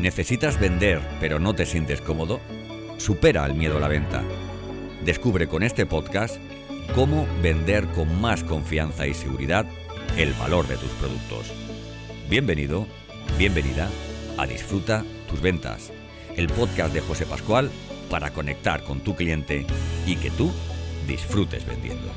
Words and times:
¿Necesitas 0.00 0.58
vender 0.58 0.98
pero 1.20 1.38
no 1.38 1.54
te 1.54 1.66
sientes 1.66 2.00
cómodo? 2.00 2.40
Supera 2.96 3.44
el 3.44 3.52
miedo 3.52 3.76
a 3.76 3.80
la 3.80 3.88
venta. 3.88 4.22
Descubre 5.04 5.46
con 5.46 5.62
este 5.62 5.84
podcast 5.84 6.36
cómo 6.94 7.26
vender 7.42 7.86
con 7.88 8.18
más 8.18 8.42
confianza 8.42 9.06
y 9.06 9.12
seguridad 9.12 9.66
el 10.16 10.32
valor 10.34 10.66
de 10.68 10.78
tus 10.78 10.90
productos. 10.92 11.52
Bienvenido, 12.30 12.86
bienvenida 13.36 13.90
a 14.38 14.46
Disfruta 14.46 15.04
tus 15.28 15.42
ventas, 15.42 15.92
el 16.34 16.46
podcast 16.46 16.94
de 16.94 17.02
José 17.02 17.26
Pascual 17.26 17.70
para 18.08 18.30
conectar 18.30 18.82
con 18.84 19.00
tu 19.00 19.14
cliente 19.14 19.66
y 20.06 20.16
que 20.16 20.30
tú 20.30 20.50
disfrutes 21.06 21.66
vendiendo. 21.66 22.08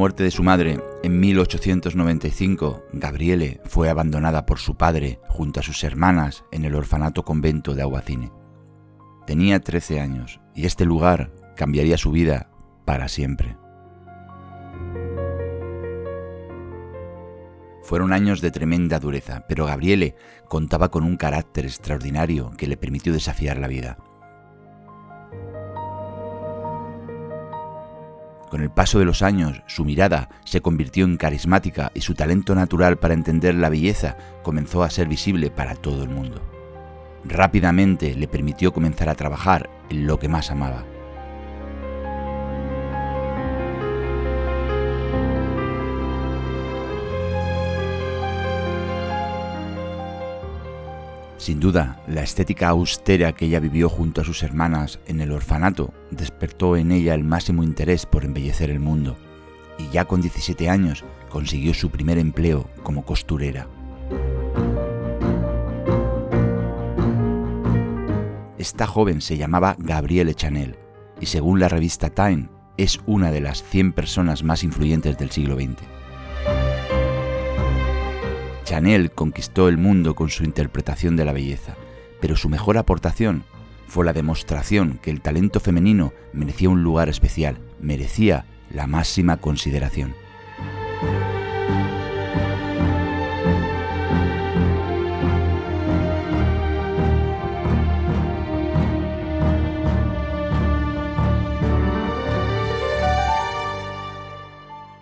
Muerte 0.00 0.24
de 0.24 0.30
su 0.30 0.42
madre 0.42 0.80
en 1.02 1.20
1895, 1.20 2.84
Gabriele 2.94 3.60
fue 3.66 3.90
abandonada 3.90 4.46
por 4.46 4.58
su 4.58 4.74
padre 4.74 5.20
junto 5.28 5.60
a 5.60 5.62
sus 5.62 5.84
hermanas 5.84 6.42
en 6.52 6.64
el 6.64 6.74
orfanato 6.74 7.22
convento 7.22 7.74
de 7.74 7.82
Aguacine. 7.82 8.32
Tenía 9.26 9.60
13 9.60 10.00
años 10.00 10.40
y 10.54 10.64
este 10.64 10.86
lugar 10.86 11.34
cambiaría 11.54 11.98
su 11.98 12.12
vida 12.12 12.48
para 12.86 13.08
siempre. 13.08 13.58
Fueron 17.82 18.14
años 18.14 18.40
de 18.40 18.50
tremenda 18.50 19.00
dureza, 19.00 19.44
pero 19.50 19.66
Gabriele 19.66 20.14
contaba 20.48 20.90
con 20.90 21.04
un 21.04 21.18
carácter 21.18 21.66
extraordinario 21.66 22.52
que 22.56 22.66
le 22.66 22.78
permitió 22.78 23.12
desafiar 23.12 23.58
la 23.58 23.68
vida. 23.68 23.98
Con 28.50 28.62
el 28.62 28.70
paso 28.70 28.98
de 28.98 29.04
los 29.04 29.22
años, 29.22 29.62
su 29.66 29.84
mirada 29.84 30.28
se 30.44 30.60
convirtió 30.60 31.04
en 31.04 31.16
carismática 31.16 31.92
y 31.94 32.00
su 32.00 32.14
talento 32.14 32.56
natural 32.56 32.98
para 32.98 33.14
entender 33.14 33.54
la 33.54 33.68
belleza 33.68 34.16
comenzó 34.42 34.82
a 34.82 34.90
ser 34.90 35.06
visible 35.06 35.50
para 35.50 35.76
todo 35.76 36.02
el 36.02 36.08
mundo. 36.08 36.42
Rápidamente 37.24 38.16
le 38.16 38.26
permitió 38.26 38.72
comenzar 38.72 39.08
a 39.08 39.14
trabajar 39.14 39.70
en 39.88 40.06
lo 40.08 40.18
que 40.18 40.28
más 40.28 40.50
amaba. 40.50 40.84
Sin 51.40 51.58
duda, 51.58 52.02
la 52.06 52.22
estética 52.22 52.68
austera 52.68 53.32
que 53.32 53.46
ella 53.46 53.60
vivió 53.60 53.88
junto 53.88 54.20
a 54.20 54.24
sus 54.24 54.42
hermanas 54.42 55.00
en 55.06 55.22
el 55.22 55.32
orfanato 55.32 55.94
despertó 56.10 56.76
en 56.76 56.92
ella 56.92 57.14
el 57.14 57.24
máximo 57.24 57.64
interés 57.64 58.04
por 58.04 58.26
embellecer 58.26 58.68
el 58.68 58.78
mundo, 58.78 59.16
y 59.78 59.88
ya 59.88 60.04
con 60.04 60.20
17 60.20 60.68
años 60.68 61.02
consiguió 61.30 61.72
su 61.72 61.88
primer 61.88 62.18
empleo 62.18 62.68
como 62.82 63.06
costurera. 63.06 63.66
Esta 68.58 68.86
joven 68.86 69.22
se 69.22 69.38
llamaba 69.38 69.76
Gabrielle 69.78 70.34
Chanel 70.34 70.76
y 71.22 71.26
según 71.26 71.58
la 71.58 71.70
revista 71.70 72.10
Time 72.10 72.50
es 72.76 73.00
una 73.06 73.30
de 73.30 73.40
las 73.40 73.62
100 73.62 73.94
personas 73.94 74.42
más 74.42 74.62
influyentes 74.62 75.16
del 75.16 75.30
siglo 75.30 75.56
XX. 75.56 75.99
Chanel 78.64 79.10
conquistó 79.10 79.68
el 79.68 79.78
mundo 79.78 80.14
con 80.14 80.30
su 80.30 80.44
interpretación 80.44 81.16
de 81.16 81.24
la 81.24 81.32
belleza, 81.32 81.76
pero 82.20 82.36
su 82.36 82.48
mejor 82.48 82.78
aportación 82.78 83.44
fue 83.86 84.04
la 84.04 84.12
demostración 84.12 84.98
que 85.02 85.10
el 85.10 85.20
talento 85.20 85.58
femenino 85.58 86.12
merecía 86.32 86.68
un 86.68 86.84
lugar 86.84 87.08
especial, 87.08 87.58
merecía 87.80 88.46
la 88.70 88.86
máxima 88.86 89.38
consideración. 89.38 90.14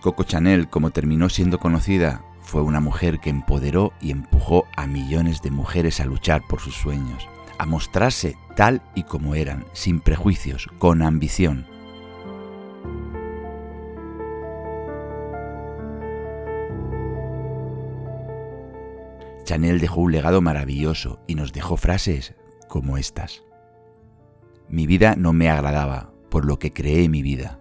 Coco 0.01 0.23
Chanel, 0.23 0.69
como 0.69 0.91
terminó 0.91 1.29
siendo 1.29 1.59
conocida, 1.59 2.23
fue 2.49 2.63
una 2.63 2.81
mujer 2.81 3.21
que 3.21 3.29
empoderó 3.29 3.93
y 4.01 4.11
empujó 4.11 4.65
a 4.75 4.87
millones 4.87 5.43
de 5.43 5.51
mujeres 5.51 6.01
a 6.01 6.07
luchar 6.07 6.41
por 6.49 6.61
sus 6.61 6.75
sueños, 6.75 7.29
a 7.59 7.67
mostrarse 7.67 8.39
tal 8.57 8.81
y 8.95 9.03
como 9.03 9.35
eran, 9.35 9.67
sin 9.75 10.01
prejuicios, 10.01 10.67
con 10.79 11.03
ambición. 11.03 11.67
Chanel 19.45 19.79
dejó 19.79 20.01
un 20.01 20.13
legado 20.13 20.41
maravilloso 20.41 21.21
y 21.27 21.35
nos 21.35 21.53
dejó 21.53 21.77
frases 21.77 22.35
como 22.67 22.97
estas. 22.97 23.43
Mi 24.71 24.87
vida 24.87 25.17
no 25.17 25.35
me 25.35 25.51
agradaba, 25.51 26.15
por 26.31 26.47
lo 26.47 26.59
que 26.59 26.73
creé 26.73 27.11
mi 27.11 27.21
vida. 27.21 27.59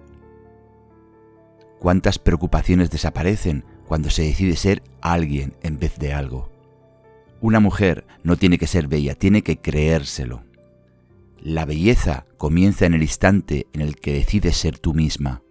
¿Cuántas 1.78 2.20
preocupaciones 2.20 2.90
desaparecen 2.90 3.66
cuando 3.88 4.10
se 4.10 4.24
decide 4.24 4.56
ser 4.56 4.84
alguien 5.02 5.54
en 5.64 5.80
vez 5.80 5.98
de 5.98 6.14
algo. 6.14 6.50
Una 7.40 7.60
mujer 7.60 8.06
no 8.24 8.36
tiene 8.36 8.58
que 8.58 8.68
ser 8.68 8.88
bella, 8.88 9.16
tiene 9.16 9.44
que 9.44 9.58
creérselo. 9.58 10.44
La 11.40 11.66
belleza 11.66 12.26
comienza 12.38 12.86
en 12.86 12.94
el 12.94 13.04
instante 13.04 13.68
en 13.74 13.82
el 13.82 13.96
que 13.96 14.14
decides 14.14 14.58
ser 14.58 14.80
tú 14.80 14.94
misma. 14.94 15.42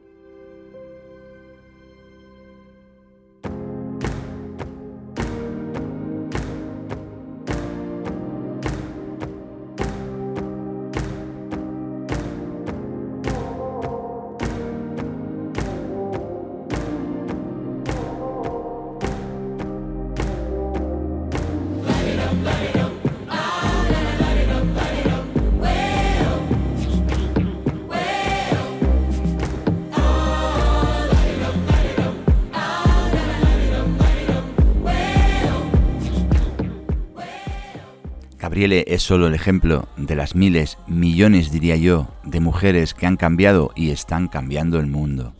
Gabriele 38.66 38.92
es 38.92 39.04
solo 39.04 39.28
el 39.28 39.34
ejemplo 39.34 39.88
de 39.96 40.16
las 40.16 40.34
miles, 40.34 40.76
millones 40.88 41.52
diría 41.52 41.76
yo, 41.76 42.08
de 42.24 42.40
mujeres 42.40 42.94
que 42.94 43.06
han 43.06 43.16
cambiado 43.16 43.70
y 43.76 43.90
están 43.90 44.26
cambiando 44.26 44.80
el 44.80 44.88
mundo. 44.88 45.34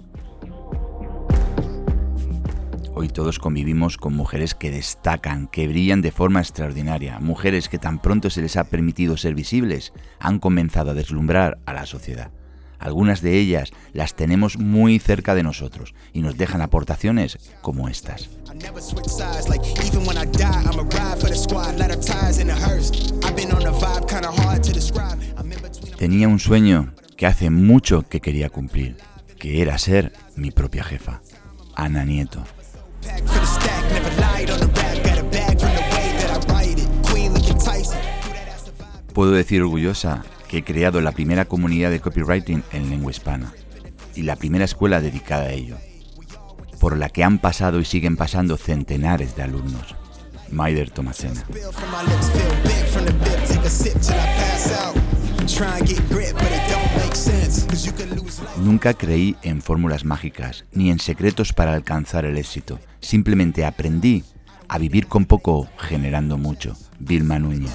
Hoy 2.95 3.09
todos 3.09 3.41
convivimos 3.41 3.97
con 3.97 4.15
mujeres 4.15 4.55
que 4.55 4.71
destacan, 4.71 5.49
que 5.49 5.67
brillan 5.67 6.03
de 6.03 6.13
forma 6.13 6.39
extraordinaria, 6.39 7.19
mujeres 7.19 7.69
que 7.69 7.81
tan 7.81 7.99
pronto 7.99 8.31
se 8.31 8.43
les 8.43 8.57
ha 8.57 8.63
permitido 8.63 9.17
ser 9.17 9.35
visibles, 9.35 9.93
han 10.21 10.39
comenzado 10.39 10.93
a 10.93 10.95
deslumbrar 10.95 11.59
a 11.67 11.73
la 11.73 11.85
sociedad. 11.85 12.31
Algunas 12.79 13.21
de 13.21 13.39
ellas 13.39 13.73
las 13.93 14.15
tenemos 14.15 14.59
muy 14.59 14.99
cerca 14.99 15.35
de 15.35 15.43
nosotros 15.43 15.95
y 16.13 16.21
nos 16.21 16.37
dejan 16.37 16.61
aportaciones 16.61 17.39
como 17.63 17.89
estas. 17.89 18.29
Tenía 25.99 26.29
un 26.29 26.39
sueño 26.39 26.95
que 27.17 27.27
hace 27.27 27.51
mucho 27.51 28.03
que 28.03 28.21
quería 28.21 28.51
cumplir, 28.51 28.97
que 29.39 29.63
era 29.63 29.79
ser 29.79 30.13
mi 30.37 30.51
propia 30.51 30.85
jefa, 30.85 31.23
Ana 31.75 32.05
Nieto. 32.05 32.45
Puedo 39.15 39.31
decir 39.33 39.63
orgullosa 39.63 40.25
que 40.49 40.59
he 40.59 40.65
creado 40.65 41.01
la 41.01 41.13
primera 41.13 41.45
comunidad 41.45 41.91
de 41.91 42.01
copywriting 42.01 42.63
en 42.73 42.91
lengua 42.91 43.11
hispana 43.11 43.53
y 44.15 44.23
la 44.23 44.37
primera 44.37 44.65
escuela 44.65 45.01
dedicada 45.01 45.45
a 45.45 45.53
ello, 45.53 45.77
por 46.81 46.97
la 46.97 47.09
que 47.09 47.25
han 47.25 47.39
pasado 47.39 47.81
y 47.81 47.85
siguen 47.85 48.17
pasando 48.17 48.57
centenares 48.57 49.37
de 49.37 49.43
alumnos. 49.43 49.95
Maider 50.51 50.91
Tomasena. 50.91 51.45
Nunca 58.59 58.95
creí 58.95 59.37
en 59.43 59.63
fórmulas 59.63 60.05
mágicas 60.05 60.65
ni 60.73 60.91
en 60.91 60.99
secretos 60.99 61.53
para 61.53 61.75
alcanzar 61.75 62.25
el 62.25 62.39
éxito. 62.39 62.79
Simplemente 63.01 63.65
aprendí 63.65 64.25
a 64.69 64.79
vivir 64.79 65.07
con 65.07 65.27
poco 65.27 65.69
generando 65.79 66.39
mucho. 66.39 66.77
Vilma 66.99 67.39
Núñez. 67.39 67.73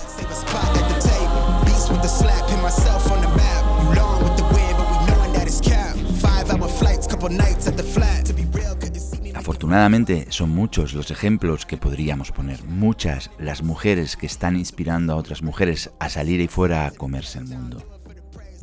Afortunadamente 9.36 10.26
son 10.30 10.50
muchos 10.50 10.94
los 10.94 11.12
ejemplos 11.12 11.68
que 11.68 11.78
podríamos 11.78 12.32
poner, 12.32 12.64
muchas 12.64 13.30
las 13.38 13.62
mujeres 13.62 14.18
que 14.18 14.26
están 14.26 14.56
inspirando 14.56 15.14
a 15.14 15.18
otras 15.18 15.44
mujeres 15.44 15.92
a 16.00 16.10
salir 16.10 16.42
y 16.42 16.48
fuera 16.48 16.88
a 16.88 16.92
comerse 16.92 17.38
el 17.38 17.46
mundo. 17.46 17.84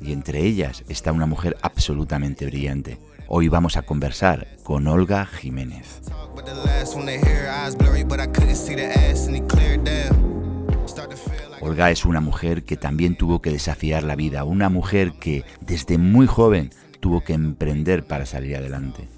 Y 0.03 0.13
entre 0.13 0.43
ellas 0.43 0.83
está 0.89 1.13
una 1.13 1.27
mujer 1.27 1.57
absolutamente 1.63 2.47
brillante. 2.47 2.99
Hoy 3.29 3.47
vamos 3.47 3.77
a 3.77 3.83
conversar 3.83 4.49
con 4.65 4.89
Olga 4.89 5.25
Jiménez. 5.27 6.01
Olga 11.61 11.91
es 11.91 12.05
una 12.05 12.21
mujer 12.21 12.65
que 12.65 12.77
también 12.77 13.17
tuvo 13.17 13.41
que 13.41 13.53
desafiar 13.53 14.03
la 14.03 14.17
vida, 14.17 14.43
una 14.43 14.69
mujer 14.69 15.13
que 15.21 15.45
desde 15.61 15.97
muy 15.97 16.27
joven 16.27 16.71
tuvo 17.01 17.23
que 17.23 17.35
emprender 17.35 18.07
para 18.07 18.27
salir 18.27 18.57
adelante. 18.57 19.09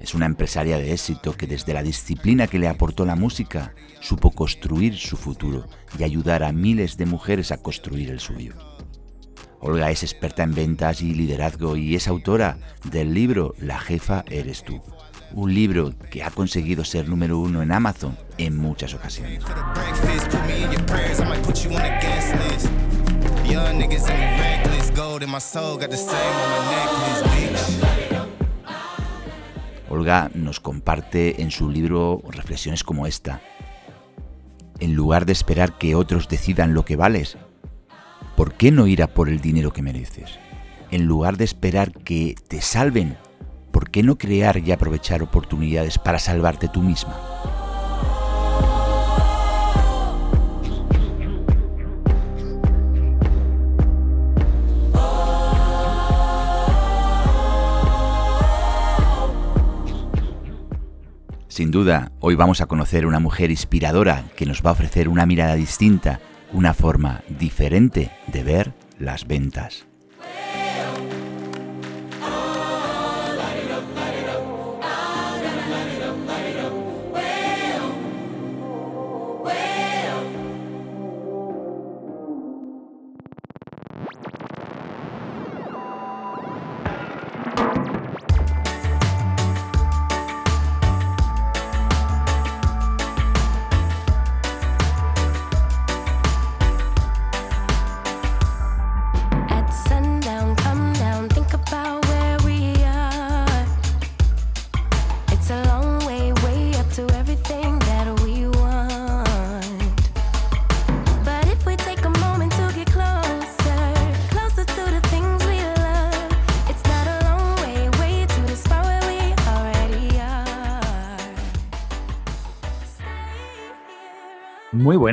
Es 0.00 0.14
una 0.14 0.26
empresaria 0.26 0.78
de 0.78 0.92
éxito 0.92 1.36
que 1.36 1.46
desde 1.46 1.74
la 1.74 1.82
disciplina 1.82 2.46
que 2.46 2.58
le 2.58 2.68
aportó 2.68 3.04
la 3.04 3.16
música 3.16 3.74
supo 4.00 4.30
construir 4.30 4.96
su 4.96 5.16
futuro 5.16 5.66
y 5.98 6.04
ayudar 6.04 6.42
a 6.42 6.52
miles 6.52 6.96
de 6.96 7.04
mujeres 7.04 7.52
a 7.52 7.58
construir 7.58 8.10
el 8.10 8.18
suyo. 8.18 8.54
Olga 9.60 9.90
es 9.90 10.02
experta 10.02 10.42
en 10.42 10.54
ventas 10.54 11.02
y 11.02 11.14
liderazgo 11.14 11.76
y 11.76 11.94
es 11.94 12.08
autora 12.08 12.56
del 12.84 13.12
libro 13.12 13.54
La 13.58 13.78
jefa 13.78 14.24
eres 14.30 14.64
tú, 14.64 14.80
un 15.34 15.52
libro 15.52 15.92
que 16.10 16.22
ha 16.22 16.30
conseguido 16.30 16.82
ser 16.82 17.06
número 17.06 17.38
uno 17.38 17.60
en 17.60 17.70
Amazon 17.70 18.16
en 18.38 18.56
muchas 18.56 18.94
ocasiones. 18.94 19.44
Olga 29.88 30.30
nos 30.34 30.60
comparte 30.60 31.40
en 31.40 31.50
su 31.50 31.70
libro 31.70 32.20
reflexiones 32.28 32.84
como 32.84 33.06
esta. 33.06 33.40
En 34.78 34.94
lugar 34.94 35.24
de 35.24 35.32
esperar 35.32 35.78
que 35.78 35.94
otros 35.94 36.28
decidan 36.28 36.74
lo 36.74 36.84
que 36.84 36.96
vales, 36.96 37.38
¿por 38.36 38.52
qué 38.52 38.70
no 38.70 38.86
ir 38.86 39.02
a 39.02 39.14
por 39.14 39.30
el 39.30 39.40
dinero 39.40 39.72
que 39.72 39.80
mereces? 39.80 40.38
En 40.90 41.06
lugar 41.06 41.38
de 41.38 41.44
esperar 41.44 41.92
que 41.92 42.34
te 42.48 42.60
salven, 42.60 43.16
¿por 43.72 43.90
qué 43.90 44.02
no 44.02 44.18
crear 44.18 44.58
y 44.58 44.70
aprovechar 44.70 45.22
oportunidades 45.22 45.96
para 45.96 46.18
salvarte 46.18 46.68
tú 46.68 46.82
misma? 46.82 47.16
Sin 61.50 61.72
duda, 61.72 62.12
hoy 62.20 62.36
vamos 62.36 62.60
a 62.60 62.66
conocer 62.66 63.06
una 63.06 63.18
mujer 63.18 63.50
inspiradora 63.50 64.22
que 64.36 64.46
nos 64.46 64.62
va 64.62 64.70
a 64.70 64.74
ofrecer 64.74 65.08
una 65.08 65.26
mirada 65.26 65.56
distinta, 65.56 66.20
una 66.52 66.74
forma 66.74 67.22
diferente 67.40 68.12
de 68.28 68.44
ver 68.44 68.72
las 69.00 69.26
ventas. 69.26 69.89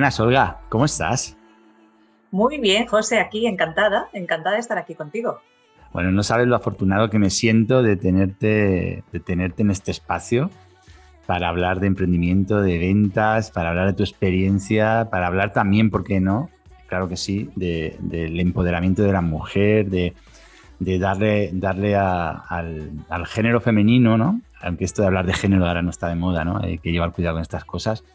Buenas, 0.08 0.20
Olga. 0.22 0.60
¿Cómo 0.70 0.86
estás? 0.86 1.36
Muy 2.32 2.60
bien, 2.60 2.86
José, 2.86 3.20
aquí 3.20 3.46
encantada, 3.46 4.08
encantada 4.14 4.56
de 4.56 4.62
estar 4.62 4.78
aquí 4.78 4.96
contigo. 4.96 5.42
Bueno, 5.92 6.12
no 6.12 6.24
sabes 6.24 6.48
lo 6.48 6.56
afortunado 6.56 7.10
que 7.10 7.20
me 7.20 7.30
siento 7.30 7.84
de 7.84 7.98
tenerte, 7.98 9.04
de 9.12 9.20
tenerte 9.20 9.64
en 9.64 9.72
este 9.72 9.92
espacio 9.92 10.50
para 11.26 11.50
hablar 11.50 11.82
de 11.82 11.88
emprendimiento, 11.88 12.62
de 12.62 12.78
ventas, 12.78 13.52
para 13.52 13.70
hablar 13.70 13.88
de 13.88 13.94
tu 13.94 14.04
experiencia, 14.04 15.10
para 15.12 15.28
hablar 15.28 15.52
también, 15.52 15.90
¿por 15.90 16.06
qué 16.06 16.22
no? 16.22 16.50
Claro 16.88 17.10
que 17.10 17.18
sí, 17.18 17.50
del 17.56 18.40
empoderamiento 18.40 19.04
de 19.04 19.12
la 19.12 19.22
mujer, 19.22 19.90
de, 19.90 20.14
darle, 20.80 21.50
darle 21.52 21.98
al, 21.98 23.26
género 23.26 23.60
femenino, 23.60 24.18
¿no? 24.18 24.40
Aunque 24.62 24.86
esto 24.86 25.02
de 25.02 25.08
hablar 25.08 25.26
de 25.26 25.34
género 25.34 25.68
ahora 25.68 25.82
no 25.82 25.90
está 25.90 26.08
de 26.08 26.16
moda, 26.16 26.46
¿no? 26.46 26.60
Hay 26.62 26.78
que 26.78 26.94
llevar 26.94 27.12
cuidado 27.12 27.36
con 27.36 27.42
estas 27.42 27.66
cosas 27.66 28.06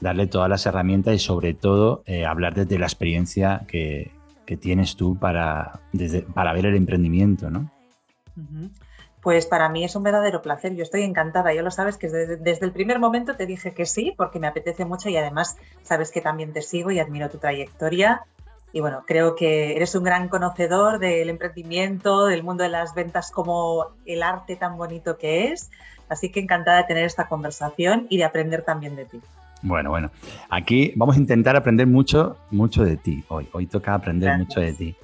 darle 0.00 0.26
todas 0.26 0.48
las 0.48 0.66
herramientas 0.66 1.14
y 1.14 1.18
sobre 1.18 1.54
todo 1.54 2.02
eh, 2.06 2.24
hablar 2.26 2.54
desde 2.54 2.78
la 2.78 2.86
experiencia 2.86 3.62
que, 3.66 4.12
tienes 4.60 4.94
tú 4.94 5.18
para, 5.18 5.80
para 6.32 6.52
ver 6.52 6.66
el 6.66 6.76
emprendimiento, 6.76 7.50
¿no? 7.50 7.70
Pues 9.24 9.46
para 9.46 9.70
mí 9.70 9.84
es 9.84 9.96
un 9.96 10.02
verdadero 10.02 10.42
placer, 10.42 10.74
yo 10.74 10.82
estoy 10.82 11.02
encantada, 11.02 11.54
ya 11.54 11.62
lo 11.62 11.70
sabes 11.70 11.96
que 11.96 12.08
desde, 12.08 12.64
el 12.64 12.72
primer 12.72 12.98
momento 12.98 13.36
te 13.36 13.46
dije 13.46 13.72
que 13.72 13.86
sí, 13.86 14.12
porque 14.16 14.38
me 14.38 14.46
apetece 14.46 14.84
mucho 14.84 15.08
y 15.08 15.16
además 15.16 15.56
sabes 15.82 16.10
que 16.10 16.20
también 16.20 16.52
te 16.52 16.60
sigo 16.60 16.90
y 16.90 16.98
admiro 16.98 17.30
tu 17.30 17.38
trayectoria 17.38 18.22
y 18.74 18.80
bueno, 18.80 19.04
creo 19.06 19.34
que 19.34 19.76
eres 19.76 19.94
un 19.94 20.04
gran 20.04 20.28
conocedor 20.28 20.98
del 20.98 21.30
emprendimiento, 21.30 22.26
del 22.26 22.42
mundo 22.42 22.64
de 22.64 22.70
las 22.70 22.92
ventas 22.94 23.30
como 23.30 23.92
el 24.04 24.22
arte 24.22 24.56
tan 24.56 24.76
bonito 24.76 25.16
que 25.16 25.52
es, 25.52 25.70
así 26.08 26.30
que 26.30 26.40
encantada 26.40 26.78
de 26.78 26.84
tener 26.84 27.04
esta 27.04 27.28
conversación 27.28 28.06
y 28.10 28.18
de 28.18 28.24
aprender 28.24 28.62
también 28.62 28.94
de 28.94 29.06
ti. 29.06 29.22
Bueno, 29.64 29.88
bueno. 29.88 30.10
Aquí 30.50 30.92
vamos 30.94 31.16
a 31.16 31.18
intentar 31.18 31.56
aprender 31.56 31.86
mucho, 31.86 32.36
mucho 32.50 32.84
de 32.84 32.98
ti 32.98 33.24
hoy. 33.28 33.48
Hoy 33.52 33.66
toca 33.66 33.94
aprender 33.94 34.36
mucho 34.36 34.60
de 34.60 34.74
ti. 34.74 34.94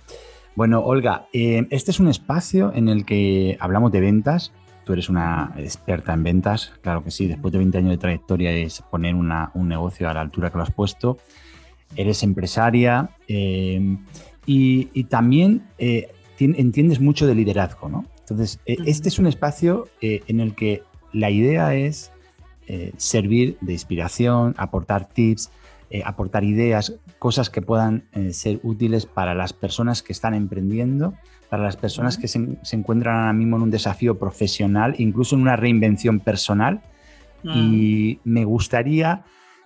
Bueno, 0.55 0.81
Olga, 0.81 1.27
eh, 1.33 1.67
este 1.71 1.91
es 1.91 1.99
un 1.99 2.09
espacio 2.09 2.71
en 2.75 2.91
el 2.91 3.07
que 3.07 3.57
hablamos 3.59 3.91
de 3.91 4.01
ventas. 4.01 4.53
Tú 4.85 4.93
eres 4.93 5.09
una 5.09 5.55
experta 5.57 6.13
en 6.13 6.25
ventas, 6.25 6.75
claro 6.83 7.03
que 7.03 7.11
sí. 7.11 7.27
Después 7.27 7.53
de 7.53 7.59
20 7.59 7.79
años 7.79 7.91
de 7.93 7.97
trayectoria 7.97 8.53
es 8.53 8.83
poner 8.83 9.15
un 9.15 9.69
negocio 9.69 10.11
a 10.11 10.15
la 10.15 10.21
altura 10.21 10.51
que 10.51 10.59
lo 10.59 10.63
has 10.63 10.73
puesto. 10.73 11.17
Eres 11.97 12.23
empresaria 12.23 13.09
eh, 13.29 13.97
y, 14.45 15.05
también 15.05 15.69
eh, 15.79 16.09
entiendes 16.39 17.01
mucho 17.01 17.27
de 17.27 17.35
liderazgo, 17.35 17.89
¿no? 17.89 18.05
Entonces, 18.19 18.61
este 18.67 19.09
es 19.09 19.19
un 19.19 19.27
espacio 19.27 19.89
en 20.03 20.39
el 20.39 20.55
que 20.55 20.83
la 21.13 21.31
idea 21.31 21.75
es 21.75 22.13
eh, 22.73 22.93
servir 22.99 23.59
de 23.61 23.73
inspiración, 23.73 24.55
aportar 24.57 25.09
tips, 25.09 25.51
eh, 25.91 26.03
aportar 26.07 26.45
ideas, 26.45 26.95
cosas 27.19 27.51
que 27.51 27.63
puedan 27.63 28.05
eh, 28.13 28.33
ser 28.33 28.61
útiles 28.63 29.07
para 29.07 29.35
las 29.35 29.53
personas 29.53 30.05
que 30.05 30.13
están 30.13 30.35
emprendiendo, 30.35 31.15
para 31.49 31.65
las 31.65 31.77
personas 31.77 32.17
que 32.17 32.29
se, 32.29 32.39
encuentran 32.71 33.17
ahora 33.17 33.33
mismo 33.33 33.57
en 33.57 33.63
un 33.63 33.73
desafío 33.73 34.21
profesional, 34.21 34.95
incluso 34.99 35.35
en 35.35 35.43
una 35.43 35.57
reinvención 35.57 36.21
personal. 36.21 36.81
Y 37.43 38.21
me 38.23 38.45
gustaría 38.45 39.25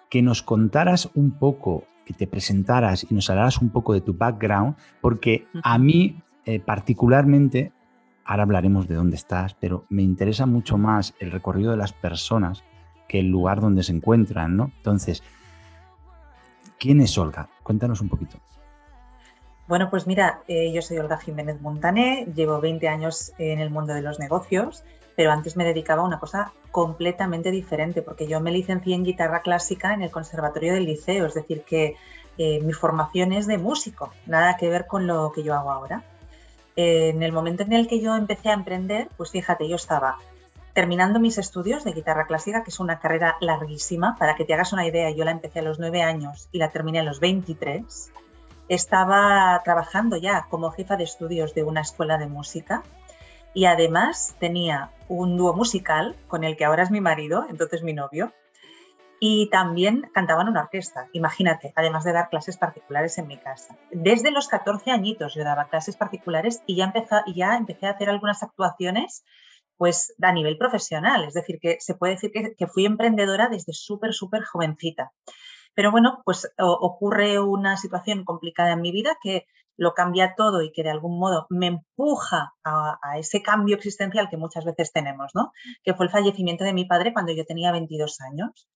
que 0.08 0.22
nos 0.22 0.42
contaras 0.42 1.10
un 1.12 1.32
poco, 1.32 1.84
que 2.06 2.14
te 2.14 2.26
presentaras 2.26 3.04
y 3.10 3.14
nos 3.14 3.28
hablaras 3.28 3.58
un 3.58 3.68
poco 3.68 3.92
de 3.92 4.00
tu 4.00 4.14
background, 4.14 4.76
porque 5.02 5.46
a 5.62 5.76
mí 5.76 6.22
particularmente, 6.64 7.70
ahora 8.24 8.44
hablaremos 8.44 8.88
de 8.88 8.94
dónde 8.94 9.16
estás, 9.16 9.52
pero 9.52 9.84
me 9.90 10.02
interesa 10.02 10.46
mucho 10.46 10.78
más 10.78 11.14
el 11.18 11.32
recorrido 11.32 11.72
de 11.72 11.76
las 11.76 11.92
personas 11.92 12.64
que 13.08 13.20
el 13.20 13.28
lugar 13.28 13.60
donde 13.60 13.82
se 13.82 13.92
encuentran, 13.92 14.56
¿no? 14.56 14.72
Entonces, 14.78 15.22
¿Quién 16.84 17.00
es 17.00 17.16
Olga? 17.16 17.48
Cuéntanos 17.62 18.02
un 18.02 18.10
poquito. 18.10 18.36
Bueno, 19.66 19.88
pues 19.88 20.06
mira, 20.06 20.42
eh, 20.46 20.70
yo 20.70 20.82
soy 20.82 20.98
Olga 20.98 21.16
Jiménez 21.16 21.62
Montané, 21.62 22.26
llevo 22.34 22.60
20 22.60 22.86
años 22.88 23.32
en 23.38 23.58
el 23.58 23.70
mundo 23.70 23.94
de 23.94 24.02
los 24.02 24.18
negocios, 24.18 24.84
pero 25.16 25.32
antes 25.32 25.56
me 25.56 25.64
dedicaba 25.64 26.02
a 26.02 26.04
una 26.04 26.18
cosa 26.18 26.52
completamente 26.70 27.50
diferente, 27.50 28.02
porque 28.02 28.26
yo 28.26 28.40
me 28.40 28.50
licencié 28.50 28.94
en 28.94 29.04
guitarra 29.04 29.40
clásica 29.40 29.94
en 29.94 30.02
el 30.02 30.10
Conservatorio 30.10 30.74
del 30.74 30.84
Liceo, 30.84 31.24
es 31.24 31.32
decir, 31.32 31.62
que 31.62 31.96
eh, 32.36 32.60
mi 32.60 32.74
formación 32.74 33.32
es 33.32 33.46
de 33.46 33.56
músico, 33.56 34.12
nada 34.26 34.58
que 34.58 34.68
ver 34.68 34.86
con 34.86 35.06
lo 35.06 35.32
que 35.32 35.42
yo 35.42 35.54
hago 35.54 35.70
ahora. 35.70 36.04
En 36.76 37.22
el 37.22 37.32
momento 37.32 37.62
en 37.62 37.72
el 37.72 37.86
que 37.86 38.00
yo 38.00 38.14
empecé 38.14 38.50
a 38.50 38.54
emprender, 38.54 39.08
pues 39.16 39.30
fíjate, 39.30 39.66
yo 39.68 39.76
estaba 39.76 40.18
terminando 40.74 41.20
mis 41.20 41.38
estudios 41.38 41.84
de 41.84 41.92
guitarra 41.92 42.26
clásica, 42.26 42.62
que 42.64 42.70
es 42.70 42.80
una 42.80 42.98
carrera 42.98 43.36
larguísima, 43.40 44.16
para 44.18 44.34
que 44.34 44.44
te 44.44 44.54
hagas 44.54 44.72
una 44.72 44.86
idea, 44.86 45.10
yo 45.10 45.24
la 45.24 45.30
empecé 45.30 45.60
a 45.60 45.62
los 45.62 45.78
9 45.78 46.02
años 46.02 46.48
y 46.52 46.58
la 46.58 46.70
terminé 46.70 47.00
a 47.00 47.04
los 47.04 47.20
23 47.20 48.12
estaba 48.68 49.60
trabajando 49.64 50.16
ya 50.16 50.46
como 50.48 50.70
jefa 50.70 50.96
de 50.96 51.04
estudios 51.04 51.54
de 51.54 51.64
una 51.64 51.82
escuela 51.82 52.18
de 52.18 52.26
música 52.26 52.82
y 53.52 53.66
además 53.66 54.34
tenía 54.40 54.90
un 55.08 55.36
dúo 55.36 55.54
musical 55.54 56.16
con 56.28 56.44
el 56.44 56.56
que 56.56 56.64
ahora 56.64 56.82
es 56.82 56.90
mi 56.90 57.00
marido, 57.00 57.46
entonces 57.48 57.82
mi 57.82 57.92
novio, 57.92 58.32
y 59.20 59.48
también 59.48 60.10
cantaba 60.12 60.42
en 60.42 60.48
una 60.48 60.62
orquesta, 60.62 61.08
imagínate, 61.12 61.72
además 61.76 62.04
de 62.04 62.12
dar 62.12 62.30
clases 62.30 62.56
particulares 62.56 63.16
en 63.18 63.28
mi 63.28 63.36
casa. 63.36 63.76
Desde 63.92 64.32
los 64.32 64.48
14 64.48 64.90
añitos 64.90 65.34
yo 65.34 65.44
daba 65.44 65.68
clases 65.68 65.96
particulares 65.96 66.62
y 66.66 66.76
ya, 66.76 66.84
empecé, 66.84 67.16
ya 67.34 67.56
empecé 67.56 67.86
a 67.86 67.90
hacer 67.90 68.10
algunas 68.10 68.42
actuaciones 68.42 69.24
pues 69.76 70.14
a 70.22 70.32
nivel 70.32 70.58
profesional, 70.58 71.24
es 71.24 71.34
decir, 71.34 71.58
que 71.60 71.78
se 71.80 71.94
puede 71.94 72.14
decir 72.14 72.30
que, 72.32 72.54
que 72.56 72.66
fui 72.66 72.86
emprendedora 72.86 73.48
desde 73.48 73.72
súper, 73.72 74.12
súper 74.12 74.44
jovencita. 74.44 75.12
Pero 75.74 75.90
bueno, 75.90 76.22
pues 76.24 76.48
ocurre 76.58 77.40
una 77.40 77.76
situación 77.76 78.24
complicada 78.24 78.72
en 78.72 78.80
mi 78.80 78.92
vida 78.92 79.16
que 79.22 79.46
lo 79.76 79.94
cambia 79.94 80.34
todo 80.36 80.62
y 80.62 80.72
que 80.72 80.82
de 80.82 80.90
algún 80.90 81.18
modo 81.18 81.46
me 81.50 81.66
empuja 81.66 82.54
a, 82.64 82.98
ese 83.18 83.42
cambio 83.42 83.76
existencial 83.76 84.28
que 84.28 84.36
muchas 84.36 84.64
veces 84.64 84.92
tenemos, 84.92 85.32
¿no? 85.34 85.52
Que 85.82 85.94
fue 85.94 86.06
el 86.06 86.12
fallecimiento 86.12 86.64
de 86.64 86.72
mi 86.72 86.84
padre 86.84 87.12
cuando 87.12 87.32
yo 87.32 87.44
tenía 87.44 87.72
22 87.72 88.20
años. 88.20 88.68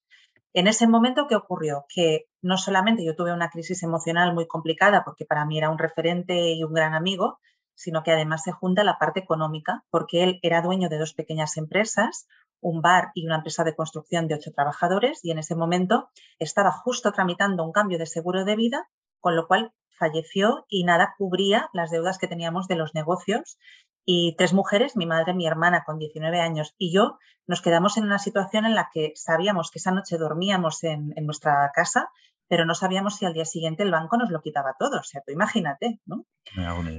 En 0.55 0.67
ese 0.67 0.89
momento, 0.89 1.27
¿qué 1.29 1.37
ocurrió? 1.37 1.85
Que 1.89 2.25
no 2.43 2.57
solamente 2.57 3.05
yo 3.05 3.15
tuve 3.15 3.33
una 3.33 3.51
crisis 3.51 3.83
emocional 3.83 4.35
muy 4.35 4.49
complicada, 4.49 5.05
porque 5.05 5.25
para 5.25 5.45
mí 5.45 5.59
era 5.59 5.71
un 5.71 5.79
referente 5.79 6.53
y 6.53 6.65
un 6.65 6.73
gran 6.73 6.95
amigo, 6.95 7.39
sino 7.79 8.03
que 8.03 8.13
además 8.13 8.43
se 8.43 8.53
junta 8.53 8.85
la 8.85 8.99
parte 8.99 9.21
económica, 9.21 9.85
porque 9.91 10.25
él 10.25 10.39
era 10.43 10.63
dueño 10.63 10.89
de 10.89 10.99
dos 10.99 11.15
pequeñas 11.15 11.57
empresas, 11.57 12.27
un 12.61 12.83
bar 12.83 13.13
y 13.15 13.27
una 13.27 13.37
empresa 13.37 13.65
de 13.65 13.77
construcción 13.77 14.27
de 14.27 14.35
ocho 14.35 14.53
trabajadores 14.53 15.25
y 15.25 15.31
en 15.31 15.39
ese 15.39 15.55
momento 15.55 16.11
estaba 16.39 16.73
justo 16.73 17.13
tramitando 17.13 17.65
un 17.65 17.73
cambio 17.73 17.99
de 17.99 18.07
seguro 18.07 18.45
de 18.45 18.57
vida, 18.57 18.89
con 19.21 19.37
lo 19.37 19.47
cual 19.47 19.73
falleció 19.99 20.67
y 20.69 20.85
nada 20.85 21.15
cubría 21.19 21.71
las 21.73 21.91
deudas 21.91 22.19
que 22.19 22.29
teníamos 22.29 22.69
de 22.69 22.77
los 22.77 22.95
negocios. 22.95 23.59
Y 24.05 24.35
tres 24.37 24.55
mujeres, 24.55 24.97
mi 24.97 25.07
madre, 25.07 25.35
mi 25.35 25.47
hermana 25.47 25.85
con 25.85 25.99
19 25.99 26.41
años 26.41 26.75
y 26.79 26.93
yo, 26.93 27.19
nos 27.47 27.61
quedamos 27.61 27.97
en 27.97 28.05
una 28.05 28.19
situación 28.19 28.65
en 28.65 28.75
la 28.75 28.89
que 28.93 29.13
sabíamos 29.15 29.71
que 29.71 29.79
esa 29.79 29.91
noche 29.91 30.17
dormíamos 30.17 30.83
en, 30.83 31.15
nuestra 31.21 31.71
casa, 31.75 32.11
pero 32.49 32.65
no 32.65 32.75
sabíamos 32.75 33.17
si 33.17 33.27
al 33.27 33.35
día 33.35 33.45
siguiente 33.45 33.83
el 33.83 33.91
banco 33.91 34.17
nos 34.17 34.31
lo 34.31 34.41
quitaba 34.41 34.75
todo. 34.79 35.01
O 35.01 35.03
sea, 35.03 35.23
tú 35.27 35.33
imagínate, 35.33 36.01
¿no? 36.07 36.25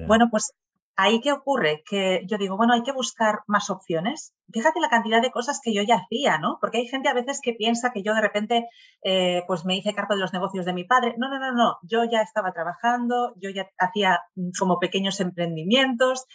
Bueno, 0.08 0.28
pues 0.30 0.54
Ahí 1.02 1.22
qué 1.22 1.32
ocurre? 1.32 1.82
Que 1.90 2.26
yo 2.28 2.38
digo, 2.38 2.58
bueno, 2.58 2.74
hay 2.74 2.84
que 2.84 2.92
buscar 2.92 3.44
más 3.48 3.70
opciones. 3.70 4.36
Fíjate 4.52 4.82
la 4.82 4.90
cantidad 4.90 5.22
de 5.22 5.32
cosas 5.32 5.62
que 5.64 5.74
yo 5.74 5.82
ya 5.82 5.96
hacía, 5.96 6.40
¿no? 6.40 6.58
Porque 6.60 6.80
hay 6.80 6.88
gente 6.88 7.08
a 7.08 7.14
veces 7.14 7.40
que 7.42 7.54
piensa 7.54 7.94
que 7.94 8.04
yo 8.04 8.14
de 8.14 8.20
repente, 8.20 8.68
eh, 9.02 9.44
pues 9.48 9.64
me 9.64 9.78
hice 9.78 9.96
cargo 9.96 10.16
de 10.16 10.20
los 10.20 10.34
negocios 10.34 10.66
de 10.66 10.74
mi 10.74 10.84
padre. 10.84 11.16
No, 11.18 11.30
no, 11.30 11.40
no, 11.40 11.54
no. 11.54 11.78
Yo 11.84 12.04
ya 12.04 12.22
estaba 12.22 12.52
trabajando, 12.52 13.34
yo 13.38 13.50
ya 13.50 13.70
hacía 13.78 14.20
mm, 14.36 14.50
como 14.60 14.78
pequeños 14.78 15.22
emprendimientos, 15.22 16.26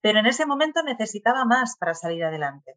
pero 0.00 0.18
en 0.18 0.26
ese 0.26 0.46
momento 0.46 0.82
necesitaba 0.82 1.44
más 1.44 1.76
para 1.78 1.94
salir 1.94 2.24
adelante. 2.24 2.74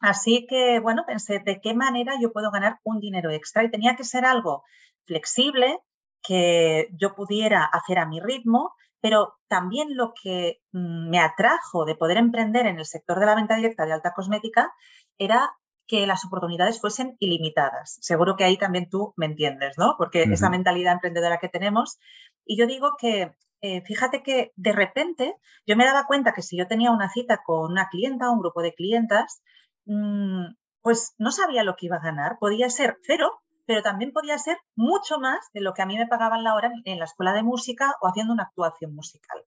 Así 0.00 0.44
que, 0.48 0.80
bueno, 0.80 1.04
pensé 1.06 1.38
de 1.38 1.60
qué 1.60 1.74
manera 1.74 2.14
yo 2.20 2.32
puedo 2.32 2.50
ganar 2.50 2.80
un 2.82 2.98
dinero 2.98 3.30
extra 3.30 3.62
y 3.62 3.70
tenía 3.70 3.94
que 3.94 4.02
ser 4.02 4.24
algo 4.24 4.64
flexible, 5.06 5.78
que 6.20 6.88
yo 6.98 7.14
pudiera 7.14 7.64
hacer 7.64 8.00
a 8.00 8.06
mi 8.06 8.18
ritmo, 8.18 8.72
pero 9.04 9.34
también 9.48 9.98
lo 9.98 10.14
que 10.14 10.62
mm, 10.72 11.10
me 11.10 11.20
atrajo 11.20 11.84
de 11.84 11.94
poder 11.94 12.16
emprender 12.16 12.64
en 12.64 12.78
el 12.78 12.86
sector 12.86 13.20
de 13.20 13.26
la 13.26 13.34
venta 13.34 13.54
directa 13.54 13.84
de 13.84 13.92
alta 13.92 14.14
cosmética 14.14 14.72
era 15.18 15.58
que 15.86 16.06
las 16.06 16.24
oportunidades 16.24 16.80
fuesen 16.80 17.14
ilimitadas. 17.18 17.98
Seguro 18.00 18.34
que 18.34 18.44
ahí 18.44 18.56
también 18.56 18.88
tú 18.88 19.12
me 19.18 19.26
entiendes, 19.26 19.76
¿no? 19.76 19.96
Porque 19.98 20.22
esa 20.22 20.48
mentalidad 20.48 20.94
emprendedora 20.94 21.36
que 21.36 21.50
tenemos. 21.50 21.98
Y 22.46 22.56
yo 22.56 22.66
digo 22.66 22.92
que, 22.98 23.34
eh, 23.60 23.82
fíjate 23.82 24.22
que 24.22 24.52
de 24.56 24.72
repente 24.72 25.34
yo 25.66 25.76
me 25.76 25.84
daba 25.84 26.06
cuenta 26.06 26.32
que 26.32 26.40
si 26.40 26.56
yo 26.56 26.66
tenía 26.66 26.90
una 26.90 27.10
cita 27.10 27.42
con 27.44 27.72
una 27.72 27.90
clienta 27.90 28.30
o 28.30 28.32
un 28.32 28.40
grupo 28.40 28.62
de 28.62 28.72
clientas, 28.72 29.42
mm, 29.84 30.46
pues 30.80 31.14
no 31.18 31.30
sabía 31.30 31.62
lo 31.62 31.76
que 31.76 31.86
iba 31.86 31.96
a 31.96 32.02
ganar. 32.02 32.38
Podía 32.40 32.70
ser 32.70 32.96
cero 33.02 33.42
pero 33.66 33.82
también 33.82 34.12
podía 34.12 34.38
ser 34.38 34.58
mucho 34.76 35.18
más 35.18 35.48
de 35.52 35.60
lo 35.60 35.74
que 35.74 35.82
a 35.82 35.86
mí 35.86 35.96
me 35.96 36.06
pagaban 36.06 36.44
la 36.44 36.54
hora 36.54 36.70
en 36.84 36.98
la 36.98 37.04
escuela 37.04 37.32
de 37.32 37.42
música 37.42 37.94
o 38.00 38.08
haciendo 38.08 38.32
una 38.32 38.44
actuación 38.44 38.94
musical. 38.94 39.44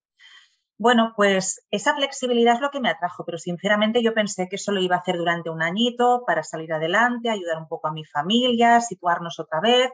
Bueno, 0.79 1.13
pues 1.15 1.65
esa 1.71 1.95
flexibilidad 1.95 2.55
es 2.55 2.61
lo 2.61 2.69
que 2.69 2.79
me 2.79 2.89
atrajo, 2.89 3.25
pero 3.25 3.39
sinceramente 3.39 4.03
yo 4.03 4.13
pensé 4.13 4.47
que 4.47 4.57
eso 4.57 4.71
lo 4.71 4.79
iba 4.79 4.95
a 4.95 4.99
hacer 4.99 5.17
durante 5.17 5.49
un 5.49 5.63
añito 5.63 6.23
para 6.27 6.43
salir 6.43 6.71
adelante, 6.71 7.29
ayudar 7.31 7.57
un 7.57 7.67
poco 7.67 7.87
a 7.87 7.93
mi 7.93 8.05
familia, 8.05 8.79
situarnos 8.81 9.39
otra 9.39 9.59
vez. 9.59 9.91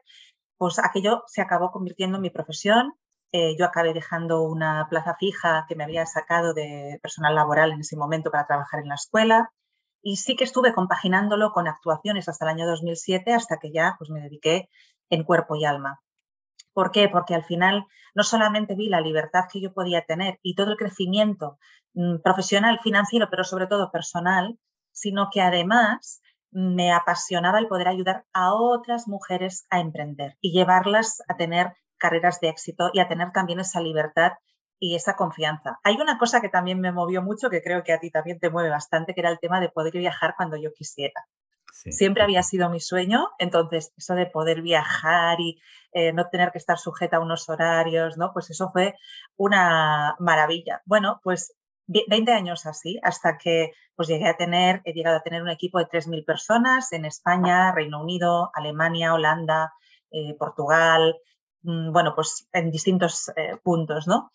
Pues 0.58 0.80
aquello 0.80 1.24
se 1.28 1.42
acabó 1.42 1.72
convirtiendo 1.72 2.18
en 2.18 2.22
mi 2.24 2.30
profesión. 2.30 2.94
Eh, 3.32 3.56
yo 3.58 3.66
acabé 3.66 3.94
dejando 3.94 4.44
una 4.44 4.88
plaza 4.90 5.16
fija 5.16 5.66
que 5.68 5.76
me 5.76 5.86
había 5.86 6.06
sacado 6.06 6.54
de 6.54 7.00
personal 7.02 7.36
laboral 7.36 7.72
en 7.72 7.80
ese 7.80 7.96
momento 7.98 8.30
para 8.30 8.46
trabajar 8.46 8.82
en 8.82 8.90
la 8.90 8.96
escuela 8.96 9.52
y 10.04 10.18
sí 10.18 10.36
que 10.36 10.44
estuve 10.44 10.74
compaginándolo 10.74 11.52
con 11.54 11.68
actuaciones 11.68 12.28
hasta 12.28 12.46
el 12.46 12.50
año 12.50 12.68
2007, 12.68 13.34
hasta 13.34 13.58
que 13.58 13.72
ya 13.72 13.96
pues, 13.98 14.10
me 14.10 14.22
dediqué 14.22 14.70
en 15.10 15.24
cuerpo 15.24 15.56
y 15.56 15.66
alma. 15.66 16.02
¿Por 16.74 16.92
qué? 16.92 17.08
Porque 17.08 17.36
al 17.36 17.44
final 17.44 17.86
no 18.14 18.24
solamente 18.24 18.76
vi 18.76 18.90
la 18.90 19.02
libertad 19.02 19.46
que 19.52 19.62
yo 19.62 19.74
podía 19.74 20.04
tener 20.06 20.40
y 20.44 20.56
todo 20.56 20.72
el 20.72 20.78
crecimiento 20.78 21.58
mm, 21.94 22.18
profesional, 22.22 22.80
financiero, 22.84 23.30
pero 23.30 23.44
sobre 23.44 23.68
todo 23.68 23.92
personal, 23.92 24.60
sino 24.92 25.30
que 25.32 25.42
además 25.42 26.22
me 26.52 26.92
apasionaba 26.92 27.60
el 27.60 27.68
poder 27.68 27.88
ayudar 27.88 28.26
a 28.34 28.54
otras 28.54 29.08
mujeres 29.08 29.66
a 29.70 29.80
emprender 29.80 30.38
y 30.42 30.52
llevarlas 30.52 31.24
a 31.28 31.36
tener 31.38 31.74
carreras 31.98 32.40
de 32.42 32.50
éxito 32.50 32.92
y 32.94 33.00
a 33.00 33.08
tener 33.08 33.32
también 33.32 33.60
esa 33.60 33.80
libertad 33.80 34.34
y 34.84 34.96
esa 34.96 35.16
confianza. 35.16 35.80
Hay 35.86 35.96
una 35.96 36.18
cosa 36.18 36.42
que 36.42 36.50
también 36.50 36.82
me 36.82 36.92
movió 36.92 37.22
mucho, 37.22 37.50
que 37.50 37.64
creo 37.64 37.86
que 37.86 37.94
a 37.94 38.02
ti 38.02 38.12
también 38.12 38.38
te 38.40 38.50
mueve 38.50 38.70
bastante, 38.70 39.14
que 39.14 39.22
era 39.22 39.30
el 39.30 39.40
tema 39.40 39.62
de 39.62 39.70
poder 39.70 39.94
viajar 39.94 40.34
cuando 40.36 40.58
yo 40.58 40.74
quisiera. 40.74 41.26
Siempre 41.72 42.22
había 42.22 42.44
sido 42.44 42.70
mi 42.70 42.82
sueño, 42.82 43.30
entonces 43.40 43.94
eso 43.98 44.14
de 44.14 44.26
poder 44.26 44.62
viajar 44.62 45.40
y 45.40 45.62
eh, 45.94 46.12
no 46.12 46.28
tener 46.28 46.52
que 46.52 46.58
estar 46.58 46.78
sujeta 46.78 47.16
a 47.16 47.20
unos 47.22 47.48
horarios, 47.48 48.18
¿no? 48.18 48.34
Pues 48.34 48.50
eso 48.50 48.72
fue 48.72 48.96
una 49.38 50.18
maravilla. 50.20 50.82
Bueno, 50.86 51.22
pues 51.24 51.56
20 51.88 52.34
años 52.34 52.66
así, 52.66 53.00
hasta 53.04 53.38
que 53.38 53.72
pues 53.96 54.10
llegué 54.10 54.28
a 54.28 54.36
tener, 54.36 54.82
he 54.84 54.92
llegado 54.92 55.16
a 55.16 55.24
tener 55.24 55.42
un 55.42 55.50
equipo 55.50 55.80
de 55.80 55.86
3.000 55.86 56.26
personas 56.26 56.92
en 56.92 57.06
España, 57.06 57.72
Reino 57.72 58.02
Unido, 58.02 58.52
Alemania, 58.54 59.14
Holanda, 59.14 59.74
eh, 60.12 60.36
Portugal, 60.38 61.16
mm, 61.62 61.94
bueno, 61.94 62.16
pues 62.16 62.50
en 62.52 62.70
distintos 62.70 63.32
eh, 63.38 63.56
puntos, 63.64 64.08
¿no? 64.08 64.32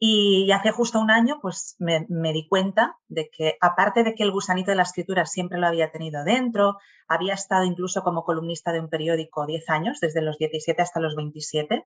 Y 0.00 0.52
hace 0.52 0.70
justo 0.70 1.00
un 1.00 1.10
año, 1.10 1.40
pues 1.42 1.74
me, 1.78 2.06
di 2.32 2.46
cuenta 2.46 2.96
de 3.08 3.28
que, 3.30 3.56
aparte 3.60 4.04
de 4.04 4.14
que 4.14 4.22
el 4.22 4.30
gusanito 4.30 4.70
de 4.70 4.76
la 4.76 4.84
escritura 4.84 5.26
siempre 5.26 5.58
lo 5.58 5.66
había 5.66 5.90
tenido 5.90 6.22
dentro, 6.22 6.78
había 7.08 7.34
estado 7.34 7.64
incluso 7.64 8.02
como 8.02 8.22
columnista 8.22 8.72
de 8.72 8.80
un 8.80 8.88
periódico 8.88 9.44
10 9.44 9.68
años, 9.70 9.98
desde 10.00 10.22
los 10.22 10.38
17 10.38 10.80
hasta 10.80 11.00
los 11.00 11.16
27, 11.16 11.84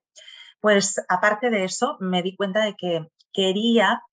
pues 0.61 1.03
aparte 1.09 1.49
de 1.49 1.63
eso, 1.63 1.97
me 1.99 2.21
di 2.21 2.35
cuenta 2.35 2.63
de 2.63 2.75
que 2.75 3.07
quería 3.33 4.03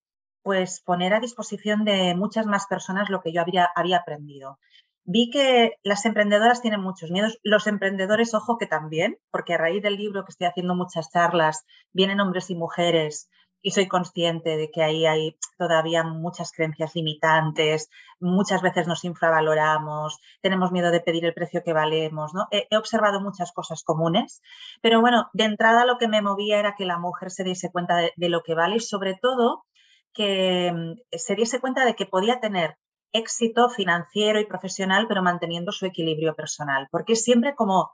pues 0.42 0.80
poner 0.80 1.12
a 1.12 1.21
disposición 1.21 1.85
de 1.85 2.14
muchas 2.14 2.47
más 2.47 2.66
personas 2.66 3.11
lo 3.11 3.21
que 3.21 3.33
yo 3.33 3.42
había, 3.42 3.69
había 3.76 3.99
aprendido. 3.99 4.59
Vi 5.04 5.28
que 5.30 5.75
las 5.83 6.07
emprendedoras 6.07 6.62
tienen 6.62 6.80
muchos 6.80 7.11
miedos, 7.11 7.38
los 7.42 7.66
emprendedores, 7.66 8.33
ojo 8.33 8.57
que 8.57 8.66
también, 8.66 9.19
porque 9.30 9.54
a 9.54 9.59
raíz 9.59 9.83
del 9.83 9.97
libro 9.97 10.25
que 10.25 10.30
estoy 10.30 10.47
haciendo 10.47 10.75
muchas 10.75 11.11
charlas, 11.11 11.64
vienen 11.92 12.21
hombres 12.21 12.49
y 12.49 12.54
mujeres 12.54 13.28
y 13.62 13.73
soy 13.73 13.88
consciente 13.88 14.57
de 14.57 14.71
que 14.71 14.83
ahí 14.83 15.07
hay 15.07 15.37
todavía 15.59 16.02
muchas 16.02 16.52
creencias 16.52 16.95
limitantes, 16.95 17.90
muchas 18.19 18.62
veces 18.62 18.87
nos 18.87 19.05
infravaloramos, 19.05 20.19
tenemos 20.40 20.73
miedo 20.73 20.90
de 20.90 21.00
pedir 21.00 21.25
el 21.25 21.35
precio 21.35 21.62
que 21.62 21.73
valemos, 21.73 22.33
¿no? 22.35 22.49
He, 22.50 22.76
observado 22.76 23.21
muchas 23.21 23.52
cosas 23.52 23.83
comunes, 23.83 24.40
pero 24.81 25.00
bueno, 25.00 25.29
de 25.33 25.45
entrada 25.45 25.85
lo 25.85 25.99
que 25.99 26.09
me 26.09 26.23
movía 26.23 26.59
era 26.59 26.75
que 26.76 26.87
la 26.87 26.99
mujer 26.99 27.31
se 27.31 27.45
diese 27.45 27.71
cuenta 27.71 27.97
de, 27.97 28.29
lo 28.29 28.43
que 28.43 28.55
vale 28.55 28.76
y 28.76 28.81
sobre 28.81 29.14
todo 29.21 29.64
que 30.12 30.73
mm, 30.73 31.17
se 31.17 31.35
diese 31.35 31.61
cuenta 31.61 31.85
de 31.85 31.95
que 31.95 32.07
podía 32.07 32.40
tener 32.40 32.76
éxito 33.12 33.69
financiero 33.71 34.40
y 34.40 34.47
profesional, 34.47 35.07
pero 35.09 35.23
manteniendo 35.23 35.73
su 35.73 35.85
equilibrio 35.87 36.35
personal, 36.35 36.88
porque 36.90 37.17
siempre 37.17 37.55
como 37.55 37.90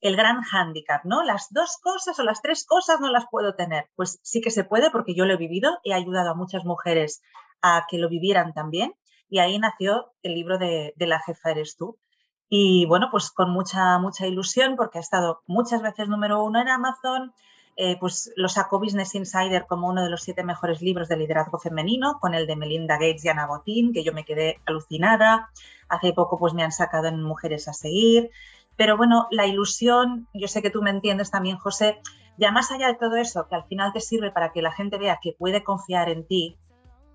el 0.00 0.16
gran 0.16 0.42
hándicap, 0.42 1.04
¿no? 1.04 1.22
Las 1.22 1.48
dos 1.50 1.78
cosas 1.82 2.18
o 2.18 2.22
las 2.22 2.42
tres 2.42 2.64
cosas 2.66 3.00
no 3.00 3.10
las 3.10 3.26
puedo 3.30 3.54
tener. 3.54 3.88
Pues 3.96 4.20
sí 4.22 4.40
que 4.40 4.50
se 4.50 4.64
puede 4.64 4.90
porque 4.90 5.14
yo 5.14 5.24
lo 5.24 5.34
he 5.34 5.38
vivido, 5.38 5.78
he 5.84 5.94
ayudado 5.94 6.30
a 6.30 6.34
muchas 6.34 6.64
mujeres 6.64 7.22
a 7.62 7.86
que 7.88 7.98
lo 7.98 8.08
vivieran 8.08 8.52
también 8.52 8.94
y 9.28 9.38
ahí 9.38 9.58
nació 9.58 10.12
el 10.22 10.34
libro 10.34 10.58
de, 10.58 10.94
La 10.98 11.20
jefa 11.20 11.50
eres 11.50 11.76
tú. 11.76 11.98
Y 12.48 12.86
bueno, 12.86 13.08
pues 13.10 13.30
con 13.30 13.50
mucha, 13.50 13.98
mucha 13.98 14.26
ilusión 14.26 14.76
porque 14.76 14.98
ha 14.98 15.00
estado 15.00 15.42
muchas 15.46 15.82
veces 15.82 16.08
número 16.08 16.44
uno 16.44 16.60
en 16.60 16.68
Amazon, 16.68 17.34
eh, 17.74 17.96
pues 17.98 18.32
lo 18.36 18.48
sacó 18.48 18.78
Business 18.78 19.14
Insider 19.16 19.66
como 19.66 19.88
uno 19.88 20.02
de 20.02 20.10
los 20.10 20.22
siete 20.22 20.44
mejores 20.44 20.80
libros 20.80 21.08
de 21.08 21.16
liderazgo 21.16 21.58
femenino, 21.58 22.18
con 22.20 22.34
el 22.34 22.46
de 22.46 22.56
Melinda 22.56 22.94
Gates 22.94 23.24
y 23.24 23.28
Ana 23.28 23.46
Botín, 23.46 23.92
que 23.92 24.04
yo 24.04 24.12
me 24.12 24.24
quedé 24.24 24.60
alucinada. 24.64 25.50
Hace 25.88 26.12
poco 26.12 26.38
pues 26.38 26.54
me 26.54 26.62
han 26.62 26.72
sacado 26.72 27.08
en 27.08 27.22
Mujeres 27.22 27.68
a 27.68 27.72
Seguir. 27.72 28.30
Pero 28.76 28.96
bueno, 28.96 29.26
la 29.30 29.46
ilusión, 29.46 30.28
yo 30.34 30.48
sé 30.48 30.62
que 30.62 30.70
tú 30.70 30.82
me 30.82 30.90
entiendes 30.90 31.30
también, 31.30 31.56
José, 31.56 32.00
ya 32.38 32.52
más 32.52 32.70
allá 32.70 32.88
de 32.88 32.94
todo 32.94 33.16
eso, 33.16 33.48
que 33.48 33.54
al 33.54 33.64
final 33.64 33.92
te 33.92 34.00
sirve 34.00 34.30
para 34.30 34.52
que 34.52 34.62
la 34.62 34.72
gente 34.72 34.98
vea 34.98 35.18
que 35.22 35.32
puede 35.32 35.64
confiar 35.64 36.08
en 36.08 36.26
ti, 36.26 36.58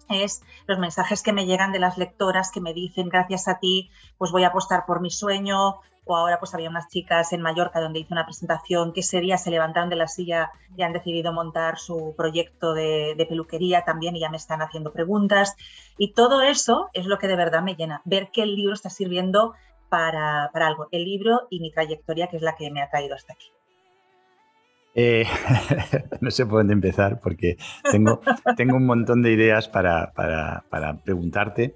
es 0.09 0.41
los 0.67 0.79
mensajes 0.79 1.21
que 1.21 1.33
me 1.33 1.45
llegan 1.45 1.71
de 1.71 1.79
las 1.79 1.97
lectoras 1.97 2.51
que 2.51 2.61
me 2.61 2.73
dicen, 2.73 3.09
gracias 3.09 3.47
a 3.47 3.59
ti, 3.59 3.91
pues 4.17 4.31
voy 4.31 4.43
a 4.43 4.47
apostar 4.47 4.85
por 4.85 5.01
mi 5.01 5.09
sueño, 5.09 5.79
o 6.05 6.15
ahora 6.15 6.39
pues 6.39 6.53
había 6.53 6.69
unas 6.69 6.87
chicas 6.87 7.31
en 7.31 7.41
Mallorca 7.41 7.79
donde 7.79 7.99
hice 7.99 8.13
una 8.13 8.25
presentación 8.25 8.91
que 8.91 9.01
ese 9.01 9.19
día 9.19 9.37
se 9.37 9.51
levantaron 9.51 9.89
de 9.89 9.95
la 9.95 10.07
silla 10.07 10.51
y 10.75 10.81
han 10.81 10.93
decidido 10.93 11.31
montar 11.31 11.77
su 11.77 12.15
proyecto 12.17 12.73
de, 12.73 13.25
peluquería 13.29 13.83
también 13.85 14.15
y 14.15 14.21
ya 14.21 14.29
me 14.29 14.37
están 14.37 14.61
haciendo 14.61 14.91
preguntas. 14.91 15.55
Y 15.97 16.13
todo 16.13 16.41
eso 16.41 16.89
es 16.93 17.05
lo 17.05 17.19
que 17.19 17.27
de 17.27 17.35
verdad 17.35 17.61
me 17.61 17.75
llena, 17.75 18.01
ver 18.05 18.31
que 18.31 18.43
el 18.43 18.55
libro 18.55 18.73
está 18.73 18.89
sirviendo 18.89 19.53
para, 19.91 20.45
algo, 20.45 20.87
el 20.91 21.03
libro 21.03 21.47
y 21.49 21.59
mi 21.59 21.69
trayectoria, 21.69 22.27
que 22.27 22.37
es 22.37 22.41
la 22.41 22.55
que 22.55 22.71
me 22.71 22.81
ha 22.81 22.89
traído 22.89 23.13
hasta 23.13 23.33
aquí. 23.33 23.47
Eh, 24.95 25.25
no 26.21 26.31
sé 26.31 26.45
por 26.45 26.59
dónde 26.59 26.73
empezar 26.73 27.19
porque 27.19 27.57
tengo, 27.91 28.21
tengo 28.57 28.77
un 28.77 28.85
montón 28.85 29.21
de 29.21 29.33
ideas 29.33 29.67
para, 29.67 30.13
preguntarte, 31.03 31.75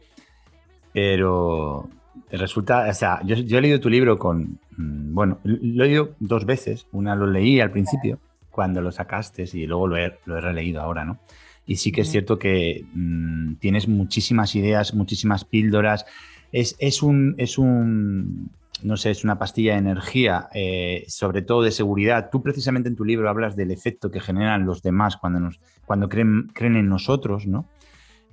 pero 0.94 1.90
resulta, 2.32 2.88
o 2.90 2.94
sea, 2.94 3.20
yo, 3.26 3.36
he 3.36 3.62
leído 3.62 3.82
tu 3.82 3.90
libro 3.90 4.18
con, 4.18 4.60
mm, 4.78 5.14
bueno, 5.14 5.40
lo 5.44 5.84
he 5.84 5.88
leído 5.88 6.16
dos 6.20 6.46
veces, 6.46 6.88
una 6.94 7.16
lo 7.16 7.28
leí 7.28 7.60
al 7.60 7.72
principio 7.72 8.20
cuando 8.50 8.80
lo 8.80 8.94
sacaste 8.94 9.44
y 9.52 9.68
luego 9.68 9.88
lo 9.88 9.98
he, 9.98 10.18
lo 10.24 10.38
he 10.38 10.42
releído 10.42 10.82
ahora, 10.82 11.04
¿no? 11.04 11.20
Y 11.66 11.78
sí 11.78 11.92
que 11.92 12.02
es 12.02 12.12
cierto 12.12 12.40
que 12.40 12.86
mm, 12.94 13.56
tienes 13.56 13.90
muchísimas 13.90 14.56
ideas, 14.56 14.94
muchísimas 14.94 15.44
píldoras, 15.44 16.06
es, 16.56 17.04
un, 17.04 17.36
es 17.38 17.58
un, 17.58 18.50
no 18.82 18.96
sé, 18.96 19.12
es 19.12 19.24
una 19.24 19.38
pastilla 19.38 19.74
de 19.74 19.80
energía, 19.80 20.48
eh, 20.54 21.04
sobre 21.08 21.42
todo 21.42 21.62
de 21.62 21.72
seguridad. 21.72 22.30
Tú 22.32 22.42
precisamente 22.42 22.88
en 22.88 22.96
tu 22.96 23.04
libro 23.04 23.30
hablas 23.30 23.56
del 23.56 23.72
efecto 23.72 24.10
que 24.10 24.22
generan 24.22 24.66
los 24.66 24.82
demás 24.82 25.18
cuando, 25.18 25.40
nos, 25.40 25.60
cuando 25.86 26.08
creen, 26.08 26.48
creen 26.54 26.78
en 26.78 26.88
nosotros, 26.88 27.46
¿no? 27.46 27.68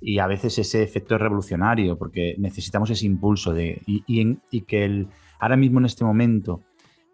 Y 0.01 0.19
a 0.19 0.27
veces 0.27 0.57
ese 0.57 0.83
efecto 0.83 1.15
es 1.15 1.21
revolucionario 1.21 1.97
porque 1.97 2.35
necesitamos 2.37 2.89
ese 2.89 3.05
impulso 3.05 3.53
de, 3.53 3.81
y, 3.85 4.61
que 4.61 4.85
el, 4.85 5.07
ahora 5.39 5.55
mismo 5.55 5.79
en 5.79 5.85
este 5.85 6.03
momento 6.03 6.61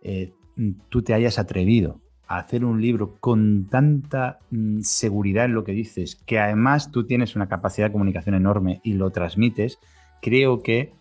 eh, 0.01 0.33
tú 0.89 1.01
te 1.03 1.13
hayas 1.13 1.37
atrevido 1.37 2.01
a 2.27 2.37
hacer 2.37 2.65
un 2.65 2.81
libro 2.81 3.17
con 3.19 3.67
tanta 3.67 4.39
mm, 4.51 4.81
seguridad 4.81 5.45
en 5.45 5.53
lo 5.53 5.63
que 5.63 5.71
dices, 5.71 6.15
que 6.25 6.39
además 6.39 6.91
tú 6.91 7.05
tienes 7.05 7.35
una 7.35 7.47
capacidad 7.47 7.87
de 7.87 7.91
comunicación 7.91 8.35
enorme 8.35 8.81
y 8.83 8.93
lo 8.93 9.11
transmites, 9.11 9.79
creo 10.21 10.61
que 10.61 10.98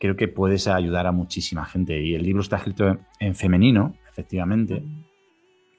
creo 0.00 0.16
que 0.16 0.28
puedes 0.28 0.66
ayudar 0.66 1.06
a 1.06 1.12
muchísima 1.12 1.66
gente. 1.66 2.00
Y 2.00 2.14
el 2.14 2.22
libro 2.22 2.40
está 2.40 2.56
escrito 2.56 2.98
en, 3.20 3.34
femenino, 3.36 3.94
efectivamente, 4.10 4.82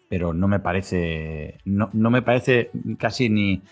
pero 0.08 0.32
no 0.34 0.48
me 0.48 0.60
parece, 0.60 1.58
no, 1.66 1.90
me 1.94 2.22
parece 2.22 2.70
casi 3.00 3.30
ni, 3.30 3.64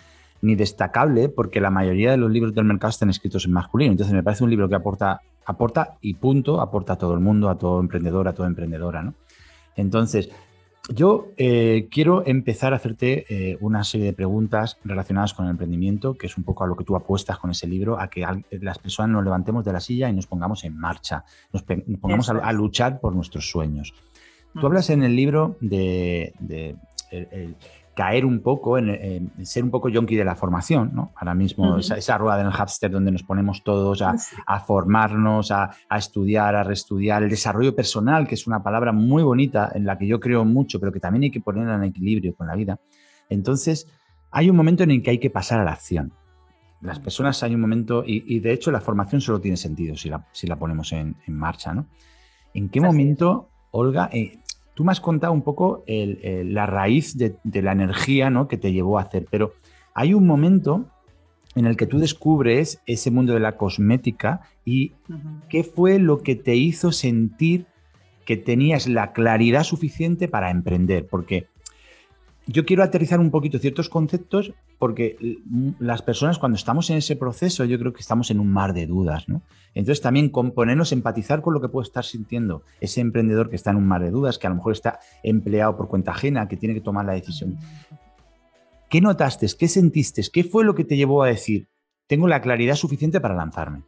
ni, 0.42 0.56
destacable 0.56 1.30
porque 1.30 1.62
la 1.62 1.70
mayoría 1.70 2.12
de 2.12 2.18
los 2.18 2.32
libros 2.32 2.56
del 2.56 2.66
mercado 2.66 2.90
están 2.90 3.12
escritos 3.12 3.46
en 3.46 3.54
masculino. 3.54 3.92
Entonces 3.92 4.14
me 4.14 4.24
parece 4.24 4.44
un 4.44 4.50
libro 4.50 4.68
que 4.68 4.76
aporta, 4.76 5.22
aporta 5.46 5.98
y 6.02 6.16
punto, 6.16 6.62
aporta 6.62 6.94
a 6.94 6.98
todo 6.98 7.14
el 7.14 7.20
mundo, 7.20 7.50
a 7.50 7.58
todo 7.58 7.80
emprendedor, 7.80 8.28
a 8.28 8.34
toda 8.34 8.48
emprendedora. 8.48 9.04
¿no? 9.04 9.14
Entonces, 9.76 10.32
yo 10.90 11.28
eh, 11.38 11.88
quiero 11.92 12.26
empezar 12.26 12.74
a 12.74 12.78
hacerte 12.78 13.26
eh, 13.30 13.58
una 13.62 13.84
serie 13.84 14.08
de 14.08 14.14
preguntas 14.14 14.78
relacionadas 14.84 15.34
con 15.34 15.46
el 15.46 15.52
emprendimiento, 15.52 16.16
que 16.16 16.28
es 16.28 16.38
un 16.38 16.44
poco 16.44 16.64
a 16.64 16.68
lo 16.68 16.76
que 16.76 16.84
tú 16.84 16.96
apuestas 16.96 17.38
con 17.38 17.52
ese 17.52 17.68
libro, 17.68 18.00
a 18.00 18.10
que 18.10 18.26
las 18.52 18.80
personas 18.80 19.12
nos 19.12 19.24
levantemos 19.24 19.64
de 19.64 19.74
la 19.74 19.80
silla 19.80 20.10
y 20.10 20.14
nos 20.14 20.28
pongamos 20.28 20.64
en 20.64 20.78
marcha, 20.78 21.24
nos, 21.54 21.64
pongamos 21.64 22.30
a, 22.30 22.52
luchar 22.54 23.00
por 23.00 23.16
nuestros 23.16 23.50
sueños. 23.50 23.94
Tú 24.60 24.66
hablas 24.66 24.90
en 24.90 25.04
el 25.04 25.16
libro 25.16 25.58
de, 25.62 26.34
caer 28.00 28.24
un 28.26 28.40
poco, 28.40 28.78
en, 28.78 29.30
ser 29.44 29.62
un 29.62 29.72
poco 29.72 29.90
yonki 29.90 30.16
de 30.16 30.24
la 30.24 30.34
formación, 30.34 30.92
¿no? 30.94 31.12
Ahora 31.18 31.36
mismo, 31.36 31.80
esa, 31.80 32.18
rueda 32.18 32.38
del 32.38 32.50
hámster 32.50 32.90
donde 32.90 33.12
nos 33.12 33.24
ponemos 33.24 33.62
todos 33.62 34.02
a, 34.02 34.16
formarnos, 34.62 35.52
a, 35.52 35.72
estudiar, 35.98 36.56
a 36.56 36.64
reestudiar, 36.64 37.24
el 37.24 37.30
desarrollo 37.30 37.76
personal, 37.76 38.26
que 38.26 38.36
es 38.36 38.48
una 38.48 38.64
palabra 38.64 38.94
muy 38.94 39.22
bonita 39.22 39.74
en 39.76 39.86
la 39.86 39.98
que 39.98 40.08
yo 40.08 40.22
creo 40.22 40.46
mucho, 40.46 40.80
pero 40.80 40.94
que 40.94 41.02
también 41.02 41.24
hay 41.24 41.32
que 41.32 41.42
ponerla 41.42 41.76
en 41.76 41.84
equilibrio 41.84 42.34
con 42.38 42.48
la 42.48 42.56
vida. 42.56 42.80
Entonces, 43.28 43.86
hay 44.32 44.50
un 44.50 44.56
momento 44.56 44.84
en 44.84 44.92
el 44.92 45.04
que 45.04 45.10
hay 45.10 45.20
que 45.20 45.30
pasar 45.30 45.60
a 45.60 45.66
la 45.66 45.74
acción. 45.74 46.14
Las 46.80 47.02
personas 47.02 47.44
hay 47.44 47.54
un 47.54 47.60
momento, 47.60 48.06
y, 48.08 48.40
de 48.40 48.54
hecho 48.54 48.72
la 48.72 48.80
formación 48.80 49.20
solo 49.20 49.42
tiene 49.42 49.58
sentido 49.58 49.98
si 49.98 50.08
la, 50.08 50.26
si 50.32 50.48
la 50.48 50.56
ponemos 50.56 50.94
en, 50.94 51.18
marcha, 51.28 51.74
¿no? 51.74 51.88
¿En 52.54 52.70
qué 52.70 52.80
momento, 52.80 53.50
Olga, 53.72 54.10
eh, 54.14 54.40
Tú 54.80 54.86
me 54.86 54.94
has 54.94 55.02
contado 55.02 55.34
un 55.34 55.42
poco 55.42 55.84
la 55.88 56.66
raíz 56.66 57.18
de, 57.18 57.36
la 57.44 57.74
energía 57.74 58.30
¿no? 58.30 58.48
que 58.48 58.56
te 58.56 58.72
llevó 58.72 58.98
a 58.98 59.02
hacer, 59.02 59.28
pero 59.30 59.52
hay 59.94 60.14
un 60.14 60.26
momento 60.26 60.86
en 61.56 61.66
el 61.66 61.76
que 61.76 61.86
tú 61.86 62.00
descubres 62.00 62.82
ese 62.86 63.12
mundo 63.12 63.34
de 63.34 63.42
la 63.42 63.58
cosmética 63.58 64.40
y 64.64 64.94
qué 65.50 65.66
fue 65.66 66.00
lo 66.00 66.20
que 66.20 66.36
te 66.36 66.56
hizo 66.56 66.94
sentir 66.94 67.66
que 68.24 68.38
tenías 68.38 68.88
la 68.88 69.12
claridad 69.12 69.64
suficiente 69.64 70.30
para 70.30 70.50
emprender, 70.50 71.08
porque 71.08 71.48
yo 72.52 72.66
quiero 72.66 72.82
aterrizar 72.82 73.20
un 73.20 73.30
poquito 73.30 73.60
ciertos 73.60 73.90
conceptos 73.90 74.54
porque 74.80 75.18
las 75.80 76.02
personas 76.02 76.40
cuando 76.40 76.56
estamos 76.56 76.90
en 76.90 76.98
ese 76.98 77.16
proceso 77.16 77.64
yo 77.64 77.78
creo 77.78 77.94
que 77.94 78.02
estamos 78.02 78.32
en 78.32 78.40
un 78.40 78.52
mar 78.52 78.74
de 78.74 78.88
dudas, 78.88 79.30
¿no? 79.30 79.44
Entonces 79.76 80.02
también 80.02 80.32
ponernos, 80.32 80.92
empatizar 80.92 81.44
con 81.44 81.54
lo 81.54 81.62
que 81.62 81.70
puede 81.70 81.86
estar 81.86 82.04
sintiendo 82.04 82.64
ese 82.82 83.02
emprendedor 83.02 83.52
que 83.52 83.56
está 83.56 83.70
en 83.70 83.78
un 83.78 83.88
mar 83.88 84.02
de 84.02 84.10
dudas, 84.10 84.40
que 84.40 84.48
a 84.48 84.50
lo 84.50 84.56
mejor 84.56 84.74
está 84.74 85.00
empleado 85.22 85.78
por 85.78 85.90
cuenta 85.90 86.12
ajena, 86.12 86.48
que 86.48 86.58
tiene 86.58 86.74
que 86.74 86.82
tomar 86.82 87.06
la 87.06 87.14
decisión. 87.14 87.60
¿Qué 88.90 89.00
notaste? 89.00 89.46
¿Qué 89.58 89.68
sentiste? 89.68 90.24
¿Qué 90.34 90.44
fue 90.44 90.66
lo 90.66 90.74
que 90.74 90.86
te 90.86 90.98
llevó 90.98 91.22
a 91.22 91.28
decir, 91.28 91.68
tengo 92.08 92.28
la 92.28 92.42
claridad 92.42 92.74
suficiente 92.74 93.22
para 93.22 93.36
lanzarme? 93.36 93.84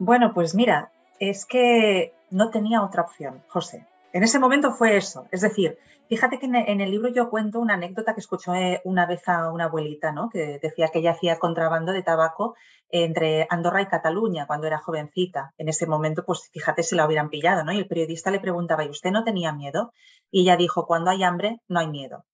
Bueno, 0.00 0.34
pues 0.34 0.56
mira, 0.56 0.90
es 1.20 1.46
que 1.46 2.12
no 2.30 2.50
tenía 2.50 2.82
otra 2.82 3.02
opción, 3.02 3.40
José. 3.46 3.86
En 4.12 4.22
ese 4.22 4.38
momento 4.38 4.72
fue 4.72 4.96
eso. 4.96 5.26
Es 5.30 5.40
decir, 5.40 5.78
fíjate 6.08 6.38
que 6.38 6.46
en 6.46 6.80
el 6.80 6.90
libro 6.90 7.08
yo 7.08 7.30
cuento 7.30 7.60
una 7.60 7.74
anécdota 7.74 8.14
que 8.14 8.20
escuchó 8.20 8.52
una 8.84 9.06
vez 9.06 9.26
a 9.28 9.50
una 9.50 9.64
abuelita, 9.64 10.12
¿no? 10.12 10.28
Que 10.30 10.58
decía 10.62 10.88
que 10.88 11.00
ella 11.00 11.12
hacía 11.12 11.38
contrabando 11.38 11.92
de 11.92 12.02
tabaco 12.02 12.54
entre 12.90 13.46
Andorra 13.50 13.82
y 13.82 13.86
Cataluña 13.86 14.46
cuando 14.46 14.66
era 14.66 14.78
jovencita. 14.78 15.52
En 15.58 15.68
ese 15.68 15.86
momento, 15.86 16.24
pues 16.24 16.48
fíjate 16.52 16.82
si 16.82 16.94
la 16.94 17.06
hubieran 17.06 17.30
pillado, 17.30 17.64
¿no? 17.64 17.72
Y 17.72 17.78
el 17.78 17.88
periodista 17.88 18.30
le 18.30 18.40
preguntaba, 18.40 18.84
¿y 18.84 18.90
usted 18.90 19.10
no 19.10 19.24
tenía 19.24 19.52
miedo? 19.52 19.92
Y 20.30 20.42
ella 20.42 20.56
dijo, 20.56 20.86
cuando 20.86 21.10
hay 21.10 21.22
hambre, 21.22 21.60
no 21.68 21.80
hay 21.80 21.88
miedo. 21.88 22.24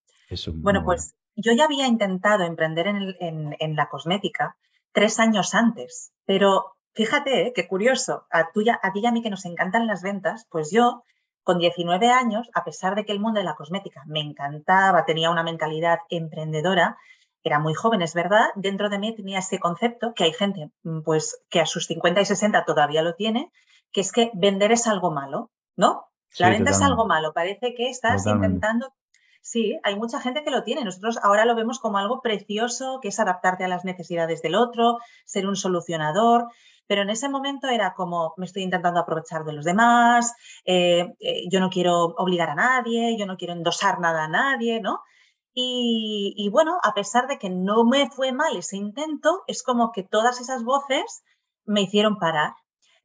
bueno, 0.54 0.84
pues 0.84 1.14
yo 1.36 1.52
ya 1.52 1.64
había 1.64 1.86
intentado 1.86 2.44
emprender 2.44 2.86
en, 2.86 3.76
la 3.76 3.88
cosmética 3.88 4.56
tres 4.92 5.18
años 5.18 5.54
antes, 5.54 6.12
pero 6.26 6.76
fíjate, 6.92 7.46
¿eh? 7.46 7.52
qué 7.54 7.66
curioso, 7.66 8.26
a, 8.30 8.40
a 8.40 8.92
ti 8.92 9.00
y 9.00 9.06
a 9.06 9.12
mí 9.12 9.22
que 9.22 9.30
nos 9.30 9.44
encantan 9.44 9.86
las 9.86 10.02
ventas, 10.02 10.46
pues 10.50 10.70
yo 10.70 11.04
con 11.50 11.58
19 11.58 12.12
años, 12.12 12.48
a 12.54 12.62
pesar 12.62 12.94
de 12.94 13.04
que 13.04 13.10
el 13.10 13.18
mundo 13.18 13.40
de 13.40 13.44
la 13.44 13.56
cosmética 13.56 14.04
me 14.06 14.20
encantaba, 14.20 15.04
tenía 15.04 15.32
una 15.32 15.42
mentalidad 15.42 15.98
emprendedora, 16.08 16.96
era 17.42 17.58
muy 17.58 17.74
joven, 17.74 18.02
es 18.02 18.14
verdad, 18.14 18.50
dentro 18.54 18.88
de 18.88 19.00
mí 19.00 19.16
tenía 19.16 19.40
ese 19.40 19.58
concepto 19.58 20.14
que 20.14 20.22
hay 20.22 20.32
gente 20.32 20.70
mm, 20.84 21.00
pues 21.00 21.42
que 21.50 21.58
a 21.58 21.66
sus 21.66 21.88
50 21.88 22.20
y 22.20 22.24
60 22.24 22.64
todavía 22.64 23.02
lo 23.02 23.16
tiene, 23.16 23.50
que 23.90 24.00
es 24.00 24.12
que 24.12 24.30
vender 24.32 24.70
es 24.70 24.86
algo 24.86 25.10
malo, 25.10 25.50
¿no? 25.74 26.06
La 26.38 26.50
venta 26.50 26.70
es 26.70 26.82
algo 26.82 27.04
malo, 27.04 27.32
parece 27.32 27.74
que 27.74 27.90
estás 27.90 28.24
intentando 28.26 28.94
Sí, 29.42 29.76
hay 29.82 29.96
mucha 29.96 30.20
gente 30.20 30.44
que 30.44 30.50
lo 30.50 30.64
tiene. 30.64 30.84
Nosotros 30.84 31.18
ahora 31.22 31.46
lo 31.46 31.54
vemos 31.56 31.78
como 31.78 31.96
algo 31.96 32.20
precioso, 32.20 33.00
que 33.00 33.08
es 33.08 33.18
adaptarte 33.18 33.64
a 33.64 33.68
las 33.68 33.86
necesidades 33.86 34.42
del 34.42 34.54
otro, 34.54 34.98
ser 35.24 35.46
un 35.48 35.56
solucionador 35.56 36.46
pero 36.90 37.02
en 37.02 37.10
ese 37.10 37.28
momento 37.28 37.68
era 37.68 37.94
como 37.94 38.34
me 38.36 38.46
estoy 38.46 38.64
intentando 38.64 38.98
aprovechar 38.98 39.44
de 39.44 39.52
los 39.52 39.64
demás, 39.64 40.34
eh, 40.64 41.14
eh, 41.20 41.44
yo 41.48 41.60
no 41.60 41.70
quiero 41.70 42.06
obligar 42.18 42.50
a 42.50 42.56
nadie, 42.56 43.16
yo 43.16 43.26
no 43.26 43.36
quiero 43.36 43.52
endosar 43.52 44.00
nada 44.00 44.24
a 44.24 44.28
nadie, 44.28 44.80
¿no? 44.80 45.00
Y, 45.54 46.48
bueno, 46.50 46.78
a 46.82 46.92
pesar 46.92 47.28
de 47.28 47.38
que 47.38 47.48
no 47.48 47.84
me 47.84 48.10
fue 48.10 48.32
mal 48.32 48.56
ese 48.56 48.76
intento, 48.76 49.44
es 49.46 49.62
como 49.62 49.92
que 49.92 50.02
todas 50.02 50.40
esas 50.40 50.64
voces 50.64 51.22
me 51.64 51.82
hicieron 51.82 52.18
parar. 52.18 52.54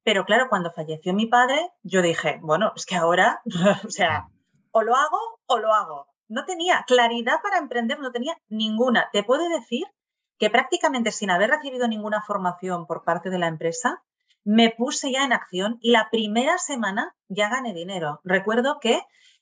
Pero 0.03 0.25
claro, 0.25 0.47
cuando 0.49 0.71
falleció 0.71 1.13
mi 1.13 1.27
padre, 1.27 1.69
yo 1.83 2.01
dije, 2.01 2.39
bueno, 2.41 2.71
es 2.75 2.87
que 2.87 2.95
ahora, 2.95 3.41
o 3.85 3.91
sea, 3.91 4.29
o 4.71 4.81
lo 4.81 4.95
hago 4.95 5.19
o 5.45 5.59
lo 5.59 5.71
hago. 5.71 6.07
No 6.27 6.45
tenía 6.45 6.85
claridad 6.87 7.35
para 7.43 7.59
emprender, 7.59 7.99
no 7.99 8.11
tenía 8.11 8.35
ninguna. 8.49 9.09
Te 9.13 9.23
puedo 9.23 9.47
decir 9.47 9.85
que 10.37 10.49
prácticamente 10.49 11.11
sin 11.11 11.31
haber 11.31 11.49
recibido 11.49 11.87
ninguna 11.87 12.21
formación 12.21 12.85
por 12.85 13.03
parte 13.03 13.29
de 13.29 13.39
la 13.39 13.47
empresa, 13.47 14.03
me 14.43 14.69
puse 14.69 15.11
ya 15.11 15.25
en 15.25 15.33
acción 15.33 15.77
y 15.81 15.91
la 15.91 16.09
primera 16.11 16.57
semana 16.57 17.15
ya 17.27 17.49
gané 17.49 17.73
dinero. 17.73 18.21
Recuerdo 18.23 18.79
que 18.79 19.01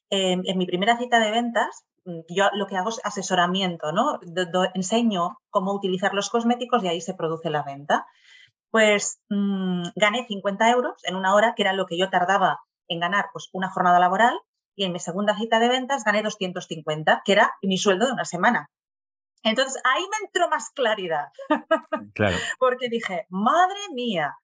em, 0.10 0.41
en 0.45 0.58
mi 0.58 0.65
primera 0.65 0.97
cita 0.97 1.19
de 1.19 1.32
ventas, 1.32 1.86
mm, 2.06 2.21
yo 2.29 2.49
lo 2.53 2.67
que 2.67 2.77
hago 2.77 2.89
es 2.89 3.01
asesoramiento, 3.03 3.91
¿no? 3.91 4.19
enseño 4.73 5.38
cómo 5.49 5.73
utilizar 5.73 6.13
los 6.13 6.29
cosméticos 6.29 6.84
y 6.84 6.88
ahí 6.88 7.01
se 7.01 7.15
produce 7.15 7.49
la 7.49 7.63
venta. 7.63 8.06
Pues 8.71 9.19
mm, 9.29 9.89
gané 9.95 10.25
50 10.27 10.69
euros 10.71 10.93
en 11.03 11.15
una 11.15 11.36
hora, 11.36 11.53
que 11.56 11.63
era 11.63 11.73
lo 11.73 11.86
que 11.86 11.97
yo 11.97 12.10
tardaba 12.10 12.60
en 12.88 12.99
ganar 12.99 13.25
pues, 13.34 13.49
una 13.53 13.69
jornada 13.69 13.99
laboral, 13.99 14.39
y 14.75 14.86
en 14.86 14.93
mi 14.93 14.99
segunda 14.99 15.36
cita 15.38 15.60
de 15.60 15.69
ventas 15.69 16.03
gané 16.03 16.23
250, 16.23 17.21
que 17.25 17.32
era 17.32 17.53
mi 17.62 17.77
sueldo 17.77 18.08
de 18.08 18.13
una 18.13 18.25
semana. 18.25 18.69
Entonces 19.43 19.82
ahí 19.84 20.01
me 20.01 20.25
entró 20.25 20.49
más 20.49 20.69
claridad. 20.71 21.27
Claro. 22.13 22.38
Porque 22.60 22.89
dije, 22.89 23.25
madre 23.29 23.79
mía, 23.93 24.38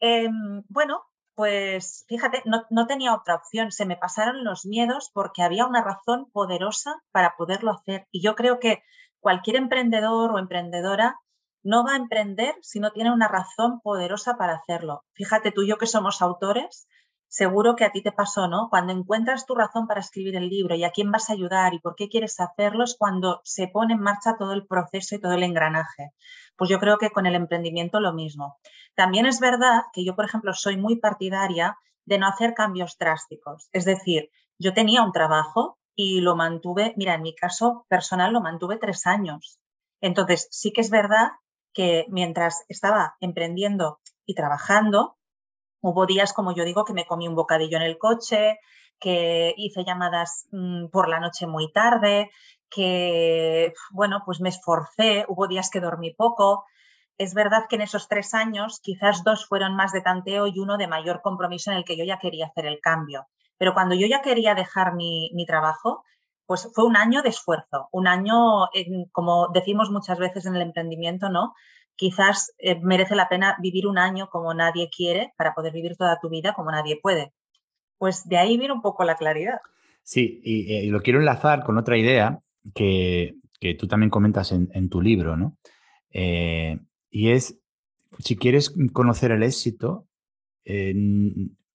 Em, 0.00 0.62
bueno, 0.68 1.02
pues 1.34 2.04
fíjate, 2.08 2.42
no, 2.46 2.86
tenía 2.86 3.14
otra 3.14 3.36
opción. 3.36 3.72
Se 3.72 3.86
me 3.86 3.96
pasaron 3.96 4.44
los 4.44 4.66
miedos 4.66 5.10
porque 5.12 5.42
había 5.42 5.66
una 5.66 5.82
razón 5.82 6.30
poderosa 6.32 7.02
para 7.12 7.36
poderlo 7.36 7.72
hacer. 7.72 8.06
Y 8.10 8.22
yo 8.22 8.34
creo 8.34 8.58
que 8.58 8.82
cualquier 9.20 9.56
emprendedor 9.56 10.32
o 10.32 10.38
emprendedora 10.38 11.20
no 11.62 11.84
va 11.84 11.94
a 11.94 11.96
emprender 11.96 12.54
si 12.62 12.80
no 12.80 12.92
tiene 12.92 13.12
una 13.12 13.28
razón 13.28 13.80
poderosa 13.80 14.36
para 14.36 14.54
hacerlo. 14.54 15.04
Fíjate 15.14 15.50
tú 15.52 15.62
y 15.62 15.68
yo 15.68 15.78
que 15.78 15.86
somos 15.86 16.22
autores, 16.22 16.86
seguro 17.28 17.76
que 17.76 17.84
a 17.84 17.92
ti 17.92 18.02
te 18.02 18.12
pasó, 18.12 18.48
¿no? 18.48 18.68
Cuando 18.70 18.92
encuentras 18.92 19.46
tu 19.46 19.54
razón 19.54 19.86
para 19.86 20.00
escribir 20.00 20.36
el 20.36 20.48
libro 20.48 20.74
y 20.74 20.84
a 20.84 20.90
quién 20.90 21.10
vas 21.10 21.28
a 21.28 21.34
ayudar 21.34 21.74
y 21.74 21.80
por 21.80 21.94
qué 21.94 22.08
quieres 22.08 22.38
hacerlo 22.40 22.84
es 22.84 22.96
cuando 22.98 23.40
se 23.44 23.68
pone 23.68 23.94
en 23.94 24.00
marcha 24.00 24.36
todo 24.38 24.52
el 24.52 24.66
proceso 24.66 25.14
y 25.14 25.20
todo 25.20 25.32
el 25.32 25.42
engranaje. 25.42 26.12
Pues 26.56 26.70
yo 26.70 26.78
creo 26.78 26.98
que 26.98 27.10
con 27.10 27.26
el 27.26 27.34
emprendimiento 27.34 28.00
lo 28.00 28.12
mismo. 28.12 28.58
También 28.94 29.26
es 29.26 29.40
verdad 29.40 29.82
que 29.92 30.04
yo, 30.04 30.14
por 30.14 30.24
ejemplo, 30.24 30.52
soy 30.54 30.76
muy 30.76 30.98
partidaria 30.98 31.76
de 32.04 32.18
no 32.18 32.26
hacer 32.26 32.54
cambios 32.54 32.96
drásticos. 32.98 33.68
Es 33.72 33.84
decir, 33.84 34.30
yo 34.58 34.72
tenía 34.72 35.02
un 35.02 35.12
trabajo 35.12 35.78
y 35.94 36.20
lo 36.20 36.36
mantuve, 36.36 36.94
mira, 36.96 37.14
en 37.14 37.22
mi 37.22 37.34
caso 37.34 37.86
personal 37.88 38.32
lo 38.32 38.40
mantuve 38.40 38.78
tres 38.78 39.06
años. 39.06 39.58
Entonces, 40.00 40.48
sí 40.50 40.72
que 40.72 40.82
es 40.82 40.90
verdad 40.90 41.32
que 41.72 42.06
mientras 42.08 42.64
estaba 42.68 43.16
emprendiendo 43.20 44.00
y 44.24 44.34
trabajando, 44.34 45.15
hubo 45.90 46.06
días, 46.06 46.32
como 46.32 46.54
yo 46.54 46.64
digo, 46.64 46.84
que 46.84 46.92
me 46.92 47.06
comí 47.06 47.28
un 47.28 47.34
bocadillo 47.34 47.76
en 47.76 47.84
el 47.84 47.98
coche, 47.98 48.58
que 48.98 49.54
hice 49.56 49.84
llamadas 49.84 50.48
mm, 50.50 50.86
por 50.88 51.08
la 51.08 51.20
noche 51.20 51.46
muy 51.46 51.70
tarde, 51.72 52.30
que, 52.70 53.72
bueno, 53.92 54.22
pues 54.24 54.40
me 54.40 54.48
esforcé, 54.48 55.24
hubo 55.28 55.46
días 55.46 55.70
que 55.70 55.80
dormí 55.80 56.12
poco. 56.12 56.64
Es 57.18 57.34
verdad 57.34 57.64
que 57.68 57.76
en 57.76 57.82
esos 57.82 58.08
tres 58.08 58.34
años 58.34 58.80
quizás 58.82 59.22
dos 59.24 59.46
fueron 59.46 59.76
más 59.76 59.92
de 59.92 60.02
tanteo 60.02 60.46
y 60.46 60.58
uno 60.58 60.76
de 60.76 60.88
mayor 60.88 61.22
compromiso 61.22 61.70
en 61.70 61.78
el 61.78 61.84
que 61.84 61.96
yo 61.96 62.04
ya 62.04 62.18
quería 62.18 62.46
hacer 62.46 62.66
el 62.66 62.80
cambio. 62.80 63.26
Pero 63.58 63.72
cuando 63.72 63.94
yo 63.94 64.06
ya 64.06 64.20
quería 64.22 64.54
dejar 64.54 64.94
mi, 64.94 65.30
trabajo, 65.46 66.04
pues 66.46 66.68
fue 66.74 66.84
un 66.84 66.96
año 66.96 67.22
de 67.22 67.30
esfuerzo, 67.30 67.88
un 67.92 68.06
año, 68.06 68.68
como 69.12 69.48
decimos 69.48 69.90
muchas 69.90 70.18
veces 70.18 70.46
en 70.46 70.56
el 70.56 70.62
emprendimiento, 70.62 71.30
¿no? 71.30 71.54
Quizás 71.96 72.52
eh, 72.58 72.78
merece 72.82 73.16
la 73.16 73.28
pena 73.28 73.56
vivir 73.60 73.86
un 73.86 73.98
año 73.98 74.28
como 74.30 74.52
nadie 74.54 74.90
quiere 74.94 75.32
para 75.36 75.54
poder 75.54 75.72
vivir 75.72 75.96
toda 75.96 76.18
tu 76.20 76.28
vida 76.28 76.52
como 76.54 76.70
nadie 76.70 76.98
puede. 77.02 77.32
Pues 77.98 78.28
de 78.28 78.36
ahí 78.36 78.58
viene 78.58 78.74
un 78.74 78.82
poco 78.82 79.04
la 79.04 79.16
claridad. 79.16 79.58
Sí, 80.02 80.40
y, 80.44 80.72
eh, 80.72 80.86
lo 80.90 81.00
quiero 81.00 81.18
enlazar 81.18 81.64
con 81.64 81.78
otra 81.78 81.96
idea 81.96 82.40
que, 82.74 83.34
tú 83.78 83.88
también 83.88 84.10
comentas 84.10 84.52
en, 84.52 84.88
tu 84.88 85.00
libro, 85.00 85.36
¿no? 85.36 85.56
Eh, 86.10 86.78
y 87.10 87.30
es, 87.30 87.58
si 88.20 88.36
quieres 88.36 88.72
conocer 88.92 89.32
el 89.32 89.42
éxito, 89.42 90.06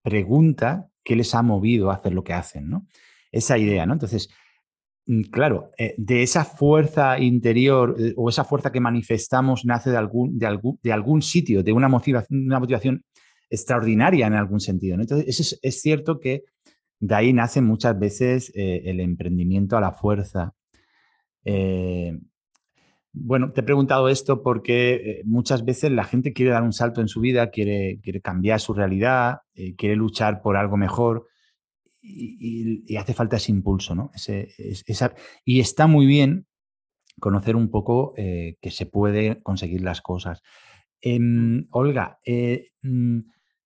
pregunta 0.01 0.87
qué 1.03 1.17
les 1.17 1.35
ha 1.35 1.41
movido 1.41 1.91
a 1.91 1.95
hacer 1.95 2.13
lo 2.13 2.23
que 2.23 2.33
hacen, 2.33 2.69
¿no? 2.69 2.87
Esa 3.31 3.57
idea, 3.57 3.85
¿no? 3.85 3.93
Entonces, 3.93 4.29
claro, 5.31 5.71
eh, 5.77 5.95
de 5.97 6.23
esa 6.23 6.45
fuerza 6.45 7.19
interior 7.19 7.95
eh, 7.99 8.13
o 8.17 8.29
esa 8.29 8.43
fuerza 8.43 8.71
que 8.71 8.79
manifestamos 8.79 9.65
nace 9.65 9.89
de 9.89 9.97
algún, 9.97 10.37
de 10.37 10.45
algún, 10.45 10.79
de 10.81 10.91
algún 10.91 11.21
sitio, 11.21 11.63
de 11.63 11.73
una 11.73 11.87
motivación, 11.87 12.45
una 12.45 12.59
motivación 12.59 13.03
extraordinaria 13.49 14.27
en 14.27 14.33
algún 14.33 14.59
sentido. 14.59 14.95
Entonces, 14.99 15.59
es, 15.61 15.81
cierto 15.81 16.19
que 16.19 16.43
de 16.99 17.15
ahí 17.15 17.33
nace 17.33 17.61
muchas 17.61 17.99
veces 17.99 18.51
el 18.55 18.99
emprendimiento 19.01 19.75
a 19.75 19.81
la 19.81 19.91
fuerza, 19.91 20.53
eh, 21.43 22.17
bueno, 23.13 23.51
te 23.51 23.61
he 23.61 23.63
preguntado 23.63 24.07
esto 24.07 24.41
porque 24.41 24.93
eh, 24.93 25.21
muchas 25.25 25.65
veces 25.65 25.91
la 25.91 26.05
gente 26.05 26.33
quiere 26.33 26.51
dar 26.51 26.63
un 26.63 26.71
salto 26.73 27.01
en 27.01 27.09
su 27.09 27.19
vida, 27.19 27.49
quiere, 27.49 27.99
quiere 28.01 28.21
cambiar 28.21 28.59
su 28.61 28.73
realidad, 28.73 29.39
eh, 29.53 29.75
quiere 29.75 29.95
luchar 29.95 30.41
por 30.41 30.55
algo 30.55 30.77
mejor 30.77 31.27
y, 32.01 32.95
hace 32.97 33.13
falta 33.13 33.37
ese 33.37 33.51
impulso, 33.51 33.95
¿no? 33.95 34.11
y 35.45 35.59
está 35.59 35.87
muy 35.87 36.05
bien 36.05 36.47
conocer 37.19 37.55
un 37.55 37.69
poco 37.69 38.13
que 38.15 38.71
se 38.71 38.85
puede 38.85 39.41
conseguir 39.41 39.81
las 39.81 40.01
cosas. 40.01 40.41
Em, 41.01 41.67
Olga, 41.71 42.19
mm, 42.83 43.19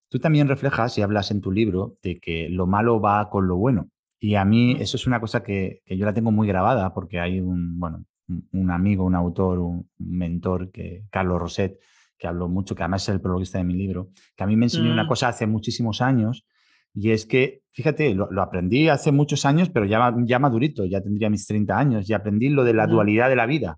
tú 0.10 0.20
también 0.20 0.48
reflejas 0.48 0.98
y 0.98 1.02
hablas 1.02 1.32
en 1.32 1.42
tu 1.42 1.52
libro 1.52 1.98
de 2.02 2.20
que 2.20 2.50
lo 2.50 2.68
malo 2.68 3.02
va 3.02 3.30
con 3.30 3.48
lo 3.48 3.58
bueno. 3.58 3.90
Y 4.20 4.36
a 4.36 4.46
mí 4.46 4.78
eso 4.80 4.98
es 4.98 5.08
una 5.08 5.20
cosa 5.20 5.44
que, 5.44 5.82
yo 5.86 6.06
la 6.06 6.14
tengo 6.14 6.32
muy 6.32 6.48
grabada 6.48 6.94
porque 6.94 7.20
hay 7.20 7.40
un, 7.40 7.80
bueno, 7.80 8.06
un 8.52 8.72
amigo, 8.72 9.04
un 9.04 9.16
autor, 9.16 9.60
un, 9.60 9.90
mentor, 9.98 10.72
que, 10.72 11.04
Carlos 11.12 11.40
Roset, 11.40 11.78
que 12.18 12.28
habló 12.28 12.48
mucho, 12.48 12.76
que 12.76 12.84
además 12.84 13.04
es 13.04 13.10
el 13.10 13.22
prologuista 13.22 13.58
de 13.58 13.66
mi 13.66 13.76
libro, 13.76 14.10
que 14.36 14.44
a 14.44 14.48
mí 14.48 14.56
me 14.56 14.66
enseñó 14.66 14.92
una 14.92 15.04
mm. 15.04 15.08
cosa 15.08 15.28
hace 15.28 15.48
muchísimos 15.48 16.02
años 16.02 16.48
y 16.96 17.12
es 17.12 17.26
que, 17.26 17.62
fíjate, 17.74 18.16
lo, 18.16 18.30
aprendí 18.42 18.88
hace 18.88 19.12
muchos 19.12 19.46
años, 19.46 19.70
pero 19.70 19.86
ya, 19.86 20.16
ya 20.24 20.40
madurito, 20.40 20.86
ya 20.86 21.02
tendría 21.02 21.30
mis 21.30 21.46
30 21.46 21.78
años 21.78 22.10
y 22.10 22.14
aprendí 22.14 22.50
lo 22.50 22.64
de 22.64 22.74
la 22.74 22.88
dualidad 22.88 23.28
de 23.30 23.36
la 23.36 23.46
vida, 23.46 23.78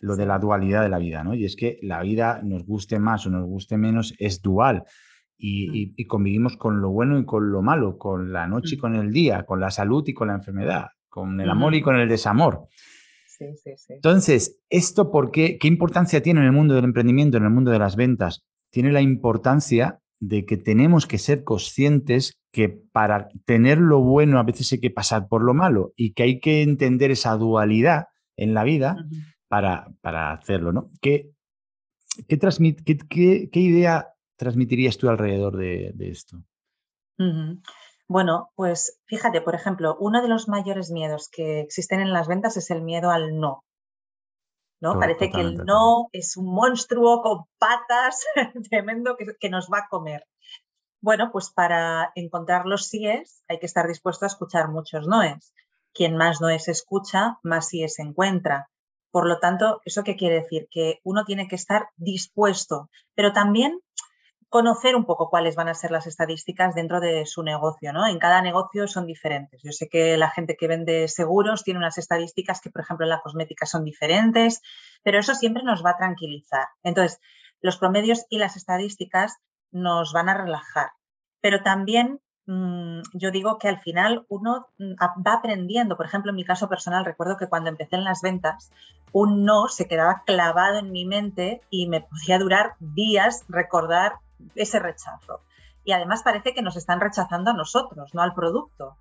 lo 0.00 0.16
de 0.16 0.24
la 0.24 0.38
dualidad 0.38 0.82
de 0.82 0.88
la 0.88 0.98
vida, 0.98 1.22
¿no? 1.22 1.34
Y 1.34 1.44
es 1.44 1.54
que 1.54 1.78
la 1.82 2.00
vida, 2.00 2.40
nos 2.42 2.64
guste 2.64 2.98
más 2.98 3.26
o 3.26 3.30
nos 3.30 3.46
guste 3.46 3.76
menos, 3.76 4.14
es 4.18 4.40
dual. 4.40 4.84
Mm. 5.38 5.92
y, 5.96 6.06
convivimos 6.06 6.56
con 6.56 6.80
lo 6.80 6.90
bueno 6.90 7.18
y 7.18 7.26
con 7.26 7.52
lo 7.52 7.60
malo, 7.60 7.98
con 7.98 8.32
la 8.32 8.46
noche 8.46 8.76
y 8.76 8.78
mm. 8.78 8.80
con 8.80 8.94
el 8.94 9.12
día, 9.12 9.44
con 9.44 9.60
la 9.60 9.70
salud 9.70 10.02
y 10.06 10.14
con 10.14 10.28
la 10.28 10.34
enfermedad, 10.34 10.86
con 11.08 11.38
el 11.40 11.50
amor 11.50 11.74
y 11.74 11.82
con 11.82 11.96
el 11.96 12.08
desamor. 12.08 12.68
Sí, 13.26 13.44
sí, 13.54 13.72
sí. 13.76 13.92
Entonces, 13.94 14.62
¿esto 14.70 15.10
por 15.10 15.30
qué? 15.30 15.58
¿Qué 15.58 15.68
importancia 15.68 16.22
tiene 16.22 16.40
en 16.40 16.46
el 16.46 16.52
mundo 16.52 16.74
del 16.74 16.84
emprendimiento, 16.84 17.36
en 17.36 17.44
el 17.44 17.50
mundo 17.50 17.70
de 17.70 17.78
las 17.78 17.96
ventas? 17.96 18.46
Tiene 18.70 18.92
la 18.92 19.02
importancia 19.02 20.00
de 20.20 20.46
que 20.46 20.56
tenemos 20.56 21.06
que 21.06 21.18
ser 21.18 21.44
conscientes 21.44 22.40
que 22.56 22.70
para 22.70 23.28
tener 23.44 23.76
lo 23.76 24.00
bueno 24.00 24.38
a 24.38 24.42
veces 24.42 24.72
hay 24.72 24.80
que 24.80 24.90
pasar 24.90 25.28
por 25.28 25.44
lo 25.44 25.52
malo 25.52 25.92
y 25.94 26.14
que 26.14 26.22
hay 26.22 26.40
que 26.40 26.62
entender 26.62 27.10
esa 27.10 27.36
dualidad 27.36 28.06
en 28.34 28.54
la 28.54 28.64
vida 28.64 28.96
para, 29.46 29.88
para, 30.00 30.32
hacerlo, 30.32 30.72
¿no? 30.72 30.90
¿Qué, 31.02 31.32
qué, 32.26 32.38
qué, 33.10 33.50
qué 33.52 33.60
idea 33.60 34.08
transmitirías 34.36 34.96
tú 34.96 35.10
alrededor 35.10 35.58
de, 35.58 35.92
esto? 35.98 36.38
Bueno, 38.08 38.48
pues 38.54 39.02
fíjate, 39.04 39.42
por 39.42 39.54
ejemplo, 39.54 39.98
uno 40.00 40.22
de 40.22 40.28
los 40.28 40.48
mayores 40.48 40.90
miedos 40.90 41.28
que 41.30 41.60
existen 41.60 42.00
en 42.00 42.14
las 42.14 42.26
ventas 42.26 42.56
es 42.56 42.70
el 42.70 42.80
miedo 42.80 43.10
al 43.10 43.38
no. 43.38 43.64
¿no? 44.80 44.98
Parece 44.98 45.30
que 45.30 45.42
el 45.42 45.56
no 45.56 46.08
es 46.12 46.38
un 46.38 46.54
monstruo 46.54 47.20
con 47.20 47.44
patas 47.58 48.24
tremendo 48.70 49.14
que, 49.18 49.26
que, 49.38 49.50
nos 49.50 49.68
va 49.70 49.80
a 49.80 49.88
comer. 49.90 50.26
Bueno, 51.00 51.30
pues 51.32 51.50
para 51.50 52.10
encontrar 52.14 52.66
los 52.66 52.88
síes 52.88 53.44
hay 53.48 53.58
que 53.58 53.66
estar 53.66 53.86
dispuesto 53.86 54.24
a 54.24 54.28
escuchar 54.28 54.68
muchos 54.68 55.06
noes. 55.06 55.54
Quien 55.92 56.16
más 56.16 56.40
noes 56.40 56.68
escucha, 56.68 57.38
más 57.42 57.68
síes 57.68 57.98
encuentra. 57.98 58.68
Por 59.10 59.26
lo 59.26 59.38
tanto, 59.38 59.80
¿eso 59.84 60.04
qué 60.04 60.16
quiere 60.16 60.42
decir? 60.42 60.68
Que 60.70 61.00
uno 61.04 61.24
tiene 61.24 61.48
que 61.48 61.56
estar 61.56 61.88
dispuesto, 61.96 62.90
pero 63.14 63.32
también 63.32 63.80
conocer 64.48 64.94
un 64.94 65.04
poco 65.04 65.28
cuáles 65.28 65.56
van 65.56 65.68
a 65.68 65.74
ser 65.74 65.90
las 65.90 66.06
estadísticas 66.06 66.74
dentro 66.74 67.00
de 67.00 67.26
su 67.26 67.42
negocio, 67.42 67.92
¿no? 67.92 68.06
En 68.06 68.18
cada 68.18 68.42
negocio 68.42 68.86
son 68.86 69.06
diferentes. 69.06 69.60
Yo 69.62 69.72
sé 69.72 69.88
que 69.88 70.16
la 70.16 70.30
gente 70.30 70.56
que 70.56 70.68
vende 70.68 71.08
seguros 71.08 71.64
tiene 71.64 71.78
unas 71.78 71.98
estadísticas 71.98 72.60
que, 72.60 72.70
por 72.70 72.82
ejemplo, 72.82 73.06
en 73.06 73.10
la 73.10 73.20
cosmética 73.20 73.66
son 73.66 73.84
diferentes, 73.84 74.62
pero 75.02 75.18
eso 75.18 75.34
siempre 75.34 75.62
nos 75.62 75.84
va 75.84 75.90
a 75.90 75.96
tranquilizar. 75.96 76.68
Entonces, 76.82 77.20
los 77.60 77.76
promedios 77.76 78.24
y 78.28 78.38
las 78.38 78.56
estadísticas 78.56 79.36
nos 79.76 80.12
van 80.12 80.28
a 80.28 80.34
relajar, 80.34 80.90
pero 81.40 81.62
también 81.62 82.20
mm, 82.46 83.00
yo 83.12 83.30
digo 83.30 83.58
que 83.58 83.68
al 83.68 83.78
final 83.80 84.24
uno 84.28 84.68
mm, 84.78 84.94
va 85.26 85.34
aprendiendo. 85.34 85.96
Por 85.96 86.06
ejemplo, 86.06 86.30
en 86.30 86.36
mi 86.36 86.44
caso 86.44 86.68
personal, 86.68 87.04
recuerdo 87.04 87.36
que 87.36 87.48
cuando 87.48 87.70
empecé 87.70 87.96
en 87.96 88.04
las 88.04 88.22
ventas, 88.22 88.70
un 89.12 89.44
no 89.44 89.68
se 89.68 89.86
quedaba 89.86 90.22
clavado 90.24 90.78
en 90.78 90.92
mi 90.92 91.04
mente 91.04 91.60
y 91.70 91.88
me 91.88 92.00
podía 92.00 92.38
durar 92.38 92.74
días 92.80 93.44
recordar 93.48 94.16
ese 94.54 94.78
rechazo. 94.78 95.40
y 95.84 95.92
además 95.92 96.22
parece 96.24 96.52
que 96.52 96.62
nos 96.62 96.76
están 96.76 97.00
rechazando 97.00 97.52
a 97.52 97.54
nosotros, 97.54 98.12
no 98.12 98.22
al 98.22 98.34
producto. 98.34 98.96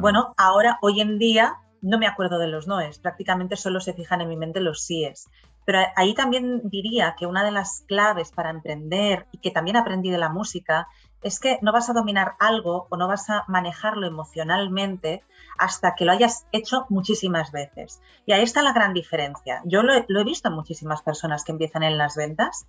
Bueno, 0.00 0.32
ahora, 0.38 0.78
hoy 0.80 1.02
en 1.02 1.18
día, 1.18 1.56
no 1.82 1.98
me 1.98 2.06
acuerdo 2.06 2.38
de 2.38 2.46
los 2.46 2.66
noes, 2.66 2.98
prácticamente 2.98 3.56
solo 3.56 3.80
se 3.80 3.92
fijan 3.92 4.22
en 4.22 4.28
mi 4.28 4.36
mente 4.36 4.60
los 4.60 4.82
síes. 4.82 5.28
Pero 5.64 5.80
ahí 5.96 6.14
también 6.14 6.62
diría 6.64 7.14
que 7.18 7.26
una 7.26 7.44
de 7.44 7.50
las 7.50 7.84
claves 7.86 8.32
para 8.32 8.50
emprender 8.50 9.26
y 9.32 9.38
que 9.38 9.50
también 9.50 9.76
aprendí 9.76 10.10
de 10.10 10.18
la 10.18 10.28
música 10.28 10.88
es 11.22 11.38
que 11.38 11.58
no 11.62 11.72
vas 11.72 11.88
a 11.88 11.92
dominar 11.92 12.34
algo 12.40 12.86
o 12.90 12.96
no 12.96 13.06
vas 13.08 13.30
a 13.30 13.44
manejarlo 13.46 14.06
emocionalmente 14.06 15.22
hasta 15.58 15.94
que 15.94 16.04
lo 16.04 16.12
hayas 16.12 16.46
hecho 16.52 16.86
muchísimas 16.88 17.52
veces. 17.52 18.00
Y 18.26 18.32
ahí 18.32 18.42
está 18.42 18.62
la 18.62 18.72
gran 18.72 18.92
diferencia. 18.92 19.62
Yo 19.64 19.82
lo 19.82 19.94
he, 19.94 20.24
visto 20.24 20.48
en 20.48 20.54
muchísimas 20.54 21.02
personas 21.02 21.44
que 21.44 21.52
empiezan 21.52 21.84
en 21.84 21.98
las 21.98 22.16
ventas, 22.16 22.66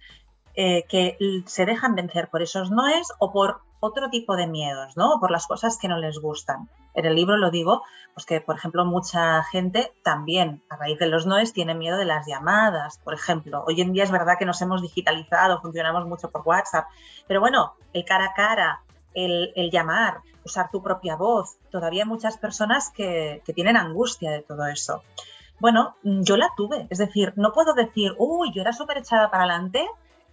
eh, 0.56 0.86
que 0.88 1.18
se 1.46 1.66
dejan 1.66 1.96
vencer 1.96 2.30
por 2.30 2.42
esos 2.42 2.70
noes 2.72 3.08
o 3.20 3.32
por 3.32 3.62
otro 3.80 4.10
tipo 4.10 4.36
de 4.36 4.48
miedos, 4.48 4.96
¿no? 4.96 5.18
Por 5.20 5.30
las 5.30 5.46
cosas 5.46 5.78
que 5.78 5.88
no 5.90 5.98
les 5.98 6.20
gustan. 6.20 6.70
En 6.94 7.06
el 7.06 7.16
libro 7.16 7.36
lo 7.36 7.52
digo, 7.52 7.82
pues 8.14 8.26
que, 8.26 8.40
por 8.40 8.56
ejemplo, 8.56 8.86
mucha 8.86 9.44
gente 9.44 9.92
también, 10.04 10.64
a 10.70 10.78
raíz 10.78 11.00
de 11.00 11.08
los 11.08 11.26
noes, 11.26 11.52
tiene 11.52 11.76
miedo 11.76 11.98
de 11.98 12.06
las 12.06 12.26
llamadas, 12.26 13.00
por 13.00 13.14
ejemplo. 13.14 13.64
Hoy 13.68 13.82
en 13.82 13.92
día 13.92 14.04
es 14.04 14.12
verdad 14.12 14.38
que 14.40 14.46
nos 14.46 14.62
hemos 14.62 14.82
digitalizado, 14.82 15.60
funcionamos 15.60 16.08
mucho 16.08 16.30
por 16.30 16.44
WhatsApp, 16.46 16.86
pero 17.28 17.42
bueno, 17.42 17.74
el 17.92 18.06
cara 18.06 18.28
a 18.28 18.34
cara, 18.34 18.82
el, 19.14 19.52
llamar, 19.72 20.22
usar 20.46 20.70
tu 20.72 20.82
propia 20.82 21.16
voz, 21.16 21.58
todavía 21.70 22.06
muchas 22.06 22.38
personas 22.38 22.90
que, 22.90 23.42
que 23.46 23.54
tienen 23.54 23.76
angustia 23.76 24.32
de 24.32 24.44
todo 24.44 24.66
eso. 24.68 25.04
Bueno, 25.60 25.96
yo 26.04 26.38
la 26.38 26.52
tuve, 26.56 26.88
es 26.90 27.00
decir, 27.00 27.34
no 27.36 27.52
puedo 27.52 27.74
decir, 27.74 28.16
uy, 28.18 28.52
yo 28.54 28.62
era 28.62 28.72
súper 28.72 29.00
echada 29.00 29.30
para 29.30 29.44
adelante 29.44 29.88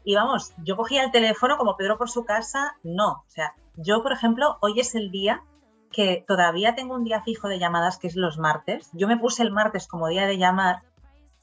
y 0.04 0.14
vamos, 0.14 0.52
yo 0.64 0.76
cogía 0.76 1.04
el 1.04 1.10
teléfono 1.10 1.56
como 1.56 1.76
Pedro 1.76 1.98
por 1.98 2.10
su 2.10 2.24
casa, 2.24 2.76
no. 2.82 3.24
O 3.26 3.28
sea, 3.28 3.54
yo, 3.76 4.02
por 4.02 4.12
ejemplo, 4.12 4.56
hoy 4.60 4.80
es 4.80 4.94
el 4.94 5.10
día 5.10 5.42
que 5.90 6.24
todavía 6.26 6.74
tengo 6.74 6.94
un 6.94 7.04
día 7.04 7.22
fijo 7.22 7.48
de 7.48 7.58
llamadas, 7.58 7.98
que 7.98 8.06
es 8.06 8.16
los 8.16 8.38
martes. 8.38 8.90
Yo 8.92 9.08
me 9.08 9.16
puse 9.16 9.42
el 9.42 9.50
martes 9.50 9.86
como 9.86 10.08
día 10.08 10.26
de 10.26 10.38
llamar 10.38 10.82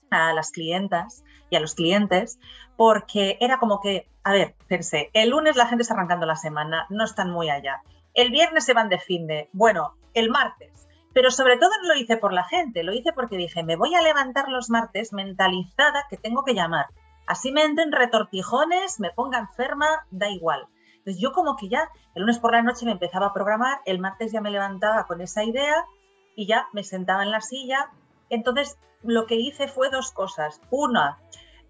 a 0.10 0.34
las 0.34 0.52
clientas 0.52 1.24
y 1.50 1.58
a 1.58 1.60
los 1.60 1.76
clientes, 1.76 2.40
porque 2.78 3.38
era 3.42 3.60
como 3.60 3.80
que, 3.80 4.08
a 4.24 4.32
ver, 4.32 4.56
pensé, 4.68 5.10
el 5.14 5.30
lunes 5.30 5.56
la 5.56 5.68
gente 5.68 5.82
está 5.82 5.94
arrancando 5.94 6.26
la 6.26 6.36
semana, 6.36 6.88
no 6.90 7.04
están 7.04 7.32
muy 7.32 7.50
allá. 7.50 7.82
El 8.14 8.32
viernes 8.32 8.66
se 8.66 8.74
van 8.74 8.90
de 8.90 9.00
fin 9.00 9.28
de, 9.28 9.50
bueno, 9.54 9.96
el 10.14 10.30
martes. 10.30 10.88
Pero 11.14 11.32
sobre 11.32 11.58
todo 11.58 11.72
no 11.82 11.90
lo 11.94 12.00
hice 12.00 12.18
por 12.18 12.32
la 12.32 12.44
gente, 12.44 12.84
lo 12.84 12.94
hice 12.94 13.12
porque 13.12 13.38
dije, 13.38 13.64
me 13.64 13.76
voy 13.76 13.96
a 13.96 14.02
levantar 14.02 14.50
los 14.50 14.70
martes 14.70 15.14
mentalizada 15.14 16.06
que 16.10 16.18
tengo 16.18 16.44
que 16.44 16.54
llamar 16.54 16.88
Así 17.28 17.52
me 17.52 17.64
entren 17.64 17.92
retortijones, 17.92 19.02
me 19.02 19.12
ponga 19.12 19.38
enferma, 19.38 20.08
da 20.12 20.30
igual. 20.30 20.66
Entonces 21.00 21.22
yo 21.22 21.34
como 21.34 21.58
que 21.58 21.68
ya 21.68 21.90
el 22.16 22.22
lunes 22.22 22.40
por 22.40 22.54
la 22.54 22.62
noche 22.62 22.86
me 22.86 22.94
empezaba 22.94 23.28
a 23.28 23.34
programar, 23.34 23.80
el 23.86 24.00
martes 24.00 24.32
ya 24.32 24.40
me 24.40 24.50
levantaba 24.50 25.06
con 25.08 25.20
esa 25.20 25.44
idea 25.44 25.86
y 26.36 26.48
ya 26.48 26.68
me 26.72 26.86
sentaba 26.86 27.24
en 27.24 27.32
la 27.32 27.42
silla. 27.42 27.92
Entonces 28.30 28.80
lo 29.04 29.26
que 29.26 29.36
hice 29.36 29.68
fue 29.68 29.90
dos 29.90 30.12
cosas. 30.12 30.62
Una, 30.70 31.20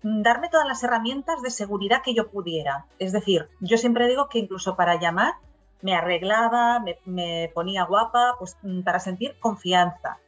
darme 0.03 0.49
todas 0.49 0.67
las 0.67 0.83
herramientas 0.83 1.41
de 1.41 1.49
seguridad 1.49 2.03
que 2.03 2.13
yo 2.13 2.29
pudiera. 2.29 2.85
Es 2.99 3.11
decir, 3.11 3.49
yo 3.59 3.77
siempre 3.79 4.07
digo 4.07 4.29
que 4.29 4.39
incluso 4.39 4.75
para 4.75 4.99
llamar 4.99 5.33
me 5.81 5.95
arreglaba, 5.95 6.79
me, 6.79 6.99
me 7.05 7.51
ponía 7.53 7.83
guapa, 7.83 8.35
pues 8.37 8.57
para 8.85 8.99
sentir 8.99 9.39
confianza. 9.39 10.19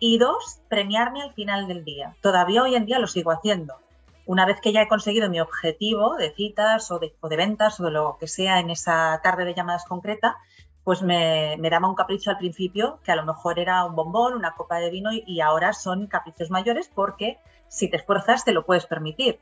Y 0.00 0.18
dos, 0.18 0.60
premiarme 0.68 1.22
al 1.22 1.32
final 1.34 1.68
del 1.68 1.84
día. 1.84 2.16
Todavía 2.20 2.64
hoy 2.64 2.74
en 2.74 2.86
día 2.86 2.98
lo 2.98 3.06
sigo 3.06 3.30
haciendo 3.30 3.81
una 4.26 4.46
vez 4.46 4.60
que 4.60 4.72
ya 4.72 4.82
he 4.82 4.88
conseguido 4.88 5.28
mi 5.28 5.40
objetivo 5.40 6.16
de 6.16 6.32
citas 6.32 6.90
o 6.90 6.98
de, 6.98 7.12
ventas 7.36 7.80
o 7.80 7.84
de 7.84 7.90
lo 7.90 8.16
que 8.18 8.28
sea 8.28 8.60
en 8.60 8.70
esa 8.70 9.20
tarde 9.22 9.44
de 9.44 9.54
llamadas 9.54 9.84
concreta, 9.84 10.38
pues 10.84 11.02
me, 11.02 11.56
daba 11.70 11.88
un 11.88 11.94
capricho 11.94 12.30
al 12.30 12.38
principio 12.38 13.00
que 13.04 13.12
a 13.12 13.16
lo 13.16 13.24
mejor 13.24 13.58
era 13.58 13.84
un 13.84 13.94
bombón, 13.94 14.34
una 14.34 14.54
copa 14.54 14.78
de 14.78 14.90
vino 14.90 15.10
y, 15.12 15.40
ahora 15.40 15.72
son 15.72 16.06
caprichos 16.06 16.50
mayores 16.50 16.90
porque 16.92 17.38
si 17.68 17.88
te 17.88 17.96
esfuerzas 17.96 18.44
te 18.44 18.52
lo 18.52 18.64
puedes 18.66 18.86
permitir. 18.86 19.40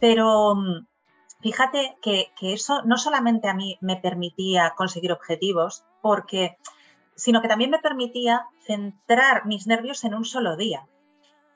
Pero 0.00 0.54
mm, 0.54 0.86
fíjate 1.40 1.96
que, 2.02 2.32
que 2.38 2.52
eso 2.52 2.82
no 2.84 2.96
solamente 2.96 3.48
a 3.48 3.54
mí 3.54 3.78
me 3.80 3.96
permitía 3.96 4.74
conseguir 4.76 5.12
objetivos, 5.12 5.84
porque, 6.02 6.56
sino 7.14 7.42
que 7.42 7.48
también 7.48 7.70
me 7.70 7.78
permitía 7.78 8.46
centrar 8.66 9.46
mis 9.46 9.66
nervios 9.66 10.04
en 10.04 10.14
un 10.14 10.24
solo 10.24 10.56
día 10.56 10.86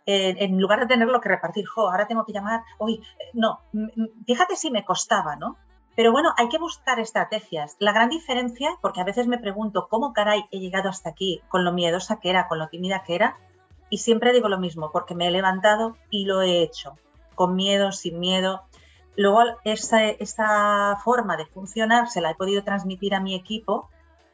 en 0.06 0.60
lugar 0.60 0.80
de 0.80 0.86
tenerlo 0.86 1.20
que 1.20 1.28
repartir, 1.28 1.66
jo, 1.66 1.90
ahora 1.90 2.06
tengo 2.06 2.24
que 2.24 2.32
llamar, 2.32 2.62
hoy, 2.78 3.02
no, 3.32 3.60
fíjate 4.26 4.56
si 4.56 4.70
me 4.70 4.84
costaba, 4.84 5.36
¿no? 5.36 5.56
Pero 5.96 6.10
bueno, 6.10 6.34
hay 6.36 6.48
que 6.48 6.58
buscar 6.58 6.98
estrategias. 6.98 7.76
La 7.78 7.92
gran 7.92 8.08
diferencia, 8.08 8.76
porque 8.82 9.00
a 9.00 9.04
veces 9.04 9.28
me 9.28 9.38
pregunto 9.38 9.86
cómo 9.88 10.12
caray 10.12 10.44
he 10.50 10.58
llegado 10.58 10.88
hasta 10.88 11.10
aquí, 11.10 11.40
con 11.48 11.64
lo 11.64 11.72
miedosa 11.72 12.18
que 12.18 12.30
era, 12.30 12.48
con 12.48 12.58
lo 12.58 12.68
tímida 12.68 13.04
que 13.04 13.14
era, 13.14 13.38
y 13.90 13.98
siempre 13.98 14.32
digo 14.32 14.48
lo 14.48 14.58
mismo, 14.58 14.90
porque 14.90 15.14
me 15.14 15.28
he 15.28 15.30
levantado 15.30 15.96
y 16.10 16.24
lo 16.24 16.42
he 16.42 16.62
hecho, 16.62 16.96
con 17.34 17.54
miedo, 17.54 17.92
sin 17.92 18.18
miedo. 18.18 18.62
Luego, 19.16 19.42
esa, 19.62 20.04
esta 20.04 20.96
forma 21.04 21.36
de 21.36 21.46
funcionar 21.46 22.08
se 22.08 22.20
la 22.20 22.30
he 22.30 22.34
podido 22.34 22.64
transmitir 22.64 23.14
a 23.14 23.20
mi 23.20 23.36
equipo 23.36 23.88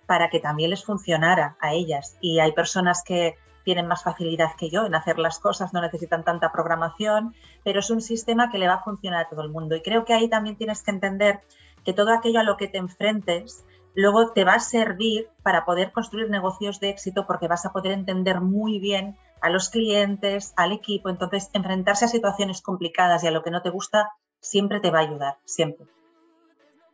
para 0.06 0.30
que 0.30 0.40
también 0.40 0.70
les 0.70 0.84
funcionara 0.84 1.56
a 1.60 1.74
ellas. 1.74 2.16
Y 2.22 2.40
hay 2.40 2.52
personas 2.52 3.02
que 3.04 3.36
tienen 3.70 3.86
más 3.86 4.02
facilidad 4.02 4.56
que 4.58 4.68
yo 4.68 4.84
en 4.84 4.96
hacer 4.96 5.20
las 5.20 5.38
cosas, 5.38 5.72
no 5.72 5.80
necesitan 5.80 6.24
tanta 6.24 6.50
programación, 6.50 7.36
pero 7.62 7.78
es 7.78 7.88
un 7.90 8.00
sistema 8.00 8.50
que 8.50 8.58
le 8.58 8.66
va 8.66 8.74
a 8.74 8.82
funcionar 8.82 9.26
a 9.26 9.28
todo 9.28 9.42
el 9.42 9.48
mundo. 9.48 9.76
Y 9.76 9.80
creo 9.80 10.04
que 10.04 10.12
ahí 10.12 10.28
también 10.28 10.56
tienes 10.56 10.82
que 10.82 10.90
entender 10.90 11.38
que 11.84 11.92
todo 11.92 12.12
aquello 12.12 12.40
a 12.40 12.42
lo 12.42 12.56
que 12.56 12.66
te 12.66 12.78
enfrentes 12.78 13.64
luego 13.94 14.32
te 14.32 14.42
va 14.42 14.54
a 14.54 14.58
servir 14.58 15.28
para 15.44 15.64
poder 15.64 15.92
construir 15.92 16.28
negocios 16.30 16.80
de 16.80 16.88
éxito 16.88 17.26
porque 17.28 17.46
vas 17.46 17.64
a 17.64 17.70
poder 17.70 17.92
entender 17.92 18.40
muy 18.40 18.80
bien 18.80 19.16
a 19.40 19.50
los 19.50 19.68
clientes, 19.68 20.52
al 20.56 20.72
equipo. 20.72 21.08
Entonces, 21.08 21.48
enfrentarse 21.52 22.06
a 22.06 22.08
situaciones 22.08 22.62
complicadas 22.62 23.22
y 23.22 23.28
a 23.28 23.30
lo 23.30 23.44
que 23.44 23.52
no 23.52 23.62
te 23.62 23.70
gusta 23.70 24.10
siempre 24.40 24.80
te 24.80 24.90
va 24.90 24.98
a 24.98 25.02
ayudar, 25.02 25.36
siempre. 25.44 25.86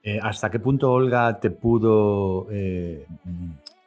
Eh, 0.03 0.21
¿Hasta 0.23 0.51
qué 0.51 0.61
punto 0.61 0.93
Olga 0.93 1.41
te 1.41 1.51
pudo, 1.51 2.49
eh, 2.51 3.07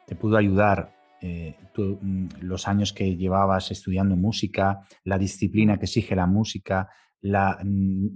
te 0.06 0.16
pudo 0.16 0.36
ayudar 0.36 0.98
eh, 1.22 1.56
mm, 1.76 2.26
los 2.40 2.66
años 2.68 2.92
que 2.92 3.16
llevabas 3.16 3.70
estudiando 3.70 4.16
música, 4.16 4.80
la 5.04 5.18
disciplina 5.18 5.78
que 5.78 5.84
exige 5.84 6.16
la 6.16 6.26
música, 6.26 6.88
la, 7.20 7.58
mm, 7.62 8.06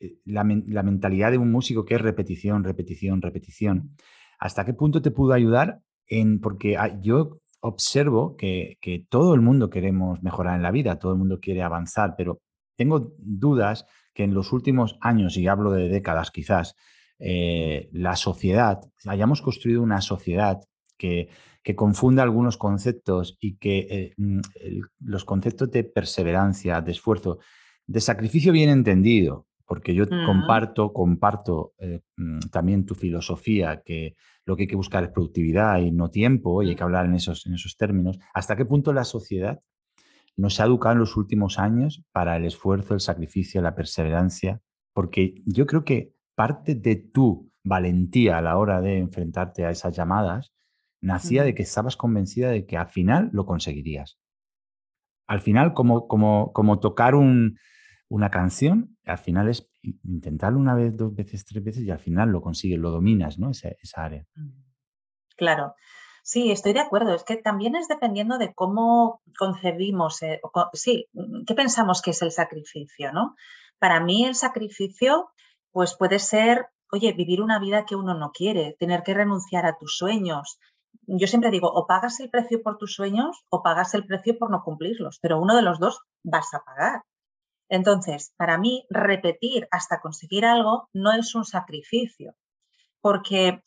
eh, 0.00 0.18
la, 0.26 0.44
mentalidad 0.44 1.30
de 1.30 1.38
un 1.38 1.50
músico 1.50 1.84
que 1.84 1.94
es 1.94 2.00
repetición, 2.00 2.64
repetición, 2.64 3.22
repetición. 3.22 3.96
¿Hasta 4.38 4.64
qué 4.64 4.74
punto 4.74 5.02
te 5.02 5.10
pudo 5.10 5.32
ayudar? 5.32 5.80
En, 6.06 6.40
porque 6.40 6.76
yo 7.02 7.40
observo 7.60 8.36
que, 8.36 8.78
todo 9.08 9.34
el 9.34 9.40
mundo 9.40 9.70
queremos 9.70 10.22
mejorar 10.22 10.56
en 10.56 10.62
la 10.62 10.70
vida, 10.70 10.98
todo 10.98 11.12
el 11.12 11.18
mundo 11.18 11.40
quiere 11.40 11.62
avanzar, 11.62 12.14
pero 12.16 12.40
tengo 12.76 13.14
dudas 13.18 13.86
que 14.14 14.24
en 14.24 14.34
los 14.34 14.52
últimos 14.52 14.98
años, 15.00 15.36
y 15.36 15.48
hablo 15.48 15.72
de 15.72 15.88
décadas 15.88 16.30
quizás, 16.30 16.74
eh, 17.18 17.88
la 17.92 18.14
sociedad, 18.16 18.80
hayamos 19.06 19.42
construido 19.42 19.82
una 19.82 20.00
sociedad 20.00 20.60
que, 20.96 21.28
que 21.62 21.74
confunda 21.74 22.22
algunos 22.22 22.56
conceptos 22.56 23.36
y 23.40 23.56
que 23.56 23.86
eh, 23.90 24.14
mm, 24.16 24.40
los 25.00 25.24
conceptos 25.24 25.70
de 25.70 25.84
perseverancia, 25.84 26.80
de 26.80 26.92
esfuerzo, 26.92 27.38
de 27.86 28.00
sacrificio 28.00 28.52
bien 28.52 28.68
entendido, 28.68 29.46
porque 29.66 29.94
yo 29.94 30.04
mm. 30.04 30.26
comparto, 30.26 30.92
comparto 30.92 31.74
eh, 31.78 32.00
mm, 32.16 32.38
también 32.52 32.86
tu 32.86 32.94
filosofía, 32.94 33.82
que 33.84 34.14
lo 34.44 34.56
que 34.56 34.62
hay 34.62 34.68
que 34.68 34.76
buscar 34.76 35.02
es 35.04 35.10
productividad 35.10 35.78
y 35.78 35.90
no 35.90 36.08
tiempo, 36.10 36.62
y 36.62 36.70
hay 36.70 36.76
que 36.76 36.84
hablar 36.84 37.06
en 37.06 37.14
esos, 37.14 37.46
en 37.46 37.54
esos 37.54 37.76
términos. 37.76 38.18
¿Hasta 38.32 38.56
qué 38.56 38.64
punto 38.64 38.92
la 38.92 39.04
sociedad 39.04 39.60
nos 40.36 40.60
ha 40.60 40.64
educado 40.64 40.92
en 40.92 41.00
los 41.00 41.16
últimos 41.16 41.58
años 41.58 42.04
para 42.12 42.36
el 42.36 42.44
esfuerzo, 42.44 42.94
el 42.94 43.00
sacrificio, 43.00 43.60
la 43.60 43.74
perseverancia? 43.74 44.60
Porque 44.92 45.42
yo 45.44 45.66
creo 45.66 45.84
que 45.84 46.12
parte 46.36 46.76
de 46.76 46.96
tu 46.96 47.50
valentía 47.64 48.38
a 48.38 48.42
la 48.42 48.56
hora 48.56 48.80
de 48.80 48.98
enfrentarte 48.98 49.64
a 49.64 49.70
esas 49.70 49.96
llamadas 49.96 50.52
nacía 51.00 51.44
de 51.44 51.54
que 51.54 51.62
estabas 51.62 51.96
convencida 51.96 52.50
de 52.50 52.66
que 52.66 52.76
al 52.76 52.88
final 52.88 53.30
lo 53.32 53.46
conseguirías. 53.46 54.18
Al 55.26 55.40
final, 55.40 55.74
como, 55.74 56.06
como, 56.06 56.52
como 56.52 56.78
tocar 56.78 57.14
una 57.14 58.30
canción, 58.30 58.96
al 59.04 59.18
final 59.18 59.48
es 59.48 59.68
intentarlo 59.82 60.58
una 60.58 60.74
vez, 60.74 60.96
dos 60.96 61.14
veces, 61.14 61.44
tres 61.44 61.62
veces 61.62 61.82
y 61.84 61.90
al 61.90 61.98
final 61.98 62.30
lo 62.30 62.40
consigues, 62.40 62.78
lo 62.78 62.90
dominas, 62.90 63.38
¿no? 63.38 63.50
Esa, 63.50 64.04
área. 64.04 64.26
Claro. 65.36 65.74
Sí, 66.22 66.50
estoy 66.50 66.72
de 66.72 66.80
acuerdo. 66.80 67.14
Es 67.14 67.22
que 67.22 67.36
también 67.36 67.76
es 67.76 67.86
dependiendo 67.86 68.38
de 68.38 68.52
cómo 68.52 69.20
concebimos, 69.38 70.22
eh, 70.22 70.40
sí, 70.72 71.06
qué 71.46 71.54
pensamos 71.54 72.02
que 72.02 72.10
es 72.10 72.22
el 72.22 72.32
sacrificio, 72.32 73.12
¿no? 73.12 73.36
Para 73.78 74.00
mí 74.00 74.24
el 74.24 74.34
sacrificio, 74.34 75.30
pues 75.70 75.96
puede 75.96 76.18
ser, 76.18 76.66
oye, 76.90 77.12
vivir 77.12 77.40
una 77.40 77.60
vida 77.60 77.84
que 77.84 77.94
uno 77.94 78.14
no 78.14 78.32
quiere, 78.32 78.74
tener 78.78 79.02
que 79.02 79.14
renunciar 79.14 79.66
a 79.66 79.76
tus 79.78 79.96
sueños, 79.96 80.58
yo 81.06 81.26
siempre 81.26 81.50
digo, 81.50 81.70
o 81.72 81.86
pagas 81.86 82.20
el 82.20 82.30
precio 82.30 82.62
por 82.62 82.78
tus 82.78 82.94
sueños 82.94 83.44
o 83.50 83.62
pagas 83.62 83.94
el 83.94 84.06
precio 84.06 84.38
por 84.38 84.50
no 84.50 84.62
cumplirlos, 84.62 85.18
pero 85.20 85.40
uno 85.40 85.56
de 85.56 85.62
los 85.62 85.78
dos 85.78 86.00
vas 86.22 86.52
a 86.54 86.60
pagar. 86.64 87.02
Entonces, 87.68 88.32
para 88.36 88.58
mí, 88.58 88.86
repetir 88.90 89.66
hasta 89.70 90.00
conseguir 90.00 90.44
algo 90.44 90.88
no 90.92 91.12
es 91.12 91.34
un 91.34 91.44
sacrificio, 91.44 92.34
porque 93.00 93.62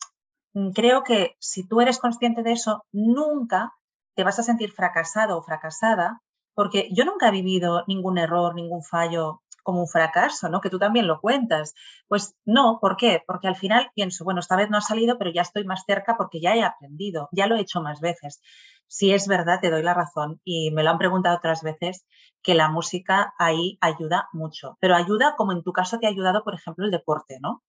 mm, 0.54 0.70
creo 0.70 1.02
que 1.02 1.36
si 1.38 1.66
tú 1.66 1.80
eres 1.80 1.98
consciente 1.98 2.42
de 2.42 2.52
eso, 2.52 2.84
nunca 2.92 3.74
te 4.14 4.24
vas 4.24 4.38
a 4.38 4.42
sentir 4.42 4.72
fracasado 4.72 5.38
o 5.38 5.42
fracasada, 5.42 6.22
porque 6.54 6.88
yo 6.92 7.04
nunca 7.04 7.28
he 7.28 7.32
vivido 7.32 7.84
ningún 7.86 8.18
error, 8.18 8.54
ningún 8.54 8.82
fallo 8.82 9.42
como 9.70 9.82
un 9.82 9.88
fracaso, 9.88 10.48
¿no? 10.48 10.60
Que 10.60 10.68
tú 10.68 10.80
también 10.80 11.06
lo 11.06 11.20
cuentas. 11.20 11.74
Pues 12.08 12.34
no, 12.44 12.78
¿por 12.80 12.96
qué? 12.96 13.22
Porque 13.24 13.46
al 13.46 13.54
final 13.54 13.92
pienso, 13.94 14.24
bueno, 14.24 14.40
esta 14.40 14.56
vez 14.56 14.68
no 14.68 14.76
ha 14.76 14.80
salido, 14.80 15.16
pero 15.16 15.30
ya 15.30 15.42
estoy 15.42 15.64
más 15.64 15.84
cerca 15.86 16.16
porque 16.16 16.40
ya 16.40 16.56
he 16.56 16.64
aprendido, 16.64 17.28
ya 17.30 17.46
lo 17.46 17.54
he 17.54 17.60
hecho 17.60 17.80
más 17.80 18.00
veces. 18.00 18.42
Si 18.88 19.12
es 19.12 19.28
verdad, 19.28 19.60
te 19.60 19.70
doy 19.70 19.84
la 19.84 19.94
razón 19.94 20.40
y 20.44 20.72
me 20.72 20.82
lo 20.82 20.90
han 20.90 20.98
preguntado 20.98 21.36
otras 21.36 21.62
veces 21.62 22.04
que 22.42 22.56
la 22.56 22.68
música 22.68 23.32
ahí 23.38 23.78
ayuda 23.80 24.28
mucho, 24.32 24.76
pero 24.80 24.96
ayuda 24.96 25.36
como 25.36 25.52
en 25.52 25.62
tu 25.62 25.72
caso 25.72 25.98
te 26.00 26.08
ha 26.08 26.10
ayudado, 26.10 26.42
por 26.42 26.54
ejemplo, 26.54 26.84
el 26.84 26.90
deporte, 26.90 27.38
¿no? 27.40 27.62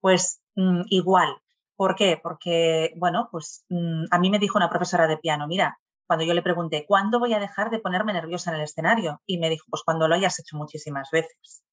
Pues 0.00 0.40
mm, 0.56 0.82
igual. 0.88 1.36
¿Por 1.76 1.96
qué? 1.96 2.18
Porque, 2.22 2.94
bueno, 2.96 3.28
pues 3.30 3.66
mm, 3.68 4.04
a 4.10 4.18
mí 4.18 4.30
me 4.30 4.38
dijo 4.38 4.56
una 4.56 4.70
profesora 4.70 5.06
de 5.06 5.18
piano, 5.18 5.46
mira, 5.46 5.78
cuando 6.12 6.26
yo 6.26 6.34
le 6.34 6.42
pregunté, 6.42 6.84
¿cuándo 6.86 7.18
voy 7.18 7.32
a 7.32 7.38
dejar 7.38 7.70
de 7.70 7.78
ponerme 7.78 8.12
nerviosa 8.12 8.50
en 8.50 8.56
el 8.56 8.64
escenario? 8.64 9.22
Y 9.24 9.38
me 9.38 9.48
dijo, 9.48 9.64
pues 9.70 9.82
cuando 9.82 10.08
lo 10.08 10.14
hayas 10.14 10.38
hecho 10.38 10.58
muchísimas 10.58 11.08
veces. 11.10 11.64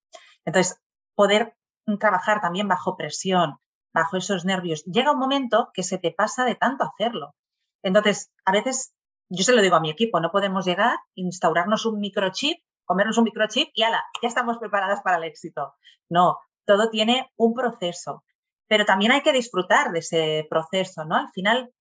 Entonces, 0.45 0.80
poder 1.13 1.58
trabajar 1.99 2.39
también 2.39 2.69
bajo 2.69 2.95
presión, 2.95 3.58
bajo 3.93 4.15
esos 4.15 4.45
nervios, 4.45 4.86
llega 4.86 5.12
un 5.12 5.19
momento 5.19 5.71
que 5.73 5.84
se 5.84 5.97
te 5.97 6.12
pasa 6.12 6.45
de 6.45 6.56
tanto 6.56 6.86
hacerlo. 6.86 7.36
Entonces, 7.84 8.32
a 8.45 8.54
veces, 8.54 8.93
yo 9.28 9.43
se 9.43 9.52
lo 9.52 9.62
digo 9.62 9.75
a 9.75 9.82
mi 9.82 9.89
equipo, 9.89 10.21
no 10.21 10.32
podemos 10.32 10.63
llegar, 10.63 10.97
instaurarnos 11.15 11.86
un 11.86 11.99
microchip, 11.99 12.63
comernos 12.86 13.17
un 13.17 13.25
microchip 13.25 13.67
y 13.73 13.84
ala, 13.84 14.06
ya 14.21 14.30
estamos 14.30 14.58
preparadas 14.58 15.02
para 15.02 15.17
el 15.17 15.25
éxito. 15.25 15.73
No, 16.08 16.38
todo 16.65 16.89
tiene 16.89 17.30
un 17.36 17.54
proceso, 17.54 18.23
pero 18.69 18.86
también 18.86 19.12
hay 19.12 19.21
que 19.21 19.34
disfrutar 19.34 19.91
de 19.91 19.99
ese 19.99 20.47
proceso, 20.49 21.04
¿no? 21.04 21.17
Al 21.17 21.30
final, 21.34 21.73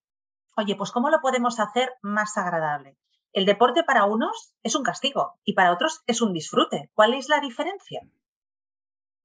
oye, 0.58 0.74
pues 0.74 0.90
¿cómo 0.90 1.08
lo 1.08 1.20
podemos 1.20 1.60
hacer 1.60 1.94
más 2.02 2.36
agradable? 2.36 2.96
El 3.32 3.46
deporte 3.46 3.84
para 3.84 4.04
unos 4.04 4.54
es 4.62 4.74
un 4.74 4.82
castigo 4.82 5.38
y 5.44 5.54
para 5.54 5.72
otros 5.72 6.02
es 6.06 6.20
un 6.20 6.32
disfrute. 6.32 6.90
¿Cuál 6.94 7.14
es 7.14 7.28
la 7.28 7.40
diferencia? 7.40 8.02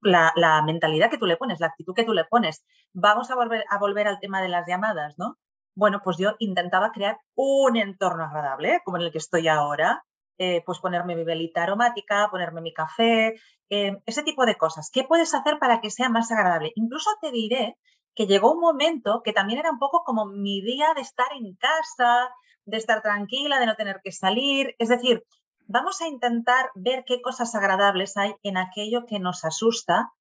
La, 0.01 0.61
mentalidad 0.65 1.09
que 1.09 1.17
tú 1.17 1.25
le 1.25 1.37
pones, 1.37 1.59
la 1.59 1.67
actitud 1.67 1.95
que 1.95 2.03
tú 2.03 2.13
le 2.13 2.25
pones. 2.25 2.65
Vamos 2.93 3.31
a 3.31 3.35
volver, 3.35 3.63
a 3.69 3.79
volver 3.79 4.07
al 4.07 4.19
tema 4.19 4.41
de 4.41 4.49
las 4.49 4.67
llamadas, 4.67 5.15
¿no? 5.17 5.37
Bueno, 5.75 6.01
pues 6.03 6.17
yo 6.17 6.35
intentaba 6.39 6.91
crear 6.91 7.17
un 7.35 7.77
entorno 7.77 8.25
agradable, 8.25 8.81
como 8.85 8.97
en 8.97 9.03
el 9.03 9.11
que 9.11 9.17
estoy 9.17 9.47
ahora, 9.47 10.03
eh, 10.37 10.61
pues 10.65 10.79
ponerme 10.79 11.15
mi 11.15 11.23
velita 11.23 11.63
aromática, 11.63 12.27
ponerme 12.29 12.61
mi 12.61 12.73
café, 12.73 13.35
eh, 13.69 14.01
ese 14.05 14.23
tipo 14.23 14.45
de 14.45 14.55
cosas. 14.55 14.91
¿Qué 14.93 15.03
puedes 15.03 15.33
hacer 15.33 15.57
para 15.57 15.81
que 15.81 15.89
sea 15.89 16.09
más 16.09 16.31
agradable? 16.31 16.73
Incluso 16.75 17.09
te 17.21 17.31
diré 17.31 17.77
que 18.15 18.28
llegó 18.28 18.54
un 18.54 18.60
momento 18.60 19.21
que 19.23 19.34
también 19.34 19.60
era 19.60 19.71
un 19.71 19.80
poco 19.80 20.04
como 20.04 20.26
mi 20.26 20.62
día 20.62 20.93
de 20.95 21.02
estar 21.02 21.28
en 21.34 21.56
casa, 21.56 22.30
de 22.65 22.78
estar 22.78 23.02
tranquila, 23.02 23.60
de 23.60 23.65
no 23.65 23.76
tener 23.76 24.02
que 24.04 24.12
salir. 24.12 24.76
Es 24.80 24.89
decir, 24.89 25.23
vamos 25.67 26.02
a 26.02 26.08
intentar 26.08 26.69
ver 26.76 27.04
qué 27.06 27.21
cosas 27.21 27.56
agradables 27.56 28.17
hay 28.17 28.36
en 28.43 28.58
aquello 28.58 29.06
que 29.06 29.19
nos 29.19 29.45
asusta 29.45 30.12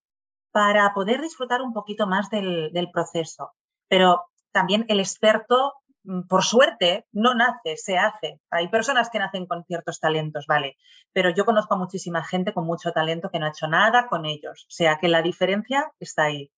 para 0.52 0.92
poder 0.94 1.20
disfrutar 1.20 1.62
un 1.62 1.72
poquito 1.72 2.06
más 2.06 2.28
del, 2.30 2.90
proceso. 2.92 3.52
Pero 3.88 4.22
también 4.52 4.84
el 4.88 5.00
experto, 5.00 5.74
mm, 6.04 6.22
por 6.28 6.44
suerte, 6.44 7.06
no 7.12 7.34
nace, 7.34 7.76
se 7.76 7.98
hace. 7.98 8.40
Hay 8.50 8.68
personas 8.68 9.08
que 9.10 9.18
nacen 9.18 9.46
con 9.46 9.64
ciertos 9.64 9.98
talentos, 9.98 10.46
vale, 10.46 10.76
pero 11.12 11.30
yo 11.30 11.44
conozco 11.44 11.74
a 11.74 11.78
muchísima 11.78 12.22
gente 12.22 12.52
con 12.52 12.66
mucho 12.66 12.92
talento 12.92 13.30
que 13.30 13.38
no 13.38 13.46
ha 13.46 13.50
hecho 13.50 13.66
nada 13.66 14.08
con 14.08 14.26
ellos. 14.26 14.66
O 14.68 14.70
sea 14.70 14.98
que 14.98 15.08
la 15.08 15.22
diferencia 15.22 15.90
está 15.98 16.24
ahí. 16.24 16.50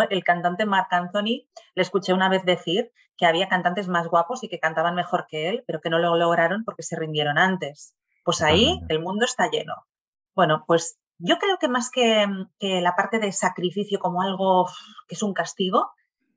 El 0.00 0.24
cantante 0.24 0.64
Mark 0.64 0.88
Anthony, 0.90 1.46
le 1.74 1.82
escuché 1.82 2.14
una 2.14 2.30
vez 2.30 2.44
decir 2.44 2.92
que 3.18 3.26
había 3.26 3.48
cantantes 3.48 3.88
más 3.88 4.08
guapos 4.08 4.42
y 4.42 4.48
que 4.48 4.58
cantaban 4.58 4.94
mejor 4.94 5.26
que 5.28 5.50
él, 5.50 5.64
pero 5.66 5.80
que 5.80 5.90
no 5.90 5.98
lo 5.98 6.16
lograron 6.16 6.64
porque 6.64 6.82
se 6.82 6.96
rindieron 6.96 7.36
antes. 7.36 7.94
Pues 8.24 8.40
ahí 8.40 8.80
el 8.88 9.00
mundo 9.00 9.26
está 9.26 9.50
lleno. 9.50 9.74
Bueno, 10.34 10.64
pues 10.66 10.98
yo 11.18 11.38
creo 11.38 11.58
que 11.58 11.68
más 11.68 11.90
que, 11.90 12.26
que 12.58 12.80
la 12.80 12.96
parte 12.96 13.18
de 13.18 13.32
sacrificio 13.32 13.98
como 13.98 14.22
algo 14.22 14.66
que 15.08 15.14
es 15.14 15.22
un 15.22 15.34
castigo, 15.34 15.90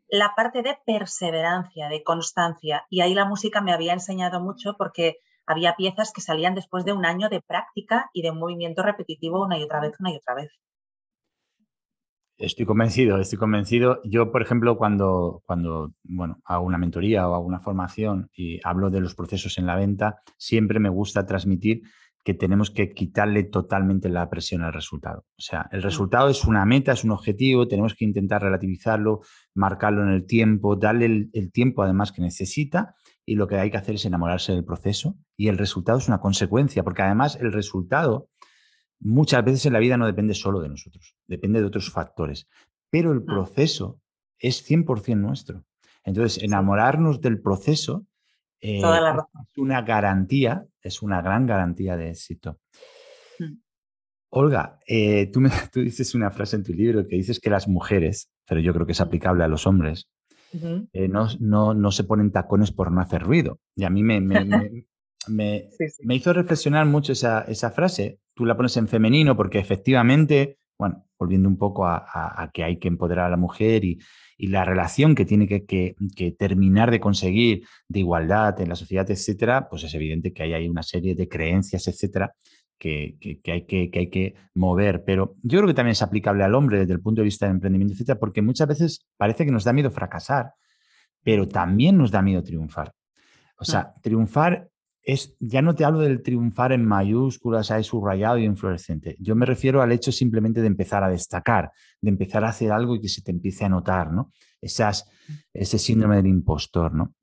la 0.09 0.33
parte 0.35 0.61
de 0.61 0.77
perseverancia, 0.85 1.87
de 1.87 2.03
constancia. 2.03 2.85
Y 2.89 3.01
ahí 3.01 3.13
la 3.13 3.25
música 3.25 3.61
me 3.61 3.73
había 3.73 3.93
enseñado 3.93 4.39
mucho 4.41 4.75
porque 4.77 5.17
había 5.45 5.75
piezas 5.75 6.11
que 6.11 6.21
salían 6.21 6.55
después 6.55 6.85
de 6.85 6.93
un 6.93 7.05
año 7.05 7.29
de 7.29 7.41
práctica 7.41 8.09
y 8.13 8.21
de 8.21 8.31
un 8.31 8.39
movimiento 8.39 8.81
repetitivo 8.83 9.43
una 9.43 9.57
y 9.57 9.63
otra 9.63 9.79
vez, 9.79 9.93
una 9.99 10.11
y 10.11 10.17
otra 10.17 10.35
vez. 10.35 10.51
Estoy 12.37 12.65
convencido, 12.65 13.17
estoy 13.17 13.39
convencido. 13.39 14.01
Yo, 14.03 14.31
por 14.31 14.41
ejemplo, 14.41 14.77
cuando, 14.77 15.41
cuando 15.45 15.93
bueno, 16.03 16.41
hago 16.43 16.65
una 16.65 16.77
mentoría 16.77 17.29
o 17.29 17.33
hago 17.33 17.45
una 17.45 17.61
formación 17.61 18.29
y 18.35 18.59
hablo 18.65 18.89
de 18.89 18.99
los 18.99 19.15
procesos 19.15 19.57
en 19.57 19.65
la 19.65 19.75
venta, 19.75 20.17
siempre 20.37 20.79
me 20.79 20.89
gusta 20.89 21.25
transmitir 21.25 21.83
que 22.25 22.33
tenemos 22.33 22.71
que 22.71 22.91
quitarle 22.91 23.43
totalmente 23.43 24.09
la 24.09 24.29
presión 24.29 24.63
al 24.63 24.73
resultado. 24.73 25.25
O 25.37 25.41
sea, 25.41 25.69
el 25.71 25.79
mm. 25.79 25.83
resultado 25.83 26.27
es 26.27 26.43
una 26.43 26.65
meta, 26.65 26.91
es 26.91 27.03
un 27.05 27.11
objetivo, 27.11 27.67
tenemos 27.67 27.93
que 27.93 28.03
intentar 28.03 28.41
relativizarlo, 28.41 29.21
marcarlo 29.53 30.01
en 30.01 30.09
el 30.09 30.25
tiempo, 30.25 30.75
darle 30.75 31.05
el, 31.05 31.29
el 31.33 31.51
tiempo 31.51 31.83
además 31.83 32.11
que 32.11 32.21
necesita 32.21 32.95
y 33.25 33.35
lo 33.35 33.47
que 33.47 33.57
hay 33.57 33.71
que 33.71 33.77
hacer 33.77 33.95
es 33.95 34.05
enamorarse 34.05 34.53
del 34.53 34.65
proceso 34.65 35.15
y 35.37 35.47
el 35.47 35.57
resultado 35.57 35.99
es 35.99 36.07
una 36.07 36.19
consecuencia, 36.19 36.83
porque 36.83 37.03
además 37.03 37.37
el 37.39 37.53
resultado 37.53 38.27
muchas 38.99 39.43
veces 39.43 39.65
en 39.65 39.73
la 39.73 39.79
vida 39.79 39.97
no 39.97 40.05
depende 40.05 40.33
solo 40.33 40.59
de 40.59 40.69
nosotros, 40.69 41.15
depende 41.27 41.59
de 41.59 41.67
otros 41.67 41.91
factores, 41.91 42.47
pero 42.89 43.11
el 43.11 43.21
mm. 43.21 43.25
proceso 43.25 43.99
es 44.39 44.69
100% 44.69 45.17
nuestro. 45.17 45.65
Entonces, 46.03 46.43
enamorarnos 46.43 47.19
del 47.21 47.41
proceso 47.41 48.05
eh, 48.61 48.77
es 48.77 49.57
una 49.57 49.81
garantía, 49.81 50.65
es 50.81 51.01
una 51.01 51.21
gran 51.21 51.45
garantía 51.45 51.97
de 51.97 52.09
éxito. 52.09 52.59
Mm. 53.39 53.53
Olga, 54.29 54.79
eh, 54.87 55.27
tú, 55.31 55.41
me, 55.41 55.49
tú, 55.71 55.81
dices 55.81 56.15
una 56.15 56.31
frase 56.31 56.55
en 56.55 56.63
tu 56.63 56.73
libro 56.73 57.07
que 57.07 57.15
dices 57.15 57.39
que 57.39 57.49
las 57.49 57.67
mujeres, 57.67 58.31
pero 58.47 58.61
yo 58.61 58.73
creo 58.73 58.85
que 58.85 58.91
es 58.93 59.01
aplicable 59.01 59.43
a 59.43 59.47
los 59.47 59.67
hombres, 59.67 60.09
eh, 60.93 61.09
no, 61.09 61.27
no, 61.39 61.73
no, 61.73 61.91
se 61.91 62.05
ponen 62.05 62.31
tacones 62.31 62.71
por 62.71 62.89
no 62.89 63.01
hacer 63.01 63.21
ruido. 63.21 63.59
Y 63.75 63.83
a 63.83 63.89
mí 63.89 64.03
me, 64.03 64.21
me, 64.21 64.85
hizo 66.15 66.33
reflexionar 66.33 66.85
mucho 66.85 67.13
esa, 67.13 67.41
esa, 67.41 67.71
frase. 67.71 68.19
Tú 68.33 68.45
la 68.45 68.55
pones 68.55 68.75
en 68.77 68.87
femenino 68.87 69.35
porque 69.35 69.59
efectivamente, 69.59 70.57
bueno, 70.77 71.05
volviendo 71.17 71.47
un 71.47 71.57
poco 71.57 71.85
a, 71.87 72.49
que 72.53 72.63
hay 72.63 72.77
que 72.77 72.87
empoderar 72.87 73.25
a 73.25 73.29
la 73.29 73.37
mujer 73.37 73.83
y, 73.85 73.99
y 74.37 74.47
la 74.47 74.65
relación 74.65 75.15
que 75.15 75.25
tiene 75.25 75.47
que, 75.47 75.65
que, 75.65 76.31
terminar 76.31 76.91
de 76.91 76.99
conseguir 76.99 77.65
de 77.87 77.99
igualdad 77.99 78.59
en 78.59 78.69
la 78.69 78.75
sociedad, 78.75 79.09
etcétera, 79.09 79.69
pues 79.69 79.83
es 79.83 79.93
evidente 79.93 80.33
que 80.33 80.43
hay, 80.43 80.67
una 80.67 80.83
serie 80.83 81.15
de 81.15 81.29
creencias, 81.29 81.87
etcétera, 81.87 82.33
que, 82.77 83.17
que, 83.19 83.51
hay 83.51 83.65
que, 83.65 83.89
que 83.89 83.99
hay 83.99 84.09
que 84.09 84.35
mover. 84.53 85.03
Pero 85.05 85.35
yo 85.41 85.59
creo 85.59 85.67
que 85.67 85.73
también 85.73 85.93
es 85.93 86.01
aplicable 86.01 86.43
al 86.43 86.55
hombre 86.55 86.79
desde 86.79 86.93
el 86.93 87.01
punto 87.01 87.21
de 87.21 87.25
vista 87.25 87.45
del 87.45 87.55
emprendimiento, 87.55 87.93
etcétera, 87.93 88.19
porque 88.19 88.41
muchas 88.41 88.67
veces 88.67 89.05
parece 89.17 89.45
que 89.45 89.51
nos 89.51 89.63
da 89.63 89.73
miedo 89.73 89.91
fracasar, 89.91 90.53
pero 91.23 91.47
también 91.47 91.97
nos 91.97 92.11
da 92.11 92.21
miedo 92.21 92.43
triunfar. 92.43 92.93
O 93.57 93.63
sea, 93.63 93.93
triunfar 94.01 94.69
es, 95.05 95.35
ya 95.39 95.61
no 95.61 95.75
te 95.75 95.85
hablo 95.85 95.99
del 95.99 96.23
triunfar 96.23 96.71
en 96.71 96.83
mayúsculas, 96.83 97.69
ahí 97.69 97.83
subrayado 97.83 98.39
y 98.39 98.45
inflorescente. 98.45 99.15
Yo 99.19 99.35
me 99.35 99.45
refiero 99.45 99.83
al 99.83 99.91
hecho 99.91 100.11
simplemente 100.11 100.61
de 100.61 100.67
empezar 100.67 101.03
a 101.03 101.09
destacar, 101.09 101.71
de 102.01 102.09
empezar 102.09 102.43
a 102.43 102.49
hacer 102.49 102.71
algo 102.71 102.95
y 102.95 103.01
que 103.01 103.07
se 103.07 103.21
te 103.21 103.29
empiece 103.29 103.63
a 103.63 103.69
notar, 103.69 104.11
¿no? 104.11 104.31
Esas, 104.59 105.07
ese 105.53 105.77
síndrome 105.77 106.15
del 106.15 106.27
impostor, 106.27 106.91
¿no? 106.93 107.13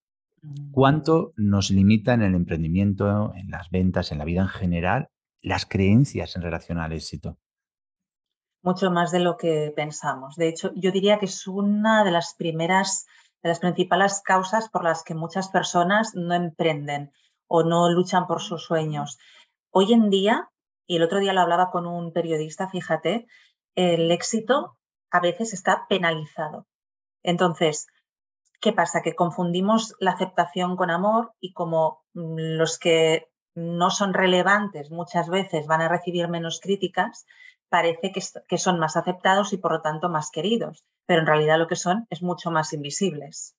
Mm. 0.42 0.70
¿Cuánto 0.70 1.32
nos 1.36 1.70
limita 1.70 2.14
en 2.14 2.22
el 2.22 2.36
emprendimiento, 2.36 3.34
en 3.34 3.50
las 3.50 3.68
ventas, 3.70 4.12
en 4.12 4.18
la 4.18 4.24
vida 4.24 4.42
en 4.42 4.48
general, 4.48 5.08
las 5.40 5.66
creencias 5.66 6.36
en 6.36 6.42
relación 6.42 6.78
al 6.78 6.92
éxito? 6.92 7.36
Mucho 8.62 8.92
más 8.92 9.10
de 9.10 9.18
lo 9.18 9.36
que 9.36 9.72
pensamos. 9.74 10.36
De 10.36 10.48
hecho, 10.48 10.70
yo 10.76 10.92
diría 10.92 11.18
que 11.18 11.26
es 11.26 11.48
una 11.48 12.04
de 12.04 12.12
las 12.12 12.34
primeras, 12.38 13.06
de 13.42 13.48
las 13.48 13.58
principales 13.58 14.22
causas 14.24 14.68
por 14.68 14.84
las 14.84 15.02
que 15.02 15.16
muchas 15.16 15.48
personas 15.48 16.12
no 16.14 16.32
emprenden 16.34 17.10
o 17.54 17.62
no 17.64 17.90
luchan 17.90 18.26
por 18.26 18.40
sus 18.40 18.64
sueños. 18.64 19.18
Hoy 19.70 19.92
en 19.92 20.08
día, 20.08 20.48
y 20.86 20.96
el 20.96 21.02
otro 21.02 21.18
día 21.18 21.34
lo 21.34 21.42
hablaba 21.42 21.70
con 21.70 21.86
un 21.86 22.10
periodista, 22.10 22.66
fíjate, 22.66 23.26
el 23.74 24.10
éxito 24.10 24.78
a 25.10 25.20
veces 25.20 25.52
está 25.52 25.86
penalizado. 25.86 26.66
Entonces, 27.22 27.88
¿qué 28.58 28.72
pasa? 28.72 29.02
Que 29.02 29.14
confundimos 29.14 29.94
la 30.00 30.12
aceptación 30.12 30.76
con 30.76 30.90
amor 30.90 31.34
y 31.40 31.52
como 31.52 32.02
mm, 32.14 32.56
los 32.56 32.78
que 32.78 33.28
no 33.54 33.90
son 33.90 34.14
relevantes 34.14 34.90
muchas 34.90 35.28
veces 35.28 35.66
van 35.66 35.82
a 35.82 35.90
recibir 35.90 36.28
menos 36.28 36.58
críticas, 36.58 37.26
parece 37.68 38.12
que, 38.12 38.22
que, 38.48 38.56
son 38.56 38.78
más 38.78 38.96
aceptados 38.96 39.52
y 39.52 39.58
por 39.58 39.72
lo 39.72 39.82
tanto 39.82 40.08
más 40.08 40.30
queridos, 40.30 40.86
pero 41.04 41.20
en 41.20 41.26
realidad 41.26 41.58
lo 41.58 41.68
que 41.68 41.76
son 41.76 42.06
es 42.08 42.22
mucho 42.22 42.50
más 42.50 42.72
invisibles. 42.72 43.54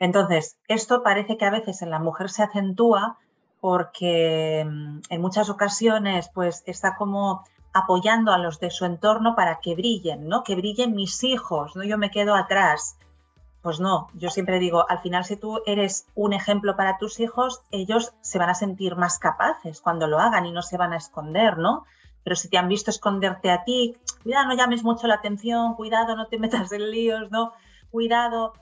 Entonces, 0.00 0.58
esto 0.66 1.02
parece 1.02 1.36
que 1.36 1.44
a 1.44 1.50
veces 1.50 1.82
en 1.82 1.90
la 1.90 2.00
mujer 2.00 2.30
se 2.30 2.42
acentúa 2.42 3.18
porque 3.60 4.66
mm, 4.66 5.00
en 5.10 5.20
muchas 5.20 5.50
ocasiones 5.50 6.30
pues 6.34 6.62
está 6.66 6.96
como 6.96 7.44
apoyando 7.72 8.32
a 8.32 8.38
los 8.38 8.58
de 8.58 8.70
su 8.70 8.86
entorno 8.86 9.36
para 9.36 9.60
que 9.60 9.76
brillen, 9.76 10.26
¿no? 10.26 10.42
Que 10.42 10.56
brillen 10.56 10.94
mis 10.96 11.22
hijos, 11.22 11.76
¿no? 11.76 11.84
Yo 11.84 11.98
me 11.98 12.10
quedo 12.10 12.34
atrás. 12.34 12.96
pues 13.62 13.78
no, 13.78 14.08
yo 14.14 14.30
siempre 14.30 14.58
digo, 14.58 14.86
al 14.88 15.00
final 15.00 15.24
si 15.24 15.36
tú 15.36 15.60
eres 15.66 16.06
un 16.14 16.32
ejemplo 16.32 16.76
para 16.76 16.96
tus 16.96 17.20
hijos, 17.20 17.60
ellos 17.70 18.14
se 18.22 18.38
van 18.38 18.48
a 18.48 18.54
sentir 18.54 18.96
más 18.96 19.18
capaces 19.18 19.82
cuando 19.82 20.06
lo 20.06 20.18
hagan 20.18 20.46
y 20.46 20.52
no 20.52 20.62
se 20.62 20.78
van 20.78 20.94
a 20.94 20.96
esconder, 20.96 21.58
¿no? 21.58 21.84
Pero 22.24 22.36
si 22.36 22.48
te 22.48 22.56
han 22.56 22.68
visto 22.68 22.90
esconderte 22.90 23.50
a 23.50 23.64
ti, 23.64 23.96
cuidado, 24.22 24.48
no 24.48 24.56
llames 24.56 24.82
mucho 24.82 25.06
la 25.06 25.16
atención, 25.16 25.74
cuidado, 25.74 26.16
no 26.16 26.26
te 26.26 26.38
metas 26.44 26.72
en 26.72 26.90
líos, 26.90 27.30
¿no? 27.30 27.52
Cuidado. 27.90 28.54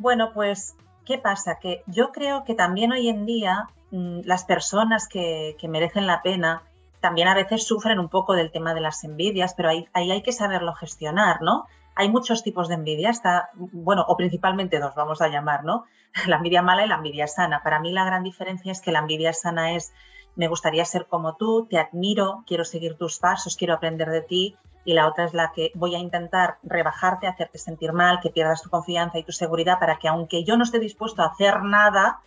Bueno, 0.00 0.32
pues, 0.32 0.76
¿qué 1.04 1.18
pasa? 1.18 1.58
Que 1.60 1.82
yo 1.86 2.10
creo 2.10 2.44
que 2.44 2.54
también 2.54 2.90
hoy 2.90 3.10
en 3.10 3.26
día 3.26 3.68
mm, 3.90 4.20
las 4.24 4.44
personas 4.44 5.06
que, 5.06 5.54
merecen 5.68 6.06
la 6.06 6.22
pena 6.22 6.62
también 7.00 7.28
a 7.28 7.34
veces 7.34 7.66
sufren 7.66 7.98
un 7.98 8.08
poco 8.08 8.32
del 8.32 8.50
tema 8.50 8.72
de 8.72 8.80
las 8.80 9.04
envidias, 9.04 9.52
pero 9.54 9.68
ahí, 9.68 9.88
ahí 9.92 10.10
hay 10.10 10.22
que 10.22 10.32
saberlo 10.32 10.72
gestionar, 10.72 11.42
¿no? 11.42 11.66
hay 11.96 12.08
muchos 12.08 12.42
tipos 12.42 12.68
de 12.68 12.76
envidia, 12.76 13.10
está, 13.10 13.50
bueno, 13.54 14.06
o 14.08 14.16
principalmente 14.16 14.78
dos, 14.78 14.94
vamos 14.94 15.20
a 15.20 15.28
llamar, 15.28 15.64
¿no? 15.64 15.84
La 16.26 16.36
envidia 16.36 16.62
mala 16.62 16.86
y 16.86 16.88
la 16.88 16.94
envidia 16.94 17.26
sana. 17.26 17.62
Para 17.62 17.78
mí 17.78 17.92
la 17.92 18.06
gran 18.06 18.22
diferencia 18.22 18.72
es 18.72 18.80
que 18.80 18.90
la 18.90 19.00
envidia 19.00 19.34
sana 19.34 19.74
es, 19.74 19.92
me 20.34 20.48
gustaría 20.48 20.84
ser 20.86 21.06
como 21.08 21.36
tú, 21.36 21.66
te 21.68 21.78
admiro, 21.78 22.42
quiero 22.46 22.64
seguir 22.64 22.96
tus 22.96 23.18
pasos, 23.18 23.54
quiero 23.54 23.74
aprender 23.74 24.08
de 24.08 24.22
ti, 24.22 24.56
y 24.84 24.94
la 24.94 25.06
otra 25.06 25.24
es 25.24 25.34
la 25.34 25.52
que 25.52 25.72
voy 25.74 25.94
a 25.94 25.98
intentar 25.98 26.58
rebajarte, 26.62 27.26
hacerte 27.26 27.58
sentir 27.58 27.92
mal, 27.92 28.20
que 28.20 28.30
pierdas 28.30 28.62
tu 28.62 28.70
confianza 28.70 29.18
y 29.18 29.24
tu 29.24 29.32
seguridad 29.32 29.78
para 29.78 29.98
que 29.98 30.08
aunque 30.08 30.44
yo 30.44 30.56
no 30.56 30.64
esté 30.64 30.78
dispuesto 30.78 31.22
a 31.22 31.26
hacer 31.26 31.62
nada, 31.62 32.20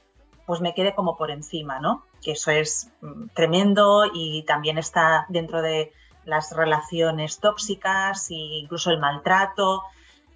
pues 0.45 0.61
me 0.61 0.73
quede 0.73 0.93
como 0.93 1.17
por 1.17 1.31
encima, 1.31 1.79
¿no? 1.79 2.03
Que 2.21 2.31
eso 2.33 2.51
es 2.51 2.91
mm, 3.01 3.29
tremendo 3.33 4.05
y 4.13 4.43
también 4.43 4.77
está 4.77 5.25
dentro 5.29 5.61
de 5.61 5.91
las 6.25 6.55
relaciones 6.55 7.39
tóxicas 7.39 8.29
e 8.29 8.35
incluso 8.35 8.91
el 8.91 8.99
maltrato. 8.99 9.83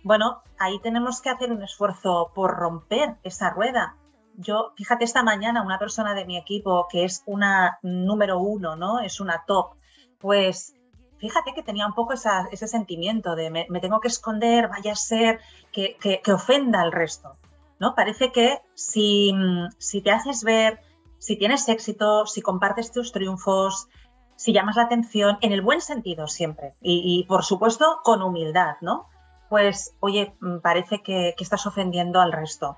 Bueno, 0.03 0.41
ahí 0.59 0.80
tenemos 0.80 1.22
que 1.22 1.30
hacer 1.30 1.51
un 1.51 1.63
esfuerzo 1.63 2.32
por 2.34 2.55
romper 2.55 3.15
esa 3.24 3.49
rueda. 3.49 3.95
Yo, 4.36 4.74
fíjate, 4.76 5.03
esta 5.03 5.24
mañana 5.24 5.63
una 5.63 5.80
persona 5.80 6.13
de 6.13 6.26
mi 6.26 6.38
equipo 6.38 6.88
que 6.89 7.05
es 7.05 7.24
una 7.26 7.80
número 7.82 8.39
uno, 8.39 8.76
¿no? 8.76 8.99
Es 8.99 9.20
una 9.20 9.43
top, 9.45 9.76
pues 10.20 10.76
fíjate 11.18 11.53
que 11.53 11.63
tenía 11.63 11.88
un 11.88 11.93
poco 11.93 12.13
ese 12.13 12.68
sentimiento 12.68 13.36
de 13.36 13.49
me, 13.49 13.80
tengo 13.80 13.99
que 13.99 14.07
esconder, 14.07 14.68
vaya 14.68 14.93
a 14.93 14.95
ser 14.95 15.39
que, 15.72 16.22
ofenda 16.34 16.82
al 16.82 16.91
resto, 16.91 17.38
¿no? 17.80 17.95
Parece 17.95 18.32
que 18.32 18.59
si, 18.74 19.34
si 19.78 20.01
te 20.01 20.11
haces 20.11 20.43
ver, 20.43 20.80
si 21.20 21.38
tienes 21.38 21.68
éxito, 21.70 22.26
si 22.26 22.41
compartes 22.41 22.91
tus 22.91 23.11
triunfos, 23.11 23.88
si 24.36 24.53
llamas 24.53 24.76
la 24.76 24.84
atención, 24.84 25.38
en 25.41 25.51
el 25.51 25.61
buen 25.61 25.82
sentido 25.82 26.28
siempre, 26.28 26.76
y, 26.82 27.26
por 27.28 27.43
supuesto 27.43 27.99
con 28.03 28.22
humildad, 28.22 28.76
¿no? 28.82 29.07
Pues, 29.49 29.95
oye, 29.99 30.36
mm, 30.39 30.59
parece 30.59 31.01
que, 31.01 31.34
estás 31.39 31.65
ofendiendo 31.65 32.22
al 32.22 32.32
resto. 32.32 32.78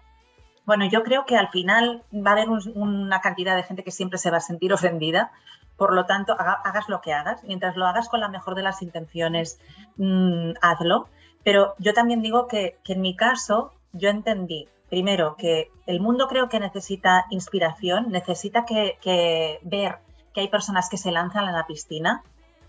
Bueno, 0.66 0.86
yo 0.86 1.04
creo 1.04 1.26
que 1.26 1.36
al 1.36 1.50
final 1.50 2.04
va 2.14 2.32
a 2.32 2.34
haber 2.34 2.50
una 2.50 3.22
cantidad 3.22 3.56
de 3.56 3.64
gente 3.64 3.84
que 3.84 3.92
siempre 3.92 4.20
se 4.20 4.30
va 4.30 4.38
a 4.38 4.42
sentir 4.42 4.72
ofendida, 4.72 5.32
por 5.80 5.93
lo 5.93 6.05
tanto, 6.05 6.36
hagas 6.38 6.89
lo 6.89 6.99
que 6.99 7.13
hagas, 7.13 7.41
mientras 7.45 7.77
lo 7.77 7.88
hagas 7.88 8.09
con 8.09 8.19
la 8.19 8.27
mejor 8.27 8.53
de 8.53 8.63
las 8.63 8.82
intenciones, 8.82 9.59
mm, 9.95 10.51
hazlo. 10.61 11.07
Pero 11.45 11.73
yo 11.80 11.93
también 11.93 12.21
digo 12.21 12.47
que, 12.47 12.77
en 12.86 13.01
mi 13.01 13.15
caso, 13.15 13.71
yo 13.93 14.09
entendí, 14.09 14.67
primero, 14.89 15.38
que 15.38 15.71
el 15.88 16.01
mundo 16.01 16.27
creo 16.27 16.49
que 16.49 16.59
necesita 16.59 17.25
inspiración, 17.30 18.11
necesita 18.11 18.65
que, 18.65 18.97
que 19.01 19.59
ver 19.63 19.99
que 20.34 20.41
hay 20.41 20.49
personas 20.49 20.89
que 20.89 20.97
se 20.97 21.13
lanzan 21.13 21.45
a 21.45 21.53
la 21.53 21.65
piscina, 21.65 22.23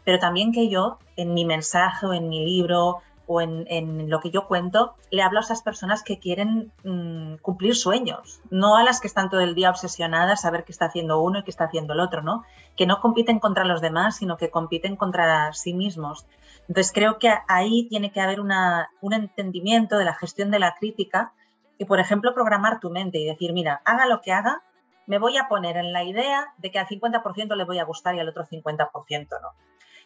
pero 0.05 0.21
también 0.21 0.53
que 0.53 0.69
yo, 0.69 0.99
en 1.17 1.35
mi 1.35 1.45
mensaje 1.45 2.07
o 2.07 2.13
en 2.13 2.29
mi 2.29 2.45
libro 2.45 3.03
o 3.33 3.41
en, 3.41 4.11
lo 4.11 4.19
que 4.19 4.33
yo 4.33 4.49
cuento, 4.49 4.97
le 5.13 5.23
hablo 5.23 5.39
a 5.39 5.43
esas 5.43 5.63
personas 5.63 6.03
que 6.03 6.19
quieren 6.19 6.73
mm, 6.83 7.37
cumplir 7.37 7.77
sueños, 7.77 8.41
no 8.51 8.77
a 8.77 8.83
las 8.83 9.01
que 9.01 9.07
están 9.07 9.31
todo 9.31 9.39
el 9.39 9.55
día 9.55 9.71
obsesionadas 9.71 10.45
a 10.45 10.51
ver 10.51 10.65
qué 10.65 10.73
está 10.73 10.87
haciendo 10.87 11.21
uno 11.21 11.39
y 11.39 11.45
qué 11.45 11.53
está 11.53 11.67
haciendo 11.67 11.93
el 11.93 12.01
otro, 12.01 12.23
¿no? 12.23 12.43
Que 12.77 12.87
no 12.87 13.01
compiten 13.01 13.39
contra 13.39 13.65
los 13.65 13.81
demás, 13.81 14.17
sino 14.17 14.37
que 14.37 14.51
compiten 14.51 14.97
contra 14.97 15.53
sí 15.53 15.75
mismos. 15.75 16.27
Entonces 16.67 16.91
creo 16.93 17.21
que 17.21 17.33
ahí 17.47 17.87
tiene 17.89 18.11
que 18.11 18.21
haber 18.21 18.41
una, 18.41 18.91
un 19.01 19.13
entendimiento 19.13 19.97
de 19.97 20.07
la 20.07 20.15
gestión 20.15 20.51
de 20.51 20.59
la 20.59 20.75
crítica 20.75 21.33
y, 21.79 21.85
por 21.85 22.01
ejemplo, 22.01 22.35
programar 22.35 22.81
tu 22.81 22.91
mente 22.91 23.21
y 23.21 23.27
decir, 23.27 23.53
mira, 23.53 23.81
haga 23.85 24.07
lo 24.07 24.23
que 24.23 24.33
haga, 24.33 24.65
me 25.07 25.21
voy 25.21 25.37
a 25.39 25.47
poner 25.47 25.77
en 25.77 25.93
la 25.93 26.03
idea 26.03 26.53
de 26.59 26.73
que 26.73 26.81
al 26.81 26.89
50% 26.89 27.55
le 27.55 27.65
voy 27.65 27.79
a 27.79 27.85
gustar 27.85 28.17
y 28.17 28.19
al 28.19 28.29
otro 28.29 28.45
50% 28.45 29.29
no. 29.41 29.51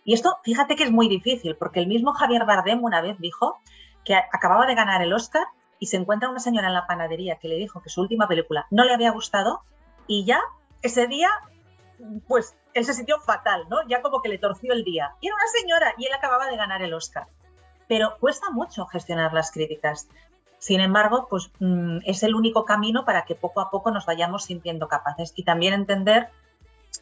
Y 0.04 0.14
esto, 0.14 0.38
fíjate 0.42 0.76
que 0.76 0.84
es 0.84 0.92
muy 0.92 1.08
difícil, 1.08 1.56
porque 1.56 1.80
el 1.80 1.86
mismo 1.86 2.12
Javier 2.12 2.44
Bardem 2.44 2.82
una 2.84 3.00
vez 3.00 3.18
dijo 3.18 3.60
que 4.04 4.14
acababa 4.14 4.66
de 4.66 4.74
ganar 4.74 5.02
el 5.02 5.12
Oscar 5.12 5.46
y 5.78 5.86
se 5.86 5.96
encuentra 5.96 6.28
una 6.28 6.40
señora 6.40 6.68
en 6.68 6.74
la 6.74 6.86
panadería 6.86 7.36
que 7.36 7.48
le 7.48 7.56
dijo 7.56 7.82
que 7.82 7.90
su 7.90 8.00
última 8.00 8.28
película 8.28 8.66
no 8.70 8.84
le 8.84 8.92
había 8.92 9.10
gustado 9.10 9.62
y 10.06 10.24
ya 10.24 10.40
ese 10.82 11.06
día, 11.06 11.30
pues 12.28 12.54
él 12.74 12.84
se 12.84 12.92
sintió 12.92 13.18
fatal, 13.20 13.66
¿no? 13.70 13.78
Ya 13.88 14.02
como 14.02 14.20
que 14.20 14.28
le 14.28 14.38
torció 14.38 14.72
el 14.72 14.84
día. 14.84 15.14
Y 15.20 15.28
era 15.28 15.36
una 15.36 15.60
señora 15.60 15.94
y 15.96 16.06
él 16.06 16.12
acababa 16.12 16.46
de 16.46 16.56
ganar 16.56 16.82
el 16.82 16.92
Oscar. 16.92 17.26
Pero 17.88 18.16
cuesta 18.20 18.50
mucho 18.50 18.86
gestionar 18.86 19.32
las 19.32 19.50
críticas. 19.50 20.08
Sin 20.58 20.80
embargo, 20.80 21.26
pues 21.28 21.50
mm, 21.60 21.98
es 22.04 22.22
el 22.22 22.34
único 22.34 22.64
camino 22.64 23.04
para 23.04 23.24
que 23.24 23.34
poco 23.34 23.60
a 23.60 23.70
poco 23.70 23.90
nos 23.90 24.06
vayamos 24.06 24.44
sintiendo 24.44 24.88
capaces 24.88 25.32
y 25.36 25.44
también 25.44 25.74
entender 25.74 26.30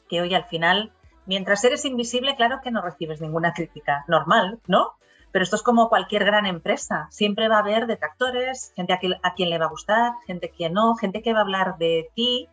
que 0.08 0.20
hoy 0.20 0.34
al 0.34 0.44
final, 0.44 0.92
mientras 1.26 1.64
eres 1.64 1.84
invisible, 1.84 2.36
claro 2.36 2.60
que 2.62 2.70
no 2.70 2.82
recibes 2.82 3.20
ninguna 3.20 3.52
crítica 3.52 4.04
normal, 4.08 4.60
¿no? 4.66 4.94
Pero 5.32 5.44
esto 5.44 5.56
es 5.56 5.62
como 5.62 5.88
cualquier 5.88 6.24
gran 6.24 6.46
empresa. 6.46 7.08
Siempre 7.10 7.48
va 7.48 7.56
a 7.56 7.60
haber 7.60 7.86
detractores, 7.86 8.72
gente 8.76 8.92
a 8.92 8.98
quien, 8.98 9.50
le 9.50 9.58
va 9.58 9.66
a 9.66 9.70
gustar, 9.70 10.12
gente 10.26 10.50
que 10.50 10.68
no, 10.68 10.94
gente 10.96 11.22
que 11.22 11.32
va 11.32 11.40
a 11.40 11.42
hablar 11.42 11.78
de 11.78 12.10
ti. 12.14 12.48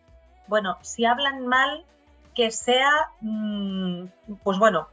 Bueno, 0.48 0.78
si 0.80 1.04
hablan 1.04 1.46
mal, 1.46 1.84
que 2.34 2.50
sea, 2.50 2.90
mm, 3.20 4.04
pues 4.42 4.58
bueno, 4.58 4.88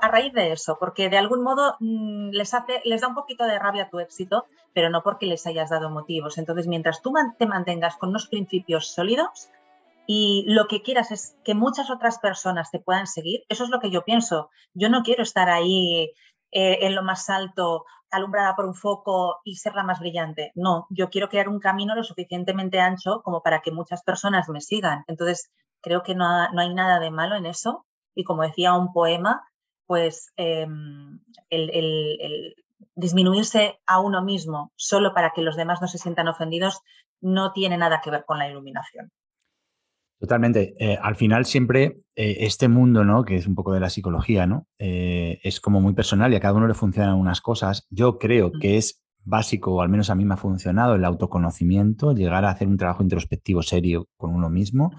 a 0.00 0.08
raíz 0.08 0.32
de 0.34 0.52
eso, 0.52 0.76
porque 0.78 1.08
de 1.08 1.16
algún 1.16 1.42
modo 1.42 1.76
mm, 1.80 2.30
les, 2.32 2.52
les 2.84 3.00
da 3.00 3.08
un 3.08 3.14
poquito 3.14 3.44
de 3.44 3.58
rabia 3.58 3.88
tu 3.88 3.98
éxito, 3.98 4.44
pero 4.74 4.90
no 4.90 5.02
porque 5.02 5.26
les 5.26 5.46
hayas 5.46 5.70
dado 5.70 5.88
motivos. 5.88 6.36
Entonces, 6.36 6.66
mientras 6.66 7.00
tú 7.00 7.14
te 7.38 7.46
mantengas 7.46 7.96
con 7.96 8.10
unos 8.10 8.26
principios 8.26 8.88
sólidos 8.88 9.48
y 10.06 10.44
lo 10.48 10.66
que 10.66 10.82
quieras 10.82 11.10
es 11.10 11.36
que 11.44 11.54
muchas 11.54 11.90
otras 11.90 12.18
personas 12.18 12.70
te 12.70 12.80
puedan 12.80 13.06
seguir, 13.06 13.44
eso 13.48 13.64
es 13.64 13.70
lo 13.70 13.80
que 13.80 13.90
yo 13.90 14.04
pienso. 14.04 14.50
Yo 14.74 14.88
no 14.88 15.02
quiero 15.02 15.22
estar 15.22 15.48
ahí 15.48 16.12
eh, 16.50 16.78
en 16.82 16.94
lo 16.94 17.02
más 17.02 17.30
alto, 17.30 17.84
alumbrada 18.10 18.54
por 18.56 18.66
un 18.66 18.74
foco 18.74 19.40
y 19.44 19.56
ser 19.56 19.74
la 19.74 19.84
más 19.84 20.00
brillante. 20.00 20.52
No, 20.54 20.86
yo 20.90 21.08
quiero 21.08 21.28
crear 21.28 21.48
un 21.48 21.60
camino 21.60 21.94
lo 21.94 22.04
suficientemente 22.04 22.80
ancho 22.80 23.22
como 23.22 23.42
para 23.42 23.60
que 23.60 23.72
muchas 23.72 24.02
personas 24.02 24.48
me 24.48 24.60
sigan. 24.60 25.04
Entonces, 25.06 25.50
creo 25.80 26.02
que 26.02 26.14
no 26.14 26.26
hay 26.26 26.74
nada 26.74 27.00
de 27.00 27.10
malo 27.10 27.36
en 27.36 27.46
eso. 27.46 27.86
Y 28.14 28.24
como 28.24 28.42
decía 28.42 28.74
un 28.74 28.92
poema, 28.92 29.48
pues 29.86 30.32
em, 30.36 31.20
el, 31.50 32.54
disminuirse 32.94 33.80
a 33.86 34.00
uno 34.00 34.22
mismo 34.22 34.72
solo 34.76 35.14
para 35.14 35.30
que 35.30 35.42
los 35.42 35.56
demás 35.56 35.80
no 35.80 35.88
se 35.88 35.98
sientan 35.98 36.28
ofendidos 36.28 36.80
no 37.20 37.52
tiene 37.52 37.78
nada 37.78 38.00
que 38.00 38.10
ver 38.10 38.24
con 38.24 38.38
la 38.38 38.48
iluminación. 38.48 39.10
Totalmente. 40.22 40.76
Eh, 40.78 40.96
al 41.02 41.16
final 41.16 41.46
siempre 41.46 41.98
eh, 42.14 42.36
este 42.42 42.68
mundo, 42.68 43.04
¿no? 43.04 43.24
Que 43.24 43.34
es 43.34 43.48
un 43.48 43.56
poco 43.56 43.72
de 43.72 43.80
la 43.80 43.90
psicología, 43.90 44.46
¿no? 44.46 44.68
Eh, 44.78 45.40
es 45.42 45.60
como 45.60 45.80
muy 45.80 45.94
personal 45.94 46.32
y 46.32 46.36
a 46.36 46.40
cada 46.40 46.54
uno 46.54 46.68
le 46.68 46.74
funcionan 46.74 47.16
unas 47.16 47.40
cosas. 47.40 47.88
Yo 47.90 48.20
creo 48.20 48.52
que 48.52 48.76
es 48.76 49.02
básico, 49.24 49.74
o 49.74 49.82
al 49.82 49.88
menos 49.88 50.10
a 50.10 50.14
mí 50.14 50.24
me 50.24 50.34
ha 50.34 50.36
funcionado, 50.36 50.94
el 50.94 51.04
autoconocimiento, 51.04 52.14
llegar 52.14 52.44
a 52.44 52.50
hacer 52.50 52.68
un 52.68 52.76
trabajo 52.76 53.02
introspectivo 53.02 53.64
serio 53.64 54.06
con 54.16 54.32
uno 54.32 54.48
mismo, 54.48 54.92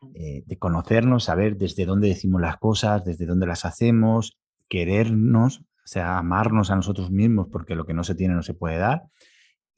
de 0.00 0.58
conocernos, 0.58 1.24
saber 1.24 1.56
desde 1.56 1.84
dónde 1.84 2.08
decimos 2.08 2.40
las 2.40 2.56
cosas, 2.56 3.04
desde 3.04 3.26
dónde 3.26 3.46
las 3.46 3.64
hacemos, 3.64 4.36
querernos, 4.68 5.60
o 5.60 5.86
sea, 5.86 6.18
amarnos 6.18 6.72
a 6.72 6.76
nosotros 6.76 7.12
mismos, 7.12 7.46
porque 7.52 7.76
lo 7.76 7.84
que 7.84 7.94
no 7.94 8.02
se 8.02 8.16
tiene 8.16 8.34
no 8.34 8.42
se 8.42 8.54
puede 8.54 8.78
dar. 8.78 9.02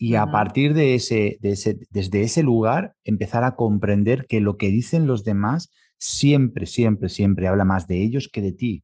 Y 0.05 0.17
a 0.17 0.33
partir 0.33 0.75
de 0.75 0.97
ese, 0.97 1.39
desde 1.41 2.23
ese 2.23 2.43
lugar, 2.43 2.97
empezar 3.05 3.45
a 3.45 3.55
comprender 3.55 4.27
que 4.27 4.41
lo 4.41 4.57
que 4.57 4.67
dicen 4.67 5.07
los 5.07 5.23
demás 5.23 5.71
siempre, 5.97 6.67
siempre, 6.67 7.09
siempre 7.09 7.47
habla 7.47 7.65
más 7.65 7.87
de 7.87 8.03
ellos 8.03 8.29
que 8.29 8.43
de 8.43 8.51
ti. 8.51 8.83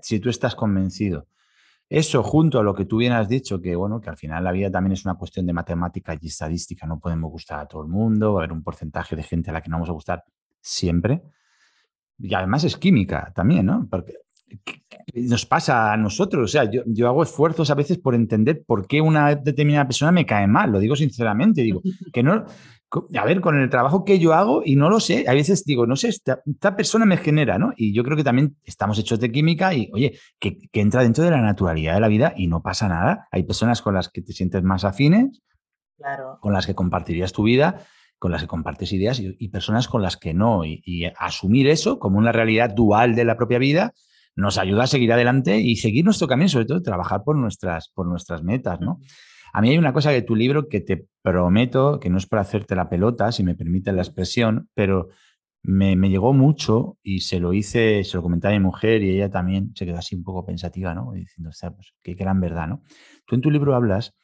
si 0.00 0.20
tú 0.20 0.30
estás 0.30 0.54
convencido. 0.54 1.26
Eso 1.88 2.22
junto 2.22 2.60
a 2.60 2.62
lo 2.62 2.76
que 2.76 2.84
tú 2.84 2.98
bien 2.98 3.14
has 3.14 3.28
dicho, 3.28 3.60
que 3.60 3.74
bueno, 3.74 4.00
que 4.00 4.10
al 4.10 4.16
final 4.16 4.44
la 4.44 4.52
vida 4.52 4.70
también 4.70 4.92
es 4.92 5.04
una 5.06 5.16
cuestión 5.16 5.44
de 5.44 5.54
matemática 5.54 6.16
y 6.20 6.28
estadística, 6.28 6.86
no 6.86 7.00
podemos 7.00 7.32
gustar 7.32 7.58
a 7.58 7.66
todo 7.66 7.82
el 7.82 7.88
mundo, 7.88 8.34
va 8.34 8.42
a 8.42 8.44
haber 8.44 8.52
un 8.52 8.62
porcentaje 8.62 9.16
de 9.16 9.24
gente 9.24 9.50
a 9.50 9.54
la 9.54 9.60
que 9.60 9.70
no 9.70 9.74
vamos 9.74 9.88
a 9.88 9.94
gustar 9.94 10.22
siempre. 10.60 11.20
Y 12.16 12.32
además 12.32 12.62
es 12.62 12.76
química 12.76 13.32
también, 13.34 13.66
¿no? 13.66 13.88
Porque 13.90 14.18
nos 15.14 15.46
pasa 15.46 15.92
a 15.92 15.96
nosotros, 15.96 16.44
o 16.44 16.48
sea, 16.48 16.70
yo, 16.70 16.82
yo 16.86 17.08
hago 17.08 17.22
esfuerzos 17.22 17.70
a 17.70 17.74
veces 17.74 17.98
por 17.98 18.14
entender 18.14 18.64
por 18.66 18.86
qué 18.86 19.00
una 19.00 19.34
determinada 19.34 19.86
persona 19.86 20.12
me 20.12 20.26
cae 20.26 20.46
mal, 20.46 20.72
lo 20.72 20.78
digo 20.78 20.96
sinceramente, 20.96 21.62
digo, 21.62 21.82
que 22.12 22.22
no, 22.22 22.44
a 23.16 23.24
ver, 23.24 23.40
con 23.40 23.58
el 23.58 23.70
trabajo 23.70 24.04
que 24.04 24.18
yo 24.18 24.34
hago 24.34 24.62
y 24.64 24.76
no 24.76 24.88
lo 24.88 25.00
sé, 25.00 25.24
a 25.28 25.34
veces 25.34 25.64
digo, 25.64 25.86
no 25.86 25.96
sé, 25.96 26.08
esta, 26.08 26.76
persona 26.76 27.04
me 27.04 27.16
genera, 27.16 27.58
¿no? 27.58 27.72
Y 27.76 27.92
yo 27.92 28.04
creo 28.04 28.16
que 28.16 28.24
también 28.24 28.56
estamos 28.64 28.98
hechos 28.98 29.20
de 29.20 29.32
química 29.32 29.74
y, 29.74 29.90
oye, 29.92 30.18
que, 30.38 30.58
entra 30.72 31.02
dentro 31.02 31.24
de 31.24 31.30
la 31.30 31.40
naturalidad 31.40 31.94
de 31.94 32.00
la 32.00 32.08
vida 32.08 32.32
y 32.36 32.46
no 32.46 32.62
pasa 32.62 32.88
nada. 32.88 33.28
Hay 33.32 33.44
personas 33.44 33.82
con 33.82 33.94
las 33.94 34.08
que 34.08 34.22
te 34.22 34.32
sientes 34.32 34.62
más 34.62 34.84
afines, 34.84 35.42
claro. 35.96 36.38
con 36.40 36.52
las 36.52 36.66
que 36.66 36.74
compartirías 36.74 37.32
tu 37.32 37.42
vida, 37.44 37.84
con 38.18 38.30
las 38.30 38.42
que 38.42 38.48
compartes 38.48 38.92
ideas 38.92 39.20
y, 39.20 39.48
personas 39.48 39.88
con 39.88 40.02
las 40.02 40.16
que 40.16 40.34
no. 40.34 40.64
Y, 40.64 41.04
asumir 41.18 41.68
eso 41.68 41.98
como 41.98 42.18
una 42.18 42.32
realidad 42.32 42.70
dual 42.70 43.14
de 43.14 43.24
la 43.24 43.36
propia 43.36 43.58
vida 43.58 43.92
nos 44.36 44.58
ayuda 44.58 44.84
a 44.84 44.86
seguir 44.86 45.12
adelante 45.12 45.58
y 45.60 45.76
seguir 45.76 46.04
nuestro 46.04 46.26
camino, 46.26 46.48
sobre 46.48 46.66
todo 46.66 46.82
trabajar 46.82 47.22
por 47.24 47.36
nuestras, 47.36 47.88
por 47.88 48.06
nuestras 48.06 48.42
metas, 48.42 48.80
¿no? 48.80 49.00
A 49.52 49.60
mí 49.60 49.70
hay 49.70 49.78
una 49.78 49.92
cosa 49.92 50.10
de 50.10 50.22
tu 50.22 50.34
libro 50.34 50.68
que 50.68 50.80
te 50.80 51.06
prometo, 51.22 52.00
que 52.00 52.10
no 52.10 52.18
es 52.18 52.26
para 52.26 52.42
hacerte 52.42 52.74
la 52.74 52.88
pelota, 52.88 53.30
si 53.30 53.44
me 53.44 53.54
permite 53.54 53.92
la 53.92 54.02
expresión, 54.02 54.68
pero 54.74 55.10
me, 55.62 55.96
llegó 56.08 56.32
mucho 56.32 56.98
y 57.02 57.20
se 57.20 57.38
lo 57.40 57.52
hice, 57.52 58.04
se 58.04 58.16
lo 58.16 58.22
comenté 58.22 58.48
a 58.48 58.50
mi 58.50 58.60
mujer 58.60 59.02
y 59.02 59.10
ella 59.10 59.30
también 59.30 59.72
se 59.74 59.86
quedó 59.86 59.98
así 59.98 60.14
un 60.14 60.24
poco 60.24 60.44
pensativa, 60.44 60.94
¿no? 60.94 61.12
Diciendo, 61.12 61.50
pues, 61.76 61.94
qué 62.02 62.14
gran 62.14 62.40
verdad, 62.40 62.68
¿no? 62.68 62.82
Tú 63.26 63.36
en 63.36 63.40
tu 63.40 63.50
libro 63.50 63.74
hablas 63.74 64.14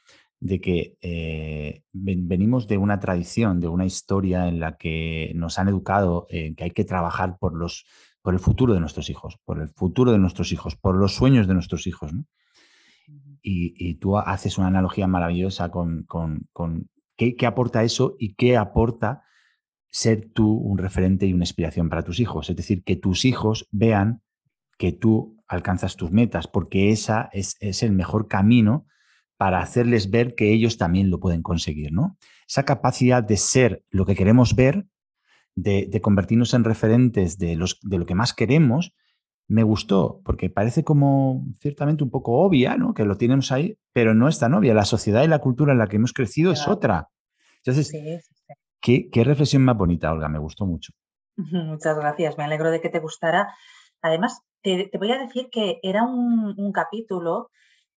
de 0.40 0.60
que 0.60 0.96
eh, 1.00 1.82
venimos 1.92 2.66
de 2.66 2.78
una 2.78 2.98
tradición, 2.98 3.60
de 3.60 3.68
una 3.68 3.86
historia 3.86 4.48
en 4.48 4.58
la 4.58 4.76
que 4.76 5.32
nos 5.34 5.58
han 5.58 5.68
educado 5.68 6.26
en 6.28 6.54
que 6.54 6.64
hay 6.64 6.70
que 6.70 6.84
trabajar 6.84 7.36
por, 7.38 7.54
los, 7.54 7.86
por 8.22 8.34
el 8.34 8.40
futuro 8.40 8.74
de 8.74 8.80
nuestros 8.80 9.10
hijos, 9.10 9.38
por 9.44 9.60
el 9.60 9.68
futuro 9.68 10.12
de 10.12 10.18
nuestros 10.18 10.52
hijos, 10.52 10.76
por 10.76 10.96
los 10.96 11.14
sueños 11.14 11.46
de 11.46 11.54
nuestros 11.54 11.86
hijos. 11.86 12.12
¿no? 12.12 12.24
y, 13.42 13.94
tú 13.94 14.18
haces 14.18 14.58
una 14.58 14.68
analogía 14.68 15.06
maravillosa 15.06 15.70
con, 15.70 16.06
qué, 17.16 17.46
aporta 17.46 17.82
eso 17.82 18.16
y 18.18 18.34
qué 18.34 18.56
aporta 18.56 19.22
ser 19.88 20.30
tú 20.32 20.52
un 20.52 20.78
referente 20.78 21.26
y 21.26 21.32
una 21.32 21.44
inspiración 21.44 21.88
para 21.88 22.02
tus 22.02 22.20
hijos. 22.20 22.50
Es 22.50 22.56
decir, 22.56 22.84
que 22.84 22.96
tus 22.96 23.24
hijos 23.24 23.68
vean 23.70 24.22
que 24.78 24.92
tú 24.92 25.36
alcanzas 25.46 25.96
tus 25.96 26.10
metas, 26.10 26.46
porque 26.46 26.90
esa 26.90 27.28
es, 27.32 27.56
el 27.82 27.92
mejor 27.92 28.28
camino 28.28 28.86
para 29.36 29.60
hacerles 29.60 30.10
ver 30.10 30.34
que 30.34 30.52
ellos 30.52 30.76
también 30.76 31.10
lo 31.10 31.18
pueden 31.18 31.42
conseguir, 31.42 31.92
¿no? 31.92 32.18
Esa 32.46 32.64
capacidad 32.64 33.22
de 33.22 33.36
ser 33.36 33.82
lo 33.90 34.04
que 34.04 34.14
queremos 34.14 34.54
ver, 34.54 34.86
de, 35.54 35.86
de 35.90 36.00
convertirnos 36.00 36.54
en 36.54 36.64
referentes 36.64 37.38
de, 37.38 37.56
los, 37.56 37.78
de 37.82 37.98
lo 37.98 38.06
que 38.06 38.14
más 38.14 38.34
queremos, 38.34 38.92
me 39.50 39.64
gustó, 39.64 40.20
porque 40.24 40.48
parece 40.48 40.84
como 40.84 41.44
ciertamente 41.58 42.04
un 42.04 42.10
poco 42.10 42.38
obvia, 42.38 42.76
¿no? 42.76 42.94
Que 42.94 43.04
lo 43.04 43.16
tenemos 43.16 43.50
ahí, 43.50 43.76
pero 43.92 44.14
no 44.14 44.28
es 44.28 44.38
tan 44.38 44.54
obvia. 44.54 44.74
La 44.74 44.84
sociedad 44.84 45.24
y 45.24 45.26
la 45.26 45.40
cultura 45.40 45.72
en 45.72 45.78
la 45.78 45.88
que 45.88 45.96
hemos 45.96 46.12
crecido 46.12 46.52
es 46.52 46.68
otra. 46.68 47.08
Entonces, 47.56 47.92
¿qué, 48.80 49.24
reflexión 49.24 49.64
más 49.64 49.76
bonita, 49.76 50.12
Olga, 50.12 50.28
me 50.28 50.38
gustó 50.38 50.66
mucho. 50.66 50.92
Muchas 51.36 51.98
gracias, 51.98 52.38
me 52.38 52.44
alegro 52.44 52.70
de 52.70 52.80
que 52.80 52.90
te 52.90 53.00
gustara. 53.00 53.52
Además, 54.02 54.40
te, 54.62 54.88
voy 54.96 55.10
a 55.10 55.18
decir 55.18 55.48
que 55.50 55.80
era 55.82 56.04
un, 56.04 56.70
capítulo 56.72 57.50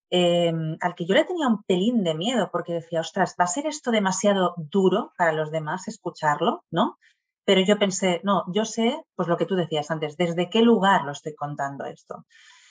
em, 0.09 0.75
al 0.81 0.95
que 0.95 1.05
yo 1.05 1.13
le 1.13 1.23
tenía 1.23 1.47
un 1.47 1.61
pelín 1.61 2.03
de 2.03 2.15
miedo, 2.15 2.49
porque 2.51 2.73
decía, 2.73 3.01
ostras, 3.01 3.35
¿va 3.39 3.43
a 3.43 3.47
ser 3.47 3.67
esto 3.67 3.91
demasiado 3.91 4.55
duro 4.57 5.13
para 5.19 5.33
los 5.33 5.51
demás 5.51 5.87
escucharlo? 5.87 6.65
¿No? 6.71 6.97
Pero 7.45 7.61
yo 7.61 7.77
pensé, 7.77 8.21
no, 8.23 8.45
yo 8.53 8.65
sé, 8.65 9.03
pues 9.15 9.27
lo 9.27 9.37
que 9.37 9.45
tú 9.45 9.55
decías 9.55 9.91
antes, 9.91 10.17
desde 10.17 10.49
qué 10.49 10.61
lugar 10.61 11.03
lo 11.03 11.11
estoy 11.11 11.35
contando 11.35 11.85
esto. 11.85 12.25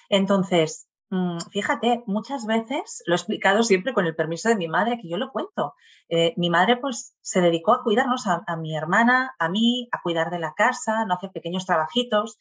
Entonces, 0.09 0.89
mm, 1.11 1.39
fíjate, 1.51 2.03
muchas 2.07 2.47
veces 2.47 3.03
lo 3.07 3.15
he 3.15 3.17
explicado 3.17 3.63
siempre 3.63 3.93
con 3.93 4.07
el 4.07 4.17
permiso 4.17 4.49
de 4.49 4.57
mi 4.57 4.69
madre, 4.69 4.99
que 5.01 5.09
yo 5.09 5.19
lo 5.19 5.31
cuento. 5.31 5.75
Eh, 6.09 6.35
mi 6.37 6.51
madre 6.51 6.77
pues 6.77 7.15
se 7.21 7.41
dedicó 7.41 7.73
a 7.73 7.83
cuidarnos 7.83 8.27
a, 8.27 8.43
a, 8.47 8.57
mi 8.57 8.77
hermana, 8.77 9.35
a 9.39 9.49
mí, 9.49 9.89
a 9.93 10.01
cuidar 10.03 10.31
de 10.31 10.39
la 10.39 10.55
casa, 10.55 11.05
no 11.05 11.15
hacer 11.15 11.33
pequeños 11.33 11.67
trabajitos, 11.67 12.39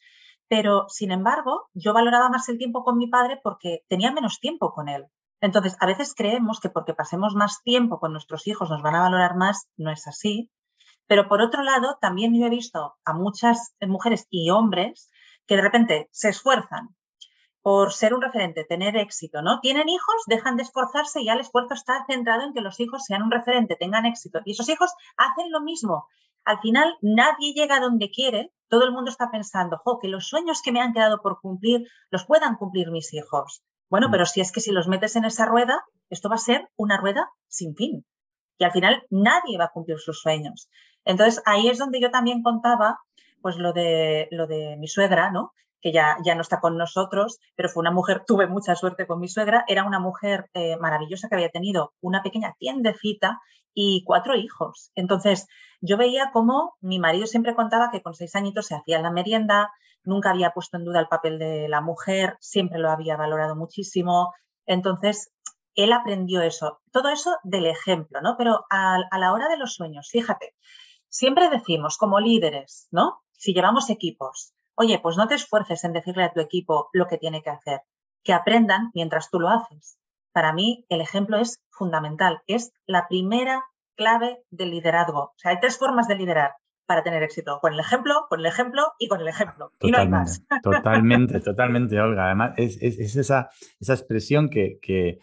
pero 0.48 0.86
sin 0.88 1.12
embargo 1.12 1.70
yo 1.72 1.94
valoraba 1.94 2.28
más 2.28 2.48
el 2.48 2.58
tiempo 2.58 2.84
con 2.84 2.98
mi 2.98 3.06
padre 3.08 3.40
porque 3.42 3.84
tenía 3.88 4.12
menos 4.12 4.40
tiempo 4.40 4.72
con 4.72 4.88
él. 4.88 5.06
Entonces, 5.42 5.76
a 5.80 5.86
veces 5.86 6.14
creemos 6.14 6.60
que 6.60 6.70
porque 6.70 6.94
pasemos 6.94 7.34
más 7.34 7.62
tiempo 7.64 7.98
con 7.98 8.12
nuestros 8.12 8.46
hijos 8.46 8.70
nos 8.70 8.80
van 8.80 8.94
a 8.94 9.00
valorar 9.00 9.36
más, 9.36 9.68
no 9.76 9.90
es 9.90 10.06
así. 10.06 10.50
Pero 11.12 11.28
por 11.28 11.42
otro 11.42 11.62
lado, 11.62 11.98
también 12.00 12.34
yo 12.34 12.46
he 12.46 12.48
visto 12.48 12.94
a 13.04 13.12
muchas 13.12 13.76
mujeres 13.82 14.26
y 14.30 14.48
hombres 14.48 15.10
que 15.46 15.56
de 15.56 15.60
repente 15.60 16.08
se 16.10 16.30
esfuerzan 16.30 16.96
por 17.60 17.92
ser 17.92 18.14
un 18.14 18.22
referente, 18.22 18.64
tener 18.64 18.96
éxito, 18.96 19.42
¿no? 19.42 19.60
Tienen 19.60 19.90
hijos, 19.90 20.22
dejan 20.26 20.56
de 20.56 20.62
esforzarse 20.62 21.20
y 21.20 21.26
ya 21.26 21.34
el 21.34 21.40
esfuerzo 21.40 21.74
está 21.74 22.06
centrado 22.06 22.44
en 22.44 22.54
que 22.54 22.62
los 22.62 22.80
hijos 22.80 23.04
sean 23.04 23.24
un 23.24 23.30
referente, 23.30 23.76
tengan 23.76 24.06
éxito. 24.06 24.40
Y 24.46 24.52
esos 24.52 24.70
hijos 24.70 24.90
hacen 25.18 25.52
lo 25.52 25.60
mismo. 25.60 26.06
Al 26.46 26.60
final, 26.60 26.96
nadie 27.02 27.52
llega 27.52 27.78
donde 27.78 28.10
quiere. 28.10 28.50
Todo 28.68 28.86
el 28.86 28.92
mundo 28.92 29.10
está 29.10 29.30
pensando, 29.30 29.82
jo, 29.84 29.98
que 29.98 30.08
los 30.08 30.28
sueños 30.28 30.62
que 30.62 30.72
me 30.72 30.80
han 30.80 30.94
quedado 30.94 31.20
por 31.20 31.42
cumplir 31.42 31.86
los 32.08 32.24
puedan 32.24 32.56
cumplir 32.56 32.90
mis 32.90 33.12
hijos. 33.12 33.62
Bueno, 33.90 34.08
mm. 34.08 34.12
pero 34.12 34.24
si 34.24 34.40
es 34.40 34.50
que 34.50 34.62
si 34.62 34.72
los 34.72 34.88
metes 34.88 35.14
en 35.16 35.26
esa 35.26 35.44
rueda, 35.44 35.84
esto 36.08 36.30
va 36.30 36.36
a 36.36 36.38
ser 36.38 36.70
una 36.76 36.96
rueda 36.96 37.28
sin 37.48 37.76
fin. 37.76 38.06
Y 38.58 38.64
al 38.64 38.72
final 38.72 39.02
nadie 39.10 39.58
va 39.58 39.64
a 39.64 39.72
cumplir 39.72 39.98
sus 39.98 40.20
sueños. 40.20 40.68
Entonces, 41.04 41.42
ahí 41.46 41.68
es 41.68 41.78
donde 41.78 42.00
yo 42.00 42.10
también 42.10 42.42
contaba 42.42 42.98
pues 43.40 43.56
lo 43.56 43.72
de, 43.72 44.28
lo 44.30 44.46
de 44.46 44.76
mi 44.76 44.88
suegra, 44.88 45.30
¿no? 45.30 45.52
que 45.82 45.92
ya, 45.92 46.16
ya 46.24 46.34
no 46.34 46.40
está 46.42 46.60
con 46.60 46.78
nosotros, 46.78 47.40
pero 47.56 47.68
fue 47.68 47.80
una 47.82 47.90
mujer, 47.90 48.22
tuve 48.26 48.46
mucha 48.46 48.74
suerte 48.74 49.06
con 49.06 49.20
mi 49.20 49.28
suegra, 49.28 49.64
era 49.66 49.84
una 49.84 49.98
mujer 49.98 50.48
eh, 50.54 50.76
maravillosa 50.78 51.28
que 51.28 51.34
había 51.34 51.50
tenido 51.50 51.92
una 52.00 52.22
pequeña 52.22 52.54
tiendecita 52.58 53.40
y 53.74 54.04
cuatro 54.06 54.36
hijos. 54.36 54.92
Entonces, 54.94 55.48
yo 55.80 55.96
veía 55.96 56.30
cómo 56.32 56.76
mi 56.80 56.98
marido 56.98 57.26
siempre 57.26 57.54
contaba 57.54 57.90
que 57.90 58.02
con 58.02 58.14
seis 58.14 58.34
añitos 58.36 58.66
se 58.66 58.76
hacía 58.76 59.00
la 59.00 59.10
merienda, 59.10 59.72
nunca 60.04 60.30
había 60.30 60.50
puesto 60.50 60.76
en 60.76 60.84
duda 60.84 61.00
el 61.00 61.08
papel 61.08 61.38
de 61.38 61.68
la 61.68 61.80
mujer, 61.80 62.36
siempre 62.40 62.78
lo 62.78 62.90
había 62.90 63.16
valorado 63.16 63.56
muchísimo. 63.56 64.32
Entonces, 64.66 65.32
él 65.74 65.92
aprendió 65.92 66.42
eso, 66.42 66.80
todo 66.92 67.08
eso 67.08 67.36
del 67.42 67.66
ejemplo, 67.66 68.20
¿no? 68.20 68.36
Pero 68.36 68.66
a, 68.70 68.98
a 69.10 69.18
la 69.18 69.32
hora 69.32 69.48
de 69.48 69.56
los 69.56 69.74
sueños, 69.74 70.08
fíjate, 70.10 70.54
Siempre 71.12 71.50
decimos, 71.50 71.98
como 71.98 72.20
líderes, 72.20 72.88
¿no? 72.90 73.20
Si 73.32 73.52
llevamos 73.52 73.90
equipos, 73.90 74.54
oye, 74.74 74.98
pues 74.98 75.18
no 75.18 75.28
te 75.28 75.34
esfuerces 75.34 75.84
en 75.84 75.92
decirle 75.92 76.24
a 76.24 76.32
tu 76.32 76.40
equipo 76.40 76.88
lo 76.94 77.06
que 77.06 77.18
tiene 77.18 77.42
que 77.42 77.50
hacer, 77.50 77.82
que 78.24 78.32
aprendan 78.32 78.90
mientras 78.94 79.28
tú 79.30 79.38
lo 79.38 79.50
haces. 79.50 79.98
Para 80.32 80.54
mí, 80.54 80.86
el 80.88 81.02
ejemplo 81.02 81.36
es 81.36 81.60
fundamental, 81.68 82.40
es 82.46 82.72
la 82.86 83.08
primera 83.08 83.62
clave 83.94 84.38
del 84.50 84.70
liderazgo. 84.70 85.20
O 85.20 85.34
sea, 85.36 85.50
hay 85.50 85.60
tres 85.60 85.76
formas 85.76 86.08
de 86.08 86.16
liderar 86.16 86.52
para 86.86 87.02
tener 87.02 87.22
éxito, 87.22 87.58
con 87.60 87.74
el 87.74 87.80
ejemplo, 87.80 88.24
con 88.30 88.40
el 88.40 88.46
ejemplo 88.46 88.82
y 88.98 89.08
con 89.08 89.20
el 89.20 89.28
ejemplo. 89.28 89.70
Totalmente, 89.78 89.86
y 89.86 89.90
no 89.90 89.98
hay 89.98 90.08
más. 90.08 90.46
Totalmente, 90.62 91.40
totalmente, 91.40 92.00
Olga. 92.00 92.24
Además, 92.24 92.54
es, 92.56 92.78
esa, 92.80 93.50
esa, 93.78 93.92
expresión 93.92 94.48
que, 94.48 94.78
que, 94.80 95.18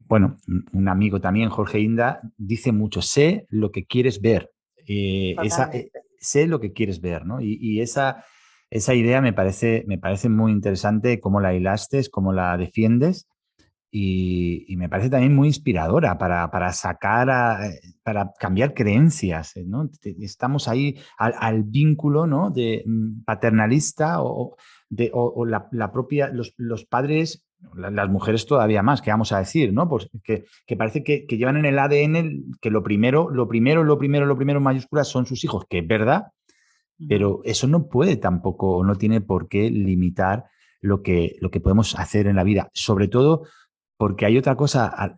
bueno, 0.00 0.38
un 0.72 0.88
amigo 0.88 1.20
también, 1.20 1.50
Jorge 1.50 1.78
Inda, 1.78 2.20
dice 2.36 2.72
mucho, 2.72 3.00
sé 3.00 3.46
lo 3.48 3.70
que 3.70 3.86
quieres 3.86 4.20
ver, 4.20 4.50
eh, 4.88 5.36
esa, 5.42 5.70
eh, 5.72 5.90
sé 6.18 6.46
lo 6.46 6.60
que 6.60 6.72
quieres 6.72 7.00
ver, 7.00 7.26
¿no? 7.26 7.40
Y, 7.40 7.80
esa, 7.80 8.24
esa 8.70 8.94
idea 8.94 9.20
me 9.20 9.32
parece, 9.32 9.84
me 9.86 9.98
parece 9.98 10.28
muy 10.28 10.52
interesante 10.52 11.20
cómo 11.20 11.40
la 11.40 11.54
hilastes, 11.54 12.08
cómo 12.08 12.32
la 12.32 12.56
defiendes 12.56 13.28
y, 13.90 14.74
me 14.76 14.88
parece 14.88 15.10
también 15.10 15.34
muy 15.34 15.48
inspiradora 15.48 16.18
para, 16.18 16.72
sacar, 16.72 17.64
eh, 17.64 17.80
para 18.02 18.32
cambiar 18.38 18.74
creencias, 18.74 19.54
¿no? 19.64 19.90
Estamos 20.02 20.68
ahí 20.68 20.98
al, 21.16 21.64
vínculo, 21.64 22.26
¿no? 22.26 22.50
De 22.50 22.82
mm, 22.86 23.24
paternalista 23.24 24.22
o, 24.22 24.56
de, 24.88 25.10
la, 25.46 25.92
propia, 25.92 26.28
los, 26.28 26.54
los 26.56 26.84
padres 26.84 27.47
las 27.74 28.08
mujeres 28.08 28.46
todavía 28.46 28.82
más, 28.82 29.02
que 29.02 29.10
vamos 29.10 29.32
a 29.32 29.38
decir, 29.38 29.72
¿no? 29.72 29.88
Pues 29.88 30.08
que, 30.22 30.44
parece 30.76 31.02
que, 31.02 31.26
llevan 31.28 31.56
en 31.56 31.66
el 31.66 31.78
ADN 31.78 32.56
que 32.60 32.70
lo 32.70 32.82
primero, 32.82 33.30
lo 33.30 33.48
primero, 33.48 33.84
lo 33.84 33.98
primero, 33.98 34.26
lo 34.26 34.36
primero 34.36 34.58
en 34.58 34.64
mayúsculas 34.64 35.08
son 35.08 35.26
sus 35.26 35.44
hijos, 35.44 35.64
que 35.68 35.78
es 35.78 35.86
verdad, 35.86 36.28
pero 37.08 37.40
eso 37.44 37.66
no 37.66 37.88
puede 37.88 38.16
tampoco, 38.16 38.84
no 38.84 38.96
tiene 38.96 39.20
por 39.20 39.48
qué 39.48 39.70
limitar 39.70 40.44
lo 40.80 41.02
que, 41.02 41.36
lo 41.40 41.50
que 41.50 41.60
podemos 41.60 41.98
hacer 41.98 42.26
en 42.26 42.36
la 42.36 42.44
vida. 42.44 42.70
Sobre 42.72 43.08
todo 43.08 43.44
porque 43.96 44.26
hay 44.26 44.38
otra 44.38 44.56
cosa 44.56 45.16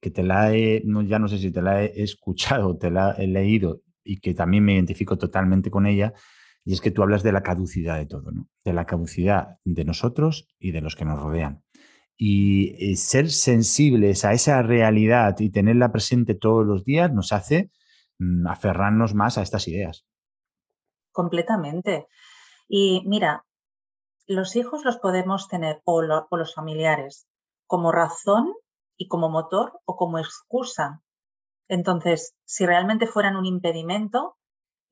que 0.00 0.10
te 0.10 0.22
la 0.22 0.54
he, 0.54 0.82
ya 1.06 1.18
no 1.18 1.28
sé 1.28 1.38
si 1.38 1.50
te 1.50 1.62
la 1.62 1.84
he 1.84 2.02
escuchado, 2.02 2.76
te 2.76 2.90
la 2.90 3.12
he 3.12 3.26
leído 3.26 3.82
y 4.02 4.18
que 4.18 4.34
también 4.34 4.64
me 4.64 4.74
identifico 4.74 5.18
totalmente 5.18 5.70
con 5.70 5.86
ella, 5.86 6.14
y 6.66 6.72
es 6.72 6.80
que 6.80 6.90
tú 6.90 7.04
hablas 7.04 7.22
de 7.22 7.30
la 7.30 7.44
caducidad 7.44 7.96
de 7.96 8.06
todo, 8.06 8.32
¿no? 8.32 8.48
De 8.64 8.72
la 8.72 8.86
caducidad 8.86 9.60
de 9.64 9.84
nosotros 9.84 10.48
y 10.58 10.72
de 10.72 10.80
los 10.80 10.96
que 10.96 11.04
nos 11.04 11.20
rodean. 11.20 11.62
Y 12.16 12.90
eh, 12.90 12.96
ser 12.96 13.30
sensibles 13.30 14.24
a 14.24 14.32
esa 14.32 14.60
realidad 14.62 15.36
y 15.38 15.50
tenerla 15.50 15.92
presente 15.92 16.34
todos 16.34 16.66
los 16.66 16.84
días 16.84 17.12
nos 17.12 17.32
hace 17.32 17.70
mm, 18.18 18.48
aferrarnos 18.48 19.14
más 19.14 19.38
a 19.38 19.42
estas 19.42 19.68
ideas. 19.68 20.06
Completamente. 21.12 22.08
Y 22.68 23.04
mira, 23.06 23.46
los 24.26 24.56
hijos 24.56 24.84
los 24.84 24.98
podemos 24.98 25.46
tener, 25.46 25.82
o, 25.84 26.02
o 26.28 26.36
los 26.36 26.52
familiares, 26.52 27.28
como 27.68 27.92
razón 27.92 28.52
y 28.96 29.06
como 29.06 29.28
motor 29.28 29.78
o 29.84 29.94
como 29.94 30.18
excusa 30.18 31.00
Entonces, 31.68 32.34
si 32.44 32.66
realmente 32.66 33.06
fueran 33.06 33.36
un 33.36 33.46
impedimento, 33.46 34.36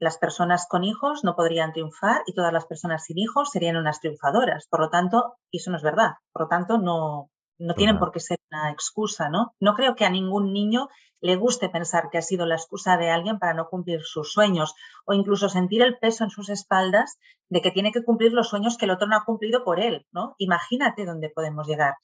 las 0.04 0.18
personas 0.18 0.66
con 0.68 0.84
hijos 0.84 1.24
no 1.24 1.34
podrían 1.34 1.72
triunfar 1.72 2.22
y 2.26 2.34
todas 2.34 2.52
las 2.52 2.66
personas 2.66 3.04
sin 3.04 3.18
hijos 3.18 3.50
serían 3.50 3.76
unas 3.76 4.00
triunfadoras. 4.00 4.66
Por 4.68 4.80
lo 4.80 4.90
tanto, 4.90 5.36
eso 5.50 5.70
no 5.70 5.78
es 5.78 5.82
verdad. 5.82 6.12
Por 6.32 6.42
lo 6.42 6.48
tanto, 6.48 6.78
no, 6.78 7.30
no 7.58 7.74
tienen 7.74 7.98
por 7.98 8.12
qué 8.12 8.20
ser 8.20 8.38
una 8.50 8.70
excusa, 8.70 9.28
¿no? 9.28 9.54
No 9.60 9.74
creo 9.74 9.96
que 9.96 10.04
a 10.04 10.10
ningún 10.10 10.52
niño 10.52 10.88
le 11.20 11.36
guste 11.36 11.70
pensar 11.70 12.10
que 12.10 12.18
ha 12.18 12.22
sido 12.22 12.44
la 12.44 12.56
excusa 12.56 12.98
de 12.98 13.10
alguien 13.10 13.38
para 13.38 13.54
no 13.54 13.68
cumplir 13.68 14.02
sus 14.02 14.30
sueños 14.30 14.74
o 15.06 15.14
incluso 15.14 15.48
sentir 15.48 15.80
el 15.80 15.96
peso 15.98 16.24
en 16.24 16.30
sus 16.30 16.50
espaldas 16.50 17.18
de 17.48 17.62
que 17.62 17.70
tiene 17.70 17.92
que 17.92 18.04
cumplir 18.04 18.32
los 18.32 18.50
sueños 18.50 18.76
que 18.76 18.84
el 18.84 18.90
otro 18.90 19.06
no 19.06 19.16
ha 19.16 19.24
cumplido 19.24 19.64
por 19.64 19.80
él, 19.80 20.06
¿no? 20.12 20.34
Imagínate 20.36 21.06
dónde 21.06 21.30
podemos 21.30 21.66
llegar. 21.66 21.94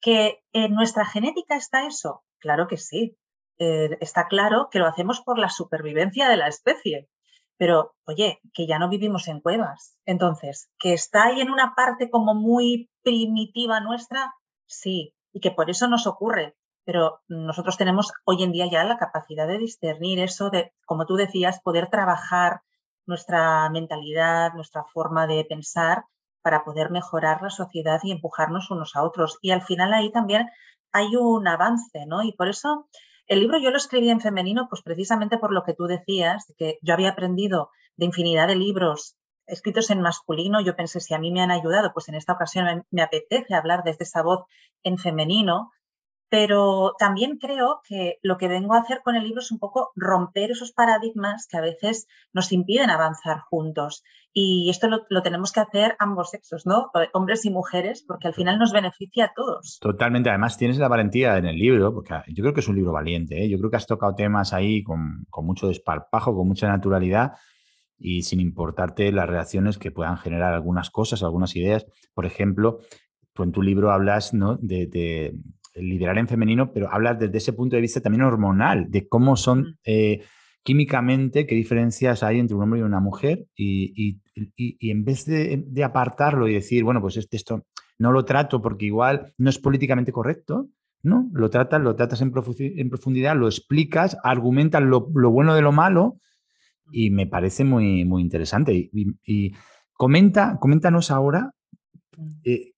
¿Que 0.00 0.38
en 0.52 0.72
nuestra 0.72 1.04
genética 1.04 1.56
está 1.56 1.86
eso? 1.86 2.22
Claro 2.38 2.68
que 2.68 2.76
sí. 2.76 3.16
Eh, 3.58 3.98
está 4.00 4.28
claro 4.28 4.68
que 4.70 4.78
lo 4.78 4.86
hacemos 4.86 5.20
por 5.20 5.38
la 5.38 5.50
supervivencia 5.50 6.28
de 6.28 6.36
la 6.36 6.48
especie. 6.48 7.08
Pero, 7.60 7.94
oye, 8.06 8.40
que 8.54 8.66
ya 8.66 8.78
no 8.78 8.88
vivimos 8.88 9.28
en 9.28 9.42
cuevas. 9.42 9.98
Entonces, 10.06 10.70
que 10.78 10.94
está 10.94 11.24
ahí 11.24 11.42
en 11.42 11.50
una 11.50 11.74
parte 11.76 12.08
como 12.08 12.34
muy 12.34 12.88
primitiva 13.02 13.80
nuestra, 13.80 14.32
sí, 14.64 15.14
y 15.34 15.40
que 15.40 15.50
por 15.50 15.68
eso 15.68 15.86
nos 15.86 16.06
ocurre. 16.06 16.56
Pero 16.86 17.20
nosotros 17.28 17.76
tenemos 17.76 18.12
hoy 18.24 18.44
en 18.44 18.52
día 18.52 18.66
ya 18.66 18.82
la 18.84 18.96
capacidad 18.96 19.46
de 19.46 19.58
discernir 19.58 20.20
eso, 20.20 20.48
de, 20.48 20.72
como 20.86 21.04
tú 21.04 21.16
decías, 21.16 21.60
poder 21.60 21.90
trabajar 21.90 22.62
nuestra 23.04 23.68
mentalidad, 23.68 24.54
nuestra 24.54 24.84
forma 24.84 25.26
de 25.26 25.44
pensar 25.44 26.06
para 26.40 26.64
poder 26.64 26.90
mejorar 26.90 27.42
la 27.42 27.50
sociedad 27.50 28.00
y 28.02 28.12
empujarnos 28.12 28.70
unos 28.70 28.96
a 28.96 29.02
otros. 29.02 29.36
Y 29.42 29.50
al 29.50 29.60
final 29.60 29.92
ahí 29.92 30.10
también 30.10 30.48
hay 30.92 31.14
un 31.14 31.46
avance, 31.46 32.06
¿no? 32.06 32.22
Y 32.22 32.32
por 32.32 32.48
eso 32.48 32.88
el 33.30 33.38
libro 33.38 33.58
yo 33.58 33.70
lo 33.70 33.76
escribí 33.76 34.10
en 34.10 34.20
femenino, 34.20 34.66
pues 34.68 34.82
precisamente 34.82 35.38
por 35.38 35.52
lo 35.52 35.62
que 35.62 35.72
tú 35.72 35.84
decías, 35.84 36.52
que 36.58 36.78
yo 36.82 36.94
había 36.94 37.10
aprendido 37.10 37.70
de 37.96 38.06
infinidad 38.06 38.48
de 38.48 38.56
libros 38.56 39.14
escritos 39.46 39.90
en 39.90 40.00
masculino. 40.00 40.60
Yo 40.60 40.74
pensé, 40.74 40.98
si 40.98 41.14
a 41.14 41.18
mí 41.20 41.30
me 41.30 41.40
han 41.40 41.52
ayudado, 41.52 41.92
pues 41.92 42.08
en 42.08 42.16
esta 42.16 42.32
ocasión 42.32 42.84
me 42.90 43.02
apetece 43.02 43.54
hablar 43.54 43.84
desde 43.84 44.02
esa 44.02 44.22
voz 44.22 44.46
en 44.82 44.98
femenino, 44.98 45.70
pero 46.30 46.94
también 46.98 47.38
creo 47.38 47.80
que 47.86 48.18
lo 48.22 48.38
que 48.38 48.48
vengo 48.48 48.74
a 48.74 48.80
hacer 48.80 49.02
con 49.02 49.16
el 49.16 49.24
libro 49.24 49.40
es 49.40 49.50
un 49.50 49.58
poco 49.58 49.90
romper 49.96 50.52
esos 50.52 50.72
paradigmas 50.72 51.48
que 51.50 51.58
a 51.58 51.60
veces 51.60 52.06
nos 52.32 52.52
impiden 52.52 52.88
avanzar 52.88 53.40
juntos. 53.40 54.04
Y 54.32 54.70
esto 54.70 54.88
lo, 54.88 55.22
tenemos 55.22 55.50
que 55.50 55.58
hacer 55.58 55.96
ambos 55.98 56.30
sexos, 56.30 56.64
¿no? 56.64 56.92
Hombres 57.14 57.44
y 57.44 57.50
mujeres, 57.50 58.04
porque 58.06 58.28
al 58.28 58.34
final 58.34 58.60
nos 58.60 58.72
beneficia 58.72 59.24
a 59.24 59.32
todos. 59.34 59.78
Totalmente. 59.80 60.30
Además, 60.30 60.56
tienes 60.56 60.78
la 60.78 60.86
valentía 60.86 61.36
en 61.36 61.46
el 61.46 61.56
libro, 61.56 61.92
porque 61.92 62.14
yo 62.28 62.44
creo 62.44 62.54
que 62.54 62.60
es 62.60 62.68
un 62.68 62.76
libro 62.76 62.92
valiente. 62.92 63.42
¿eh? 63.42 63.48
Yo 63.48 63.58
creo 63.58 63.70
que 63.70 63.76
has 63.76 63.88
tocado 63.88 64.14
temas 64.14 64.52
ahí 64.52 64.84
con, 64.84 65.26
con 65.30 65.44
mucho 65.44 65.66
desparpajo, 65.66 66.36
con 66.36 66.46
mucha 66.46 66.68
naturalidad 66.68 67.32
y 67.98 68.22
sin 68.22 68.40
importarte 68.40 69.12
las 69.12 69.28
reacciones 69.28 69.78
que 69.78 69.90
puedan 69.90 70.16
generar 70.16 70.54
algunas 70.54 70.90
cosas, 70.90 71.24
algunas 71.24 71.54
ideas. 71.56 71.86
Por 72.14 72.24
ejemplo, 72.24 72.78
tú 73.34 73.42
en 73.42 73.52
tu 73.52 73.62
libro 73.62 73.92
hablas 73.92 74.32
¿no? 74.32 74.56
de, 74.56 75.34
liderar 75.74 76.18
en 76.18 76.28
femenino, 76.28 76.72
pero 76.72 76.92
hablas 76.92 77.18
desde 77.18 77.38
ese 77.38 77.52
punto 77.52 77.76
de 77.76 77.82
vista 77.82 78.00
también 78.00 78.22
hormonal, 78.22 78.90
de 78.90 79.08
cómo 79.08 79.36
son 79.36 79.78
eh, 79.84 80.22
químicamente, 80.62 81.46
qué 81.46 81.54
diferencias 81.54 82.22
hay 82.22 82.38
entre 82.38 82.56
un 82.56 82.62
hombre 82.62 82.80
y 82.80 82.82
una 82.82 83.00
mujer, 83.00 83.46
y, 83.56 84.20
en 84.56 85.04
vez 85.04 85.24
de, 85.26 85.84
apartarlo 85.84 86.48
y 86.48 86.54
decir, 86.54 86.84
bueno, 86.84 87.00
pues 87.00 87.16
este, 87.16 87.36
esto 87.36 87.66
no 87.98 88.12
lo 88.12 88.24
trato 88.24 88.62
porque 88.62 88.86
igual 88.86 89.32
no 89.38 89.50
es 89.50 89.58
políticamente 89.58 90.12
correcto, 90.12 90.68
¿no? 91.02 91.28
Lo 91.32 91.50
tratas, 91.50 91.80
lo 91.80 91.94
tratas 91.94 92.20
en, 92.20 92.30
profundidad, 92.30 93.36
lo 93.36 93.46
explicas, 93.46 94.16
argumentas 94.22 94.82
lo, 94.82 95.00
bueno 95.02 95.54
de 95.54 95.62
lo 95.62 95.72
malo, 95.72 96.18
y 96.92 97.10
me 97.10 97.26
parece 97.26 97.64
muy, 97.64 98.04
muy 98.04 98.22
interesante. 98.22 98.90
Y, 98.92 99.52
comenta, 99.92 100.58
coméntanos 100.60 101.10
ahora 101.10 101.52
eh, 102.44 102.72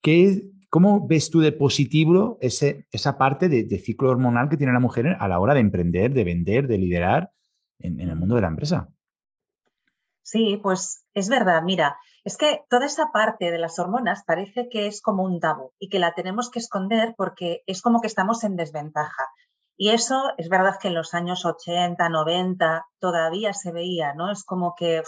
qué, 0.00 0.48
¿Cómo 0.70 1.06
ves 1.06 1.30
tú 1.30 1.40
de 1.40 1.52
positivo 1.52 2.36
ese, 2.40 2.86
esa 2.92 3.16
parte 3.16 3.48
de, 3.48 3.78
ciclo 3.78 4.10
hormonal 4.10 4.50
que 4.50 4.58
tiene 4.58 4.72
la 4.72 4.80
mujer 4.80 5.16
a 5.18 5.28
la 5.28 5.40
hora 5.40 5.54
de 5.54 5.60
emprender, 5.60 6.12
de 6.12 6.24
vender, 6.24 6.66
de 6.66 6.76
liderar 6.76 7.32
en, 7.78 8.00
el 8.00 8.16
mundo 8.16 8.34
de 8.34 8.42
la 8.42 8.48
empresa? 8.48 8.88
Sí, 10.22 10.60
pues 10.62 11.06
es 11.14 11.30
verdad. 11.30 11.62
Mira, 11.62 11.96
es 12.22 12.36
que 12.36 12.60
toda 12.68 12.84
esa 12.84 13.12
parte 13.12 13.50
de 13.50 13.58
las 13.58 13.78
hormonas 13.78 14.24
parece 14.26 14.68
que 14.68 14.86
es 14.86 15.00
como 15.00 15.24
un 15.24 15.40
tabú 15.40 15.72
y 15.78 15.88
que 15.88 15.98
la 15.98 16.12
tenemos 16.12 16.50
que 16.50 16.58
esconder 16.58 17.14
porque 17.16 17.62
es 17.66 17.80
como 17.80 18.02
que 18.02 18.08
estamos 18.08 18.44
en 18.44 18.56
desventaja. 18.56 19.24
Y 19.78 19.90
eso 19.90 20.32
es 20.36 20.50
verdad 20.50 20.74
que 20.78 20.88
en 20.88 20.94
los 20.94 21.14
años 21.14 21.46
80, 21.46 22.08
90 22.10 22.86
todavía 22.98 23.54
se 23.54 23.72
veía, 23.72 24.12
¿no? 24.12 24.30
Es 24.30 24.44
como 24.44 24.74
que 24.76 25.02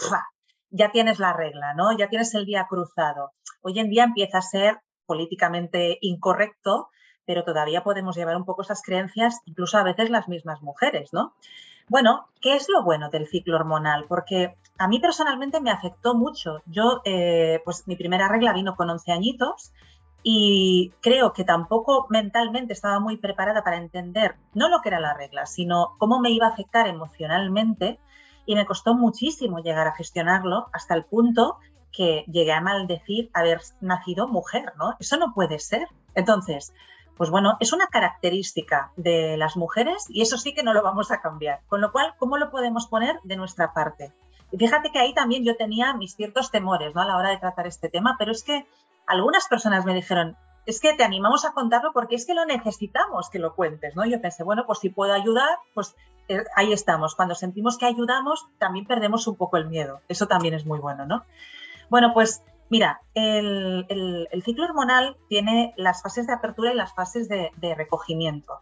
ya 0.71 0.91
tienes 0.91 1.19
la 1.19 1.35
regla, 1.35 1.75
¿no? 1.75 1.95
Ya 1.99 2.09
tienes 2.09 2.35
el 2.35 2.47
día 2.47 2.67
cruzado. 2.67 3.33
Hoy 3.61 3.79
en 3.79 3.91
día 3.91 4.05
empieza 4.05 4.39
a 4.39 4.43
ser 4.43 4.81
políticamente 5.11 5.99
incorrecto, 6.03 6.89
pero 7.27 7.43
todavía 7.43 7.83
podemos 7.83 8.15
llevar 8.15 8.37
un 8.37 8.45
poco 8.45 8.63
esas 8.63 8.81
creencias, 8.81 9.41
incluso 9.45 9.77
a 9.77 9.83
veces 9.83 10.09
las 10.09 10.29
mismas 10.29 10.63
mujeres, 10.63 11.13
¿no? 11.13 11.35
Bueno, 11.89 12.29
¿qué 12.41 12.55
es 12.55 12.69
lo 12.69 12.85
bueno 12.85 13.11
del 13.11 13.27
ciclo 13.27 13.57
hormonal? 13.57 14.05
Porque 14.07 14.55
a 14.79 14.87
mí 14.87 15.01
personalmente 15.01 15.61
me 15.61 15.73
afectó 15.73 16.15
mucho. 16.15 16.63
Yo, 16.67 17.01
eh, 17.05 17.61
pues 17.65 17.89
mi 17.89 17.97
primera 17.97 18.29
regla 18.29 18.53
vino 18.53 18.77
con 18.77 18.89
11 18.89 19.11
añitos 19.11 19.73
y 20.23 20.93
creo 21.01 21.33
que 21.33 21.43
tampoco 21.43 22.07
mentalmente 22.09 22.73
estaba 22.73 23.01
muy 23.01 23.17
preparada 23.17 23.65
para 23.65 23.79
entender 23.79 24.37
no 24.55 24.69
lo 24.69 24.81
que 24.81 24.91
era 24.91 25.01
la 25.01 25.15
regla, 25.15 25.45
sino 25.47 25.97
cómo 25.99 26.21
me 26.21 26.31
iba 26.31 26.47
a 26.47 26.51
afectar 26.51 26.87
emocionalmente 26.87 27.99
y 28.47 28.55
me 28.55 28.65
costó 28.65 28.95
muchísimo 28.95 29.59
llegar 29.59 29.89
a 29.89 29.97
gestionarlo 29.97 30.69
hasta 30.73 30.95
el 30.95 31.05
punto 31.05 31.59
que 31.93 32.25
llegué 32.27 32.53
a 32.53 32.61
maldecir 32.61 33.31
haber 33.33 33.61
nacido 33.81 34.29
mujer, 34.29 34.73
¿no? 34.79 34.97
Eso 34.99 35.17
no 35.17 35.33
puede 35.35 35.59
ser. 35.59 35.89
Entonces, 36.15 36.73
pues 37.17 37.31
bueno, 37.31 37.57
es 37.61 37.73
una 37.73 37.87
característica 37.89 38.93
de 38.97 39.37
las 39.37 39.57
mujeres 39.57 40.07
y 40.09 40.23
eso 40.23 40.39
sí 40.39 40.55
que 40.55 40.63
no 40.63 40.73
lo 40.73 40.83
vamos 40.83 41.11
a 41.11 41.21
cambiar. 41.21 41.61
Con 41.69 41.81
lo 41.81 41.93
cual, 41.93 42.15
¿cómo 42.19 42.39
lo 42.39 42.51
podemos 42.51 42.87
poner 42.87 43.21
de 43.25 43.37
nuestra 43.37 43.73
parte? 43.75 44.13
Y 44.53 44.59
fíjate 44.59 44.91
que 44.91 44.99
ahí 44.99 45.15
también 45.15 45.45
yo 45.45 45.57
tenía 45.57 45.95
mis 45.95 46.17
ciertos 46.17 46.51
temores 46.51 46.95
¿no? 46.95 47.03
a 47.03 47.07
la 47.07 47.17
hora 47.17 47.31
de 47.31 47.39
tratar 47.39 47.67
este 47.67 47.89
tema, 47.89 48.17
pero 48.19 48.33
es 48.33 48.43
que 48.43 48.67
algunas 49.07 49.47
personas 49.49 49.85
me 49.85 49.95
dijeron, 49.95 50.37
es 50.67 50.81
que 50.81 50.95
te 50.95 51.05
animamos 51.05 51.45
a 51.45 51.53
contarlo 51.53 51.93
porque 51.93 52.15
es 52.15 52.27
que 52.27 52.35
lo 52.35 52.45
necesitamos 52.45 53.29
que 53.29 53.39
lo 53.39 53.55
cuentes, 53.55 53.97
¿no? 53.97 54.05
Yo 54.07 54.21
pensé, 54.21 54.43
bueno, 54.43 54.65
pues 54.67 54.79
si 54.79 54.89
puedo 54.89 55.13
ayudar, 55.13 55.59
pues 55.75 55.95
eh, 56.29 56.45
ahí 56.55 56.73
estamos. 56.73 57.15
Cuando 57.17 57.35
sentimos 57.35 57.77
que 57.77 57.87
ayudamos, 57.87 58.47
también 58.59 58.87
perdemos 58.87 59.27
un 59.27 59.37
poco 59.37 59.57
el 59.57 59.69
miedo. 59.69 60.01
Eso 60.09 60.27
también 60.27 60.55
es 60.55 60.65
muy 60.65 60.79
bueno, 60.79 61.07
¿no? 61.07 61.25
Bueno, 61.91 62.15
pues 62.15 62.43
mira, 62.71 63.03
el, 63.15 63.85
ciclo 64.45 64.65
hormonal 64.65 65.17
tiene 65.29 65.75
las 65.77 66.03
fases 66.03 66.27
de 66.27 66.33
apertura 66.33 66.73
y 66.73 66.77
las 66.77 66.95
fases 66.95 67.29
de, 67.29 67.75
recogimiento. 67.75 68.61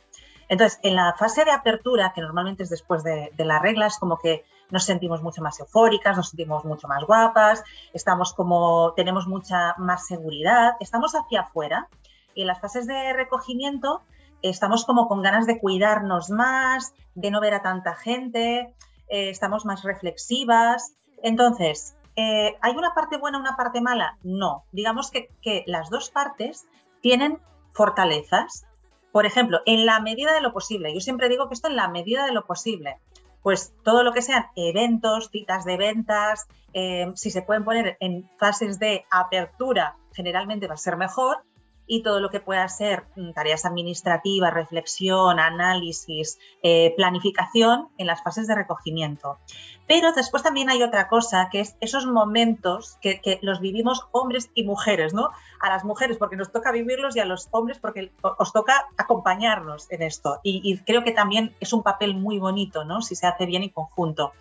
Entonces, 0.49 0.81
en 0.83 0.97
la 0.97 1.15
fase 1.17 1.45
de 1.45 1.51
apertura, 1.51 2.13
que 2.15 2.23
normalmente 2.23 2.63
es 2.63 2.71
después 2.71 3.05
de, 3.05 3.31
la 3.37 3.59
regla, 3.59 3.87
es 3.87 3.99
como 3.99 4.19
que 4.19 4.45
nos 4.71 4.85
sentimos 4.85 5.23
mucho 5.23 5.43
más 5.43 5.61
eufóricas, 5.61 6.17
nos 6.17 6.31
sentimos 6.31 6.65
mucho 6.65 6.89
más 6.89 7.05
guapas, 7.05 7.63
estamos 7.93 8.33
como, 8.33 8.95
tenemos 8.97 9.27
mucha 9.27 9.75
más 9.77 10.07
seguridad, 10.07 10.73
estamos 10.81 11.15
hacia 11.15 11.43
afuera. 11.43 11.89
Y 12.35 12.43
en 12.43 12.47
las 12.47 12.61
fases 12.61 12.87
de 12.87 13.13
recogimiento 13.13 14.03
estamos 14.41 14.87
como 14.87 15.07
con 15.07 15.23
ganas 15.23 15.47
de 15.47 15.59
cuidarnos 15.59 16.31
más, 16.31 16.95
de 17.15 17.31
no 17.31 17.41
ver 17.41 17.53
a 17.55 17.63
tanta 17.63 17.95
gente, 17.95 18.75
eh, 19.09 19.31
estamos 19.31 19.67
más 19.67 19.83
reflexivas. 19.83 20.95
Entonces, 21.23 21.98
eh, 22.21 22.59
¿Hay 22.63 22.75
una 22.75 22.95
parte 22.95 23.17
buena, 23.17 23.39
una 23.39 23.57
parte 23.57 23.81
mala? 23.81 24.19
No. 24.25 24.65
Digamos 24.73 25.13
que, 25.13 25.31
las 25.67 25.89
dos 25.89 26.11
partes 26.11 26.67
tienen 27.01 27.39
fortalezas. 27.73 28.67
Por 29.13 29.25
ejemplo, 29.25 29.61
en 29.67 29.87
la 29.87 30.01
medida 30.01 30.35
de 30.35 30.41
lo 30.41 30.53
posible. 30.53 30.93
Yo 30.93 31.01
siempre 31.01 31.29
digo 31.29 31.47
que 31.47 31.55
esto 31.55 31.69
en 31.69 31.77
la 31.77 31.87
medida 31.87 32.27
de 32.27 32.33
lo 32.33 32.45
posible. 32.45 32.99
Pues 33.45 33.73
todo 33.85 34.03
lo 34.03 34.13
que 34.13 34.23
sean 34.23 34.47
eventos, 34.57 35.31
citas 35.31 35.65
de 35.65 35.77
ventas, 35.77 36.49
eh, 36.73 37.13
si 37.15 37.31
se 37.31 37.43
pueden 37.43 37.65
poner 37.65 37.97
en 38.01 38.29
fases 38.37 38.81
de 38.81 39.07
apertura, 39.13 39.97
generalmente 40.13 40.67
va 40.67 40.75
a 40.75 40.77
ser 40.77 40.97
mejor 40.97 41.45
y 41.89 42.03
todo 42.03 42.21
lo 42.21 42.31
que 42.31 42.39
pueda 42.39 42.69
ser 42.69 43.07
mm, 43.17 43.33
tareas 43.33 43.65
administrativas, 43.65 44.55
reflexión, 44.55 45.41
análisis, 45.41 46.39
eh, 46.63 46.95
planificación 46.97 47.89
en 47.97 48.07
las 48.07 48.23
fases 48.23 48.47
de 48.47 48.55
recogimiento. 48.55 49.39
Pero 49.87 50.13
después 50.13 50.43
también 50.43 50.69
hay 50.69 50.83
otra 50.83 51.09
cosa, 51.09 51.49
que 51.51 51.61
es 51.61 51.77
esos 51.81 52.07
momentos 52.07 52.99
que, 53.01 53.41
los 53.43 53.61
vivimos 53.61 54.07
hombres 54.13 54.51
y 54.55 54.65
mujeres, 54.65 55.15
¿no? 55.15 55.31
A 55.61 55.71
las 55.71 55.85
mujeres 55.85 56.19
porque 56.19 56.37
nos 56.37 56.53
toca 56.53 56.73
vivirlos 56.73 57.17
y 57.17 57.21
a 57.21 57.25
los 57.25 57.49
hombres 57.53 57.79
porque 57.79 58.13
os 58.23 58.53
toca 58.53 58.87
acompañarnos 58.99 59.91
en 59.91 60.03
esto. 60.03 60.41
Y, 60.43 60.61
y 60.63 60.79
creo 60.79 61.03
que 61.05 61.13
también 61.13 61.57
es 61.59 61.73
un 61.73 61.83
papel 61.83 62.15
muy 62.15 62.39
bonito, 62.39 62.85
¿no? 62.85 63.01
Si 63.01 63.17
se 63.17 63.27
hace 63.27 63.47
bien 63.47 63.63
en 63.63 63.71
conjunto. 63.71 64.33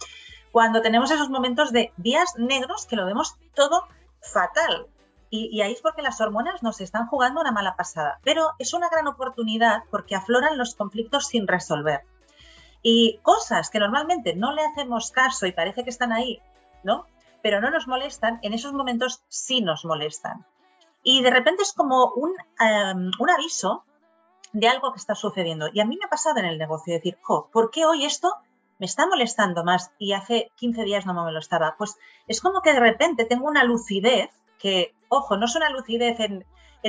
Cuando 0.51 0.81
tenemos 0.81 1.11
esos 1.11 1.29
momentos 1.29 1.71
de 1.71 1.93
días 1.97 2.33
negros 2.37 2.85
que 2.85 2.95
lo 2.97 3.05
vemos 3.05 3.37
todo 3.53 3.83
fatal, 4.21 4.87
y, 5.29 5.61
ahí 5.61 5.73
es 5.73 5.81
porque 5.81 6.01
las 6.01 6.21
hormonas 6.21 6.63
nos 6.63 6.79
están 6.81 7.07
jugando 7.07 7.41
una 7.41 7.51
mala 7.51 7.75
pasada. 7.75 8.19
Pero 8.23 8.51
es 8.59 8.73
una 8.73 8.89
gran 8.89 9.07
oportunidad 9.07 9.83
porque 9.91 10.15
afloran 10.15 10.57
los 10.57 10.75
conflictos 10.75 11.27
sin 11.27 11.47
resolver. 11.47 12.01
Y 12.81 13.19
cosas 13.23 13.69
que 13.69 13.79
normalmente 13.79 14.35
no 14.35 14.53
le 14.53 14.63
hacemos 14.63 15.11
caso 15.11 15.45
y 15.45 15.51
parece 15.51 15.83
que 15.83 15.89
están 15.89 16.13
ahí, 16.13 16.41
¿no? 16.83 17.05
Pero 17.41 17.59
no 17.59 17.69
nos 17.71 17.87
molestan, 17.87 18.39
en 18.41 18.53
esos 18.53 18.73
momentos 18.73 19.23
sí 19.27 19.61
nos 19.61 19.83
molestan. 19.83 20.45
Y 21.03 21.21
de 21.21 21.31
repente 21.31 21.63
es 21.63 21.73
como 21.73 22.11
un, 22.13 22.33
em, 22.59 23.11
un 23.19 23.29
aviso 23.29 23.83
de 24.53 24.67
algo 24.67 24.91
que 24.91 24.99
está 24.99 25.15
sucediendo. 25.15 25.67
Y 25.73 25.81
a 25.81 25.85
mí 25.85 25.97
me 25.97 26.05
ha 26.05 26.09
pasado 26.09 26.39
en 26.39 26.45
el 26.45 26.57
negocio 26.57 26.93
decir, 26.93 27.17
jo, 27.21 27.49
¿por 27.51 27.71
qué 27.71 27.85
hoy 27.85 28.05
esto 28.05 28.33
me 28.79 28.85
está 28.85 29.07
molestando 29.07 29.63
más 29.63 29.91
y 29.97 30.13
hace 30.13 30.51
15 30.55 30.83
días 30.83 31.05
no 31.05 31.13
me 31.13 31.21
molestaba? 31.21 31.75
Pues 31.77 31.97
es 32.27 32.41
como 32.41 32.61
que 32.61 32.73
de 32.73 32.79
repente 32.79 33.25
tengo 33.25 33.47
una 33.47 33.63
lucidez 33.63 34.29
que, 34.59 34.95
ojo, 35.09 35.37
no 35.37 35.45
es 35.45 35.55
una 35.55 35.69
lucidez 35.69 36.19
en, 36.19 36.45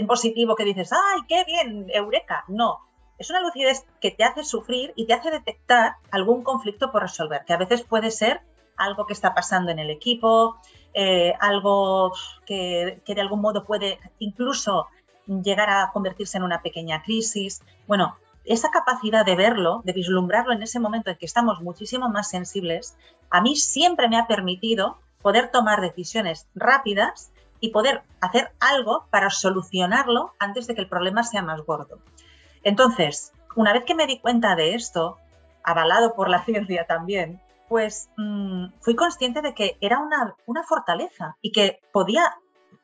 positivo 0.07 0.55
que 0.55 0.65
dices, 0.65 0.93
¡ay, 0.93 1.23
qué 1.29 1.45
bien, 1.45 1.87
eureka! 1.93 2.45
No, 2.47 2.79
es 3.19 3.31
una 3.31 3.41
lucidez 3.41 3.85
que 4.01 4.13
te 4.13 4.23
hace 4.23 4.45
sufrir 4.45 4.93
y 4.95 5.07
te 5.07 5.15
hace 5.15 5.31
detectar 5.31 5.97
algún 6.13 6.45
conflicto 6.45 6.93
por 6.93 7.03
resolver, 7.03 7.45
que 7.45 7.53
a 7.53 7.57
veces 7.57 7.83
puede 7.83 8.13
ser 8.13 8.41
algo 8.77 9.07
que 9.07 9.13
está 9.13 9.35
pasando 9.35 9.73
en 9.73 9.81
el 9.81 9.91
equipo, 9.91 10.57
eh, 10.95 11.35
algo 11.41 12.13
que, 12.47 13.03
que, 13.05 13.15
de 13.17 13.21
algún 13.21 13.41
modo 13.41 13.65
puede 13.65 13.99
incluso 14.21 14.87
llegar 15.27 15.69
a 15.69 15.91
convertirse 15.93 16.39
en 16.39 16.45
una 16.45 16.63
pequeña 16.63 17.03
crisis. 17.03 17.61
Bueno, 17.89 18.17
esa 18.45 18.71
capacidad 18.71 19.27
de 19.27 19.37
verlo, 19.37 19.83
de 19.85 19.93
vislumbrarlo 19.93 20.53
en 20.53 20.63
ese 20.63 20.81
momento 20.81 21.11
en 21.11 21.17
que 21.17 21.27
estamos 21.27 21.61
muchísimo 21.61 22.09
más 22.09 22.31
sensibles, 22.31 22.97
a 23.31 23.41
mí 23.41 23.57
siempre 23.57 24.09
me 24.09 24.17
ha 24.17 24.27
permitido 24.27 24.99
poder 25.21 25.51
tomar 25.51 25.81
decisiones 25.81 26.49
rápidas 26.55 27.31
y 27.61 27.71
poder 27.71 28.03
hacer 28.21 28.53
algo 28.61 29.07
para 29.11 29.31
solucionarlo 29.31 30.33
antes 30.39 30.67
de 30.67 30.75
que 30.75 30.81
el 30.81 30.89
problema 30.89 31.23
sea 31.23 31.43
más 31.43 31.63
gordo. 31.63 32.01
Entonces, 32.63 33.33
una 33.57 33.73
vez 33.73 33.85
que 33.85 33.95
me 33.95 34.07
di 34.07 34.21
cuenta 34.21 34.55
de 34.57 34.75
esto, 34.75 35.19
avalado 35.65 36.15
por 36.15 36.29
la 36.29 36.43
ciencia 36.45 36.87
también, 36.87 37.41
pues 37.69 38.09
mmm, 38.17 38.67
fui 38.81 38.97
consciente 38.97 39.43
de 39.43 39.55
que 39.55 39.77
era 39.81 39.99
una, 39.99 40.35
una, 40.47 40.63
fortaleza 40.63 41.37
y 41.43 41.53
que 41.53 41.81
podía 41.93 42.37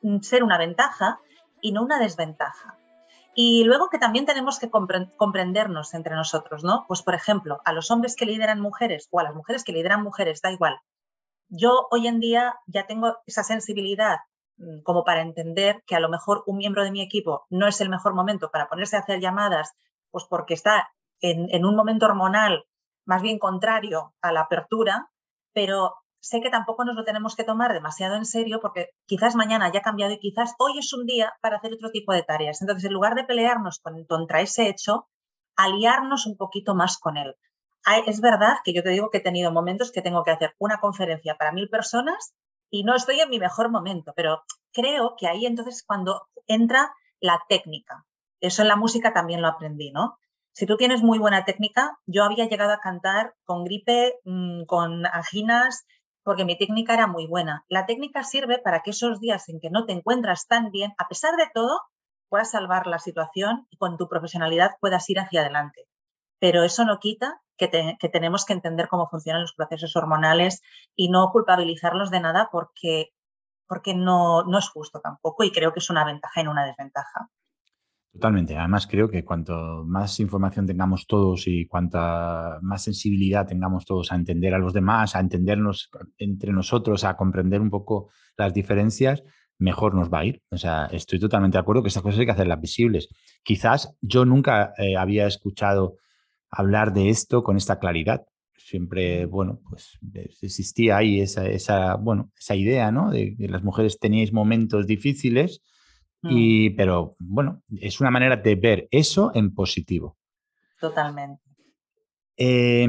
mm, 0.03 0.21
ser 0.21 0.45
una 0.45 0.59
ventaja 0.59 1.19
y 1.61 1.73
no 1.73 1.83
una 1.83 1.99
desventaja. 1.99 2.77
Y 3.37 3.65
luego 3.65 3.89
que 3.89 3.99
también 3.99 4.27
tenemos 4.27 4.61
que 4.61 4.71
comprendernos 4.71 5.95
entre 5.95 6.15
nosotros, 6.15 6.63
¿no? 6.63 6.85
Pues 6.87 7.03
por 7.03 7.15
ejemplo, 7.15 7.61
a 7.65 7.73
los 7.73 7.91
hombres 7.91 8.15
que 8.15 8.27
lideran 8.27 8.61
mujeres 8.61 9.09
o 9.11 9.19
a 9.19 9.25
las 9.25 9.35
mujeres 9.35 9.65
que 9.65 9.73
lideran 9.73 10.05
mujeres, 10.05 10.41
da 10.41 10.53
igual. 10.53 10.79
Yo 11.49 11.89
hoy 11.91 12.07
en 12.07 12.21
día 12.21 12.55
ya 12.67 12.87
tengo 12.87 13.19
esa 13.27 13.43
sensibilidad 13.43 14.19
Mm, 14.19 14.34
como 14.83 15.05
para 15.05 15.23
entender 15.23 15.83
que 15.87 15.97
a 15.97 16.01
lo 16.01 16.09
mejor 16.09 16.43
un 16.47 16.59
miembro 16.59 16.85
de 16.85 16.91
mi 16.91 17.03
equipo 17.03 17.47
no 17.51 17.67
es 17.67 17.81
el 17.81 17.89
mejor 17.89 18.15
momento 18.15 18.51
para 18.51 18.69
ponerse 18.69 18.97
a 18.97 19.01
hacer 19.01 19.21
llamadas, 19.21 19.75
pues 20.11 20.25
porque 20.29 20.55
está 20.55 20.89
en, 21.21 21.65
un 21.65 21.75
momento 21.75 22.07
hormonal 22.07 22.65
más 23.05 23.23
bien 23.23 23.39
contrario 23.39 24.15
a 24.23 24.33
la 24.33 24.43
apertura, 24.43 25.11
pero 25.53 25.95
sé 26.21 26.41
que 26.41 26.51
tampoco 26.51 26.85
nos 26.85 26.95
lo 26.95 27.05
tenemos 27.05 27.37
que 27.37 27.45
tomar 27.45 27.73
demasiado 27.73 28.15
en 28.15 28.25
serio 28.25 28.61
porque 28.61 28.91
quizás 29.07 29.35
mañana 29.35 29.67
haya 29.67 29.83
cambiado 29.83 30.13
y 30.13 30.19
quizás 30.19 30.55
hoy 30.59 30.79
es 30.79 30.93
un 30.93 31.05
día 31.05 31.35
para 31.41 31.57
hacer 31.57 31.75
otro 31.75 31.91
tipo 31.91 32.13
de 32.13 32.23
tareas. 32.23 32.63
Entonces, 32.63 32.85
en 32.85 32.95
lugar 32.95 33.15
de 33.15 33.25
pelearnos 33.25 33.79
con, 33.81 34.05
contra 34.05 34.41
ese 34.41 34.69
hecho, 34.69 35.09
aliarnos 35.57 36.27
un 36.27 36.37
poquito 36.37 36.75
más 36.75 36.99
con 36.99 37.17
él. 37.17 37.35
Es 38.07 38.23
verdad 38.23 38.57
que 38.65 38.73
yo 38.73 38.83
te 38.83 38.89
digo 38.89 39.11
que 39.11 39.19
he 39.19 39.23
tenido 39.23 39.53
momentos 39.53 39.93
que 39.93 40.01
tengo 40.01 40.23
que 40.23 40.31
hacer 40.31 40.55
una 40.59 40.81
conferencia 40.81 41.37
para 41.37 41.53
mil 41.53 41.69
personas 41.69 42.35
y 42.75 42.83
no 42.83 42.97
estoy 42.97 43.21
en 43.21 43.31
mi 43.31 43.39
mejor 43.39 43.71
momento, 43.71 44.13
pero 44.17 44.43
creo 44.73 45.15
que 45.17 45.29
ahí 45.29 45.47
entonces 45.47 45.85
cuando 45.87 46.27
entra 46.49 46.93
la 47.21 47.41
técnica. 47.49 48.05
Eso 48.41 48.63
en 48.63 48.69
la 48.69 48.75
música 48.75 49.13
también 49.13 49.43
lo 49.43 49.47
aprendí, 49.47 49.93
¿no? 49.93 50.19
Si 50.51 50.67
tú 50.67 50.77
tienes 50.77 51.01
muy 51.01 51.21
buena 51.21 51.45
técnica, 51.45 52.01
yo 52.05 52.25
había 52.25 52.49
llegado 52.49 52.73
a 52.73 52.81
cantar 52.81 53.37
con 53.45 53.63
gripe, 53.63 54.19
mmm, 54.25 54.65
con 54.65 55.07
anginas, 55.07 55.87
porque 56.25 56.45
mi 56.45 56.59
técnica 56.59 56.95
era 56.95 57.07
muy 57.07 57.29
buena. 57.29 57.65
La 57.69 57.87
técnica 57.87 58.25
sirve 58.25 58.59
para 58.59 58.81
que 58.81 58.91
esos 58.91 59.21
días 59.21 59.49
en 59.49 59.61
que 59.61 59.71
no 59.71 59.87
te 59.87 59.93
encuentras 59.93 60.49
tan 60.49 60.73
bien, 60.73 60.95
a 60.99 61.07
pesar 61.07 61.37
de 61.37 61.49
todo, 61.55 61.81
puedas 62.29 62.51
salvar 62.51 62.89
la 62.89 62.99
situación 62.99 63.69
y 63.71 63.77
con 63.77 63.97
tu 63.97 64.09
profesionalidad 64.09 64.73
puedas 64.81 65.09
ir 65.11 65.21
hacia 65.21 65.43
adelante. 65.43 65.87
Pero 66.41 66.65
eso 66.65 66.85
no 66.85 66.99
quita 66.99 67.41
que, 67.57 67.69
te, 67.69 67.97
que, 68.01 68.09
tenemos 68.09 68.45
que 68.45 68.53
entender 68.53 68.89
cómo 68.89 69.09
funcionan 69.09 69.43
los 69.43 69.55
procesos 69.55 69.95
hormonales 69.97 70.63
y 70.97 71.11
no 71.11 71.31
culpabilizarlos 71.33 72.11
de 72.11 72.21
nada 72.21 72.49
porque, 72.51 73.11
porque 73.67 73.95
no, 73.95 74.43
no 74.45 74.59
es 74.59 74.69
justo 74.69 75.01
tampoco 75.01 75.45
y 75.45 75.53
creo 75.53 75.73
que 75.73 75.81
es 75.81 75.91
una 75.91 76.05
ventaja 76.05 76.41
y 76.41 76.45
no 76.45 76.51
una 76.51 76.67
desventaja. 76.67 77.29
Totalmente. 78.15 78.57
Además, 78.57 78.87
creo 78.87 79.11
que 79.11 79.25
cuanto 79.25 79.83
más 79.85 80.21
información 80.21 80.67
tengamos 80.67 81.09
todos 81.09 81.49
y 81.49 81.67
cuanta 81.67 82.61
más 82.63 82.85
sensibilidad 82.85 83.45
tengamos 83.45 83.85
todos 83.85 84.13
a 84.13 84.15
entender 84.15 84.55
a 84.55 84.59
los 84.59 84.73
demás, 84.73 85.17
a 85.17 85.21
entendernos 85.21 85.91
entre 86.19 86.53
nosotros, 86.53 87.03
a 87.03 87.17
comprender 87.17 87.61
un 87.61 87.71
poco 87.71 88.11
las 88.37 88.55
diferencias, 88.55 89.25
mejor 89.59 89.97
nos 89.97 90.13
va 90.13 90.21
a 90.21 90.27
ir. 90.27 90.43
O 90.51 90.57
sea, 90.57 90.87
estoy 90.93 91.19
totalmente 91.19 91.57
de 91.57 91.63
acuerdo 91.63 91.83
que 91.83 91.89
estas 91.89 92.05
cosas 92.05 92.21
hay 92.21 92.27
que 92.27 92.33
hacerlas 92.33 92.61
visibles. 92.61 93.09
Quizás 93.43 93.97
yo 94.01 94.25
nunca 94.25 94.73
eh, 94.79 94.97
había 94.97 95.27
escuchado 95.27 95.97
hablar 96.57 96.93
de 96.93 97.09
esto 97.09 97.43
con 97.43 97.57
esta 97.57 97.79
claridad. 97.79 98.27
Siempre, 98.57 99.27
bueno, 99.27 99.61
pues 99.69 99.99
existía 100.41 100.97
ahí 100.97 101.21
esa, 101.21 101.47
esa, 101.47 101.97
bueno, 101.97 102.31
esa 102.39 102.55
idea, 102.55 102.91
¿no? 102.91 103.11
De 103.11 103.37
que 103.37 103.49
las 103.49 103.63
mujeres 103.63 103.99
teníais 103.99 104.33
momentos 104.33 104.87
difíciles, 104.87 105.63
y, 106.23 106.71
mm. 106.71 106.77
pero 106.77 107.17
bueno, 107.19 107.63
es 107.81 108.01
una 108.01 108.11
manera 108.11 108.37
de 108.37 108.55
ver 108.55 108.89
eso 108.91 109.33
en 109.35 109.55
positivo. 109.55 110.17
Totalmente. 110.81 111.43
Eh, 112.37 112.89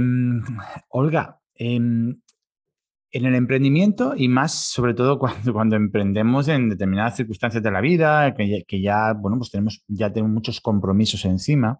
Olga, 0.89 1.39
eh, 1.55 1.75
en 3.15 3.25
el 3.25 3.35
emprendimiento 3.35 4.13
y 4.17 4.27
más 4.27 4.53
sobre 4.53 4.93
todo 4.93 5.17
cuando, 5.19 5.53
cuando 5.53 5.75
emprendemos 5.77 6.47
en 6.49 6.69
determinadas 6.69 7.15
circunstancias 7.15 7.63
de 7.63 7.71
la 7.71 7.81
vida, 7.81 8.33
que 8.33 8.63
que 8.67 8.81
ya, 8.81 9.13
bueno, 9.13 9.37
pues 9.37 9.51
tenemos, 9.51 9.83
ya 9.87 10.11
tenemos 10.11 10.33
muchos 10.33 10.59
compromisos 10.59 11.23
encima. 11.25 11.79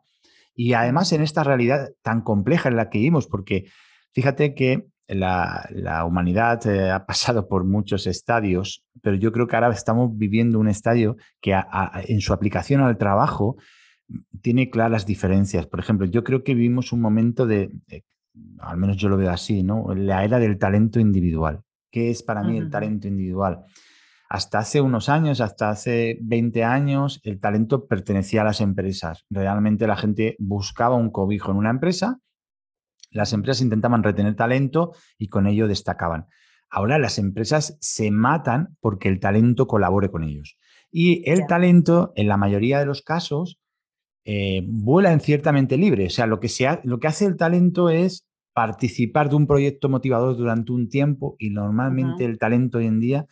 Y 0.55 0.73
además 0.73 1.11
en 1.11 1.21
esta 1.21 1.43
realidad 1.43 1.89
tan 2.01 2.21
compleja 2.21 2.69
en 2.69 2.77
la 2.77 2.89
que 2.89 2.99
vivimos, 2.99 3.27
porque 3.27 3.65
fíjate 4.13 4.53
que 4.53 4.87
la, 5.07 5.67
la 5.71 6.05
humanidad 6.05 6.65
eh, 6.67 6.89
ha 6.89 7.05
pasado 7.05 7.47
por 7.47 7.63
muchos 7.63 8.07
estadios, 8.07 8.83
pero 9.01 9.15
yo 9.17 9.31
creo 9.31 9.47
que 9.47 9.55
ahora 9.55 9.69
estamos 9.71 10.17
viviendo 10.17 10.59
un 10.59 10.67
estadio 10.67 11.17
que 11.41 11.53
a, 11.53 11.67
a, 11.69 12.01
en 12.07 12.21
su 12.21 12.33
aplicación 12.33 12.81
al 12.81 12.97
trabajo 12.97 13.57
tiene 14.41 14.69
claras 14.69 15.05
diferencias. 15.05 15.67
Por 15.67 15.79
ejemplo, 15.79 16.07
yo 16.07 16.23
creo 16.23 16.43
que 16.43 16.55
vivimos 16.55 16.91
un 16.91 17.01
momento 17.01 17.45
de, 17.45 17.69
de, 17.87 18.03
al 18.59 18.77
menos 18.77 18.97
yo 18.97 19.09
lo 19.09 19.17
veo 19.17 19.31
así, 19.31 19.63
¿no? 19.63 19.93
La 19.93 20.23
era 20.23 20.39
del 20.39 20.57
talento 20.57 20.99
individual. 20.99 21.61
¿Qué 21.91 22.09
es 22.09 22.23
para 22.23 22.43
mí 22.43 22.53
uh 22.53 22.61
-huh. 22.61 22.63
el 22.63 22.69
talento 22.69 23.07
individual? 23.07 23.63
Hasta 24.29 24.59
hace 24.59 24.81
unos 24.81 25.09
años, 25.09 25.39
hasta 25.39 25.69
hace 25.69 26.17
20 26.21 26.63
años, 26.63 27.21
el 27.23 27.39
talento 27.39 27.87
pertenecía 27.87 28.41
a 28.41 28.45
las 28.45 28.61
empresas. 28.61 29.25
Realmente 29.29 29.87
la 29.87 29.95
gente 29.95 30.35
buscaba 30.39 30.95
un 30.95 31.11
cobijo 31.11 31.51
en 31.51 31.57
una 31.57 31.69
empresa, 31.69 32.19
las 33.11 33.31
empresas 33.33 33.61
intentaban 33.61 34.03
retener 34.03 34.35
talento 34.35 34.93
y 35.17 35.29
con 35.29 35.47
ello 35.47 35.67
destacaban. 35.67 36.25
Ahora 36.69 36.97
las 36.97 37.17
empresas 37.17 37.77
se 37.79 38.11
matan 38.11 38.75
porque 38.81 39.07
el 39.07 39.19
talento 39.19 39.67
colabore 39.67 40.09
con 40.09 40.23
ellos. 40.23 40.57
Y 40.91 41.29
el 41.29 41.45
talento, 41.47 42.11
en 42.15 42.27
la 42.27 42.37
mayoría 42.37 42.79
de 42.79 42.85
los 42.85 43.01
casos, 43.01 43.59
eh, 44.25 44.63
vuela 44.65 45.13
en 45.13 45.21
ciertamente 45.21 45.77
libre. 45.77 46.07
O 46.07 46.09
sea, 46.09 46.25
lo 46.25 46.39
que, 46.39 46.49
se 46.49 46.67
ha, 46.67 46.81
lo 46.83 46.99
que 46.99 47.07
hace 47.07 47.25
el 47.25 47.37
talento 47.37 47.89
es 47.89 48.27
participar 48.53 49.29
de 49.29 49.35
un 49.35 49.47
proyecto 49.47 49.87
motivador 49.87 50.35
durante 50.35 50.71
un 50.71 50.89
tiempo 50.89 51.35
y 51.37 51.51
normalmente 51.51 52.23
uh 52.23 52.27
-huh. 52.27 52.31
el 52.31 52.37
talento 52.39 52.79
hoy 52.79 52.87
en 52.87 52.99
día 52.99 53.27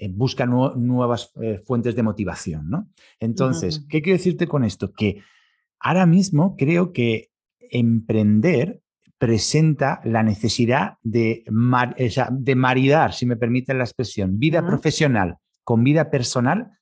eh, 0.00 0.08
busca 0.08 0.46
nu 0.46 0.72
nuevas 0.76 1.30
eh, 1.42 1.60
fuentes 1.66 1.94
de 1.94 2.02
motivación, 2.02 2.70
¿no? 2.70 2.88
Entonces, 3.20 3.78
uh 3.78 3.80
-huh. 3.82 3.88
¿qué 3.88 4.00
quiero 4.00 4.16
decirte 4.16 4.46
con 4.48 4.64
esto? 4.64 4.92
Que 4.92 5.20
ahora 5.78 6.06
mismo 6.06 6.56
creo 6.56 6.92
que 6.92 7.28
emprender 7.70 8.80
presenta 9.18 10.00
la 10.04 10.22
necesidad 10.22 10.96
de, 11.02 11.44
mar, 11.50 11.94
o 12.00 12.08
sea, 12.08 12.30
de 12.32 12.54
maridar, 12.54 13.12
si 13.12 13.26
me 13.26 13.36
permiten 13.36 13.76
la 13.76 13.84
expresión, 13.84 14.38
vida 14.38 14.60
uh 14.60 14.64
-huh. 14.64 14.68
profesional 14.68 15.36
con 15.64 15.84
vida 15.84 16.10
personal 16.10 16.80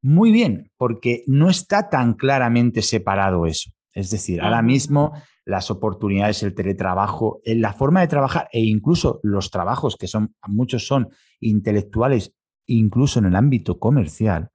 muy 0.00 0.32
bien, 0.32 0.70
porque 0.78 1.24
no 1.26 1.50
está 1.50 1.90
tan 1.90 2.14
claramente 2.14 2.80
separado 2.82 3.44
eso. 3.46 3.70
Es 3.92 4.10
decir, 4.10 4.40
ahora 4.40 4.62
mismo 4.62 5.12
las 5.44 5.70
oportunidades, 5.70 6.42
el 6.42 6.54
teletrabajo, 6.54 7.40
la 7.44 7.72
forma 7.72 8.00
de 8.00 8.08
trabajar 8.08 8.48
e 8.52 8.60
incluso 8.60 9.18
los 9.22 9.50
trabajos 9.50 9.96
que 9.96 10.06
son, 10.06 10.34
muchos 10.46 10.86
son 10.86 11.08
intelectuales, 11.40 12.34
incluso 12.68 13.18
en 13.18 13.26
el 13.26 13.36
ámbito 13.36 13.78
comercial, 13.78 14.50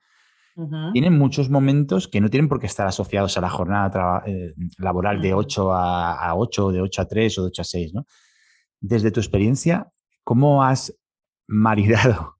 uh 0.55 0.65
-huh. 0.65 0.91
tienen 0.93 1.17
muchos 1.17 1.49
momentos 1.49 2.07
que 2.07 2.21
no 2.21 2.29
tienen 2.29 2.47
por 2.47 2.59
qué 2.59 2.67
estar 2.67 2.87
asociados 2.87 3.37
a 3.37 3.41
la 3.41 3.49
jornada 3.49 4.23
eh, 4.25 4.53
laboral 4.77 5.17
uh 5.17 5.19
-huh. 5.19 5.23
de 5.23 5.33
8 5.33 5.73
a, 5.73 6.29
a 6.29 6.35
8, 6.35 6.71
de 6.71 6.81
8 6.81 7.01
a 7.01 7.05
3 7.05 7.37
o 7.37 7.41
de 7.41 7.47
8 7.47 7.61
a 7.61 7.65
6. 7.65 7.93
¿no? 7.93 8.05
Desde 8.79 9.11
tu 9.11 9.19
experiencia, 9.19 9.91
¿cómo 10.23 10.63
has 10.63 10.97
maridado 11.47 12.35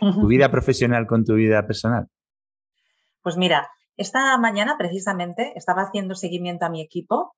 uh 0.00 0.06
-huh. 0.06 0.20
tu 0.20 0.26
vida 0.26 0.50
profesional 0.50 1.06
con 1.06 1.24
tu 1.24 1.34
vida 1.34 1.66
personal? 1.66 2.06
Pues 3.22 3.36
mira, 3.36 3.68
esta 3.96 4.38
mañana 4.38 4.76
precisamente 4.78 5.52
estaba 5.56 5.82
haciendo 5.82 6.14
seguimiento 6.14 6.64
a 6.64 6.70
mi 6.70 6.80
equipo 6.80 7.34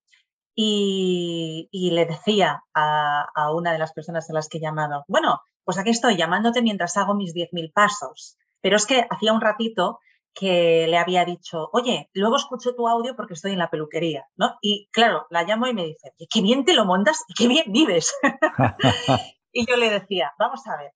y, 0.55 1.91
le 1.93 2.05
decía 2.05 2.63
a, 2.75 3.53
una 3.55 3.73
de 3.73 3.79
las 3.79 3.93
personas 3.93 4.29
a 4.29 4.35
las 4.35 4.49
que 4.49 4.59
he 4.59 4.61
llamado, 4.61 5.05
bueno, 5.09 5.41
pues 5.65 5.79
aquí 5.79 5.91
estoy 5.91 6.17
llamándote 6.17 6.63
mientras 6.63 6.97
hago 6.97 7.15
mis 7.15 7.35
10.000 7.35 7.73
pasos. 7.73 8.37
Pero 8.61 8.77
es 8.77 8.87
que 8.87 9.07
hacía 9.09 9.33
un 9.33 9.41
ratito 9.41 10.01
que 10.35 10.87
le 10.89 10.97
había 10.97 11.25
dicho, 11.25 11.71
oye, 11.73 12.09
luego 12.13 12.37
escucho 12.37 12.75
tu 12.75 12.87
audio 12.89 13.17
porque 13.17 13.35
estoy 13.35 13.53
en 13.53 13.59
la 13.59 13.71
peluquería, 13.71 14.27
¿no? 14.37 14.57
Y 14.61 14.89
claro, 14.93 15.27
la 15.31 15.43
llamo 15.43 15.67
y 15.67 15.75
me 15.75 15.85
dice, 15.85 16.13
qué 16.31 16.41
bien 16.41 16.65
te 16.65 16.75
lo 16.75 16.85
montas 16.85 17.25
y 17.29 17.35
qué 17.35 17.49
bien 17.49 17.65
vives. 17.69 18.15
y 19.53 19.67
yo 19.67 19.77
le 19.77 19.91
decía, 19.91 20.33
vamos 20.39 20.67
a 20.67 20.77
ver, 20.77 20.93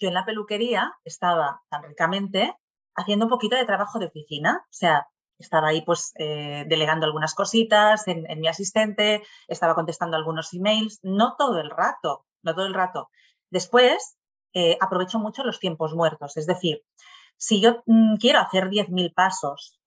yo 0.00 0.08
en 0.08 0.14
la 0.14 0.24
peluquería 0.24 0.92
estaba 1.04 1.62
tan 1.70 1.82
ricamente 1.82 2.54
haciendo 2.96 3.26
un 3.26 3.30
poquito 3.30 3.56
de 3.56 3.64
trabajo 3.64 3.98
de 3.98 4.06
oficina, 4.06 4.64
o 4.64 4.72
sea, 4.72 5.06
estaba 5.38 5.68
ahí 5.68 5.82
pues 5.82 6.12
eh, 6.18 6.64
delegando 6.66 7.06
algunas 7.06 7.34
cositas 7.34 8.08
en, 8.08 8.26
mi 8.40 8.48
asistente, 8.48 9.22
estaba 9.46 9.74
contestando 9.74 10.16
algunos 10.16 10.52
emails, 10.52 10.98
no 11.02 11.36
todo 11.38 11.60
el 11.60 11.70
rato, 11.70 12.26
no 12.42 12.54
todo 12.54 12.66
el 12.66 12.74
rato. 12.74 13.08
Después, 13.50 14.18
eh, 14.54 14.76
aprovecho 14.80 15.18
mucho 15.18 15.44
los 15.44 15.60
tiempos 15.60 15.94
muertos, 15.94 16.36
es 16.36 16.46
decir, 16.46 16.82
si 17.36 17.60
yo 17.60 17.82
mm, 17.86 18.16
quiero 18.16 18.40
hacer 18.40 18.68
10.000 18.68 19.14
pasos, 19.14 19.78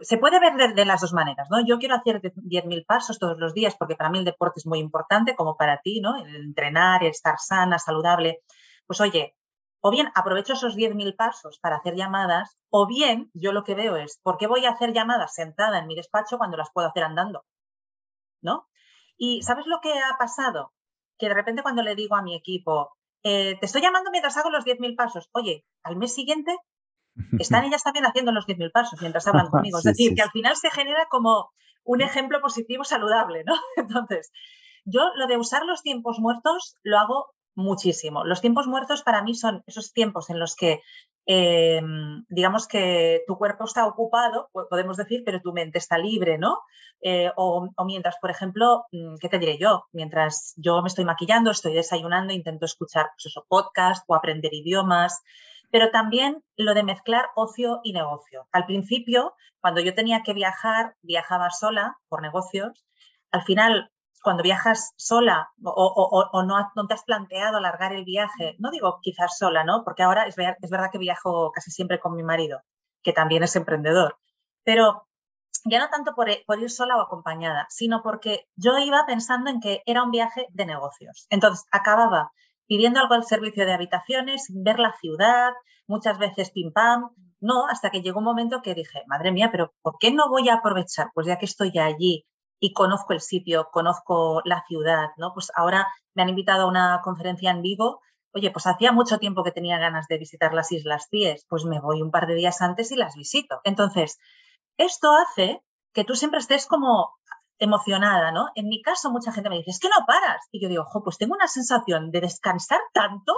se 0.00 0.18
puede 0.18 0.38
ver 0.40 0.74
de, 0.74 0.84
las 0.84 1.00
dos 1.00 1.12
maneras, 1.12 1.48
¿no? 1.50 1.64
Yo 1.64 1.78
quiero 1.78 1.94
hacer 1.94 2.20
10.000 2.20 2.84
pasos 2.84 3.18
todos 3.18 3.38
los 3.38 3.54
días 3.54 3.76
porque 3.78 3.96
para 3.96 4.10
mí 4.10 4.18
el 4.18 4.24
deporte 4.24 4.60
es 4.60 4.66
muy 4.66 4.78
importante, 4.78 5.34
como 5.34 5.56
para 5.56 5.80
ti, 5.80 6.00
¿no? 6.00 6.16
El 6.16 6.36
entrenar, 6.36 7.04
estar 7.04 7.38
sana, 7.38 7.78
saludable. 7.78 8.42
Pues 8.86 9.00
oye, 9.00 9.36
o 9.80 9.90
bien 9.90 10.10
aprovecho 10.14 10.52
esos 10.52 10.76
10.000 10.76 11.16
pasos 11.16 11.58
para 11.60 11.76
hacer 11.76 11.94
llamadas, 11.94 12.58
o 12.68 12.86
bien 12.86 13.30
yo 13.32 13.52
lo 13.52 13.64
que 13.64 13.74
veo 13.74 13.96
es, 13.96 14.18
¿por 14.22 14.36
qué 14.36 14.46
voy 14.46 14.66
a 14.66 14.70
hacer 14.70 14.92
llamadas 14.92 15.34
sentada 15.34 15.78
en 15.78 15.86
mi 15.86 15.94
despacho 15.94 16.36
cuando 16.36 16.56
las 16.56 16.70
puedo 16.72 16.88
hacer 16.88 17.04
andando? 17.04 17.44
¿No? 18.42 18.68
Y 19.16 19.42
¿sabes 19.42 19.66
lo 19.66 19.80
que 19.80 19.92
ha 19.92 20.16
pasado? 20.18 20.72
Que 21.20 21.28
de 21.28 21.34
repente 21.34 21.62
cuando 21.62 21.82
le 21.82 21.94
digo 21.94 22.16
a 22.16 22.22
mi 22.22 22.34
equipo, 22.34 22.96
eh, 23.22 23.56
te 23.60 23.66
estoy 23.66 23.82
llamando 23.82 24.10
mientras 24.10 24.36
hago 24.38 24.50
los 24.50 24.64
10.000 24.64 24.96
pasos, 24.96 25.28
oye, 25.32 25.66
al 25.82 25.96
mes 25.96 26.14
siguiente 26.14 26.56
están 27.38 27.64
ellas 27.66 27.82
también 27.82 28.06
haciendo 28.06 28.32
los 28.32 28.46
10.000 28.46 28.72
pasos 28.72 29.00
mientras 29.00 29.26
hablan 29.28 29.46
conmigo. 29.50 29.78
Es 29.78 29.84
decir, 29.84 30.14
que 30.14 30.22
al 30.22 30.30
final 30.30 30.56
se 30.56 30.70
genera 30.70 31.06
como 31.10 31.50
un 31.84 32.00
ejemplo 32.00 32.40
positivo 32.40 32.84
saludable, 32.84 33.44
¿no? 33.44 33.54
Entonces, 33.76 34.32
yo 34.84 35.10
lo 35.16 35.26
de 35.26 35.36
usar 35.36 35.64
los 35.64 35.82
tiempos 35.82 36.18
muertos 36.18 36.76
lo 36.82 36.98
hago 36.98 37.26
muchísimo. 37.60 38.24
Los 38.24 38.40
tiempos 38.40 38.66
muertos 38.66 39.02
para 39.02 39.22
mí 39.22 39.34
son 39.34 39.62
esos 39.66 39.92
tiempos 39.92 40.30
en 40.30 40.40
los 40.40 40.56
que, 40.56 40.82
em, 41.26 42.24
digamos 42.28 42.66
que 42.66 43.22
tu 43.26 43.36
cuerpo 43.38 43.64
está 43.64 43.86
ocupado, 43.86 44.50
podemos 44.52 44.96
decir, 44.96 45.22
pero 45.24 45.40
tu 45.40 45.52
mente 45.52 45.78
está 45.78 45.98
libre, 45.98 46.38
¿no? 46.38 46.58
Eh, 47.02 47.30
o, 47.36 47.68
mientras, 47.84 48.16
por 48.20 48.30
ejemplo, 48.30 48.86
mm, 48.92 49.16
¿qué 49.20 49.28
te 49.28 49.38
diré 49.38 49.58
yo? 49.58 49.86
Mientras 49.92 50.54
yo 50.56 50.82
me 50.82 50.88
estoy 50.88 51.04
maquillando, 51.04 51.50
estoy 51.50 51.74
desayunando, 51.74 52.32
intento 52.32 52.66
escuchar 52.66 53.10
pues 53.14 53.26
eso, 53.26 53.46
podcast 53.48 54.04
o 54.08 54.14
aprender 54.14 54.52
idiomas. 54.52 55.22
Pero 55.70 55.90
también 55.90 56.42
lo 56.56 56.74
de 56.74 56.82
mezclar 56.82 57.26
ocio 57.36 57.80
y 57.84 57.92
negocio. 57.92 58.48
Al 58.52 58.66
principio, 58.66 59.34
cuando 59.60 59.80
yo 59.80 59.94
tenía 59.94 60.22
que 60.22 60.34
viajar, 60.34 60.96
viajaba 61.02 61.50
sola 61.50 61.96
por 62.08 62.22
negocios. 62.22 62.84
Al 63.30 63.42
final 63.42 63.90
cuando 64.22 64.42
viajas 64.42 64.92
sola 64.96 65.50
o, 65.62 66.42
no, 66.44 66.86
te 66.86 66.94
has 66.94 67.04
planteado 67.04 67.58
alargar 67.58 67.92
el 67.92 68.04
viaje, 68.04 68.56
no 68.58 68.70
digo 68.70 68.98
quizás 69.02 69.38
sola, 69.38 69.64
¿no? 69.64 69.82
Porque 69.84 70.02
ahora 70.02 70.26
es, 70.26 70.36
verdad 70.36 70.90
que 70.92 70.98
viajo 70.98 71.50
casi 71.52 71.70
siempre 71.70 72.00
con 72.00 72.14
mi 72.14 72.22
marido, 72.22 72.60
que 73.02 73.12
también 73.12 73.42
es 73.42 73.56
emprendedor, 73.56 74.18
pero 74.64 75.06
ya 75.64 75.78
no 75.78 75.88
tanto 75.88 76.14
por, 76.14 76.28
por, 76.46 76.60
ir 76.60 76.70
sola 76.70 76.96
o 76.96 77.02
acompañada, 77.02 77.66
sino 77.70 78.02
porque 78.02 78.46
yo 78.56 78.78
iba 78.78 79.04
pensando 79.06 79.50
en 79.50 79.60
que 79.60 79.82
era 79.86 80.02
un 80.02 80.10
viaje 80.10 80.46
de 80.50 80.66
negocios. 80.66 81.26
Entonces, 81.30 81.66
acababa 81.70 82.32
pidiendo 82.66 83.00
algo 83.00 83.14
al 83.14 83.24
servicio 83.24 83.66
de 83.66 83.72
habitaciones, 83.72 84.46
ver 84.54 84.78
la 84.78 84.94
ciudad, 85.00 85.52
muchas 85.86 86.18
veces 86.18 86.50
pim 86.50 86.72
pam, 86.72 87.10
no, 87.40 87.66
hasta 87.66 87.90
que 87.90 88.02
llegó 88.02 88.18
un 88.18 88.26
momento 88.26 88.62
que 88.62 88.74
dije, 88.74 89.02
madre 89.06 89.32
mía, 89.32 89.48
pero 89.50 89.72
¿por 89.82 89.96
qué 89.98 90.12
no 90.12 90.28
voy 90.28 90.48
a 90.48 90.54
aprovechar? 90.54 91.08
Pues 91.14 91.26
ya 91.26 91.38
que 91.38 91.46
estoy 91.46 91.76
allí, 91.78 92.26
y 92.60 92.72
conozco 92.74 93.14
el 93.14 93.20
sitio, 93.20 93.68
conozco 93.72 94.42
la 94.44 94.62
ciudad, 94.68 95.08
¿no? 95.16 95.32
Pues 95.32 95.50
ahora 95.56 95.88
me 96.14 96.22
han 96.22 96.28
invitado 96.28 96.64
a 96.64 96.68
una 96.68 97.00
conferencia 97.02 97.50
en 97.50 97.62
Vigo. 97.62 98.00
Oye, 98.32 98.50
pues 98.50 98.66
hacía 98.66 98.92
mucho 98.92 99.18
tiempo 99.18 99.42
que 99.42 99.50
tenía 99.50 99.78
ganas 99.78 100.06
de 100.06 100.18
visitar 100.18 100.52
las 100.52 100.70
Islas 100.70 101.08
Cíes, 101.10 101.46
pues 101.48 101.64
me 101.64 101.80
voy 101.80 102.02
un 102.02 102.10
par 102.10 102.26
de 102.26 102.34
días 102.34 102.60
antes 102.60 102.92
y 102.92 102.96
las 102.96 103.16
visito. 103.16 103.60
Entonces, 103.64 104.18
esto 104.76 105.10
hace 105.12 105.62
que 105.92 106.04
tú 106.04 106.14
siempre 106.14 106.38
estés 106.38 106.66
como 106.66 107.10
emocionada, 107.58 108.30
¿no? 108.30 108.48
En 108.54 108.68
mi 108.68 108.82
caso, 108.82 109.10
mucha 109.10 109.32
gente 109.32 109.50
me 109.50 109.56
dice, 109.56 109.70
es 109.70 109.80
que 109.80 109.88
no 109.88 110.06
paras. 110.06 110.46
Y 110.52 110.62
yo 110.62 110.68
digo, 110.68 110.82
ojo, 110.82 111.02
pues 111.02 111.18
tengo 111.18 111.34
una 111.34 111.48
sensación 111.48 112.10
de 112.10 112.20
descansar 112.20 112.80
tanto, 112.92 113.34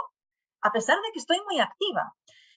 a 0.61 0.73
pesar 0.73 0.97
de 0.97 1.13
que 1.13 1.19
estoy 1.21 1.39
muy 1.49 1.61
activa. 1.61 2.15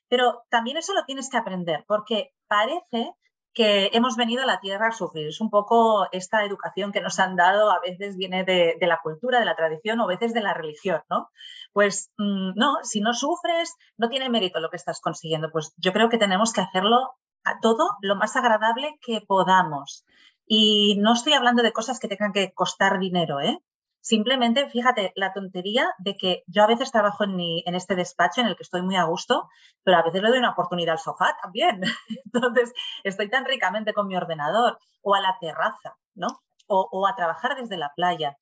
Pero 0.07 0.43
también 0.49 0.77
eso 0.77 0.93
lo 0.93 1.05
tienes 1.05 1.29
que 1.29 1.37
aprender, 1.37 1.85
porque 1.87 2.33
parece 2.47 3.13
que 3.55 3.89
hemos 3.93 4.17
venido 4.17 4.43
a 4.43 4.45
la 4.45 4.59
tierra 4.59 4.89
a 4.89 4.91
sufrir. 4.91 5.27
Es 5.27 5.39
un 5.39 5.49
poco 5.49 6.07
esta 6.11 6.43
educación 6.43 6.91
que 6.91 6.99
nos 6.99 7.19
han 7.19 7.37
dado, 7.37 7.71
a 7.71 7.79
veces 7.79 8.17
viene 8.17 8.43
de, 8.43 8.77
la 8.81 8.99
cultura, 9.01 9.39
de 9.39 9.45
la 9.45 9.55
tradición 9.55 9.99
o 9.99 10.03
a 10.03 10.07
veces 10.07 10.33
de 10.33 10.41
la 10.41 10.53
religión, 10.53 11.01
¿no? 11.09 11.29
Pues 11.71 12.11
mm, 12.17 12.51
no, 12.55 12.75
si 12.83 12.99
no 12.99 13.13
sufres, 13.13 13.73
no 13.97 14.09
tiene 14.09 14.29
mérito 14.29 14.59
lo 14.59 14.69
que 14.69 14.75
estás 14.75 14.99
consiguiendo. 14.99 15.51
Pues 15.51 15.73
yo 15.77 15.93
creo 15.93 16.09
que 16.09 16.17
tenemos 16.17 16.51
que 16.51 16.61
hacerlo 16.61 17.15
a 17.45 17.59
todo 17.61 17.91
lo 18.01 18.17
más 18.17 18.35
agradable 18.35 18.99
que 19.01 19.21
podamos. 19.21 20.05
Y 20.45 20.97
no 20.99 21.13
estoy 21.13 21.33
hablando 21.33 21.63
de 21.63 21.71
cosas 21.71 21.99
que 21.99 22.09
tengan 22.09 22.33
que 22.33 22.53
costar 22.53 22.99
dinero, 22.99 23.39
¿eh? 23.39 23.59
Simplemente, 24.05 24.69
fíjate, 24.69 25.13
la 25.15 25.33
tontería 25.33 25.91
de 25.97 26.15
que 26.15 26.43
yo 26.45 26.61
a 26.61 26.67
veces 26.67 26.91
trabajo 26.91 27.23
en, 27.23 27.39
este 27.73 27.95
despacho 27.95 28.39
en 28.39 28.45
el 28.45 28.55
que 28.55 28.61
estoy 28.61 28.83
muy 28.83 28.95
a 28.97 29.05
gusto, 29.05 29.49
pero 29.83 29.97
a 29.97 30.03
veces 30.03 30.21
le 30.21 30.29
doy 30.29 30.37
una 30.37 30.51
oportunidad 30.51 30.93
al 30.93 30.99
sofá 30.99 31.35
también. 31.41 31.81
Entonces, 32.25 32.71
estoy 33.03 33.31
tan 33.31 33.45
ricamente 33.45 33.95
con 33.95 34.05
mi 34.07 34.15
ordenador 34.15 34.77
o 35.01 35.15
a 35.15 35.21
la 35.21 35.35
terraza, 35.41 35.97
¿no? 36.13 36.27
O, 36.67 37.07
a 37.07 37.15
trabajar 37.15 37.55
desde 37.59 37.77
la 37.77 37.93
playa. 37.95 38.37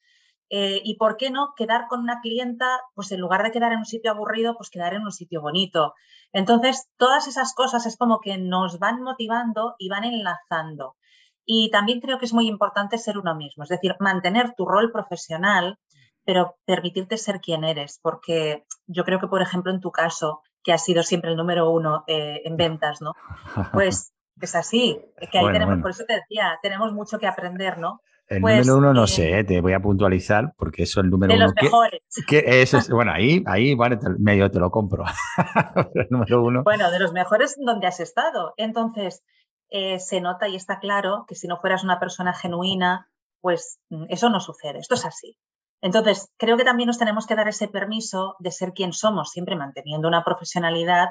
Eh, 0.49 0.81
y 0.83 0.97
por 0.97 1.15
qué 1.15 1.31
no 1.31 1.53
quedar 1.55 1.87
con 1.87 2.01
una 2.01 2.19
clienta, 2.19 2.81
pues 2.93 3.13
en 3.13 3.21
lugar 3.21 3.41
de 3.43 3.51
quedar 3.51 3.71
en 3.71 3.79
un 3.79 3.85
sitio 3.85 4.11
aburrido, 4.11 4.57
pues 4.57 4.69
quedar 4.69 4.93
en 4.93 5.03
un 5.03 5.13
sitio 5.13 5.39
bonito. 5.39 5.93
Entonces, 6.33 6.89
todas 6.97 7.29
esas 7.29 7.53
cosas 7.53 7.85
es 7.85 7.95
como 7.95 8.19
que 8.19 8.37
nos 8.37 8.79
van 8.79 9.01
motivando 9.01 9.75
y 9.79 9.87
van 9.87 10.03
enlazando. 10.03 10.97
Y 11.45 11.69
también 11.71 11.99
creo 11.99 12.19
que 12.19 12.25
es 12.25 12.33
muy 12.33 12.47
importante 12.47 12.97
ser 12.97 13.17
uno 13.17 13.35
mismo, 13.35 13.63
es 13.63 13.69
decir, 13.69 13.95
mantener 13.99 14.53
tu 14.55 14.65
rol 14.65 14.91
profesional, 14.91 15.77
pero 16.25 16.55
permitirte 16.65 17.17
ser 17.17 17.41
quien 17.41 17.63
eres, 17.63 17.99
porque 18.01 18.63
yo 18.87 19.03
creo 19.03 19.19
que, 19.19 19.27
por 19.27 19.41
ejemplo, 19.41 19.71
en 19.71 19.81
tu 19.81 19.91
caso, 19.91 20.41
que 20.63 20.71
has 20.71 20.83
sido 20.83 21.03
siempre 21.03 21.31
el 21.31 21.37
número 21.37 21.69
uno 21.69 22.03
eh, 22.07 22.41
en 22.45 22.55
ventas, 22.55 23.01
¿no? 23.01 23.13
Pues 23.73 24.13
es 24.41 24.55
así, 24.55 24.99
que 25.31 25.37
ahí 25.37 25.51
tenemos, 25.51 25.81
por 25.81 25.91
eso 25.91 26.05
te 26.07 26.15
decía, 26.15 26.57
tenemos 26.61 26.93
mucho 26.93 27.19
que 27.19 27.27
aprender, 27.27 27.77
¿no? 27.77 27.99
El 28.27 28.41
pues, 28.41 28.65
número 28.65 28.77
uno 28.77 28.93
no 28.93 29.03
eh, 29.03 29.07
sé, 29.07 29.43
te 29.43 29.59
voy 29.59 29.73
a 29.73 29.81
puntualizar 29.81 30.53
porque 30.57 30.83
eso 30.83 31.01
es 31.01 31.03
el 31.03 31.09
número 31.09 31.33
de 31.33 31.37
uno. 31.37 31.45
Los 31.45 31.53
mejores. 31.61 32.01
eso 32.29 32.77
es, 32.77 32.89
bueno, 32.89 33.11
ahí, 33.11 33.43
ahí 33.45 33.75
vale, 33.75 33.99
medio 34.17 34.49
te 34.49 34.59
lo 34.59 34.71
compro. 34.71 35.03
el 35.93 36.07
número 36.09 36.41
uno. 36.41 36.63
Bueno, 36.63 36.89
de 36.89 36.99
los 36.99 37.11
mejores 37.11 37.57
donde 37.59 37.87
has 37.87 37.99
estado. 37.99 38.53
Entonces, 38.55 39.23
eh, 39.75 39.99
se 39.99 40.21
nota 40.21 40.47
y 40.47 40.55
está 40.55 40.77
claro 40.77 41.25
que 41.27 41.33
si 41.33 41.47
no 41.47 41.57
fueras 41.57 41.83
una 41.83 41.99
persona 41.99 42.31
genuina, 42.31 43.09
pues 43.41 43.79
mm, 43.89 44.05
eso 44.09 44.29
no 44.29 44.39
sucede, 44.39 44.77
esto 44.77 44.93
es 44.93 45.03
así. 45.03 45.35
Entonces, 45.81 46.31
creo 46.37 46.57
que 46.57 46.63
también 46.63 46.85
nos 46.85 46.99
tenemos 46.99 47.25
que 47.25 47.35
dar 47.35 47.47
ese 47.47 47.67
permiso 47.67 48.35
de 48.37 48.51
ser 48.51 48.73
quien 48.73 48.93
somos, 48.93 49.31
siempre 49.31 49.55
manteniendo 49.55 50.07
una 50.07 50.23
profesionalidad, 50.23 51.09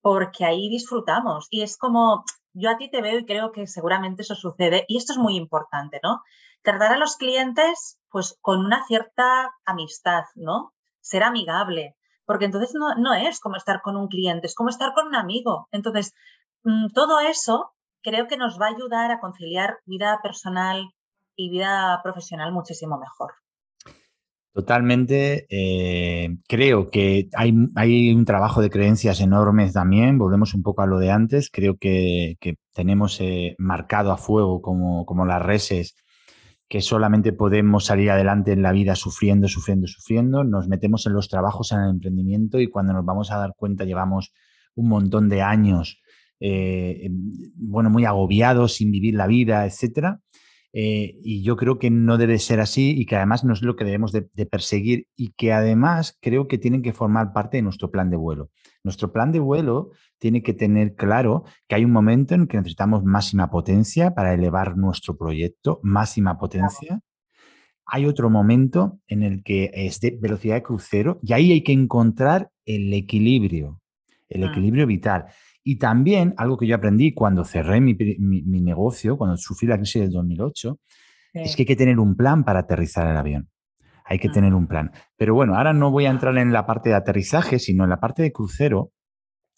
porque 0.00 0.44
ahí 0.44 0.68
disfrutamos. 0.68 1.48
Y 1.50 1.62
es 1.62 1.76
como, 1.76 2.24
yo 2.52 2.70
a 2.70 2.76
ti 2.76 2.88
te 2.88 3.02
veo 3.02 3.18
y 3.18 3.26
creo 3.26 3.50
que 3.50 3.66
seguramente 3.66 4.22
eso 4.22 4.36
sucede, 4.36 4.84
y 4.86 4.98
esto 4.98 5.12
es 5.12 5.18
muy 5.18 5.34
importante, 5.34 5.98
¿no? 6.00 6.22
Tratar 6.62 6.92
a 6.92 6.98
los 6.98 7.16
clientes, 7.16 7.98
pues 8.08 8.38
con 8.40 8.64
una 8.64 8.86
cierta 8.86 9.52
amistad, 9.64 10.22
¿no? 10.36 10.72
Ser 11.00 11.24
amigable, 11.24 11.96
porque 12.24 12.44
entonces 12.44 12.72
no, 12.74 12.94
no 12.94 13.14
es 13.14 13.40
como 13.40 13.56
estar 13.56 13.82
con 13.82 13.96
un 13.96 14.06
cliente, 14.06 14.46
es 14.46 14.54
como 14.54 14.68
estar 14.68 14.94
con 14.94 15.08
un 15.08 15.16
amigo. 15.16 15.66
Entonces, 15.72 16.14
mm, 16.62 16.92
todo 16.94 17.18
eso 17.18 17.72
creo 18.06 18.28
que 18.28 18.36
nos 18.36 18.58
va 18.60 18.66
a 18.66 18.74
ayudar 18.74 19.10
a 19.10 19.18
conciliar 19.18 19.78
vida 19.84 20.20
personal 20.22 20.90
y 21.34 21.50
vida 21.50 22.00
profesional 22.04 22.52
muchísimo 22.52 22.98
mejor. 22.98 23.32
Totalmente. 24.52 25.46
Eh, 25.50 26.36
creo 26.48 26.88
que 26.88 27.28
hay, 27.34 27.52
hay, 27.74 28.14
un 28.14 28.24
trabajo 28.24 28.62
de 28.62 28.70
creencias 28.70 29.20
enormes 29.20 29.72
también. 29.72 30.18
Volvemos 30.18 30.54
un 30.54 30.62
poco 30.62 30.82
a 30.82 30.86
lo 30.86 30.98
de 30.98 31.10
antes. 31.10 31.50
Creo 31.50 31.76
que, 31.76 32.36
tenemos 32.72 33.20
eh, 33.20 33.56
marcado 33.58 34.12
a 34.12 34.16
fuego 34.16 34.62
como, 34.62 35.04
como 35.04 35.26
las 35.26 35.42
reses 35.42 35.96
que 36.68 36.80
solamente 36.80 37.32
podemos 37.32 37.86
salir 37.86 38.10
adelante 38.10 38.52
en 38.52 38.62
la 38.62 38.72
vida 38.72 38.94
sufriendo, 38.94 39.48
sufriendo, 39.48 39.88
sufriendo. 39.88 40.44
Nos 40.44 40.68
metemos 40.68 41.06
en 41.06 41.12
los 41.12 41.28
trabajos, 41.28 41.72
en 41.72 41.80
el 41.80 41.90
emprendimiento 41.90 42.60
y 42.60 42.68
cuando 42.68 42.92
nos 42.92 43.04
vamos 43.04 43.30
a 43.32 43.38
dar 43.38 43.52
cuenta 43.56 43.84
llevamos 43.84 44.32
un 44.74 44.88
montón 44.88 45.28
de 45.28 45.42
años 45.42 46.00
eh, 46.40 47.08
bueno, 47.54 47.90
muy 47.90 48.04
agobiados, 48.04 48.74
sin 48.74 48.90
vivir 48.90 49.14
la 49.14 49.26
vida, 49.26 49.66
etcétera. 49.66 50.20
Eh, 50.78 51.18
y 51.22 51.42
yo 51.42 51.56
creo 51.56 51.78
que 51.78 51.88
no 51.88 52.18
debe 52.18 52.38
ser 52.38 52.60
así 52.60 52.90
y 52.90 53.06
que 53.06 53.16
además 53.16 53.44
no 53.44 53.54
es 53.54 53.62
lo 53.62 53.76
que 53.76 53.86
debemos 53.86 54.12
de, 54.12 54.20
perseguir 54.44 55.06
y 55.16 55.30
que 55.30 55.54
además 55.54 56.18
creo 56.20 56.48
que 56.48 56.58
tienen 56.58 56.82
que 56.82 56.92
formar 56.92 57.32
parte 57.32 57.56
de 57.56 57.62
nuestro 57.62 57.90
plan 57.90 58.10
de 58.10 58.18
vuelo. 58.18 58.50
Nuestro 58.84 59.10
plan 59.10 59.32
de 59.32 59.38
vuelo 59.38 59.92
tiene 60.18 60.42
que 60.42 60.52
tener 60.52 60.94
claro 60.94 61.44
que 61.66 61.76
hay 61.76 61.84
un 61.86 61.92
momento 61.92 62.34
en 62.34 62.46
que 62.46 62.58
necesitamos 62.58 63.04
máxima 63.04 63.48
potencia 63.48 64.14
para 64.14 64.34
elevar 64.34 64.76
nuestro 64.76 65.16
proyecto, 65.16 65.80
máxima 65.82 66.36
potencia. 66.36 67.00
Hay 67.86 68.04
otro 68.04 68.28
momento 68.28 69.00
en 69.06 69.22
el 69.22 69.42
que 69.42 69.70
es 69.72 69.98
de 70.00 70.18
velocidad 70.20 70.56
de 70.56 70.62
crucero 70.62 71.20
y 71.22 71.32
ahí 71.32 71.52
hay 71.52 71.62
que 71.62 71.72
encontrar 71.72 72.50
el 72.66 72.92
equilibrio, 72.92 73.80
el 74.28 74.42
mm. 74.42 74.50
equilibrio 74.50 74.86
vital. 74.86 75.24
Y 75.68 75.78
también 75.78 76.32
algo 76.36 76.56
que 76.56 76.68
yo 76.68 76.76
aprendí 76.76 77.12
cuando 77.12 77.44
cerré 77.44 77.80
mi, 77.80 77.96
negocio, 78.62 79.18
cuando 79.18 79.36
sufrí 79.36 79.66
la 79.66 79.76
crisis 79.76 80.02
del 80.02 80.12
2008, 80.12 80.78
es 81.34 81.56
que 81.56 81.62
hay 81.62 81.66
que 81.66 81.74
tener 81.74 81.98
un 81.98 82.14
plan 82.14 82.44
para 82.44 82.60
aterrizar 82.60 83.10
el 83.10 83.16
avión. 83.16 83.50
Hay 84.04 84.20
que 84.20 84.28
tener 84.28 84.54
un 84.54 84.68
plan. 84.68 84.92
Pero 85.16 85.34
bueno, 85.34 85.56
ahora 85.56 85.72
no 85.72 85.90
voy 85.90 86.06
a 86.06 86.10
entrar 86.10 86.38
en 86.38 86.52
la 86.52 86.66
parte 86.66 86.90
de 86.90 86.94
aterrizaje, 86.94 87.58
sino 87.58 87.82
en 87.82 87.90
la 87.90 87.98
parte 87.98 88.22
de 88.22 88.30
crucero, 88.30 88.92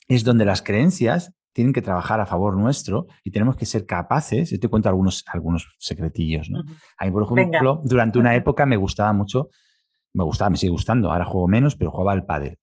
es 0.08 0.24
donde 0.24 0.46
las 0.46 0.62
creencias 0.62 1.34
tienen 1.52 1.74
que 1.74 1.82
trabajar 1.82 2.22
a 2.22 2.26
favor 2.26 2.56
nuestro 2.56 3.06
y 3.22 3.30
tenemos 3.30 3.56
que 3.56 3.66
ser 3.66 3.84
capaces, 3.84 4.48
yo 4.48 4.58
te 4.58 4.68
cuento 4.68 4.88
algunos, 4.88 5.26
algunos 5.26 5.76
secretillos, 5.78 6.48
¿no? 6.48 6.60
A 6.96 7.04
mí, 7.04 7.10
por 7.10 7.24
ejemplo, 7.24 7.82
durante 7.84 8.18
una 8.18 8.34
época 8.34 8.64
me 8.64 8.78
gustaba 8.78 9.12
mucho, 9.12 9.50
me 10.14 10.24
gustaba, 10.24 10.48
me 10.48 10.56
sigue 10.56 10.70
gustando, 10.70 11.12
ahora 11.12 11.26
juego 11.26 11.48
menos, 11.48 11.76
pero 11.76 11.90
jugaba 11.90 12.12
al 12.12 12.24
pádel. 12.24 12.56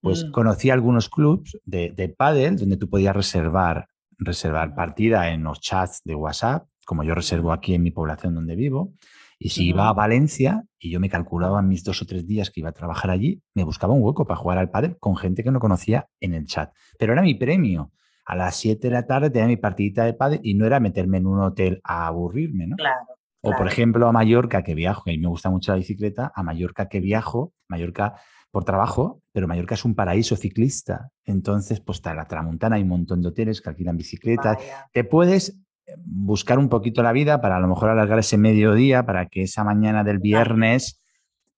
Pues 0.00 0.24
mm. 0.24 0.30
conocí 0.32 0.70
algunos 0.70 1.08
clubs 1.08 1.58
de, 1.64 1.92
de 1.96 2.08
pádel 2.08 2.56
donde 2.56 2.76
tú 2.76 2.88
podías 2.88 3.14
reservar, 3.14 3.88
reservar 4.18 4.74
partida 4.74 5.30
en 5.30 5.42
los 5.42 5.60
chats 5.60 6.00
de 6.04 6.14
WhatsApp, 6.14 6.66
como 6.86 7.04
yo 7.04 7.14
reservo 7.14 7.52
aquí 7.52 7.74
en 7.74 7.82
mi 7.82 7.90
población 7.90 8.34
donde 8.34 8.56
vivo. 8.56 8.94
Y 9.42 9.48
si 9.48 9.68
iba 9.68 9.88
a 9.88 9.94
Valencia 9.94 10.64
y 10.78 10.90
yo 10.90 11.00
me 11.00 11.08
calculaba 11.08 11.62
mis 11.62 11.82
dos 11.82 12.02
o 12.02 12.04
tres 12.04 12.26
días 12.26 12.50
que 12.50 12.60
iba 12.60 12.68
a 12.68 12.72
trabajar 12.72 13.10
allí, 13.10 13.42
me 13.54 13.64
buscaba 13.64 13.94
un 13.94 14.02
hueco 14.02 14.26
para 14.26 14.36
jugar 14.36 14.58
al 14.58 14.70
pádel 14.70 14.98
con 14.98 15.16
gente 15.16 15.42
que 15.42 15.50
no 15.50 15.60
conocía 15.60 16.08
en 16.20 16.34
el 16.34 16.44
chat. 16.44 16.74
Pero 16.98 17.14
era 17.14 17.22
mi 17.22 17.34
premio. 17.34 17.90
A 18.26 18.36
las 18.36 18.56
7 18.56 18.88
de 18.88 18.92
la 18.92 19.06
tarde 19.06 19.30
tenía 19.30 19.48
mi 19.48 19.56
partidita 19.56 20.04
de 20.04 20.12
pádel 20.12 20.40
y 20.42 20.54
no 20.54 20.66
era 20.66 20.78
meterme 20.78 21.16
en 21.16 21.26
un 21.26 21.40
hotel 21.40 21.80
a 21.84 22.06
aburrirme, 22.06 22.66
¿no? 22.66 22.76
Claro. 22.76 23.06
O 23.42 23.56
por 23.56 23.66
ejemplo 23.66 24.06
a 24.06 24.12
Mallorca 24.12 24.62
que 24.62 24.74
viajo, 24.74 25.08
y 25.10 25.16
me 25.16 25.26
gusta 25.26 25.48
mucho 25.48 25.72
la 25.72 25.78
bicicleta, 25.78 26.30
a 26.34 26.42
Mallorca 26.42 26.90
que 26.90 27.00
viajo, 27.00 27.54
Mallorca 27.66 28.20
por 28.50 28.64
trabajo, 28.64 29.22
pero 29.32 29.46
Mallorca 29.46 29.74
es 29.74 29.84
un 29.84 29.94
paraíso 29.94 30.36
ciclista. 30.36 31.10
Entonces, 31.24 31.80
pues 31.80 31.98
está 31.98 32.14
la 32.14 32.26
Tramontana, 32.26 32.76
hay 32.76 32.82
un 32.82 32.88
montón 32.88 33.22
de 33.22 33.28
hoteles 33.28 33.60
que 33.60 33.70
alquilan 33.70 33.96
bicicletas. 33.96 34.58
Te 34.92 35.04
puedes 35.04 35.60
eh, 35.86 35.94
buscar 36.04 36.58
un 36.58 36.68
poquito 36.68 37.02
la 37.02 37.12
vida 37.12 37.40
para 37.40 37.56
a 37.56 37.60
lo 37.60 37.68
mejor 37.68 37.90
alargar 37.90 38.18
ese 38.18 38.38
mediodía 38.38 39.06
para 39.06 39.26
que 39.26 39.42
esa 39.42 39.64
mañana 39.64 40.04
del 40.04 40.18
viernes 40.18 41.00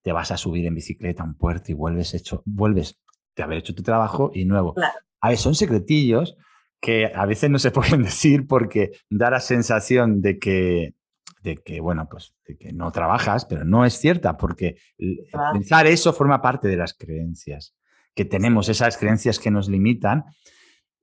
te 0.03 0.13
vas 0.13 0.31
a 0.31 0.37
subir 0.37 0.67
en 0.67 0.75
bicicleta 0.75 1.23
a 1.23 1.27
un 1.27 1.35
puerto 1.35 1.73
y 1.73 1.75
vuelves 1.75 2.13
hecho, 2.15 2.43
vuelves 2.45 2.99
de 3.37 3.43
haber 3.43 3.59
hecho 3.59 3.75
tu 3.75 3.83
trabajo 3.83 4.31
y 4.35 4.45
nuevo. 4.45 4.75
A 5.21 5.29
ver, 5.29 5.39
son 5.39 5.55
secretillos 5.55 6.37
que 6.81 7.13
a 7.15 7.25
veces 7.25 7.49
no 7.49 7.59
se 7.59 7.71
pueden 7.73 8.03
decir 8.03 8.47
porque 8.47 8.91
da 9.09 9.31
la 9.31 9.41
sensación 9.41 10.21
de 10.21 10.39
que 10.39 10.95
de 11.43 11.57
que, 11.57 11.81
bueno, 11.81 12.09
pues 12.11 12.35
de 12.47 12.57
que 12.57 12.73
no 12.73 12.91
trabajas, 12.93 13.45
pero 13.45 13.65
no 13.65 13.85
es 13.85 13.95
cierta, 13.95 14.37
porque 14.37 14.77
pensar 15.53 15.87
eso 15.87 16.13
forma 16.13 16.41
parte 16.41 16.69
de 16.69 16.77
las 16.77 16.95
creencias, 16.95 17.75
que 18.15 18.25
tenemos 18.25 18.69
esas 18.69 18.97
creencias 18.97 19.39
que 19.39 19.51
nos 19.51 19.69
limitan 19.69 20.25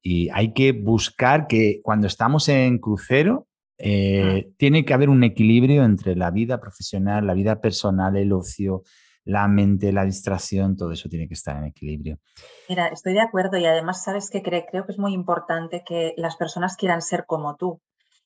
y 0.02 0.30
hay 0.30 0.54
que 0.54 0.72
buscar 0.72 1.48
que 1.48 1.82
cuando 1.84 2.08
estamos 2.08 2.48
en 2.50 2.78
crucero, 2.80 3.48
eh, 3.78 4.52
tiene 4.58 4.84
que 4.84 4.94
haber 4.94 5.10
un 5.10 5.24
equilibrio 5.24 5.84
entre 5.84 6.16
la 6.16 6.32
vida 6.32 6.60
profesional, 6.60 7.26
la 7.26 7.34
vida 7.34 7.62
personal, 7.62 8.18
el 8.18 8.34
ocio, 8.34 8.84
la 9.24 9.48
mente, 9.48 9.94
la 9.94 10.06
distracción, 10.06 10.76
todo 10.76 10.92
eso 10.92 11.08
tiene 11.08 11.28
que 11.28 11.34
estar 11.34 11.56
en 11.58 11.66
equilibrio. 11.66 12.20
Mira, 12.68 12.88
estoy 12.88 13.14
de 13.14 13.22
acuerdo 13.22 13.58
y 13.58 13.66
además 13.66 14.04
sabes 14.04 14.30
que 14.30 14.42
creo 14.42 14.86
que 14.86 14.92
es 14.92 14.98
muy 14.98 15.14
importante 15.14 15.84
que 15.86 16.14
las 16.18 16.36
personas 16.36 16.76
quieran 16.76 17.02
ser 17.02 17.26
como 17.26 17.56
tú. 17.56 17.82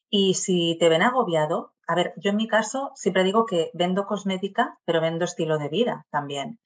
Y 0.09 0.36
si 0.36 0.78
te 0.80 0.89
ven 0.89 1.01
agobiado, 1.01 1.72
a 1.88 1.95
ver, 1.95 2.13
yo 2.17 2.31
en 2.31 2.38
mi 2.38 2.47
caso 2.47 2.91
siempre 2.95 3.23
digo 3.23 3.45
que 3.45 3.71
vendo 3.73 4.05
cosmética, 4.05 4.77
pero 4.86 5.01
vendo 5.01 5.25
estilo 5.25 5.57
de 5.57 5.69
vida 5.69 6.05
también. 6.09 6.59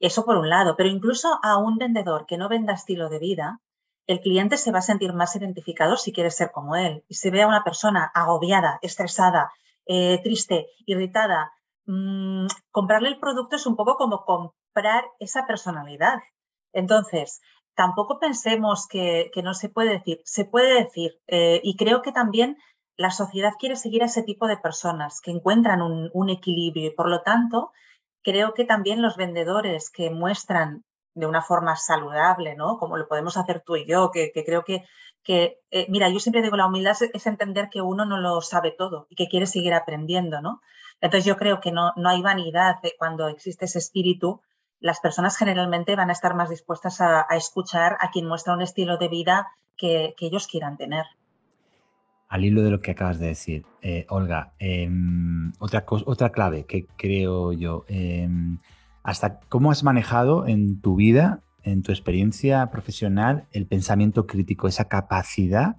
Eso 0.00 0.24
por 0.24 0.36
un 0.36 0.48
lado, 0.48 0.76
pero 0.76 0.88
incluso 0.88 1.40
a 1.42 1.56
un 1.56 1.76
vendedor 1.76 2.26
que 2.26 2.38
no 2.38 2.48
venda 2.48 2.74
estilo 2.74 3.08
de 3.08 3.18
vida, 3.18 3.60
el 4.06 4.20
cliente 4.20 4.56
se 4.56 4.72
va 4.72 4.78
a 4.78 4.82
sentir 4.82 5.12
más 5.12 5.34
identificado 5.36 5.96
si 5.96 6.12
quiere 6.12 6.30
ser 6.30 6.50
como 6.52 6.76
él. 6.76 7.04
Y 7.08 7.14
si 7.14 7.30
ve 7.30 7.42
a 7.42 7.48
una 7.48 7.64
persona 7.64 8.10
agobiada, 8.14 8.78
estresada, 8.80 9.52
eh, 9.86 10.20
triste, 10.22 10.68
irritada, 10.86 11.52
mm, 11.86 12.46
comprarle 12.70 13.08
el 13.08 13.18
producto 13.18 13.56
es 13.56 13.66
un 13.66 13.76
poco 13.76 13.96
como 13.96 14.24
comprar 14.24 15.04
esa 15.18 15.46
personalidad. 15.46 16.20
Entonces, 16.72 17.40
tampoco 17.74 18.18
pensemos 18.18 18.86
que, 18.88 19.30
no 19.42 19.54
se 19.54 19.68
puede 19.68 19.90
decir, 19.90 20.20
se 20.24 20.44
puede 20.44 20.84
decir. 20.84 21.20
Eh, 21.26 21.60
y 21.62 21.76
creo 21.76 22.02
que 22.02 22.12
también 22.12 22.56
la 22.98 23.12
sociedad 23.12 23.52
quiere 23.58 23.76
seguir 23.76 24.02
a 24.02 24.06
ese 24.06 24.24
tipo 24.24 24.48
de 24.48 24.56
personas 24.56 25.20
que 25.20 25.30
encuentran 25.30 25.80
un, 25.82 26.30
equilibrio 26.30 26.88
y 26.88 26.94
por 26.94 27.08
lo 27.08 27.22
tanto 27.22 27.70
creo 28.24 28.54
que 28.54 28.64
también 28.64 29.00
los 29.00 29.16
vendedores 29.16 29.88
que 29.88 30.10
muestran 30.10 30.84
de 31.14 31.26
una 31.26 31.40
forma 31.40 31.76
saludable, 31.76 32.56
¿no? 32.56 32.76
Como 32.78 32.96
lo 32.96 33.06
podemos 33.06 33.36
hacer 33.36 33.62
tú 33.64 33.76
y 33.76 33.86
yo, 33.86 34.10
que, 34.10 34.32
creo 34.44 34.64
que, 34.64 34.84
eh, 35.70 35.86
mira, 35.88 36.08
yo 36.08 36.18
siempre 36.18 36.42
digo, 36.42 36.56
la 36.56 36.66
humildad 36.66 36.96
es, 37.14 37.26
entender 37.26 37.68
que 37.70 37.80
uno 37.80 38.04
no 38.04 38.18
lo 38.18 38.40
sabe 38.40 38.72
todo 38.72 39.06
y 39.10 39.14
que 39.14 39.28
quiere 39.28 39.46
seguir 39.46 39.74
aprendiendo, 39.74 40.42
¿no? 40.42 40.60
Entonces 41.00 41.24
yo 41.24 41.36
creo 41.36 41.60
que 41.60 41.70
no, 41.70 41.92
no 41.94 42.08
hay 42.08 42.20
vanidad 42.20 42.78
cuando 42.98 43.28
existe 43.28 43.66
ese 43.66 43.78
espíritu. 43.78 44.40
Las 44.80 44.98
personas 44.98 45.36
generalmente 45.36 45.94
van 45.94 46.10
a 46.10 46.14
estar 46.14 46.34
más 46.34 46.50
dispuestas 46.50 47.00
a, 47.00 47.26
escuchar 47.30 47.96
a 48.00 48.10
quien 48.10 48.26
muestra 48.26 48.54
un 48.54 48.62
estilo 48.62 48.96
de 48.96 49.08
vida 49.08 49.46
que 49.76 50.16
ellos 50.18 50.48
quieran 50.48 50.76
tener 50.76 51.06
al 52.28 52.44
hilo 52.44 52.62
de 52.62 52.70
lo 52.70 52.80
que 52.80 52.90
acabas 52.90 53.18
de 53.18 53.28
decir, 53.28 53.64
eh, 53.82 54.06
Olga, 54.08 54.52
em, 54.58 55.52
otra, 55.58 55.84
otra 55.88 56.30
clave 56.30 56.64
que 56.66 56.86
creo 56.96 57.52
yo, 57.52 57.84
em, 57.88 58.58
hasta 59.02 59.40
cómo 59.48 59.70
has 59.70 59.82
manejado 59.82 60.46
en 60.46 60.80
tu 60.80 60.96
vida, 60.96 61.40
en 61.62 61.82
tu 61.82 61.92
experiencia 61.92 62.70
profesional, 62.70 63.46
el 63.52 63.66
pensamiento 63.66 64.26
crítico, 64.26 64.68
esa 64.68 64.88
capacidad 64.88 65.76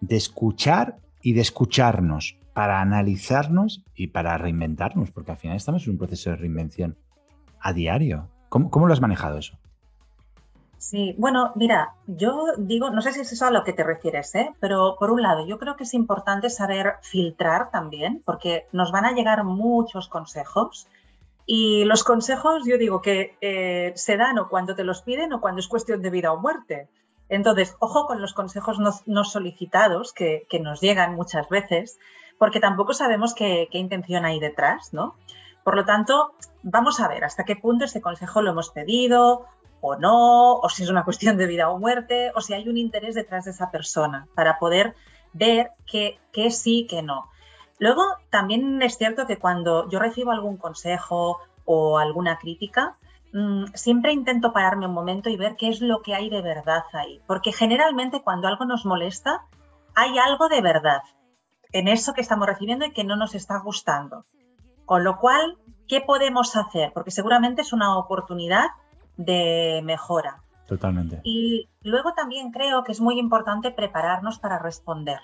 de 0.00 0.16
escuchar 0.16 0.98
y 1.22 1.32
de 1.32 1.40
escucharnos 1.40 2.38
para 2.52 2.80
analizarnos 2.80 3.84
y 3.94 4.08
para 4.08 4.36
reinventarnos, 4.36 5.10
porque 5.10 5.30
al 5.30 5.38
final 5.38 5.56
estamos 5.56 5.86
en 5.86 5.92
un 5.92 5.98
proceso 5.98 6.30
de 6.30 6.36
reinvención 6.36 6.96
a 7.60 7.72
diario. 7.72 8.28
¿Cómo, 8.48 8.70
cómo 8.70 8.86
lo 8.86 8.92
has 8.92 9.00
manejado 9.00 9.38
eso? 9.38 9.58
Sí, 10.78 11.16
bueno, 11.18 11.52
mira, 11.56 11.94
yo 12.06 12.44
digo, 12.56 12.90
no 12.90 13.02
sé 13.02 13.12
si 13.12 13.20
es 13.20 13.32
eso 13.32 13.46
a 13.46 13.50
lo 13.50 13.64
que 13.64 13.72
te 13.72 13.82
refieres, 13.82 14.32
¿eh? 14.36 14.54
pero 14.60 14.94
por 14.96 15.10
un 15.10 15.22
lado, 15.22 15.44
yo 15.44 15.58
creo 15.58 15.76
que 15.76 15.82
es 15.82 15.92
importante 15.92 16.50
saber 16.50 16.94
filtrar 17.02 17.72
también, 17.72 18.22
porque 18.24 18.68
nos 18.70 18.92
van 18.92 19.04
a 19.04 19.12
llegar 19.12 19.42
muchos 19.42 20.08
consejos 20.08 20.88
y 21.46 21.84
los 21.84 22.04
consejos, 22.04 22.62
yo 22.64 22.78
digo 22.78 23.02
que 23.02 23.36
eh, 23.40 23.92
se 23.96 24.16
dan 24.16 24.38
o 24.38 24.48
cuando 24.48 24.76
te 24.76 24.84
los 24.84 25.02
piden 25.02 25.32
o 25.32 25.40
cuando 25.40 25.60
es 25.60 25.66
cuestión 25.66 26.00
de 26.00 26.10
vida 26.10 26.30
o 26.32 26.38
muerte. 26.38 26.88
Entonces, 27.28 27.74
ojo 27.80 28.06
con 28.06 28.20
los 28.20 28.32
consejos 28.32 28.78
no, 28.78 29.24
solicitados 29.24 30.12
que, 30.12 30.46
nos 30.60 30.80
llegan 30.80 31.16
muchas 31.16 31.48
veces, 31.48 31.98
porque 32.38 32.60
tampoco 32.60 32.92
sabemos 32.92 33.34
qué, 33.34 33.68
qué 33.72 33.78
intención 33.78 34.24
hay 34.26 34.38
detrás, 34.38 34.92
¿no? 34.92 35.16
Por 35.64 35.74
lo 35.74 35.84
tanto, 35.84 36.34
vamos 36.62 37.00
a 37.00 37.08
ver 37.08 37.24
hasta 37.24 37.44
qué 37.44 37.56
punto 37.56 37.86
ese 37.86 38.00
consejo 38.00 38.42
lo 38.42 38.50
hemos 38.50 38.70
pedido 38.70 39.46
o 39.80 39.96
no, 39.96 40.54
o 40.58 40.68
si 40.68 40.82
es 40.82 40.90
una 40.90 41.04
cuestión 41.06 41.36
de 41.36 41.46
vida 41.46 41.70
o 41.70 41.78
muerte, 41.78 42.32
o 42.34 42.40
si 42.40 42.54
hay 42.54 42.68
un 42.68 42.76
interés 42.76 43.14
detrás 43.14 43.44
de 43.44 43.52
esa 43.52 43.70
persona 43.70 44.28
para 44.34 44.58
poder 44.58 44.94
ver 45.32 45.70
qué 45.86 46.18
sí, 46.50 46.86
qué 46.88 47.02
no. 47.02 47.30
Luego, 47.78 48.02
también 48.30 48.82
es 48.82 48.98
cierto 48.98 49.26
que 49.26 49.38
cuando 49.38 49.88
yo 49.88 49.98
recibo 49.98 50.32
algún 50.32 50.56
consejo 50.56 51.38
o 51.64 51.98
alguna 51.98 52.38
crítica, 52.38 52.96
mm, 53.32 53.66
siempre 53.74 54.12
intento 54.12 54.52
pararme 54.52 54.86
un 54.86 54.94
momento 54.94 55.30
y 55.30 55.36
ver 55.36 55.54
qué 55.56 55.68
es 55.68 55.80
lo 55.80 56.02
que 56.02 56.14
hay 56.14 56.28
de 56.28 56.42
verdad 56.42 56.82
ahí. 56.92 57.20
Porque 57.26 57.52
generalmente 57.52 58.22
cuando 58.22 58.48
algo 58.48 58.64
nos 58.64 58.84
molesta, 58.84 59.44
hay 59.94 60.18
algo 60.18 60.48
de 60.48 60.60
verdad 60.60 61.02
en 61.72 61.88
eso 61.88 62.14
que 62.14 62.20
estamos 62.20 62.46
recibiendo 62.46 62.86
y 62.86 62.92
que 62.92 63.04
no 63.04 63.16
nos 63.16 63.34
está 63.34 63.58
gustando. 63.58 64.24
Con 64.84 65.04
lo 65.04 65.18
cual, 65.18 65.58
¿qué 65.86 66.00
podemos 66.00 66.56
hacer? 66.56 66.92
Porque 66.94 67.10
seguramente 67.10 67.62
es 67.62 67.72
una 67.72 67.96
oportunidad 67.98 68.68
de 69.18 69.82
mejora. 69.84 70.42
Totalmente. 70.66 71.20
Y 71.24 71.68
luego 71.82 72.14
también 72.14 72.50
creo 72.50 72.84
que 72.84 72.92
es 72.92 73.00
muy 73.00 73.18
importante 73.18 73.70
prepararnos 73.70 74.38
para 74.38 74.58
responder. 74.58 75.20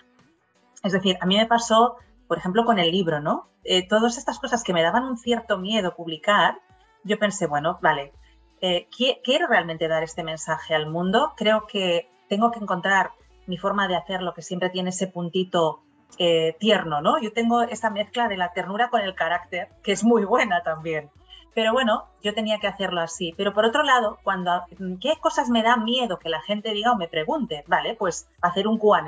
Es 0.82 0.92
decir, 0.92 1.16
a 1.20 1.26
mí 1.26 1.36
me 1.36 1.47
pasó, 1.47 1.97
por 2.28 2.36
ejemplo, 2.36 2.66
con 2.66 2.78
el 2.78 2.90
libro, 2.90 3.20
¿no? 3.20 3.49
Eh, 3.64 3.88
todas 3.88 4.18
estas 4.18 4.38
cosas 4.38 4.62
que 4.62 4.74
me 4.74 4.82
daban 4.82 5.05
un 5.05 5.16
cierto 5.16 5.59
miedo 5.59 5.95
publicar, 5.97 6.61
yo 7.05 7.18
pensé, 7.18 7.47
bueno, 7.47 7.78
vale, 7.80 8.12
eh, 8.61 8.88
quiero 9.22 9.47
realmente 9.47 9.88
dar 9.88 10.03
este 10.03 10.24
mensaje 10.24 10.74
al 10.74 10.90
mundo, 10.90 11.32
creo 11.36 11.66
que 11.66 12.11
tengo 12.28 12.51
que 12.51 12.61
encontrar 12.61 13.12
mi 13.47 13.57
forma 13.59 13.88
de 13.88 13.97
hacerlo 13.97 14.34
que 14.34 14.42
siempre 14.42 14.70
tiene 14.70 14.90
ese 14.90 15.07
puntito 15.07 15.82
eh, 16.18 16.57
tierno, 16.59 17.01
¿no? 17.01 17.20
Yo 17.20 17.32
tengo 17.32 17.62
esa 17.62 17.90
mezcla 17.90 18.28
de 18.28 18.36
la 18.36 18.53
ternura 18.53 18.88
con 18.88 19.03
el 19.03 19.14
carácter, 19.14 19.68
que 19.82 19.92
es 19.92 20.05
muy 20.05 20.24
buena 20.24 20.62
también. 20.62 21.11
Pero 21.55 21.72
bueno, 21.72 22.07
yo 22.22 22.34
tenía 22.34 22.59
que 22.59 22.66
hacerlo 22.66 23.00
así. 23.00 23.32
Pero 23.36 23.52
por 23.52 23.64
otro 23.64 23.82
lado, 23.82 24.18
cuando 24.22 24.64
qué 25.00 25.14
cosas 25.20 25.48
me 25.50 25.62
da 25.62 25.76
miedo 25.76 26.18
que 26.18 26.28
la 26.28 26.42
gente 26.42 26.72
diga 26.72 26.92
o 26.92 26.96
me 26.96 27.09
pregunte, 27.09 27.64
vale, 27.66 27.94
pues 27.94 28.28
hacer 28.42 28.66
un 28.66 28.78
Q&A, 28.78 29.02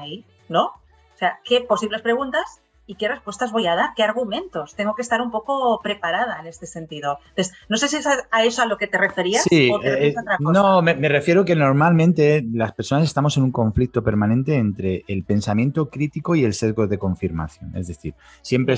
¿no? 0.48 0.66
O 0.66 1.18
sea, 1.18 1.40
¿qué 1.44 1.62
posibles 1.62 2.02
preguntas 2.02 2.62
y 2.86 2.94
qué 2.94 3.08
respuestas 3.08 3.50
voy 3.50 3.66
a 3.66 3.74
dar, 3.74 3.90
qué 3.96 4.02
argumentos. 4.04 4.74
Tengo 4.76 4.94
que 4.94 5.02
estar 5.02 5.20
un 5.20 5.30
poco 5.30 5.80
preparada 5.82 6.38
en 6.40 6.46
este 6.46 6.66
sentido. 6.66 7.18
Entonces, 7.30 7.54
no 7.68 7.76
sé 7.76 7.88
si 7.88 7.96
es 7.96 8.06
a 8.06 8.44
eso 8.44 8.62
a 8.62 8.66
lo 8.66 8.78
que 8.78 8.86
te 8.86 8.96
referías 8.96 9.42
sí, 9.42 9.70
eh, 9.82 10.14
No, 10.38 10.82
me, 10.82 10.94
refiero 11.08 11.44
que 11.44 11.56
normalmente 11.56 12.44
las 12.52 12.72
personas 12.72 13.04
estamos 13.04 13.36
en 13.36 13.42
un 13.42 13.52
conflicto 13.52 14.04
permanente 14.04 14.54
entre 14.54 15.04
el 15.08 15.24
pensamiento 15.24 15.90
crítico 15.90 16.36
y 16.36 16.44
el 16.44 16.54
sesgo 16.54 16.86
de 16.86 16.98
confirmación. 16.98 17.76
Es 17.76 17.88
decir, 17.88 18.14
siempre 18.42 18.76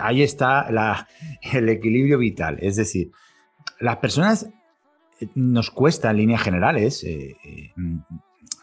ahí 0.00 0.22
está 0.22 0.68
el 1.52 1.68
equilibrio 1.68 2.18
vital. 2.18 2.58
Es 2.60 2.76
decir, 2.76 3.12
las 3.80 3.96
personas 3.96 4.50
eh, 5.20 5.28
nos 5.34 5.70
cuesta 5.70 6.10
en 6.10 6.18
líneas 6.18 6.42
generales 6.42 7.02
eh, 7.04 7.36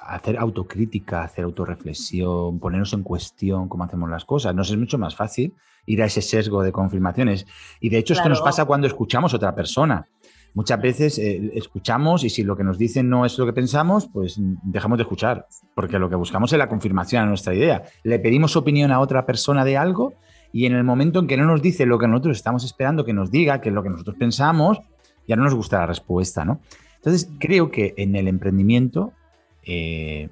hacer 0.10 0.38
autocrítica, 0.38 1.24
hacer 1.24 1.46
autorreflexión, 1.46 2.60
ponernos 2.60 2.94
en 2.94 3.04
cuestión 3.04 3.70
cómo 3.70 3.84
hacemos 3.84 4.10
las 4.10 4.26
cosas. 4.26 4.56
Nos 4.56 4.72
es 4.72 4.78
mucho 4.78 4.98
más 4.98 5.16
fácil 5.16 5.54
ir 5.86 6.02
a 6.02 6.06
ese 6.06 6.22
sesgo 6.22 6.64
de 6.64 6.72
confirmaciones. 6.72 7.46
Y 7.80 7.90
de 7.90 7.98
hecho 7.98 8.14
esto 8.14 8.30
nos 8.30 8.42
pasa 8.42 8.66
cuando 8.66 8.88
escuchamos 8.88 9.34
a 9.34 9.38
otra 9.38 9.56
persona. 9.56 10.08
Muchas 10.56 10.82
veces 10.82 11.20
eh, 11.20 11.52
escuchamos 11.54 12.24
y 12.24 12.30
si 12.30 12.44
lo 12.44 12.58
que 12.58 12.64
nos 12.64 12.80
dicen 12.80 13.08
no 13.08 13.24
es 13.24 13.38
lo 13.38 13.46
que 13.46 13.54
pensamos, 13.54 14.10
pues 14.12 14.36
dejamos 14.64 14.98
de 14.98 15.04
escuchar, 15.04 15.48
porque 15.76 16.00
lo 16.00 16.10
que 16.10 16.16
buscamos 16.16 16.52
es 16.52 16.58
la 16.58 16.68
confirmación 16.68 17.24
a 17.24 17.26
nuestra 17.28 17.54
idea. 17.54 17.84
Le 18.04 18.18
pedimos 18.18 18.56
opinión 18.56 18.92
a 18.92 19.00
otra 19.00 19.28
persona 19.28 19.64
de 19.64 19.78
algo 19.78 20.16
y 20.52 20.66
en 20.66 20.74
el 20.74 20.84
momento 20.84 21.20
en 21.20 21.28
que 21.28 21.38
no 21.38 21.46
nos 21.46 21.62
dice 21.62 21.86
lo 21.86 22.00
que 22.00 22.08
nosotros 22.08 22.38
estamos 22.38 22.64
esperando 22.64 23.06
que 23.06 23.14
nos 23.14 23.30
diga, 23.30 23.62
que 23.62 23.70
es 23.70 23.76
lo 23.76 23.84
que 23.84 23.90
nosotros 23.90 24.16
pensamos, 24.18 24.80
ya 25.28 25.36
no 25.36 25.44
nos 25.44 25.54
gusta 25.54 25.78
la 25.78 25.86
respuesta, 25.86 26.44
¿no? 26.44 26.62
Entonces, 26.96 27.30
creo 27.40 27.72
que 27.72 27.94
en 27.96 28.16
el 28.16 28.28
emprendimiento 28.28 29.14
eh, 29.72 30.30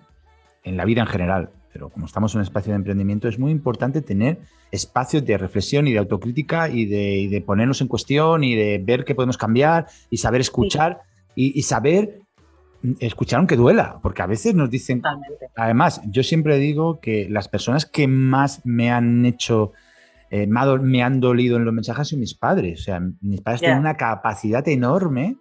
en 0.63 0.77
la 0.77 0.83
vida 0.83 1.01
en 1.01 1.07
general, 1.07 1.51
pero 1.71 1.89
como 1.89 2.07
estamos 2.07 2.33
en 2.33 2.39
un 2.39 2.43
espacio 2.43 2.71
de 2.71 2.77
emprendimiento, 2.77 3.27
es 3.27 3.37
muy 3.37 3.51
importante 3.51 4.01
tener 4.01 4.39
espacios 4.71 5.23
de 5.23 5.37
reflexión 5.37 5.87
y 5.87 5.93
de 5.93 5.99
autocrítica 5.99 6.69
y 6.69 6.85
de, 6.85 7.43
ponernos 7.45 7.79
en 7.81 7.87
cuestión 7.87 8.43
y 8.43 8.55
de 8.55 8.81
ver 8.83 9.05
qué 9.05 9.13
podemos 9.13 9.37
cambiar 9.37 9.85
y 10.09 10.17
saber 10.17 10.41
escuchar 10.41 11.01
y, 11.35 11.61
saber 11.61 12.21
escuchar 12.99 13.37
aunque 13.37 13.55
duela, 13.55 13.99
porque 14.01 14.23
a 14.23 14.25
veces 14.25 14.55
nos 14.55 14.71
dicen... 14.71 15.03
Además, 15.55 16.01
yo 16.09 16.23
siempre 16.23 16.57
digo 16.57 16.99
que 16.99 17.29
las 17.29 17.47
personas 17.47 17.85
que 17.85 18.07
más 18.07 18.65
me 18.65 18.89
han 18.89 19.23
hecho... 19.25 19.73
Eh, 20.31 20.47
me 20.47 21.03
han 21.03 21.19
dolido 21.19 21.57
en 21.57 21.63
los 21.63 21.73
mensajes 21.75 22.07
son 22.07 22.19
mis 22.19 22.33
padres. 22.33 22.81
O 22.81 22.83
sea, 22.83 22.99
mis 23.21 23.41
padres 23.41 23.61
tienen 23.61 23.79
una 23.79 23.97
capacidad 23.97 24.67
enorme 24.67 25.37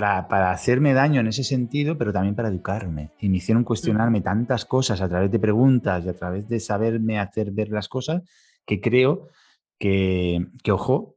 para, 0.00 0.50
hacerme 0.50 0.92
daño 0.92 1.20
en 1.20 1.28
ese 1.28 1.44
sentido, 1.44 1.96
pero 1.96 2.12
también 2.12 2.34
para 2.34 2.48
educarme. 2.48 3.12
Y 3.20 3.28
me 3.28 3.36
hicieron 3.36 3.62
cuestionarme 3.62 4.22
tantas 4.22 4.64
cosas 4.64 5.00
a 5.00 5.08
través 5.08 5.30
de 5.30 5.38
preguntas 5.38 6.04
y 6.04 6.08
a 6.08 6.14
través 6.14 6.48
de 6.48 6.58
saberme 6.58 7.20
hacer 7.20 7.52
ver 7.52 7.68
las 7.68 7.88
cosas, 7.88 8.22
que 8.66 8.80
creo 8.80 9.28
que, 9.78 10.48
que 10.64 10.72
ojo, 10.72 11.14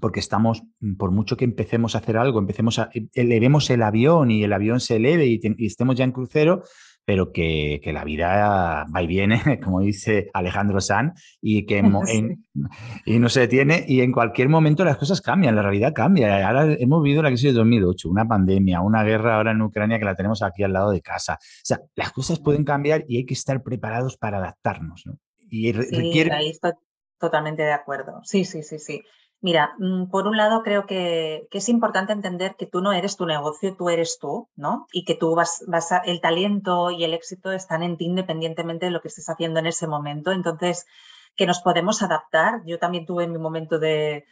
porque 0.00 0.18
estamos, 0.18 0.64
por 0.98 1.12
mucho 1.12 1.36
que 1.36 1.44
empecemos 1.44 1.94
a 1.94 1.98
hacer 1.98 2.16
algo, 2.16 2.40
empecemos 2.40 2.80
a, 2.80 2.90
elevemos 3.14 3.70
el 3.70 3.80
avión 3.80 4.32
y 4.32 4.42
el 4.42 4.52
avión 4.52 4.80
se 4.80 4.96
eleve 4.96 5.26
y, 5.26 5.40
y 5.42 5.66
estemos 5.66 5.94
ya 5.94 6.02
en 6.02 6.10
crucero, 6.10 6.64
pero 7.10 7.32
que, 7.32 7.80
la 7.92 8.04
vida 8.04 8.86
va 8.94 9.02
y 9.02 9.08
viene, 9.08 9.42
como 9.64 9.80
dice 9.80 10.30
Alejandro 10.32 10.80
San, 10.80 11.12
y 11.42 11.66
que 11.66 11.78
y 13.04 13.18
no 13.18 13.28
se 13.28 13.40
detiene, 13.40 13.84
y 13.88 14.02
en 14.02 14.12
cualquier 14.12 14.48
momento 14.48 14.84
las 14.84 14.96
cosas 14.96 15.20
cambian, 15.20 15.56
la 15.56 15.62
realidad 15.62 15.92
cambia. 15.92 16.46
Ahora 16.46 16.72
hemos 16.78 17.02
vivido 17.02 17.20
la 17.20 17.30
crisis 17.30 17.52
de 17.52 17.58
2008, 17.58 18.08
una 18.08 18.28
pandemia, 18.28 18.80
una 18.80 19.02
guerra 19.02 19.38
ahora 19.38 19.50
en 19.50 19.60
Ucrania 19.60 19.98
que 19.98 20.04
la 20.04 20.14
tenemos 20.14 20.40
aquí 20.44 20.62
al 20.62 20.72
lado 20.72 20.92
de 20.92 21.00
casa. 21.00 21.34
O 21.34 21.64
sea, 21.64 21.80
las 21.96 22.12
cosas 22.12 22.38
pueden 22.38 22.62
cambiar 22.62 23.04
y 23.08 23.16
hay 23.16 23.26
que 23.26 23.34
estar 23.34 23.60
preparados 23.60 24.16
para 24.16 24.38
adaptarnos. 24.38 25.02
¿no? 25.04 25.18
Y 25.48 25.72
requiere... 25.72 26.32
ahí 26.32 26.50
estoy 26.50 26.74
totalmente 27.18 27.64
de 27.64 27.72
acuerdo. 27.72 28.20
Sí, 28.22 28.44
sí, 28.44 28.62
sí, 28.62 28.78
sí. 28.78 29.02
Mira, 29.42 29.74
mm, 29.78 30.10
por 30.10 30.26
un 30.26 30.36
lado 30.36 30.62
creo 30.62 30.86
que, 30.86 31.48
es 31.50 31.68
importante 31.68 32.12
entender 32.12 32.56
que 32.56 32.66
tú 32.66 32.80
no 32.82 32.92
eres 32.92 33.16
tu 33.16 33.26
negocio, 33.26 33.74
tú 33.76 33.88
eres 33.88 34.18
tú, 34.18 34.48
¿no? 34.56 34.86
Y 34.92 35.04
que 35.04 35.14
tú 35.14 35.34
vas, 35.34 35.64
vas 35.66 35.92
a, 35.92 35.98
el 35.98 36.20
talento 36.20 36.90
y 36.90 37.04
el 37.04 37.14
éxito 37.14 37.52
están 37.52 37.82
en 37.82 37.96
ti 37.96 38.04
independientemente 38.06 38.86
de 38.86 38.92
lo 38.92 39.00
que 39.00 39.08
estés 39.08 39.28
haciendo 39.28 39.60
en 39.60 39.66
ese 39.66 39.86
momento. 39.86 40.32
Entonces, 40.32 40.86
que 41.36 41.46
nos 41.46 41.60
podemos 41.60 42.02
adaptar. 42.02 42.62
Yo 42.66 42.78
también 42.78 43.06
tuve 43.06 43.26
mi 43.26 43.38
momento 43.38 43.78
de, 43.78 44.26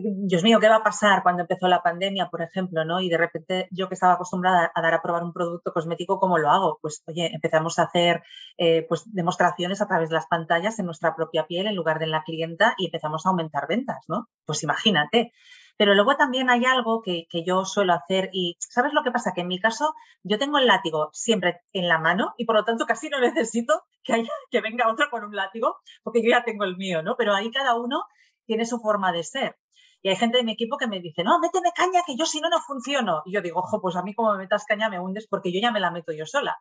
Dios 0.00 0.42
mío, 0.42 0.58
¿qué 0.60 0.68
va 0.68 0.76
a 0.76 0.82
pasar 0.82 1.22
cuando 1.22 1.42
empezó 1.42 1.68
la 1.68 1.82
pandemia, 1.82 2.28
por 2.28 2.42
ejemplo? 2.42 2.84
¿no? 2.84 3.00
Y 3.00 3.08
de 3.08 3.16
repente 3.16 3.68
yo 3.70 3.88
que 3.88 3.94
estaba 3.94 4.14
acostumbrada 4.14 4.70
a 4.74 4.82
dar 4.82 4.94
a 4.94 5.02
probar 5.02 5.22
un 5.22 5.32
producto 5.32 5.72
cosmético, 5.72 6.18
¿cómo 6.18 6.38
lo 6.38 6.50
hago? 6.50 6.78
Pues 6.82 7.02
oye, 7.06 7.30
empezamos 7.32 7.78
a 7.78 7.84
hacer 7.84 8.22
eh, 8.56 8.84
pues, 8.88 9.04
demostraciones 9.12 9.80
a 9.80 9.86
través 9.86 10.08
de 10.08 10.16
las 10.16 10.26
pantallas 10.26 10.78
en 10.78 10.86
nuestra 10.86 11.14
propia 11.14 11.46
piel 11.46 11.66
en 11.66 11.76
lugar 11.76 11.98
de 11.98 12.08
en 12.08 12.12
la 12.12 12.24
clienta 12.24 12.74
y 12.78 12.86
empezamos 12.86 13.24
a 13.24 13.30
aumentar 13.30 13.68
ventas, 13.68 14.04
¿no? 14.08 14.28
Pues 14.44 14.62
imagínate. 14.62 15.32
Pero 15.76 15.94
luego 15.94 16.16
también 16.16 16.50
hay 16.50 16.64
algo 16.64 17.02
que, 17.02 17.28
que, 17.30 17.44
yo 17.44 17.64
suelo 17.64 17.92
hacer 17.92 18.30
y 18.32 18.56
¿sabes 18.58 18.92
lo 18.92 19.04
que 19.04 19.12
pasa? 19.12 19.32
Que 19.32 19.42
en 19.42 19.48
mi 19.48 19.60
caso 19.60 19.94
yo 20.24 20.36
tengo 20.36 20.58
el 20.58 20.66
látigo 20.66 21.10
siempre 21.12 21.60
en 21.72 21.86
la 21.86 21.98
mano 21.98 22.34
y 22.36 22.46
por 22.46 22.56
lo 22.56 22.64
tanto 22.64 22.84
casi 22.84 23.08
no 23.08 23.20
necesito 23.20 23.84
que, 24.02 24.14
haya, 24.14 24.32
que 24.50 24.60
venga 24.60 24.90
otro 24.90 25.08
con 25.08 25.22
un 25.24 25.36
látigo 25.36 25.76
porque 26.02 26.20
yo 26.22 26.30
ya 26.30 26.42
tengo 26.42 26.64
el 26.64 26.76
mío, 26.76 27.02
¿no? 27.02 27.14
Pero 27.16 27.32
ahí 27.32 27.52
cada 27.52 27.76
uno 27.76 28.02
tiene 28.44 28.66
su 28.66 28.80
forma 28.80 29.12
de 29.12 29.22
ser. 29.22 29.56
Y 30.02 30.10
hay 30.10 30.16
gente 30.16 30.38
de 30.38 30.44
mi 30.44 30.52
equipo 30.52 30.76
que 30.76 30.86
me 30.86 31.00
dice, 31.00 31.24
no, 31.24 31.40
méteme 31.40 31.70
caña, 31.74 32.02
que 32.06 32.16
yo 32.16 32.24
si 32.24 32.40
no, 32.40 32.48
no 32.48 32.60
funciono. 32.60 33.22
Y 33.24 33.32
yo 33.32 33.42
digo, 33.42 33.60
ojo, 33.60 33.80
pues 33.80 33.96
a 33.96 34.02
mí 34.02 34.14
como 34.14 34.32
me 34.32 34.38
metas 34.38 34.64
caña 34.64 34.88
me 34.88 35.00
hundes 35.00 35.26
porque 35.28 35.52
yo 35.52 35.60
ya 35.60 35.72
me 35.72 35.80
la 35.80 35.90
meto 35.90 36.12
yo 36.12 36.24
sola. 36.24 36.56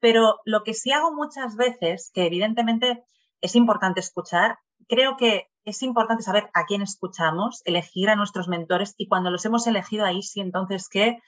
Pero 0.00 0.38
lo 0.44 0.62
que 0.62 0.74
sí 0.74 0.92
hago 0.92 1.14
muchas 1.14 1.56
veces, 1.56 2.10
que 2.14 2.26
evidentemente 2.26 3.04
es 3.40 3.56
importante 3.56 4.00
escuchar, 4.00 4.58
creo 4.88 5.16
que 5.16 5.48
es 5.64 5.82
importante 5.82 6.22
saber 6.22 6.48
a 6.54 6.64
quién 6.64 6.82
escuchamos, 6.82 7.62
elegir 7.66 8.08
a 8.08 8.16
nuestros 8.16 8.48
mentores 8.48 8.94
y 8.96 9.06
cuando 9.06 9.30
los 9.30 9.44
hemos 9.44 9.66
elegido 9.66 10.06
ahí 10.06 10.22
sí 10.22 10.40
entonces 10.40 10.88
que 10.88 11.18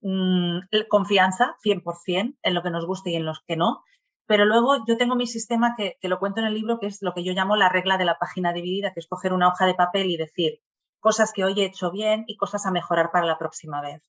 mm, 0.00 0.60
confianza 0.88 1.56
100% 1.62 2.38
en 2.42 2.54
lo 2.54 2.62
que 2.62 2.70
nos 2.70 2.86
guste 2.86 3.10
y 3.10 3.16
en 3.16 3.26
los 3.26 3.40
que 3.46 3.56
no. 3.56 3.84
Pero 4.26 4.44
luego 4.46 4.86
yo 4.86 4.96
tengo 4.96 5.16
mi 5.16 5.26
sistema 5.26 5.74
que, 5.76 5.96
que, 6.00 6.08
lo 6.08 6.18
cuento 6.18 6.40
en 6.40 6.46
el 6.46 6.54
libro, 6.54 6.78
que 6.78 6.86
es 6.86 7.02
lo 7.02 7.12
que 7.12 7.24
yo 7.24 7.32
llamo 7.32 7.56
la 7.56 7.68
regla 7.68 7.98
de 7.98 8.04
la 8.04 8.16
página 8.16 8.52
dividida, 8.52 8.92
que 8.94 9.00
es 9.00 9.08
coger 9.08 9.32
una 9.32 9.48
hoja 9.48 9.66
de 9.66 9.74
papel 9.74 10.08
y 10.08 10.16
decir, 10.16 10.60
cosas 11.00 11.32
que 11.32 11.44
hoy 11.44 11.60
he 11.60 11.64
hecho 11.64 11.90
bien 11.90 12.24
y 12.26 12.36
cosas 12.36 12.66
a 12.66 12.70
mejorar 12.70 13.10
para 13.10 13.26
la 13.26 13.38
próxima 13.38 13.80
vez. 13.80 14.02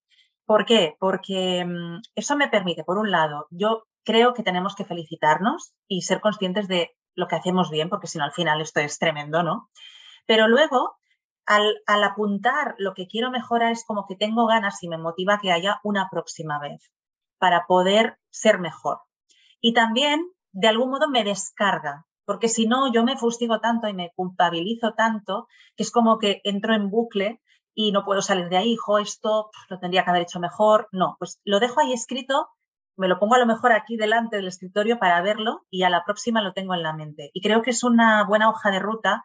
¿Por 0.46 0.66
qué? 0.66 0.96
Porque 1.00 1.66
mm, 1.66 2.02
eso 2.16 2.36
me 2.36 2.50
permite, 2.50 2.84
por 2.84 2.98
un 2.98 3.12
lado, 3.12 3.48
yo 3.50 3.86
creo 4.04 4.34
que 4.34 4.44
tenemos 4.44 4.76
que 4.76 4.86
felicitarnos 4.86 5.74
y 5.88 6.02
ser 6.02 6.20
conscientes 6.22 6.68
de 6.68 6.92
lo 7.16 7.28
que 7.28 7.36
hacemos 7.36 7.70
bien, 7.70 7.90
porque 7.90 8.08
si 8.08 8.18
no 8.18 8.26
al 8.26 8.32
final 8.32 8.62
esto 8.62 8.80
es 8.80 9.00
tremendo, 9.00 9.44
¿no? 9.44 9.70
Pero 10.26 10.48
luego, 10.48 10.98
al, 11.46 11.82
al, 11.86 12.04
apuntar 12.04 12.76
lo 12.78 12.94
que 12.94 13.08
quiero 13.08 13.32
mejorar 13.32 13.72
es 13.72 13.86
como 13.86 14.06
que 14.08 14.16
tengo 14.16 14.46
ganas 14.46 14.82
y 14.84 14.90
me 14.90 14.98
motiva 14.98 15.40
que 15.40 15.52
haya 15.52 15.80
una 15.84 16.10
próxima 16.10 16.60
vez 16.60 16.92
para 17.38 17.66
poder 17.68 18.18
ser 18.30 18.60
mejor. 18.60 19.02
Y 19.60 19.74
también, 19.74 20.26
de 20.52 20.68
algún 20.68 20.90
modo, 20.90 21.10
me 21.10 21.24
descarga, 21.24 22.06
porque 22.26 22.48
si 22.48 22.68
no, 22.68 22.92
yo 22.92 23.04
me 23.04 23.18
fustigo 23.18 23.60
tanto 23.60 23.88
y 23.88 23.94
me 23.94 24.12
culpabilizo 24.16 24.94
tanto 24.94 25.48
que 25.76 25.84
es 25.84 25.92
como 25.92 26.20
que 26.20 26.42
entro 26.44 26.74
en 26.74 26.90
bucle 26.90 27.42
y 27.74 27.92
no 27.92 28.04
puedo 28.04 28.22
salir 28.22 28.50
de 28.50 28.58
ahí, 28.58 28.74
hijo, 28.74 28.98
esto 28.98 29.50
lo 29.70 29.80
tendría 29.80 30.04
que 30.04 30.10
haber 30.10 30.24
hecho 30.24 30.40
mejor. 30.40 30.88
No, 30.92 31.16
pues 31.20 31.40
lo 31.46 31.60
dejo 31.60 31.80
ahí 31.80 31.94
escrito, 31.94 32.50
me 32.98 33.08
lo 33.08 33.20
pongo 33.20 33.36
a 33.36 33.40
lo 33.40 33.46
mejor 33.46 33.72
aquí 33.72 33.98
delante 33.98 34.36
del 34.36 34.48
escritorio 34.48 35.00
para 35.00 35.22
verlo 35.22 35.66
y 35.70 35.84
a 35.84 35.90
la 35.90 36.04
próxima 36.04 36.42
lo 36.42 36.54
tengo 36.54 36.74
en 36.74 36.84
la 36.84 36.94
mente. 36.94 37.32
Y 37.34 37.42
creo 37.42 37.62
que 37.62 37.72
es 37.72 37.84
una 37.84 38.26
buena 38.26 38.50
hoja 38.50 38.72
de 38.72 38.80
ruta 38.80 39.24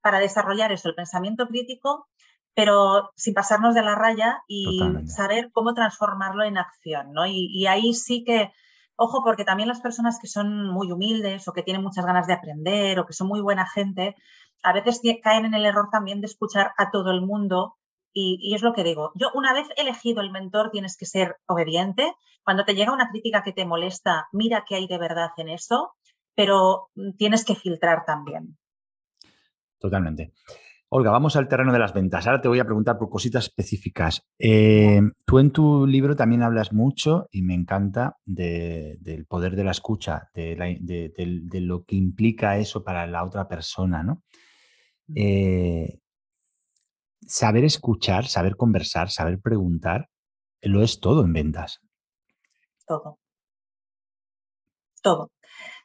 para 0.00 0.20
desarrollar 0.20 0.72
eso, 0.72 0.88
el 0.88 0.94
pensamiento 0.94 1.48
crítico, 1.48 2.08
pero 2.54 3.10
sin 3.16 3.34
pasarnos 3.34 3.74
de 3.74 3.82
la 3.82 3.94
raya 3.94 4.42
y 4.46 4.80
saber 5.06 5.50
cómo 5.52 5.74
transformarlo 5.74 6.44
en 6.44 6.56
acción, 6.58 7.12
¿no? 7.12 7.26
y 7.26 7.66
ahí 7.66 7.92
sí 7.94 8.24
que 8.24 8.52
Ojo, 9.00 9.22
porque 9.22 9.44
también 9.44 9.68
las 9.68 9.80
personas 9.80 10.18
que 10.20 10.26
son 10.26 10.70
muy 10.70 10.90
humildes 10.90 11.46
o 11.46 11.52
que 11.52 11.62
tienen 11.62 11.84
muchas 11.84 12.04
ganas 12.04 12.26
de 12.26 12.32
aprender 12.32 12.98
o 12.98 13.06
que 13.06 13.12
son 13.12 13.28
muy 13.28 13.40
buena 13.40 13.64
gente, 13.64 14.16
a 14.64 14.72
veces 14.72 15.00
caen 15.22 15.44
en 15.44 15.54
el 15.54 15.66
error 15.66 15.88
también 15.92 16.20
de 16.20 16.26
escuchar 16.26 16.72
a 16.76 16.90
todo 16.90 17.12
el 17.12 17.20
mundo. 17.20 17.76
Y, 18.12 18.52
es 18.56 18.62
lo 18.62 18.72
que 18.72 18.82
digo, 18.82 19.12
yo 19.14 19.28
una 19.34 19.52
vez 19.52 19.68
elegido 19.76 20.20
el 20.20 20.32
mentor 20.32 20.70
tienes 20.72 20.96
que 20.96 21.06
ser 21.06 21.36
obediente. 21.46 22.12
Cuando 22.42 22.64
te 22.64 22.74
llega 22.74 22.92
una 22.92 23.10
crítica 23.10 23.44
que 23.44 23.52
te 23.52 23.64
molesta, 23.64 24.26
mira 24.32 24.64
qué 24.66 24.74
hay 24.74 24.88
de 24.88 24.98
verdad 24.98 25.30
en 25.36 25.50
eso, 25.50 25.92
pero 26.34 26.88
tienes 27.18 27.44
que 27.44 27.54
filtrar 27.54 28.04
también. 28.04 28.58
Totalmente. 29.78 30.32
Olga, 30.90 31.10
vamos 31.10 31.36
al 31.36 31.48
terreno 31.48 31.70
de 31.70 31.78
las 31.78 31.92
ventas. 31.92 32.26
Ahora 32.26 32.40
te 32.40 32.48
voy 32.48 32.60
a 32.60 32.64
preguntar 32.64 32.96
por 32.96 33.10
cositas 33.10 33.44
específicas. 33.44 34.26
Eh, 34.38 35.02
tú 35.26 35.38
en 35.38 35.50
tu 35.50 35.86
libro 35.86 36.16
también 36.16 36.42
hablas 36.42 36.72
mucho 36.72 37.28
y 37.30 37.42
me 37.42 37.52
encanta 37.52 38.16
del 38.24 39.26
poder 39.26 39.54
de 39.54 39.64
la 39.64 39.72
escucha, 39.72 40.30
de, 40.32 41.60
lo 41.60 41.84
que 41.84 41.96
implica 41.96 42.56
eso 42.56 42.82
para 42.84 43.06
la 43.06 43.22
otra 43.22 43.46
persona, 43.48 44.02
¿no? 44.02 44.22
Eh, 45.14 45.98
saber 47.26 47.64
escuchar, 47.64 48.26
saber 48.26 48.56
conversar, 48.56 49.10
saber 49.10 49.40
preguntar, 49.40 50.08
lo 50.62 50.82
es 50.82 51.00
todo 51.00 51.22
en 51.22 51.34
ventas. 51.34 51.80
Todo. 52.86 53.18
Todo. 55.02 55.30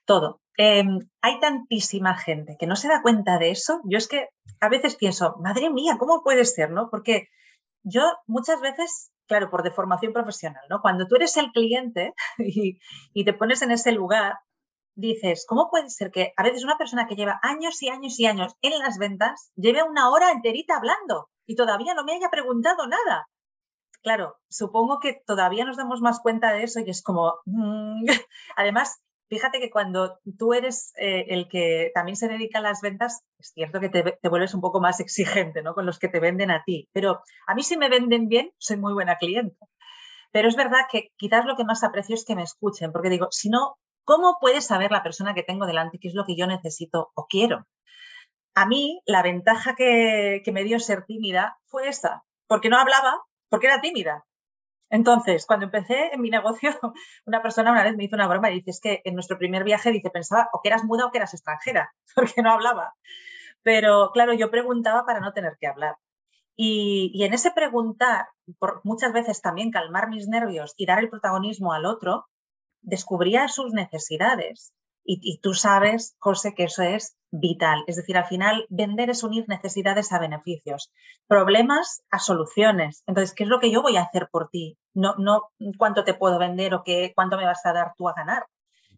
Todo. 0.06 0.43
Em, 0.58 1.00
hay 1.22 1.40
tantísima 1.40 2.16
gente 2.16 2.58
que 2.60 2.68
no 2.68 2.76
se 2.76 2.88
da 2.88 3.02
cuenta 3.02 3.38
de 3.38 3.52
eso. 3.52 3.82
Yo 3.86 3.98
es 3.98 4.08
que 4.08 4.30
a 4.60 4.70
veces 4.70 4.96
pienso, 4.96 5.36
madre 5.40 5.70
mía, 5.70 5.98
¿cómo 5.98 6.22
puede 6.24 6.46
ser? 6.46 6.72
¿no? 6.72 6.90
Porque 6.90 7.30
yo 7.84 8.04
muchas 8.28 8.62
veces, 8.62 9.12
claro, 9.28 9.50
por 9.50 9.64
deformación 9.64 10.14
profesional, 10.14 10.64
¿no? 10.70 10.82
Cuando 10.82 11.08
tú 11.08 11.16
eres 11.16 11.36
el 11.38 11.52
cliente 11.52 12.14
y, 13.14 13.26
te 13.26 13.34
pones 13.34 13.62
en 13.62 13.72
ese 13.72 13.92
lugar, 13.92 14.40
dices, 14.96 15.46
¿cómo 15.48 15.70
puede 15.70 15.90
ser 15.90 16.12
que 16.12 16.34
a 16.38 16.44
veces 16.44 16.64
una 16.64 16.78
persona 16.78 17.08
que 17.08 17.16
lleva 17.16 17.40
años 17.42 17.82
y 17.82 17.90
años 17.90 18.20
y 18.20 18.28
años 18.28 18.56
en 18.62 18.78
las 18.80 18.98
ventas 19.00 19.52
lleve 19.56 19.84
una 19.84 20.10
hora 20.12 20.32
enterita 20.32 20.78
hablando 20.78 21.30
y 21.48 21.56
todavía 21.56 21.96
no 21.96 22.04
me 22.04 22.14
haya 22.14 22.30
preguntado 22.30 22.88
nada? 22.88 23.28
Claro, 24.04 24.38
supongo 24.50 25.00
que 25.00 25.22
todavía 25.26 25.66
nos 25.66 25.78
damos 25.78 26.02
más 26.02 26.20
cuenta 26.20 26.52
de 26.52 26.64
eso 26.64 26.80
y 26.82 26.90
es 26.90 27.02
como, 27.02 27.36
mm". 27.46 28.06
además, 28.56 29.02
Fíjate 29.34 29.60
que 29.60 29.72
cuando 29.72 30.20
tú 30.38 30.54
eres 30.54 30.94
eh, 30.96 31.26
el 31.30 31.48
que 31.48 31.90
también 31.96 32.16
se 32.16 32.28
dedica 32.28 32.60
a 32.60 32.62
las 32.62 32.82
ventas, 32.82 33.24
es 33.40 33.52
cierto 33.52 33.80
que 33.80 33.90
te, 33.90 34.30
vuelves 34.30 34.54
un 34.54 34.62
poco 34.62 34.80
más 34.80 35.00
exigente 35.00 35.64
¿no? 35.64 35.74
con 35.74 35.88
los 35.88 35.98
que 35.98 36.08
te 36.08 36.20
venden 36.20 36.52
a 36.52 36.64
ti, 36.64 36.88
pero 36.94 37.24
a 37.48 37.56
mí 37.56 37.64
si 37.64 37.76
me 37.76 37.90
venden 37.90 38.28
bien, 38.28 38.52
soy 38.60 38.78
muy 38.78 38.94
buena 38.94 39.18
cliente. 39.18 39.58
Pero 40.32 40.50
es 40.50 40.56
verdad 40.56 40.82
que 40.92 41.10
quizás 41.18 41.48
lo 41.48 41.56
que 41.56 41.64
más 41.64 41.84
aprecio 41.84 42.14
es 42.14 42.26
que 42.26 42.36
me 42.36 42.44
escuchen, 42.44 42.92
porque 42.92 43.10
digo, 43.10 43.30
si 43.32 43.50
no, 43.50 43.80
¿cómo 44.04 44.38
puede 44.40 44.62
saber 44.62 44.92
la 44.92 45.02
persona 45.02 45.34
que 45.34 45.42
tengo 45.42 45.66
delante 45.66 45.98
qué 46.00 46.10
es 46.10 46.14
lo 46.14 46.26
que 46.26 46.36
yo 46.36 46.46
necesito 46.46 47.12
o 47.16 47.26
quiero? 47.26 47.66
A 48.54 48.68
mí 48.68 49.02
la 49.08 49.24
ventaja 49.24 49.74
que, 49.74 50.44
que 50.46 50.52
me 50.52 50.64
dio 50.64 50.80
ser 50.80 51.06
tímida 51.06 51.58
fue 51.66 51.88
esa, 51.88 52.24
porque 52.46 52.70
no 52.70 52.78
hablaba, 52.78 53.24
porque 53.50 53.66
era 53.66 53.82
tímida. 53.82 54.26
Entonces, 54.94 55.48
cuando 55.48 55.66
empecé 55.66 56.14
en 56.14 56.22
mi 56.22 56.30
negocio, 56.30 56.70
una 57.26 57.42
persona 57.42 57.72
una 57.72 57.84
vez 57.84 57.98
me 57.98 58.04
hizo 58.04 58.16
una 58.16 58.28
broma 58.28 58.52
y 58.52 58.58
dice, 58.58 58.70
es 58.70 58.80
que 58.80 59.02
en 59.06 59.16
nuestro 59.16 59.40
primer 59.40 59.64
viaje, 59.64 59.92
dice, 59.92 60.12
pensaba 60.12 60.50
o 60.54 60.62
que 60.62 60.70
eras 60.70 60.84
muda 60.84 61.08
o 61.08 61.12
que 61.12 61.18
eras 61.18 61.34
extranjera, 61.34 61.92
porque 62.16 62.44
no 62.44 62.52
hablaba. 62.52 62.94
Pero 63.64 64.12
claro, 64.14 64.34
yo 64.34 64.52
preguntaba 64.52 65.04
para 65.04 65.20
no 65.20 65.34
tener 65.34 65.58
que 65.60 65.66
hablar. 65.66 65.96
Y, 66.56 67.24
en 67.24 67.34
ese 67.34 67.50
preguntar, 67.50 68.28
por 68.60 68.82
muchas 68.84 69.14
veces 69.14 69.42
también 69.42 69.72
calmar 69.72 70.10
mis 70.10 70.28
nervios 70.28 70.76
y 70.78 70.86
dar 70.86 71.00
el 71.00 71.10
protagonismo 71.10 71.74
al 71.74 71.88
otro, 71.88 72.28
descubría 72.82 73.48
sus 73.48 73.74
necesidades. 73.74 74.76
Y, 75.06 75.40
tú 75.42 75.54
sabes, 75.54 76.16
José, 76.20 76.56
que 76.56 76.64
eso 76.64 76.82
es 76.82 77.18
vital. 77.30 77.84
Es 77.88 77.98
decir, 77.98 78.18
al 78.18 78.26
final, 78.26 78.66
vender 78.70 79.10
es 79.10 79.24
unir 79.24 79.46
necesidades 79.50 80.14
a 80.14 80.20
beneficios, 80.20 80.94
problemas 81.28 82.04
a 82.10 82.20
soluciones. 82.20 83.04
Entonces, 83.06 83.36
¿qué 83.36 83.44
es 83.44 83.50
lo 83.50 83.60
que 83.60 83.72
yo 83.72 83.82
voy 83.82 83.98
a 83.98 84.04
hacer 84.04 84.30
por 84.32 84.50
ti? 84.50 84.78
No, 84.94 85.16
no 85.18 85.50
cuánto 85.78 86.06
te 86.06 86.14
puedo 86.14 86.40
vender 86.40 86.74
o 86.74 86.84
qué, 86.84 87.12
cuánto 87.16 87.38
me 87.38 87.46
vas 87.46 87.66
a 87.66 87.74
dar 87.74 87.94
tú 87.98 88.08
a 88.08 88.14
ganar. 88.14 88.46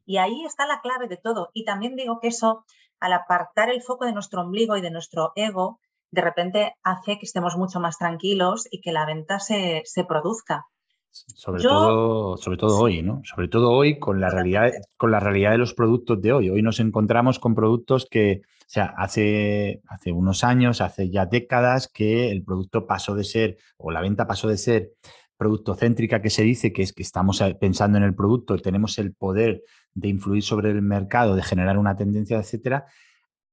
Y 0.05 0.17
ahí 0.17 0.45
está 0.45 0.67
la 0.67 0.81
clave 0.81 1.07
de 1.07 1.17
todo. 1.17 1.49
Y 1.53 1.65
también 1.65 1.95
digo 1.95 2.19
que 2.19 2.27
eso, 2.27 2.65
al 2.99 3.13
apartar 3.13 3.69
el 3.69 3.81
foco 3.81 4.05
de 4.05 4.13
nuestro 4.13 4.41
ombligo 4.41 4.77
y 4.77 4.81
de 4.81 4.91
nuestro 4.91 5.31
ego, 5.35 5.79
de 6.11 6.21
repente 6.21 6.75
hace 6.83 7.17
que 7.17 7.25
estemos 7.25 7.57
mucho 7.57 7.79
más 7.79 7.97
tranquilos 7.97 8.67
y 8.69 8.81
que 8.81 8.91
la 8.91 9.05
venta 9.05 9.39
se, 9.39 9.81
se 9.85 10.05
produzca. 10.05 10.67
Sobre, 11.15 11.63
todo, 11.63 12.35
sobre 12.35 12.57
todo 12.57 12.77
hoy, 12.77 13.01
¿no? 13.01 13.21
Sobre 13.23 13.47
todo 13.47 13.71
hoy 13.71 13.99
con 13.99 14.19
la, 14.19 14.29
realidad, 14.29 14.71
con 14.97 15.11
la 15.11 15.21
realidad 15.21 15.51
de 15.51 15.57
los 15.57 15.73
productos 15.73 16.21
de 16.21 16.33
hoy. 16.33 16.49
Hoy 16.49 16.61
nos 16.61 16.81
encontramos 16.81 17.39
con 17.39 17.55
productos 17.55 18.05
que, 18.11 18.41
o 18.43 18.65
sea, 18.67 18.93
hace, 18.97 19.81
hace 19.87 20.11
unos 20.11 20.43
años, 20.43 20.81
hace 20.81 21.09
ya 21.09 21.25
décadas 21.25 21.87
que 21.87 22.31
el 22.31 22.43
producto 22.43 22.85
pasó 22.85 23.15
de 23.15 23.23
ser, 23.23 23.57
o 23.77 23.91
la 23.91 24.01
venta 24.01 24.27
pasó 24.27 24.49
de 24.49 24.57
ser 24.57 24.91
producto 25.37 25.75
céntrica 25.75 26.21
que 26.21 26.29
se 26.29 26.43
dice, 26.43 26.73
que 26.73 26.81
es 26.81 26.91
que 26.91 27.03
estamos 27.03 27.41
pensando 27.61 27.97
en 27.97 28.03
el 28.03 28.13
producto, 28.13 28.57
tenemos 28.57 28.97
el 28.97 29.13
poder 29.13 29.63
de 29.93 30.09
influir 30.09 30.43
sobre 30.43 30.71
el 30.71 30.81
mercado, 30.81 31.35
de 31.35 31.43
generar 31.43 31.77
una 31.77 31.95
tendencia, 31.95 32.39
etcétera, 32.39 32.87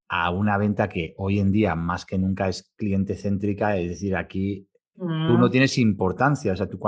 a 0.09 0.31
una 0.31 0.59
venta 0.59 0.89
que 0.89 1.15
hoy 1.17 1.39
en 1.39 1.53
día 1.53 1.77
más 1.77 2.05
que 2.05 2.19
nunca 2.19 2.49
es 2.49 2.73
cliente 2.77 3.15
céntrica, 3.15 3.77
es 3.77 3.89
decir, 3.89 4.17
aquí 4.17 4.69
Tú 4.95 5.07
no 5.07 5.49
mm. 5.49 5.51
tienes 5.51 5.79
importancia, 5.79 6.53
o 6.53 6.57
sea, 6.57 6.69
tú 6.69 6.79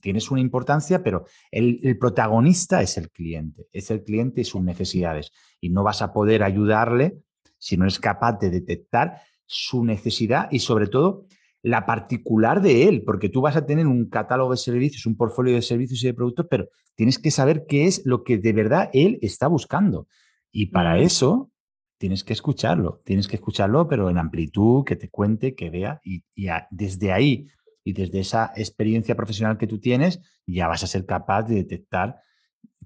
tienes 0.00 0.30
una 0.30 0.40
importancia, 0.40 1.02
pero 1.02 1.26
el, 1.50 1.96
protagonista 1.98 2.82
es 2.82 2.98
el 2.98 3.10
cliente, 3.10 3.68
es 3.72 3.90
el 3.90 4.02
cliente 4.02 4.40
y 4.40 4.44
sus 4.44 4.62
necesidades. 4.62 5.30
Y 5.60 5.70
no 5.70 5.84
vas 5.84 6.02
a 6.02 6.12
poder 6.12 6.42
ayudarle 6.42 7.18
si 7.58 7.76
no 7.76 7.84
eres 7.84 8.00
capaz 8.00 8.38
de 8.40 8.50
detectar 8.50 9.20
su 9.46 9.84
necesidad 9.84 10.48
y 10.50 10.58
sobre 10.58 10.88
todo 10.88 11.26
la 11.62 11.86
particular 11.86 12.62
de 12.62 12.88
él, 12.88 13.02
porque 13.04 13.28
tú 13.28 13.40
vas 13.40 13.56
a 13.56 13.64
tener 13.64 13.86
un 13.86 14.08
catálogo 14.08 14.50
de 14.50 14.56
servicios, 14.56 15.06
un 15.06 15.16
portfolio 15.16 15.54
de 15.54 15.62
servicios 15.62 16.02
y 16.02 16.06
de 16.06 16.14
productos, 16.14 16.46
pero 16.50 16.68
tienes 16.94 17.18
que 17.18 17.30
saber 17.30 17.64
qué 17.68 17.86
es 17.86 18.02
lo 18.04 18.24
que 18.24 18.38
de 18.38 18.52
verdad 18.52 18.90
él 18.92 19.18
está 19.22 19.46
buscando. 19.46 20.08
Y 20.50 20.66
para 20.66 20.96
mm. 20.96 20.98
eso 20.98 21.50
tienes 21.98 22.24
que 22.24 22.32
escucharlo, 22.32 23.00
tienes 23.04 23.28
que 23.28 23.36
escucharlo, 23.36 23.88
pero 23.88 24.10
en 24.10 24.18
amplitud, 24.18 24.84
que 24.84 24.96
te 24.96 25.08
cuente, 25.08 25.54
que 25.54 25.70
vea, 25.70 26.00
y, 26.04 26.24
desde 26.70 27.12
ahí 27.12 27.46
y 27.84 27.92
desde 27.92 28.20
esa 28.20 28.52
experiencia 28.56 29.14
profesional 29.14 29.58
que 29.58 29.66
tú 29.66 29.78
tienes, 29.78 30.20
ya 30.46 30.68
vas 30.68 30.82
a 30.82 30.86
ser 30.86 31.06
capaz 31.06 31.44
de 31.44 31.56
detectar 31.56 32.16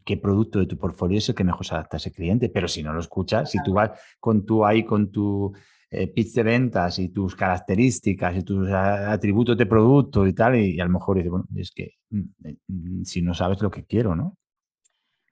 qué 0.05 0.17
producto 0.17 0.59
de 0.59 0.67
tu 0.67 0.79
portfolio 0.79 1.19
es 1.19 1.29
el 1.29 1.35
que 1.35 1.45
mejor 1.45 1.67
se 1.67 1.75
adapta 1.75 1.97
a 1.97 1.99
ese 1.99 2.13
cliente. 2.13 2.49
Pero 2.49 2.69
si 2.69 2.83
no 2.83 2.93
lo 2.93 3.01
escuchas, 3.01 3.51
si 3.51 3.63
tú 3.63 3.75
vas 3.75 3.91
con 4.19 4.45
tu 4.45 4.65
ahí, 4.65 4.85
con 4.85 5.11
tu 5.11 5.53
eh, 5.91 6.07
pitch 6.07 6.35
de 6.35 6.43
ventas 6.43 6.99
y 6.99 7.09
tus 7.09 7.35
características 7.35 8.37
y 8.37 8.43
tus 8.43 8.69
atributos 8.71 9.57
de 9.57 9.67
producto 9.67 10.27
y 10.27 10.33
tal, 10.33 10.57
y, 10.57 10.79
a 10.81 10.85
lo 10.85 10.91
mejor 10.91 11.17
dices, 11.17 11.31
bueno, 11.31 11.47
es 11.57 11.73
que 11.73 11.95
mm, 12.11 12.21
eh, 12.45 12.57
mm, 12.69 13.03
si 13.05 13.23
no 13.23 13.35
sabes 13.35 13.61
lo 13.63 13.71
que 13.71 13.85
quiero, 13.85 14.15
¿no? 14.15 14.37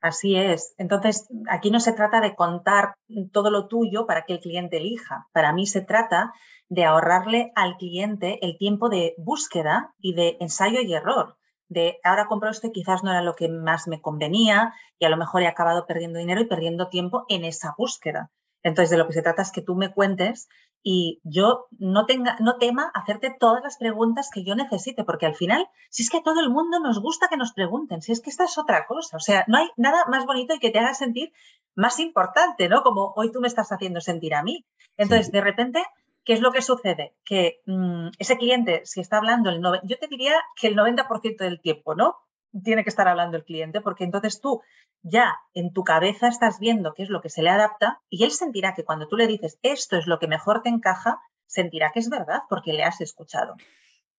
Así 0.01 0.37
es. 0.37 0.75
Entonces, 0.79 1.27
aquí 1.49 1.71
no 1.71 1.81
se 1.81 1.93
trata 1.93 2.21
de 2.21 2.37
contar 2.37 2.95
todo 3.33 3.51
lo 3.51 3.67
tuyo 3.67 4.07
para 4.07 4.25
que 4.25 4.35
el 4.35 4.41
cliente 4.41 4.77
elija. 4.77 5.27
Para 5.33 5.53
mí 5.53 5.67
se 5.67 5.81
trata 5.81 6.33
de 6.69 6.85
ahorrarle 6.85 7.53
al 7.57 7.77
cliente 7.77 8.39
el 8.45 8.59
tiempo 8.59 8.89
de 8.89 9.15
búsqueda 9.19 9.95
y 9.99 10.15
de 10.15 10.37
ensayo 10.41 10.81
y 10.81 10.95
error. 10.95 11.37
De 11.69 11.99
ahora 12.05 12.27
compro 12.27 12.51
esto 12.51 12.69
y 12.69 12.73
quizás 12.73 13.03
no 13.03 13.11
era 13.11 13.23
lo 13.23 13.35
que 13.35 13.49
más 13.49 13.89
me 13.89 14.01
convenía 14.01 14.73
y 14.99 15.05
a 15.05 15.11
lo 15.11 15.17
mejor 15.17 15.43
he 15.43 15.49
acabado 15.49 15.87
perdiendo 15.87 16.19
dinero 16.19 16.41
y 16.41 16.47
perdiendo 16.47 16.89
tiempo 16.89 17.25
en 17.29 17.45
esa 17.45 17.75
búsqueda. 17.77 18.31
Entonces, 18.63 18.91
de 18.91 18.99
lo 18.99 19.07
que 19.07 19.13
se 19.13 19.23
trata 19.23 19.43
es 19.43 19.53
que 19.53 19.63
tú 19.63 19.75
me 19.75 19.93
cuentes 19.93 20.49
y 20.83 21.21
yo 21.25 21.67
no, 21.79 22.07
tenga, 22.07 22.37
no 22.41 22.57
tema 22.59 22.91
hacerte 22.95 23.35
todas 23.39 23.63
las 23.63 23.77
preguntas 23.77 24.31
que 24.33 24.45
yo 24.45 24.55
necesite, 24.55 25.05
porque 25.05 25.27
al 25.27 25.35
final, 25.35 25.69
si 25.91 26.03
es 26.03 26.11
que 26.11 26.19
a 26.19 26.23
todo 26.23 26.41
el 26.41 26.51
mundo 26.51 26.81
nos 26.81 27.01
gusta 27.01 27.29
que 27.29 27.37
nos 27.37 27.53
pregunten, 27.53 28.03
si 28.03 28.13
es 28.13 28.21
que 28.21 28.31
esta 28.31 28.45
es 28.45 28.57
otra 28.59 28.87
cosa, 28.87 29.17
o 29.17 29.21
sea, 29.21 29.45
no 29.49 29.59
hay 29.59 29.69
nada 29.77 30.05
más 30.09 30.25
bonito 30.25 30.55
y 30.55 30.59
que 30.59 30.71
te 30.71 30.79
haga 30.79 30.95
sentir 30.95 31.33
más 31.75 32.01
importante, 32.01 32.69
¿no? 32.69 32.83
Como 32.83 33.13
hoy 33.17 33.31
tú 33.33 33.41
me 33.41 33.49
estás 33.49 33.71
haciendo 33.73 34.01
sentir 34.01 34.35
a 34.35 34.43
mí. 34.43 34.65
Entonces, 34.97 35.31
de 35.31 35.41
repente, 35.41 35.85
¿qué 36.25 36.33
es 36.33 36.41
lo 36.41 36.53
que 36.53 36.63
sucede? 36.63 37.15
Que 37.25 37.61
mm, 37.67 38.09
ese 38.19 38.37
cliente, 38.37 38.83
si 38.85 39.01
está 39.01 39.19
hablando 39.19 39.51
el 39.51 39.61
yo 39.85 39.99
te 39.99 40.09
diría 40.09 40.35
que 40.61 40.69
el 40.69 40.77
90% 40.77 41.39
del 41.39 41.61
tiempo, 41.61 41.95
¿no? 41.95 42.17
Tiene 42.65 42.83
que 42.83 42.91
estar 42.91 43.09
hablando 43.09 43.37
el 43.37 43.45
cliente, 43.45 43.81
porque 43.81 44.05
entonces 44.05 44.41
tú 44.41 44.63
ya 45.03 45.37
en 45.55 45.73
tu 45.73 45.85
cabeza 45.85 46.29
estás 46.29 46.59
viendo 46.59 46.95
qué 46.95 47.03
es 47.03 47.11
lo 47.11 47.21
que 47.21 47.29
se 47.29 47.43
le 47.43 47.51
adapta 47.51 48.01
y 48.09 48.25
él 48.25 48.31
sentirá 48.31 48.75
que 48.75 48.85
cuando 48.85 49.07
tú 49.07 49.17
le 49.17 49.27
dices 49.27 49.59
esto 49.63 49.97
es 49.97 50.07
lo 50.07 50.19
que 50.19 50.29
mejor 50.29 50.63
te 50.63 50.69
encaja, 50.69 51.21
sentirá 51.47 51.91
que 51.93 52.01
es 52.01 52.09
verdad 52.09 52.41
porque 52.49 52.73
le 52.73 52.85
has 52.85 53.01
escuchado. 53.01 53.55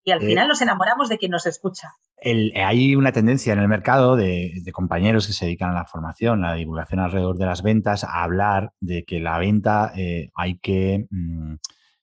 Y 0.02 0.12
al 0.12 0.22
eh, 0.22 0.26
final 0.26 0.48
nos 0.48 0.62
enamoramos 0.62 1.08
de 1.08 1.18
quien 1.18 1.30
nos 1.30 1.46
escucha. 1.46 1.92
hay 2.24 2.96
una 2.96 3.12
tendencia 3.12 3.52
en 3.52 3.58
el 3.58 3.68
mercado 3.68 4.16
de, 4.16 4.62
compañeros 4.72 5.26
que 5.26 5.32
se 5.32 5.44
dedican 5.44 5.70
a 5.70 5.74
la 5.74 5.84
formación, 5.84 6.44
a 6.44 6.50
la 6.50 6.56
divulgación 6.56 7.00
alrededor 7.00 7.36
de 7.36 7.46
las 7.46 7.62
ventas, 7.62 8.04
a 8.04 8.22
hablar 8.22 8.72
de 8.80 9.04
que 9.04 9.20
la 9.20 9.38
venta 9.38 9.92
eh, 9.96 10.30
hay 10.34 10.58
que 10.58 11.06
mm, 11.10 11.56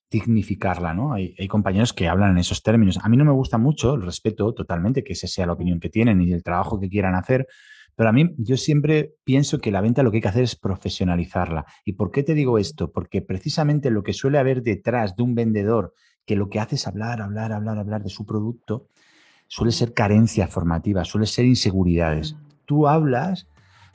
dignificarla, 0.09 0.93
¿no? 0.93 1.13
Hay, 1.13 1.35
hay, 1.37 1.47
compañeros 1.47 1.93
que 1.93 2.07
hablan 2.07 2.31
en 2.31 2.37
esos 2.37 2.63
términos. 2.63 2.97
A 3.03 3.09
mí 3.09 3.17
no 3.17 3.25
me 3.25 3.31
gusta 3.31 3.57
mucho, 3.57 3.97
respeto 3.97 4.53
totalmente 4.53 5.03
que 5.03 5.13
esa 5.13 5.27
sea 5.27 5.45
la 5.45 5.53
opinión 5.53 5.79
que 5.79 5.89
tienen 5.89 6.21
y 6.21 6.31
el 6.31 6.43
trabajo 6.43 6.79
que 6.79 6.89
quieran 6.89 7.15
hacer, 7.15 7.47
pero 7.97 8.09
a 8.09 8.13
mí 8.13 8.29
yo 8.37 8.57
siempre 8.57 9.15
pienso 9.23 9.57
que 9.57 9.71
la 9.71 9.81
venta 9.81 10.03
lo 10.03 10.11
que 10.11 10.17
hay 10.17 10.21
que 10.21 10.27
hacer 10.27 10.43
es 10.43 10.55
profesionalizarla. 10.55 11.65
¿Y 11.83 11.93
por 11.93 12.11
qué 12.11 12.21
te 12.21 12.35
digo 12.35 12.59
esto? 12.59 12.91
Porque 12.91 13.23
precisamente 13.23 13.89
lo 13.89 14.03
que 14.03 14.13
suele 14.13 14.37
haber 14.37 14.61
detrás 14.61 15.15
de 15.15 15.23
un 15.23 15.33
vendedor 15.33 15.95
que 16.23 16.35
lo 16.35 16.47
que 16.47 16.59
hace 16.59 16.75
es 16.75 16.85
hablar, 16.85 17.23
hablar, 17.23 17.51
hablar, 17.51 17.79
hablar 17.79 18.03
de 18.03 18.09
su 18.09 18.23
producto, 18.23 18.87
suele 19.47 19.71
ser 19.71 19.95
carencia 19.95 20.47
formativa, 20.47 21.05
suele 21.05 21.25
ser 21.25 21.45
inseguridades. 21.45 22.35
Tú 22.65 22.87
hablas 22.87 23.47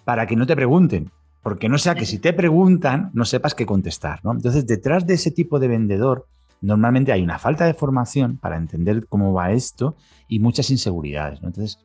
para 0.05 0.26
que 0.26 0.34
no 0.34 0.47
te 0.48 0.56
pregunten, 0.56 1.12
porque 1.43 1.69
no 1.69 1.78
sea 1.78 1.94
que 1.94 2.06
si 2.06 2.19
te 2.19 2.32
preguntan 2.32 3.10
no 3.14 3.24
sepas 3.24 3.55
qué 3.55 3.66
contestar. 3.66 4.20
¿no? 4.24 4.32
Entonces, 4.32 4.66
detrás 4.66 5.06
de 5.06 5.14
ese 5.14 5.31
tipo 5.31 5.59
de 5.59 5.69
vendedor 5.69 6.27
normalmente 6.60 7.12
hay 7.12 7.23
una 7.23 7.39
falta 7.39 7.66
de 7.66 7.74
formación 7.74 8.39
para 8.39 8.56
entender 8.56 9.06
cómo 9.09 9.32
va 9.32 9.52
esto 9.52 9.97
y 10.28 10.39
muchas 10.39 10.70
inseguridades. 10.70 11.40
Entonces, 11.43 11.78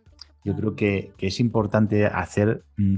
yo 0.44 0.56
creo 0.56 0.76
que, 0.76 1.12
es 1.20 1.40
importante 1.40 2.06
hacer 2.06 2.64
mm, 2.78 2.96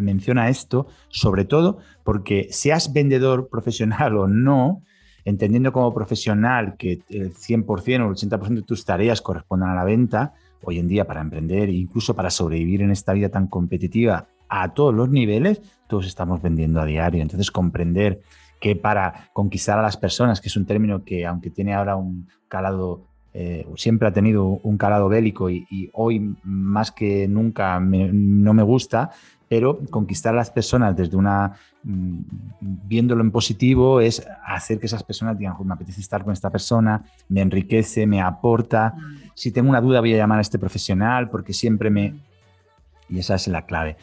mención 0.00 0.38
a 0.38 0.48
esto, 0.48 0.88
sobre 1.08 1.44
todo 1.44 1.78
porque 2.04 2.48
seas 2.50 2.92
vendedor 2.92 3.48
profesional 3.48 4.16
o 4.16 4.26
no, 4.26 4.82
entendiendo 5.24 5.72
como 5.72 5.94
profesional 5.94 6.74
que 6.76 7.02
el 7.08 7.32
100% 7.32 8.00
o 8.00 8.10
el 8.10 8.16
80% 8.16 8.54
de 8.54 8.62
tus 8.62 8.84
tareas 8.84 9.22
correspondan 9.22 9.70
a 9.70 9.76
la 9.76 9.84
venta, 9.84 10.34
hoy 10.64 10.78
en 10.78 10.88
día 10.88 11.06
para 11.06 11.20
emprender 11.20 11.68
e 11.68 11.72
incluso 11.72 12.14
para 12.14 12.30
sobrevivir 12.30 12.82
en 12.82 12.90
esta 12.90 13.12
vida 13.12 13.28
tan 13.28 13.46
competitiva 13.46 14.26
a 14.54 14.74
todos 14.74 14.94
los 14.94 15.08
niveles, 15.08 15.62
todos 15.88 16.06
estamos 16.06 16.42
vendiendo 16.42 16.78
a 16.78 16.84
diario. 16.84 17.22
Entonces, 17.22 17.50
comprender 17.50 18.20
que 18.60 18.76
para 18.76 19.30
conquistar 19.32 19.78
a 19.78 19.82
las 19.82 19.96
personas, 19.96 20.42
que 20.42 20.48
es 20.48 20.56
un 20.56 20.66
término 20.66 21.04
que 21.04 21.24
aunque 21.24 21.48
tiene 21.48 21.72
ahora 21.72 21.96
un 21.96 22.28
calado, 22.48 23.06
eh, 23.32 23.66
siempre 23.76 24.08
ha 24.08 24.12
tenido 24.12 24.44
un 24.44 24.76
calado 24.76 25.08
bélico 25.08 25.48
y, 25.48 25.90
hoy 25.94 26.36
más 26.44 26.92
que 26.92 27.26
nunca 27.28 27.80
no 27.80 28.52
me 28.52 28.62
gusta, 28.62 29.10
pero 29.48 29.80
conquistar 29.90 30.34
a 30.34 30.36
las 30.36 30.50
personas 30.50 30.94
desde 30.94 31.16
una, 31.16 31.52
mm, 31.82 32.18
viéndolo 32.60 33.22
en 33.22 33.30
positivo, 33.30 34.02
es 34.02 34.22
hacer 34.44 34.78
que 34.78 34.86
esas 34.86 35.02
personas 35.02 35.38
digan, 35.38 35.54
me 35.64 35.72
apetece 35.72 36.02
estar 36.02 36.24
con 36.24 36.34
esta 36.34 36.50
persona, 36.50 37.02
me 37.30 37.40
enriquece, 37.40 38.06
me 38.06 38.20
aporta. 38.20 38.94
Mm. 38.94 39.30
Si 39.34 39.50
tengo 39.50 39.70
una 39.70 39.80
duda 39.80 40.00
voy 40.00 40.12
a 40.12 40.18
llamar 40.18 40.38
a 40.38 40.42
este 40.42 40.58
profesional 40.58 41.30
porque 41.30 41.54
siempre 41.54 41.88
me... 41.88 42.10
Mm. 42.10 42.20
Y 43.08 43.18
esa 43.18 43.34
es 43.34 43.48
la 43.48 43.62
clave. 43.62 43.96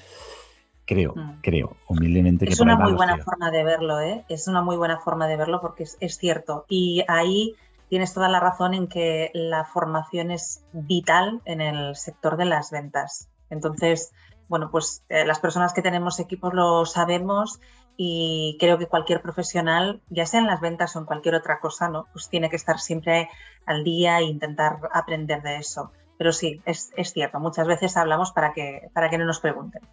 Creo, 0.90 1.14
mm. 1.16 1.42
creo, 1.44 1.78
humildemente 1.88 2.48
que 2.48 2.54
Es 2.54 2.60
una 2.62 2.76
muy 2.76 2.94
buena 2.94 3.20
forma 3.20 3.52
de 3.52 3.64
verlo, 3.64 4.00
¿eh? 4.00 4.26
Es 4.28 4.48
una 4.48 4.64
muy 4.64 4.76
buena 4.76 4.98
forma 4.98 5.28
de 5.28 5.38
verlo 5.38 5.62
porque 5.62 5.84
es, 5.84 6.18
cierto. 6.18 6.66
Y 6.68 7.04
ahí 7.08 7.56
tienes 7.90 8.12
toda 8.12 8.28
la 8.28 8.40
razón 8.40 8.74
en 8.74 8.88
que 8.88 9.30
la 9.36 9.66
formación 9.66 10.32
es 10.32 10.64
vital 10.74 11.44
en 11.46 11.62
el 11.62 11.96
sector 11.96 12.38
de 12.38 12.46
las 12.46 12.72
ventas. 12.72 13.30
Entonces, 13.52 14.12
bueno, 14.48 14.72
pues 14.72 15.04
eh, 15.10 15.28
las 15.28 15.38
personas 15.38 15.74
que 15.74 15.84
tenemos 15.84 16.20
equipos 16.20 16.56
lo 16.56 16.84
sabemos 16.88 17.60
y 17.96 18.58
creo 18.60 18.80
que 18.80 18.88
cualquier 18.88 19.22
profesional, 19.22 20.02
ya 20.10 20.26
sea 20.26 20.40
en 20.40 20.48
las 20.48 20.60
ventas 20.60 20.96
o 20.96 21.00
en 21.02 21.06
cualquier 21.06 21.36
otra 21.36 21.60
cosa, 21.60 21.88
¿no? 21.88 22.08
Pues 22.14 22.30
tiene 22.30 22.50
que 22.50 22.56
estar 22.56 22.80
siempre 22.80 23.30
al 23.68 23.84
día 23.84 24.18
e 24.18 24.24
intentar 24.24 24.80
aprender 24.92 25.44
de 25.44 25.58
eso. 25.58 25.92
Pero 26.18 26.32
sí, 26.34 26.64
es, 26.66 26.90
es 26.98 27.14
cierto, 27.14 27.40
muchas 27.40 27.68
veces 27.68 27.96
hablamos 27.96 28.32
para 28.32 28.54
que, 28.54 28.90
para 28.92 29.12
que 29.12 29.20
no 29.20 29.26
nos 29.26 29.40
pregunten. 29.40 29.84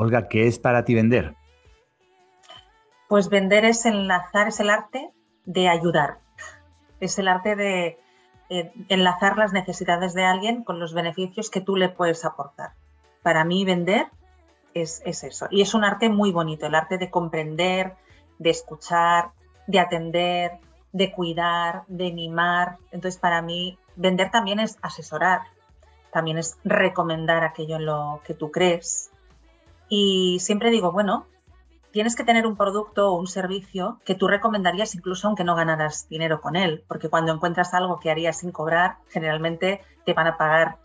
Olga, 0.00 0.28
¿qué 0.28 0.46
es 0.46 0.58
para 0.58 0.86
ti 0.86 0.94
vender? 0.94 1.36
Pues 3.06 3.28
vender 3.28 3.66
es 3.66 3.84
enlazar, 3.84 4.48
es 4.48 4.58
el 4.58 4.70
arte 4.70 5.10
de 5.44 5.68
ayudar. 5.68 6.20
Es 7.00 7.18
el 7.18 7.28
arte 7.28 7.54
de 7.54 7.98
eh, 8.48 8.72
enlazar 8.88 9.36
las 9.36 9.52
necesidades 9.52 10.14
de 10.14 10.24
alguien 10.24 10.64
con 10.64 10.80
los 10.80 10.94
beneficios 10.94 11.50
que 11.50 11.60
tú 11.60 11.76
le 11.76 11.90
puedes 11.90 12.24
aportar. 12.24 12.72
Para 13.22 13.44
mí 13.44 13.66
vender 13.66 14.06
es, 14.72 15.02
es 15.04 15.22
eso. 15.22 15.48
Y 15.50 15.60
es 15.60 15.74
un 15.74 15.84
arte 15.84 16.08
muy 16.08 16.32
bonito, 16.32 16.64
el 16.64 16.76
arte 16.76 16.96
de 16.96 17.10
comprender, 17.10 17.92
de 18.38 18.48
escuchar, 18.48 19.32
de 19.66 19.80
atender, 19.80 20.52
de 20.92 21.12
cuidar, 21.12 21.82
de 21.88 22.10
mimar. 22.10 22.78
Entonces, 22.90 23.20
para 23.20 23.42
mí, 23.42 23.78
vender 23.96 24.30
también 24.30 24.60
es 24.60 24.78
asesorar, 24.80 25.42
también 26.10 26.38
es 26.38 26.56
recomendar 26.64 27.44
aquello 27.44 27.76
en 27.76 27.84
lo 27.84 28.22
que 28.24 28.32
tú 28.32 28.50
crees, 28.50 29.09
y 29.90 30.38
siempre 30.40 30.70
digo, 30.70 30.92
bueno, 30.92 31.26
tienes 31.90 32.14
que 32.14 32.24
tener 32.24 32.46
un 32.46 32.56
producto 32.56 33.10
o 33.10 33.18
un 33.18 33.26
servicio 33.26 33.98
que 34.06 34.14
tú 34.14 34.28
recomendarías 34.28 34.94
incluso 34.94 35.26
aunque 35.26 35.44
no 35.44 35.56
ganaras 35.56 36.08
dinero 36.08 36.40
con 36.40 36.56
él, 36.56 36.84
porque 36.88 37.10
cuando 37.10 37.34
encuentras 37.34 37.74
algo 37.74 37.98
que 37.98 38.10
harías 38.10 38.38
sin 38.38 38.52
cobrar, 38.52 38.96
generalmente 39.08 39.80
te 40.06 40.14
van 40.14 40.28
a 40.28 40.38
pagar 40.38 40.78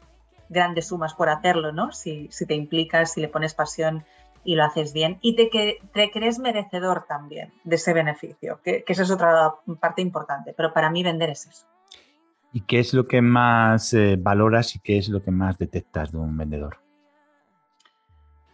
grandes 0.49 0.87
sumas 0.87 1.13
por 1.13 1.29
hacerlo, 1.29 1.71
¿no? 1.71 1.91
Si, 1.91 2.29
te 2.47 2.55
implicas, 2.55 3.13
si 3.13 3.21
le 3.21 3.29
pones 3.29 3.53
pasión 3.53 4.03
y 4.43 4.55
lo 4.55 4.63
haces 4.63 4.91
bien 4.91 5.17
y 5.21 5.35
te, 5.35 5.49
que, 5.49 5.77
te 5.93 6.11
crees 6.11 6.39
merecedor 6.39 7.05
también 7.07 7.53
de 7.63 7.75
ese 7.75 7.93
beneficio, 7.93 8.59
que, 8.63 8.83
esa 8.87 9.03
es 9.03 9.11
otra 9.11 9.53
parte 9.79 10.01
importante, 10.01 10.53
pero 10.57 10.73
para 10.73 10.89
mí 10.89 11.03
vender 11.03 11.29
es 11.29 11.47
eso. 11.47 11.67
¿Y 12.51 12.61
qué 12.61 12.79
es 12.79 12.93
lo 12.93 13.07
que 13.07 13.21
más 13.21 13.93
eh, 13.93 14.17
valoras 14.17 14.75
y 14.75 14.79
qué 14.79 14.97
es 14.97 15.09
lo 15.09 15.21
que 15.21 15.31
más 15.31 15.57
detectas 15.57 16.11
de 16.11 16.17
un 16.19 16.37
vendedor? 16.37 16.84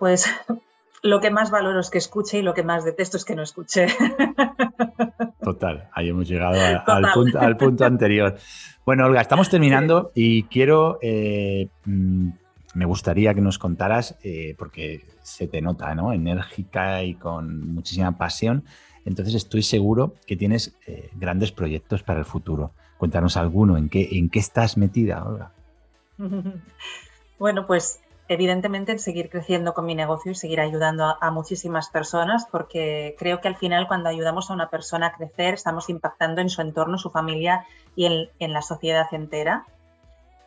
Pues 0.02 0.26
lo 1.04 1.22
que 1.22 1.30
más 1.30 1.52
valoro 1.52 1.80
es 1.80 1.92
que 1.92 2.00
escuche 2.00 2.40
y 2.40 2.42
lo 2.42 2.56
que 2.56 2.64
más 2.64 2.84
detesto 2.84 3.18
es 3.18 3.24
que 3.24 3.36
no 3.36 3.44
escuche. 3.44 3.86
Total, 5.44 5.90
ahí 5.94 6.10
hemos 6.10 6.28
llegado 6.28 6.60
al, 6.88 7.12
punto, 7.14 7.86
anterior. 7.86 8.36
Bueno, 8.84 9.06
Olga, 9.06 9.22
estamos 9.22 9.52
terminando 9.52 10.12
y 10.16 10.44
quiero, 10.46 10.98
eh, 11.04 11.68
mm, 11.86 12.30
me 12.74 12.86
gustaría 12.86 13.36
que 13.36 13.42
nos 13.42 13.60
contaras, 13.60 14.18
eh, 14.24 14.56
porque 14.58 15.06
se 15.22 15.48
te 15.48 15.62
nota, 15.62 15.94
¿no? 15.94 16.14
Enérgica 16.14 17.04
y 17.04 17.14
con 17.14 17.72
muchísima 17.72 18.18
pasión. 18.18 18.64
Entonces 19.06 19.36
estoy 19.36 19.62
seguro 19.62 20.16
que 20.26 20.36
tienes 20.36 20.76
eh, 20.88 21.12
grandes 21.14 21.52
proyectos 21.52 22.02
para 22.02 22.18
el 22.18 22.26
futuro. 22.26 22.72
Cuéntanos 22.98 23.38
alguno, 23.38 23.78
¿en 23.78 23.88
qué, 23.88 24.10
en 24.14 24.30
qué 24.32 24.40
estás 24.40 24.78
metida, 24.78 25.24
Olga? 25.24 25.52
Bueno, 27.38 27.68
pues 27.68 28.00
evidentemente 28.32 28.94
en 28.94 29.00
seguir 29.00 29.30
creciendo 29.30 29.74
con 29.74 29.86
mi 29.86 29.94
negocio 29.94 30.32
y 30.32 30.36
seguir 30.36 30.62
ayudando 30.62 31.18
a, 31.20 31.32
muchísimas 31.32 31.90
personas, 31.90 32.48
porque 32.50 33.14
creo 33.20 33.42
que 33.42 33.50
al 33.50 33.58
final 33.58 33.90
cuando 33.90 34.08
ayudamos 34.08 34.50
a 34.50 34.54
una 34.54 34.70
persona 34.70 35.08
a 35.08 35.12
crecer, 35.12 35.56
estamos 35.56 35.90
impactando 35.90 36.40
en 36.40 36.50
su 36.50 36.62
entorno, 36.62 36.98
su 36.98 37.10
familia 37.10 37.66
y 37.94 38.30
en, 38.40 38.54
la 38.54 38.62
sociedad 38.62 39.08
entera. 39.12 39.66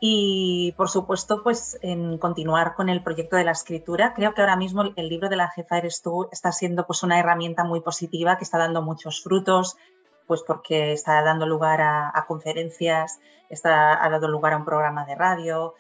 Y 0.01 0.73
por 0.78 0.89
supuesto, 0.89 1.43
pues 1.43 1.78
en 1.82 2.16
continuar 2.16 2.74
con 2.74 2.89
el 2.89 3.02
proyecto 3.02 3.36
de 3.36 3.44
la 3.44 3.52
escritura. 3.52 4.15
Creo 4.15 4.32
que 4.32 4.40
ahora 4.40 4.56
mismo 4.56 4.82
el 4.97 5.09
libro 5.09 5.28
de 5.28 5.36
la 5.36 5.51
jefa 5.51 5.77
eres 5.77 6.01
tú 6.01 6.28
está 6.32 6.52
siendo 6.52 6.86
pues 6.86 7.02
una 7.02 7.19
herramienta 7.19 7.65
muy 7.65 7.81
positiva 7.81 8.39
que 8.39 8.44
está 8.44 8.56
dando 8.56 8.81
muchos 8.81 9.23
frutos, 9.23 9.77
pues 10.27 10.43
porque 10.47 10.93
está 10.93 11.23
dando 11.23 11.47
lugar 11.47 11.82
a, 11.82 12.11
a 12.15 12.27
conferencias, 12.27 13.20
está, 13.51 14.02
ha 14.02 14.09
dado 14.09 14.28
lugar 14.28 14.55
a 14.55 14.56
un 14.56 14.65
programa 14.65 15.05
de 15.05 15.15
radio, 15.15 15.74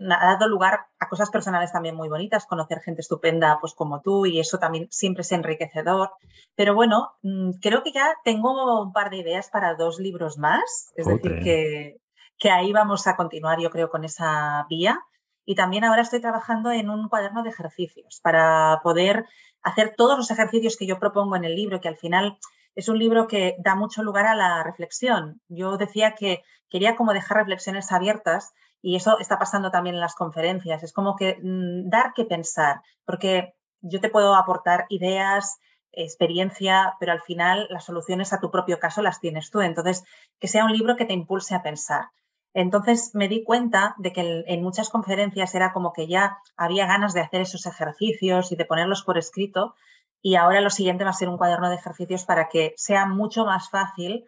ha 0.00 0.26
dado 0.26 0.48
lugar 0.48 0.86
a 0.98 1.08
cosas 1.08 1.30
personales 1.30 1.72
también 1.72 1.94
muy 1.94 2.08
bonitas, 2.08 2.46
conocer 2.46 2.80
gente 2.80 3.00
estupenda 3.00 3.58
pues 3.60 3.74
como 3.74 4.00
tú 4.00 4.26
y 4.26 4.40
eso 4.40 4.58
también 4.58 4.88
siempre 4.90 5.22
es 5.22 5.32
enriquecedor. 5.32 6.10
Pero 6.54 6.74
bueno, 6.74 7.12
mm, 7.22 7.52
creo 7.60 7.82
que 7.82 7.92
ya 7.92 8.14
tengo 8.24 8.82
un 8.82 8.92
par 8.92 9.10
de 9.10 9.18
ideas 9.18 9.48
para 9.50 9.74
dos 9.74 9.98
libros 9.98 10.38
más, 10.38 10.92
es 10.96 11.06
decir, 11.06 11.40
que, 11.42 12.00
que 12.38 12.50
ahí 12.50 12.72
vamos 12.72 13.06
a 13.06 13.16
continuar 13.16 13.60
yo 13.60 13.70
creo 13.70 13.90
con 13.90 14.04
esa 14.04 14.66
vía. 14.68 14.98
Y 15.46 15.54
también 15.54 15.84
ahora 15.84 16.02
estoy 16.02 16.20
trabajando 16.20 16.70
en 16.70 16.88
un 16.88 17.08
cuaderno 17.08 17.42
de 17.42 17.50
ejercicios 17.50 18.20
para 18.22 18.80
poder 18.82 19.26
hacer 19.62 19.94
todos 19.96 20.16
los 20.16 20.30
ejercicios 20.30 20.76
que 20.76 20.86
yo 20.86 20.98
propongo 20.98 21.36
en 21.36 21.44
el 21.44 21.54
libro, 21.54 21.80
que 21.80 21.88
al 21.88 21.98
final 21.98 22.38
es 22.74 22.88
un 22.88 22.98
libro 22.98 23.26
que 23.26 23.56
da 23.58 23.74
mucho 23.74 24.02
lugar 24.02 24.26
a 24.26 24.34
la 24.34 24.62
reflexión. 24.62 25.40
Yo 25.48 25.76
decía 25.76 26.14
que 26.14 26.42
quería 26.70 26.96
como 26.96 27.12
dejar 27.12 27.38
reflexiones 27.38 27.92
abiertas 27.92 28.52
y 28.84 28.96
eso 28.96 29.18
está 29.18 29.38
pasando 29.38 29.70
también 29.70 29.94
en 29.94 30.02
las 30.02 30.14
conferencias. 30.14 30.82
Es 30.82 30.92
como 30.92 31.16
que 31.16 31.38
mm, 31.42 31.88
dar 31.88 32.12
que 32.12 32.26
pensar, 32.26 32.82
porque 33.06 33.54
yo 33.80 33.98
te 33.98 34.10
puedo 34.10 34.34
aportar 34.34 34.84
ideas, 34.90 35.58
experiencia, 35.90 36.94
pero 37.00 37.12
al 37.12 37.22
final 37.22 37.66
las 37.70 37.84
soluciones 37.84 38.34
a 38.34 38.40
tu 38.40 38.50
propio 38.50 38.78
caso 38.78 39.00
las 39.00 39.20
tienes 39.20 39.50
tú. 39.50 39.62
Entonces, 39.62 40.04
que 40.38 40.48
sea 40.48 40.66
un 40.66 40.72
libro 40.72 40.96
que 40.96 41.06
te 41.06 41.14
impulse 41.14 41.54
a 41.54 41.62
pensar. 41.62 42.10
Entonces 42.52 43.12
me 43.14 43.26
di 43.26 43.42
cuenta 43.42 43.94
de 43.96 44.12
que 44.12 44.44
en 44.46 44.62
muchas 44.62 44.90
conferencias 44.90 45.54
era 45.54 45.72
como 45.72 45.94
que 45.94 46.06
ya 46.06 46.36
había 46.54 46.86
ganas 46.86 47.14
de 47.14 47.22
hacer 47.22 47.40
esos 47.40 47.64
ejercicios 47.64 48.52
y 48.52 48.56
de 48.56 48.66
ponerlos 48.66 49.02
por 49.02 49.16
escrito. 49.16 49.74
Y 50.20 50.34
ahora 50.34 50.60
lo 50.60 50.70
siguiente 50.70 51.04
va 51.04 51.10
a 51.10 51.14
ser 51.14 51.30
un 51.30 51.38
cuaderno 51.38 51.70
de 51.70 51.76
ejercicios 51.76 52.26
para 52.26 52.50
que 52.50 52.74
sea 52.76 53.06
mucho 53.06 53.46
más 53.46 53.70
fácil 53.70 54.26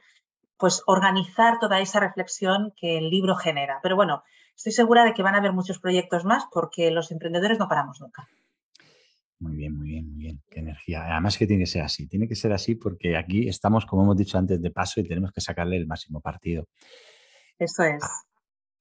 pues 0.58 0.82
organizar 0.86 1.58
toda 1.58 1.80
esa 1.80 2.00
reflexión 2.00 2.72
que 2.76 2.98
el 2.98 3.10
libro 3.10 3.36
genera. 3.36 3.80
Pero 3.82 3.96
bueno, 3.96 4.22
estoy 4.54 4.72
segura 4.72 5.04
de 5.04 5.12
que 5.12 5.22
van 5.22 5.34
a 5.34 5.38
haber 5.38 5.52
muchos 5.52 5.78
proyectos 5.78 6.24
más 6.24 6.44
porque 6.52 6.90
los 6.90 7.10
emprendedores 7.10 7.58
no 7.58 7.68
paramos 7.68 8.00
nunca. 8.00 8.26
Muy 9.38 9.54
bien, 9.56 9.76
muy 9.76 9.90
bien, 9.90 10.06
muy 10.08 10.18
bien. 10.18 10.42
Qué 10.48 10.60
energía. 10.60 11.04
Además 11.12 11.36
que 11.36 11.46
tiene 11.46 11.64
que 11.64 11.70
ser 11.70 11.82
así. 11.82 12.08
Tiene 12.08 12.26
que 12.26 12.34
ser 12.34 12.52
así 12.52 12.74
porque 12.74 13.16
aquí 13.16 13.48
estamos, 13.48 13.84
como 13.84 14.02
hemos 14.02 14.16
dicho 14.16 14.38
antes, 14.38 14.60
de 14.62 14.70
paso 14.70 15.00
y 15.00 15.04
tenemos 15.04 15.30
que 15.30 15.42
sacarle 15.42 15.76
el 15.76 15.86
máximo 15.86 16.20
partido. 16.20 16.68
Eso 17.58 17.82
es. 17.82 18.02
Ah, 18.02 18.26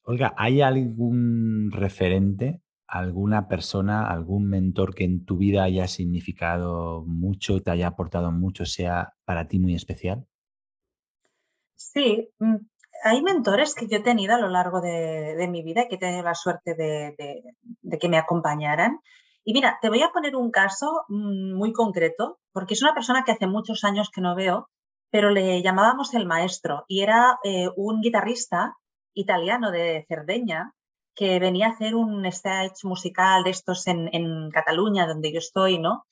Olga, 0.03 0.33
¿hay 0.37 0.61
algún 0.61 1.71
referente, 1.71 2.61
alguna 2.87 3.47
persona, 3.47 4.07
algún 4.07 4.47
mentor 4.47 4.93
que 4.95 5.03
en 5.03 5.25
tu 5.25 5.37
vida 5.37 5.63
haya 5.63 5.87
significado 5.87 7.03
mucho, 7.05 7.61
te 7.61 7.71
haya 7.71 7.87
aportado 7.87 8.31
mucho, 8.31 8.65
sea 8.65 9.13
para 9.25 9.47
ti 9.47 9.59
muy 9.59 9.73
especial? 9.73 10.25
Sí, 11.75 12.29
mm, 12.39 12.55
hay 13.03 13.21
mentores 13.21 13.75
que 13.75 13.87
yo 13.87 13.97
he 13.97 14.03
tenido 14.03 14.35
a 14.35 14.39
lo 14.39 14.49
largo 14.49 14.81
de, 14.81 15.47
mi 15.49 15.63
vida 15.63 15.83
y 15.83 15.87
que 15.87 15.95
he 15.95 15.99
tenido 15.99 16.23
la 16.23 16.35
suerte 16.35 16.73
de, 16.75 17.43
que 17.99 18.09
me 18.09 18.17
acompañaran. 18.17 18.99
Y 19.43 19.53
mira, 19.53 19.77
te 19.81 19.89
voy 19.89 20.01
a 20.01 20.09
poner 20.09 20.35
un 20.35 20.51
caso 20.51 21.05
mm, 21.09 21.53
muy 21.53 21.73
concreto, 21.73 22.39
porque 22.51 22.73
es 22.73 22.81
una 22.81 22.93
persona 22.93 23.23
que 23.23 23.31
hace 23.31 23.47
muchos 23.47 23.83
años 23.83 24.09
que 24.09 24.21
no 24.21 24.35
veo, 24.35 24.69
pero 25.11 25.29
le 25.29 25.61
llamábamos 25.61 26.13
el 26.13 26.25
maestro 26.25 26.85
y 26.87 27.01
era 27.01 27.39
eh, 27.43 27.69
un 27.75 28.01
guitarrista 28.01 28.75
italiano 29.13 29.71
de 29.71 30.05
Cerdeña 30.07 30.73
que 31.15 31.39
venía 31.39 31.67
a 31.67 31.71
hacer 31.71 31.95
un 31.95 32.25
stage 32.25 32.83
musical 32.83 33.43
de 33.43 33.51
estos 33.51 33.87
en, 33.87 34.09
en 34.13 34.49
Cataluña, 34.51 35.07
donde 35.07 35.31
yo 35.31 35.39
estoy, 35.39 35.79
¿no? 35.79 36.05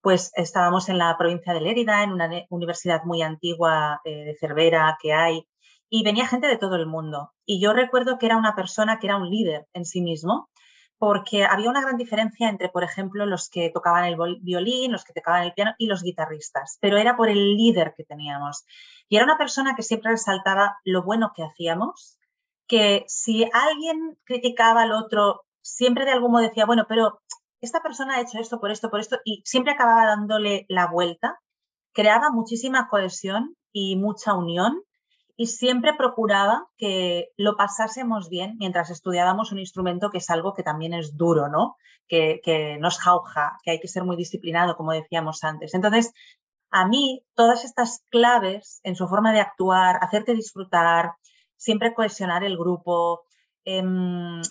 Pues 0.00 0.30
estábamos 0.34 0.88
en 0.88 0.98
la 0.98 1.16
provincia 1.18 1.52
de 1.52 1.60
Lérida, 1.60 2.02
en 2.02 2.12
una 2.12 2.30
universidad 2.50 3.02
muy 3.04 3.22
antigua 3.22 4.00
eh, 4.04 4.24
de 4.24 4.36
Cervera 4.38 4.96
que 5.00 5.12
hay, 5.12 5.46
y 5.90 6.04
venía 6.04 6.26
gente 6.26 6.46
de 6.46 6.58
todo 6.58 6.76
el 6.76 6.86
mundo. 6.86 7.32
Y 7.44 7.60
yo 7.60 7.72
recuerdo 7.72 8.18
que 8.18 8.26
era 8.26 8.36
una 8.36 8.54
persona 8.54 8.98
que 8.98 9.06
era 9.06 9.16
un 9.16 9.28
líder 9.28 9.66
en 9.72 9.84
sí 9.84 10.00
mismo, 10.02 10.48
porque 10.98 11.44
había 11.44 11.70
una 11.70 11.80
gran 11.80 11.96
diferencia 11.96 12.48
entre, 12.48 12.68
por 12.68 12.82
ejemplo, 12.82 13.24
los 13.24 13.48
que 13.48 13.70
tocaban 13.70 14.04
el 14.04 14.16
violín, 14.40 14.92
los 14.92 15.04
que 15.04 15.12
tocaban 15.12 15.44
el 15.44 15.52
piano 15.52 15.72
y 15.78 15.86
los 15.86 16.02
guitarristas, 16.02 16.78
pero 16.80 16.98
era 16.98 17.16
por 17.16 17.28
el 17.28 17.56
líder 17.56 17.94
que 17.96 18.04
teníamos. 18.04 18.64
Y 19.08 19.16
era 19.16 19.24
una 19.24 19.38
persona 19.38 19.74
que 19.76 19.82
siempre 19.82 20.10
resaltaba 20.10 20.78
lo 20.84 21.04
bueno 21.04 21.32
que 21.34 21.44
hacíamos, 21.44 22.18
que 22.66 23.04
si 23.06 23.48
alguien 23.52 24.18
criticaba 24.24 24.82
al 24.82 24.92
otro, 24.92 25.44
siempre 25.62 26.04
de 26.04 26.10
algún 26.10 26.32
modo 26.32 26.42
decía, 26.42 26.66
bueno, 26.66 26.86
pero 26.88 27.20
esta 27.60 27.80
persona 27.82 28.16
ha 28.16 28.20
hecho 28.20 28.38
esto 28.38 28.60
por 28.60 28.70
esto, 28.70 28.90
por 28.90 29.00
esto, 29.00 29.18
y 29.24 29.42
siempre 29.44 29.72
acababa 29.72 30.06
dándole 30.06 30.66
la 30.68 30.86
vuelta, 30.86 31.40
creaba 31.92 32.30
muchísima 32.30 32.88
cohesión 32.88 33.56
y 33.72 33.96
mucha 33.96 34.34
unión 34.34 34.82
y 35.36 35.46
siempre 35.46 35.94
procuraba 35.94 36.66
que 36.76 37.30
lo 37.36 37.56
pasásemos 37.56 38.28
bien 38.28 38.56
mientras 38.58 38.90
estudiábamos 38.90 39.52
un 39.52 39.60
instrumento 39.60 40.10
que 40.10 40.18
es 40.18 40.30
algo 40.30 40.52
que 40.52 40.64
también 40.64 40.94
es 40.94 41.16
duro, 41.16 41.48
¿no? 41.48 41.76
Que, 42.08 42.40
que 42.42 42.76
nos 42.78 42.98
jauja, 42.98 43.58
que 43.62 43.70
hay 43.70 43.80
que 43.80 43.86
ser 43.86 44.02
muy 44.02 44.16
disciplinado, 44.16 44.76
como 44.76 44.92
decíamos 44.92 45.44
antes. 45.44 45.74
Entonces, 45.74 46.12
a 46.70 46.86
mí, 46.86 47.24
todas 47.34 47.64
estas 47.64 48.04
claves 48.10 48.80
en 48.82 48.96
su 48.96 49.06
forma 49.06 49.32
de 49.32 49.40
actuar, 49.40 49.98
hacerte 50.00 50.34
disfrutar, 50.34 51.12
siempre 51.56 51.94
cohesionar 51.94 52.44
el 52.44 52.56
grupo, 52.56 53.22
em, 53.64 54.42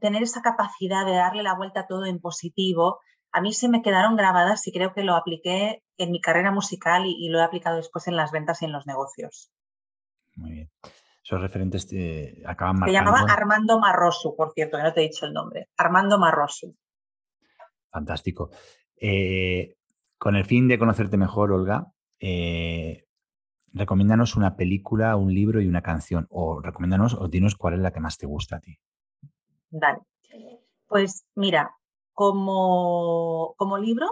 tener 0.00 0.22
esa 0.22 0.42
capacidad 0.42 1.06
de 1.06 1.12
darle 1.12 1.42
la 1.42 1.54
vuelta 1.54 1.80
a 1.80 1.86
todo 1.86 2.06
en 2.06 2.20
positivo, 2.20 3.00
a 3.32 3.40
mí 3.40 3.52
se 3.52 3.68
me 3.68 3.82
quedaron 3.82 4.16
grabadas 4.16 4.66
y 4.66 4.72
creo 4.72 4.94
que 4.94 5.02
lo 5.02 5.14
apliqué 5.14 5.82
en 5.98 6.10
mi 6.10 6.20
carrera 6.20 6.50
musical 6.50 7.04
y 7.06 7.28
lo 7.28 7.38
he 7.38 7.42
aplicado 7.42 7.76
después 7.76 8.08
en 8.08 8.16
las 8.16 8.32
ventas 8.32 8.62
y 8.62 8.64
en 8.64 8.72
los 8.72 8.86
negocios. 8.86 9.52
Muy 10.36 10.52
bien. 10.52 10.70
Esos 11.22 11.40
referentes 11.40 11.88
te 11.88 12.42
acaban 12.46 12.78
marcando. 12.78 12.98
Se 12.98 13.04
llamaba 13.04 13.32
Armando 13.32 13.80
Marrosu, 13.80 14.36
por 14.36 14.52
cierto, 14.52 14.76
que 14.76 14.82
no 14.84 14.92
te 14.92 15.00
he 15.00 15.08
dicho 15.08 15.26
el 15.26 15.32
nombre. 15.32 15.68
Armando 15.76 16.18
Marrosu. 16.18 16.76
Fantástico. 17.90 18.50
Eh, 18.96 19.76
con 20.18 20.36
el 20.36 20.44
fin 20.44 20.68
de 20.68 20.78
conocerte 20.78 21.16
mejor, 21.16 21.52
Olga, 21.52 21.92
eh, 22.20 23.06
recomiéndanos 23.72 24.36
una 24.36 24.56
película, 24.56 25.16
un 25.16 25.34
libro 25.34 25.60
y 25.60 25.66
una 25.66 25.82
canción. 25.82 26.26
O 26.30 26.60
recomiéndanos 26.60 27.14
o 27.14 27.26
dinos 27.28 27.56
cuál 27.56 27.74
es 27.74 27.80
la 27.80 27.90
que 27.90 28.00
más 28.00 28.18
te 28.18 28.26
gusta 28.26 28.56
a 28.56 28.60
ti. 28.60 28.78
Dale. 29.70 30.00
Pues 30.86 31.24
mira, 31.34 31.76
como, 32.12 33.54
como 33.56 33.78
libro, 33.78 34.08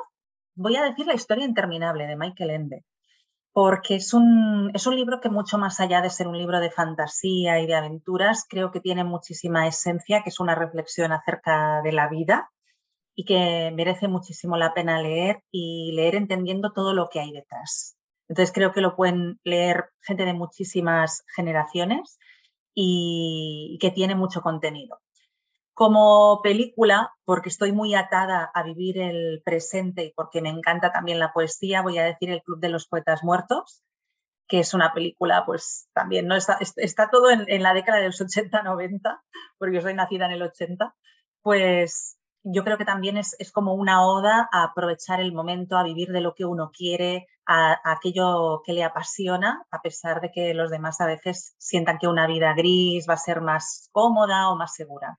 voy 0.54 0.76
a 0.76 0.82
decir 0.82 1.06
La 1.06 1.14
historia 1.14 1.44
interminable 1.44 2.06
de 2.06 2.16
Michael 2.16 2.50
Ende 2.50 2.84
porque 3.54 3.94
es 3.94 4.12
un, 4.12 4.72
es 4.74 4.84
un 4.88 4.96
libro 4.96 5.20
que 5.20 5.28
mucho 5.28 5.58
más 5.58 5.78
allá 5.78 6.02
de 6.02 6.10
ser 6.10 6.26
un 6.26 6.36
libro 6.36 6.58
de 6.58 6.72
fantasía 6.72 7.60
y 7.60 7.66
de 7.66 7.76
aventuras, 7.76 8.46
creo 8.48 8.72
que 8.72 8.80
tiene 8.80 9.04
muchísima 9.04 9.68
esencia, 9.68 10.22
que 10.24 10.30
es 10.30 10.40
una 10.40 10.56
reflexión 10.56 11.12
acerca 11.12 11.80
de 11.82 11.92
la 11.92 12.08
vida 12.08 12.50
y 13.14 13.24
que 13.24 13.70
merece 13.72 14.08
muchísimo 14.08 14.56
la 14.56 14.74
pena 14.74 15.00
leer 15.00 15.44
y 15.52 15.92
leer 15.94 16.16
entendiendo 16.16 16.72
todo 16.72 16.94
lo 16.94 17.08
que 17.08 17.20
hay 17.20 17.30
detrás. 17.30 17.96
Entonces 18.28 18.52
creo 18.52 18.72
que 18.72 18.80
lo 18.80 18.96
pueden 18.96 19.38
leer 19.44 19.84
gente 20.00 20.24
de 20.24 20.34
muchísimas 20.34 21.22
generaciones 21.36 22.18
y 22.74 23.78
que 23.80 23.92
tiene 23.92 24.16
mucho 24.16 24.40
contenido. 24.40 24.98
Como 25.74 26.40
película, 26.42 27.12
porque 27.24 27.48
estoy 27.48 27.72
muy 27.72 27.94
atada 27.94 28.50
a 28.54 28.62
vivir 28.62 28.98
el 28.98 29.42
presente 29.44 30.04
y 30.04 30.12
porque 30.12 30.40
me 30.40 30.48
encanta 30.48 30.92
también 30.92 31.18
la 31.18 31.32
poesía, 31.32 31.82
voy 31.82 31.98
a 31.98 32.04
decir 32.04 32.30
El 32.30 32.42
Club 32.42 32.60
de 32.60 32.68
los 32.68 32.86
Poetas 32.86 33.24
Muertos, 33.24 33.82
que 34.46 34.60
es 34.60 34.74
una 34.74 34.92
película, 34.92 35.44
pues 35.46 35.88
también, 35.92 36.26
¿no? 36.26 36.36
Está, 36.36 36.58
está 36.76 37.10
todo 37.10 37.30
en, 37.30 37.62
la 37.62 37.74
década 37.74 37.98
de 37.98 38.06
los 38.06 38.20
80-90, 38.20 39.20
porque 39.58 39.74
yo 39.74 39.80
soy 39.80 39.94
nacida 39.94 40.26
en 40.26 40.32
el 40.32 40.42
80, 40.42 40.94
pues 41.42 42.18
yo 42.44 42.62
creo 42.62 42.76
que 42.76 42.84
también 42.84 43.16
es, 43.16 43.36
como 43.52 43.74
una 43.74 44.06
oda 44.06 44.48
a 44.52 44.64
aprovechar 44.64 45.20
el 45.20 45.32
momento, 45.32 45.78
a 45.78 45.82
vivir 45.82 46.10
de 46.10 46.20
lo 46.20 46.34
que 46.34 46.44
uno 46.44 46.70
quiere, 46.72 47.26
a, 47.46 47.80
aquello 47.90 48.60
que 48.64 48.74
le 48.74 48.84
apasiona, 48.84 49.64
a 49.70 49.80
pesar 49.80 50.20
de 50.20 50.30
que 50.30 50.52
los 50.52 50.70
demás 50.70 51.00
a 51.00 51.06
veces 51.06 51.54
sientan 51.58 51.98
que 51.98 52.06
una 52.06 52.26
vida 52.26 52.52
gris 52.54 53.06
va 53.08 53.14
a 53.14 53.18
ser 53.18 53.40
más 53.40 53.88
cómoda 53.92 54.50
o 54.50 54.56
más 54.56 54.74
segura. 54.74 55.18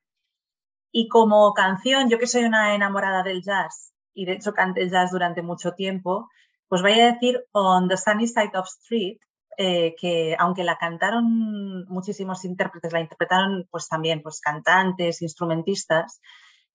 Y 0.98 1.10
como 1.10 1.54
canción, 1.54 2.10
yo 2.10 2.18
que 2.18 2.26
soy 2.26 2.46
una 2.46 2.74
enamorada 2.74 3.22
del 3.22 3.44
jazz 3.44 3.94
y 4.14 4.24
de 4.24 4.32
hecho 4.32 4.54
canté 4.54 4.90
jazz 4.90 5.12
durante 5.12 5.42
mucho 5.42 5.74
tiempo, 5.74 6.30
pues 6.70 6.82
voy 6.82 6.94
a 6.94 7.12
decir 7.12 7.44
On 7.52 7.90
the 7.90 7.98
Sunny 7.98 8.28
Side 8.28 8.58
of 8.58 8.66
Street, 8.66 9.18
eh, 9.58 9.94
que 10.00 10.38
aunque 10.40 10.64
la 10.64 10.78
cantaron 10.78 11.84
muchísimos 11.90 12.46
intérpretes, 12.46 12.94
la 12.94 13.02
interpretaron 13.02 13.68
pues 13.70 13.90
también 13.90 14.22
pues 14.22 14.40
cantantes, 14.40 15.22
instrumentistas, 15.22 16.22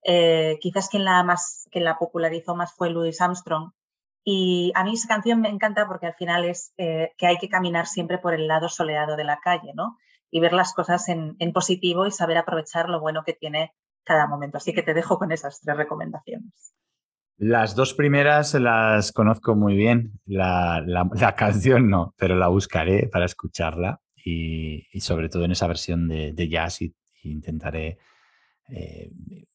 eh, 0.05 0.59
quizás 0.61 0.91
quien 0.91 1.07
la, 1.07 1.23
más, 1.23 1.67
quien 1.71 1.85
la 1.85 1.97
popularizó 1.97 2.55
más 2.55 2.75
fue 2.75 2.91
Louis 2.91 3.19
Armstrong. 3.23 3.73
Y 4.23 4.71
a 4.75 4.85
mí 4.85 4.93
esa 4.97 5.09
canción 5.09 5.41
me 5.41 5.49
encanta 5.49 5.87
porque 5.89 6.09
al 6.09 6.15
final 6.15 6.45
es 6.45 6.75
eh, 6.77 7.15
que 7.17 7.27
hay 7.27 7.39
que 7.39 7.49
caminar 7.49 7.87
siempre 7.87 8.19
por 8.19 8.35
el 8.35 8.49
lado 8.49 8.69
soleado 8.69 9.17
de 9.17 9.25
la 9.25 9.41
calle, 9.41 9.73
¿no? 9.75 9.97
Y 10.31 10.41
ver 10.41 10.53
las 10.53 10.75
cosas 10.75 11.09
en, 11.09 11.37
en 11.39 11.55
positivo 11.55 12.07
y 12.07 12.11
saber 12.11 12.37
aprovechar 12.37 12.91
lo 12.91 13.01
bueno 13.01 13.23
que 13.25 13.33
tiene 13.33 13.73
cada 14.05 14.27
momento. 14.27 14.59
Así 14.59 14.73
que 14.73 14.83
te 14.83 14.95
dejo 14.95 15.19
con 15.19 15.33
esas 15.33 15.61
tres 15.61 15.77
recomendaciones. 15.77 16.75
Las 17.37 17.75
dos 17.75 17.95
primeras 17.95 18.53
las 18.55 19.13
conozco 19.13 19.57
muy 19.57 19.75
bien. 19.75 20.21
La, 20.27 20.85
canción 21.37 21.89
no, 21.89 22.15
pero 22.19 22.37
la 22.37 22.49
buscaré 22.49 23.09
para 23.09 23.25
escucharla 23.25 24.01
y, 24.15 24.87
sobre 25.01 25.29
todo 25.29 25.45
en 25.45 25.53
esa 25.53 25.67
versión 25.67 26.07
de, 26.09 26.49
jazz 26.51 26.83
y, 26.83 26.95
intentaré 27.23 27.99
eh, 28.69 29.11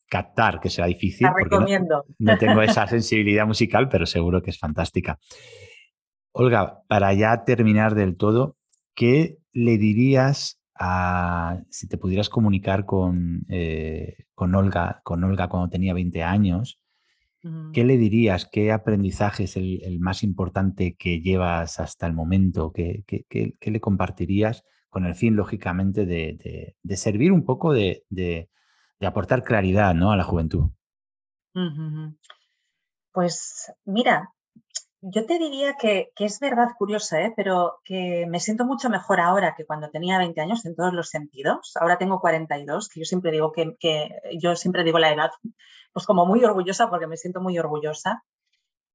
captar, 0.07 0.59
que 0.59 0.69
será 0.69 0.87
difícil. 0.87 1.27
La 1.27 1.33
recomiendo. 1.33 2.05
no, 2.17 2.37
tengo 2.37 2.61
esa 2.63 2.87
sensibilidad 2.87 3.45
musical, 3.45 3.87
pero 3.87 4.05
seguro 4.05 4.41
que 4.41 4.49
es 4.49 4.57
fantástica. 4.57 5.19
Olga, 6.31 6.81
para 6.87 7.13
ya 7.13 7.43
terminar 7.43 7.93
del 7.95 8.17
todo, 8.17 8.55
¿qué 8.93 9.37
le 9.53 9.77
dirías 9.77 10.59
si 11.69 11.87
te 11.87 11.97
pudieras 11.97 12.29
comunicar 12.29 12.85
con, 12.85 13.45
eh, 13.49 14.25
con, 14.33 14.55
Olga, 14.55 15.01
con 15.03 15.23
Olga 15.23 15.47
cuando 15.47 15.69
tenía 15.69 15.93
20 15.93 16.23
años, 16.23 16.79
¿qué 17.73 17.83
le 17.83 17.97
dirías? 17.97 18.47
¿Qué 18.51 18.71
aprendizaje 18.71 19.43
es 19.43 19.55
el, 19.55 19.99
más 19.99 20.23
importante 20.23 20.95
que 20.95 21.21
llevas 21.21 21.79
hasta 21.79 22.07
el 22.07 22.13
momento? 22.13 22.71
¿Qué, 22.73 23.03
le 23.61 23.79
compartirías 23.79 24.63
con 24.89 25.05
el 25.05 25.15
fin, 25.15 25.35
lógicamente, 25.35 26.05
de, 26.05 26.75
servir 26.95 27.31
un 27.31 27.45
poco 27.45 27.71
de, 27.73 28.49
aportar 29.01 29.43
claridad 29.43 29.93
¿no? 29.93 30.11
a 30.11 30.17
la 30.17 30.23
juventud? 30.23 30.71
Pues 33.13 33.71
mira, 33.85 34.34
yo 35.07 35.25
te 35.27 35.37
diría 35.37 35.75
que, 35.75 36.11
es 36.17 36.39
verdad 36.39 36.69
curiosa, 36.77 37.21
¿eh? 37.21 37.33
pero 37.35 37.77
que 37.83 38.25
me 38.27 38.39
siento 38.39 38.65
mucho 38.65 38.89
mejor 38.89 39.19
ahora 39.19 39.53
que 39.55 39.65
cuando 39.65 39.91
tenía 39.91 40.17
20 40.17 40.41
años 40.41 40.65
en 40.65 40.75
todos 40.75 40.93
los 40.93 41.09
sentidos. 41.09 41.73
Ahora 41.79 41.99
tengo 41.99 42.19
42, 42.19 42.89
que 42.89 43.01
yo 43.01 43.05
siempre 43.05 43.31
digo 43.31 43.51
que, 43.51 43.75
yo 44.39 44.55
siempre 44.55 44.83
digo 44.83 44.97
la 44.97 45.13
edad, 45.13 45.29
pues 45.93 46.07
como 46.07 46.25
muy 46.25 46.43
orgullosa 46.43 46.89
porque 46.89 47.05
me 47.05 47.17
siento 47.17 47.39
muy 47.39 47.59
orgullosa. 47.59 48.23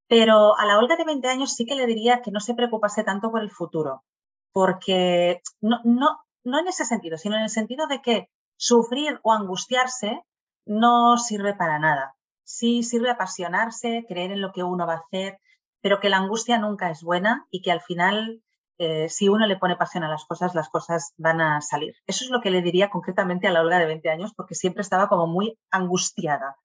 Pero 0.08 0.58
a 0.58 0.66
la 0.66 0.78
Olga 0.78 0.96
de 0.96 1.04
20 1.04 1.28
años 1.28 1.54
sí 1.54 1.64
que 1.64 1.76
le 1.76 1.86
diría 1.86 2.22
que 2.22 2.32
no 2.32 2.40
se 2.40 2.54
preocupase 2.54 3.04
tanto 3.04 3.30
por 3.30 3.42
el 3.42 3.50
futuro, 3.52 4.02
porque 4.50 5.42
no, 5.60 5.80
no, 5.84 6.18
no 6.42 6.58
en 6.58 6.66
ese 6.66 6.84
sentido, 6.84 7.18
sino 7.18 7.36
en 7.36 7.42
el 7.42 7.50
sentido 7.50 7.86
de 7.86 8.02
que 8.02 8.28
sufrir 8.56 9.20
o 9.22 9.32
angustiarse 9.32 10.24
no 10.66 11.16
sirve 11.18 11.54
para 11.54 11.78
nada. 11.78 12.16
Sí 12.42 12.82
sirve 12.82 13.10
apasionarse, 13.10 14.04
creer 14.08 14.32
en 14.32 14.40
lo 14.40 14.50
que 14.50 14.64
uno 14.64 14.88
va 14.88 14.94
a 14.94 15.04
hacer, 15.06 15.38
pero 15.80 16.00
que 16.00 16.08
la 16.08 16.18
angustia 16.18 16.58
nunca 16.58 16.90
es 16.90 17.02
buena 17.02 17.46
y 17.50 17.62
que 17.62 17.72
al 17.72 17.80
final, 17.80 18.42
eh, 18.78 19.08
si 19.08 19.28
uno 19.28 19.46
le 19.46 19.56
pone 19.56 19.76
pasión 19.76 20.04
a 20.04 20.08
las 20.08 20.24
cosas, 20.24 20.54
las 20.54 20.68
cosas 20.68 21.14
van 21.16 21.40
a 21.40 21.60
salir. 21.60 21.94
Eso 22.06 22.24
es 22.24 22.30
lo 22.30 22.40
que 22.40 22.50
le 22.50 22.62
diría 22.62 22.90
concretamente 22.90 23.46
a 23.46 23.52
la 23.52 23.62
Olga 23.62 23.78
de 23.78 23.86
20 23.86 24.10
años, 24.10 24.32
porque 24.34 24.54
siempre 24.54 24.82
estaba 24.82 25.08
como 25.08 25.26
muy 25.26 25.58
angustiada. 25.70 26.56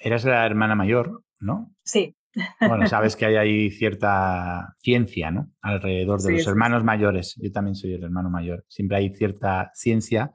Eras 0.00 0.24
la 0.24 0.44
hermana 0.44 0.74
mayor, 0.74 1.22
¿no? 1.38 1.70
Sí. 1.84 2.16
Bueno, 2.60 2.86
sabes 2.86 3.16
que 3.16 3.26
hay 3.26 3.36
ahí 3.36 3.70
cierta 3.70 4.74
ciencia, 4.78 5.30
¿no? 5.30 5.50
Alrededor 5.62 6.20
de 6.20 6.32
los 6.32 6.46
hermanos 6.46 6.84
mayores. 6.84 7.34
Yo 7.36 7.50
también 7.50 7.74
soy 7.74 7.94
el 7.94 8.04
hermano 8.04 8.30
mayor. 8.30 8.64
Siempre 8.68 8.98
hay 8.98 9.14
cierta 9.14 9.70
ciencia 9.74 10.34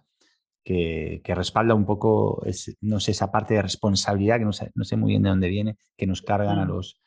que, 0.63 1.21
respalda 1.35 1.73
un 1.73 1.85
poco, 1.85 2.43
no 2.81 2.99
sé, 2.99 3.11
esa 3.11 3.31
parte 3.31 3.55
de 3.55 3.61
responsabilidad 3.61 4.37
que 4.37 4.45
no 4.45 4.53
sé, 4.53 4.71
no 4.75 4.83
sé, 4.83 4.97
muy 4.97 5.11
bien 5.11 5.23
de 5.23 5.29
dónde 5.29 5.49
viene, 5.49 5.77
que 5.97 6.07
nos 6.07 6.21
cargan 6.21 6.59
a, 6.59 6.65
mm. 6.65 6.69
los, 6.69 6.99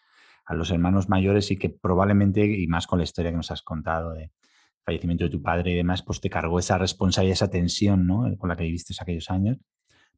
a 0.47 0.55
los 0.55 0.71
hermanos 0.71 1.09
mayores 1.09 1.51
y 1.51 1.57
que 1.57 1.71
probablemente, 1.71 2.45
y 2.45 2.66
más 2.66 2.87
con 2.87 2.99
la 2.99 3.05
historia 3.05 3.31
que 3.31 3.37
nos 3.37 3.51
has 3.51 3.62
contado 3.62 4.12
de 4.12 4.31
fallecimiento 4.85 5.25
de 5.25 5.31
tu 5.31 5.43
padre 5.43 5.73
y 5.73 5.75
demás, 5.75 6.03
pues 6.03 6.21
te 6.21 6.31
cargó 6.31 6.59
esa 6.59 6.79
responsabilidad, 6.79 7.35
esa 7.35 7.51
tensión 7.51 8.07
¿no? 8.07 8.37
con 8.37 8.49
la 8.49 8.57
que 8.57 8.65
viviste 8.65 8.95
aquellos 9.01 9.31
años. 9.31 9.59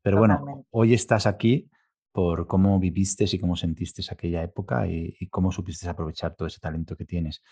Pero 0.03 0.19
bueno, 0.19 0.67
hoy 0.71 0.95
estás 0.95 1.27
aquí 1.27 1.69
por 2.13 2.47
cómo 2.47 2.79
viviste 2.79 3.27
y 3.31 3.39
cómo 3.39 3.57
sentiste 3.57 4.03
aquella 4.11 4.43
época 4.43 4.87
y, 4.89 5.15
cómo 5.29 5.53
supiste 5.53 5.89
aprovechar 5.89 6.35
todo 6.35 6.49
ese 6.49 6.61
talento 6.61 6.97
que 6.97 7.05
tienes. 7.05 7.43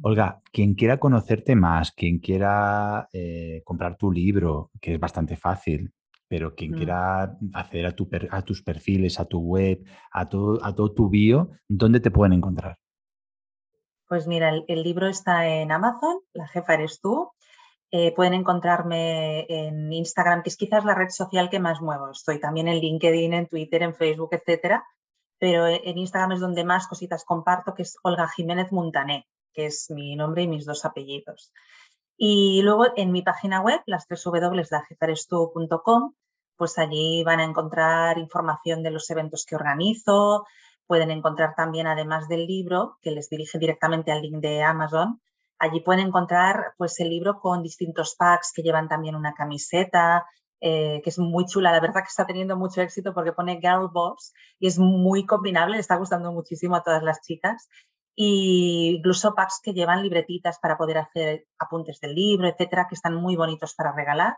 Olga, 0.00 0.40
quien 0.52 0.74
quiera 0.74 0.98
conocerte 0.98 1.54
más, 1.54 1.92
quien 1.92 2.18
quiera 2.18 3.08
eh, 3.12 3.62
comprar 3.64 3.96
tu 3.96 4.10
libro, 4.10 4.70
que 4.80 4.94
es 4.94 5.00
bastante 5.00 5.36
fácil, 5.36 5.92
pero 6.28 6.54
quien 6.54 6.72
mm. 6.72 6.76
quiera 6.76 7.36
acceder 7.52 7.86
a, 7.86 7.92
tu 7.94 8.08
a, 8.30 8.42
tus 8.42 8.62
perfiles, 8.62 9.20
a 9.20 9.26
tu 9.26 9.40
web, 9.40 9.84
a 10.12 10.28
todo, 10.28 10.64
a 10.64 10.74
todo 10.74 10.92
tu 10.92 11.08
bio, 11.08 11.50
¿dónde 11.68 12.00
te 12.00 12.10
pueden 12.10 12.32
encontrar? 12.32 12.78
Pues 14.08 14.26
mira, 14.26 14.52
el 14.68 14.82
libro 14.82 15.08
está 15.08 15.48
en 15.48 15.72
Amazon, 15.72 16.20
La 16.32 16.46
jefa 16.46 16.74
eres 16.74 17.00
tú, 17.00 17.30
eh, 17.96 18.12
pueden 18.12 18.34
encontrarme 18.34 19.46
en 19.48 19.92
Instagram, 19.92 20.42
que 20.42 20.48
es 20.48 20.56
quizás 20.56 20.84
la 20.84 20.96
red 20.96 21.10
social 21.10 21.48
que 21.48 21.60
más 21.60 21.80
muevo. 21.80 22.10
Estoy 22.10 22.40
también 22.40 22.66
en 22.66 22.80
LinkedIn, 22.80 23.32
en 23.32 23.46
Twitter, 23.46 23.84
en 23.84 23.94
Facebook, 23.94 24.30
etcétera. 24.32 24.84
Pero 25.38 25.68
e, 25.68 25.80
en 25.84 25.98
Instagram 25.98 26.32
es 26.32 26.40
donde 26.40 26.64
más 26.64 26.88
cositas 26.88 27.24
comparto, 27.24 27.72
que 27.72 27.82
es 27.82 27.96
Olga 28.02 28.28
Jiménez 28.28 28.72
Montané, 28.72 29.28
que 29.52 29.66
es 29.66 29.92
mi 29.92 30.16
nombre 30.16 30.42
y 30.42 30.48
mis 30.48 30.64
dos 30.64 30.84
apellidos. 30.84 31.52
Y 32.16 32.62
luego 32.62 32.86
en 32.96 33.12
mi 33.12 33.22
página 33.22 33.60
web, 33.60 33.80
las 33.86 34.06
tres 34.06 34.24
www.lajefarestu.com, 34.24 36.14
pues 36.56 36.78
allí 36.78 37.24
van 37.24 37.40
a 37.40 37.44
encontrar 37.44 38.18
información 38.18 38.82
de 38.82 38.90
los 38.90 39.10
eventos 39.10 39.44
que 39.44 39.56
organizo. 39.56 40.46
Pueden 40.86 41.10
encontrar 41.10 41.54
también, 41.56 41.86
además 41.86 42.28
del 42.28 42.46
libro, 42.46 42.98
que 43.02 43.10
les 43.10 43.28
dirige 43.28 43.58
directamente 43.58 44.12
al 44.12 44.22
link 44.22 44.36
de 44.36 44.62
Amazon, 44.62 45.20
Allí 45.58 45.80
pueden 45.80 46.08
encontrar 46.08 46.74
pues, 46.76 46.98
el 47.00 47.08
libro 47.08 47.38
con 47.40 47.62
distintos 47.62 48.16
packs 48.16 48.52
que 48.54 48.62
llevan 48.62 48.88
también 48.88 49.14
una 49.14 49.34
camiseta, 49.34 50.26
eh, 50.60 51.00
que 51.02 51.10
es 51.10 51.18
muy 51.18 51.46
chula. 51.46 51.72
La 51.72 51.80
verdad 51.80 52.02
que 52.02 52.08
está 52.08 52.26
teniendo 52.26 52.56
mucho 52.56 52.82
éxito 52.82 53.14
porque 53.14 53.32
pone 53.32 53.60
Girl 53.60 53.88
Boss 53.92 54.32
y 54.58 54.66
es 54.66 54.78
muy 54.78 55.24
combinable, 55.26 55.76
le 55.76 55.80
está 55.80 55.96
gustando 55.96 56.32
muchísimo 56.32 56.76
a 56.76 56.82
todas 56.82 57.02
las 57.02 57.20
chicas. 57.22 57.68
Y 58.16 58.96
incluso 58.96 59.34
packs 59.34 59.60
que 59.62 59.72
llevan 59.72 60.02
libretitas 60.02 60.58
para 60.58 60.76
poder 60.76 60.98
hacer 60.98 61.46
apuntes 61.58 62.00
del 62.00 62.14
libro, 62.14 62.48
etcétera, 62.48 62.86
que 62.88 62.94
están 62.94 63.14
muy 63.14 63.36
bonitos 63.36 63.74
para 63.74 63.92
regalar. 63.92 64.36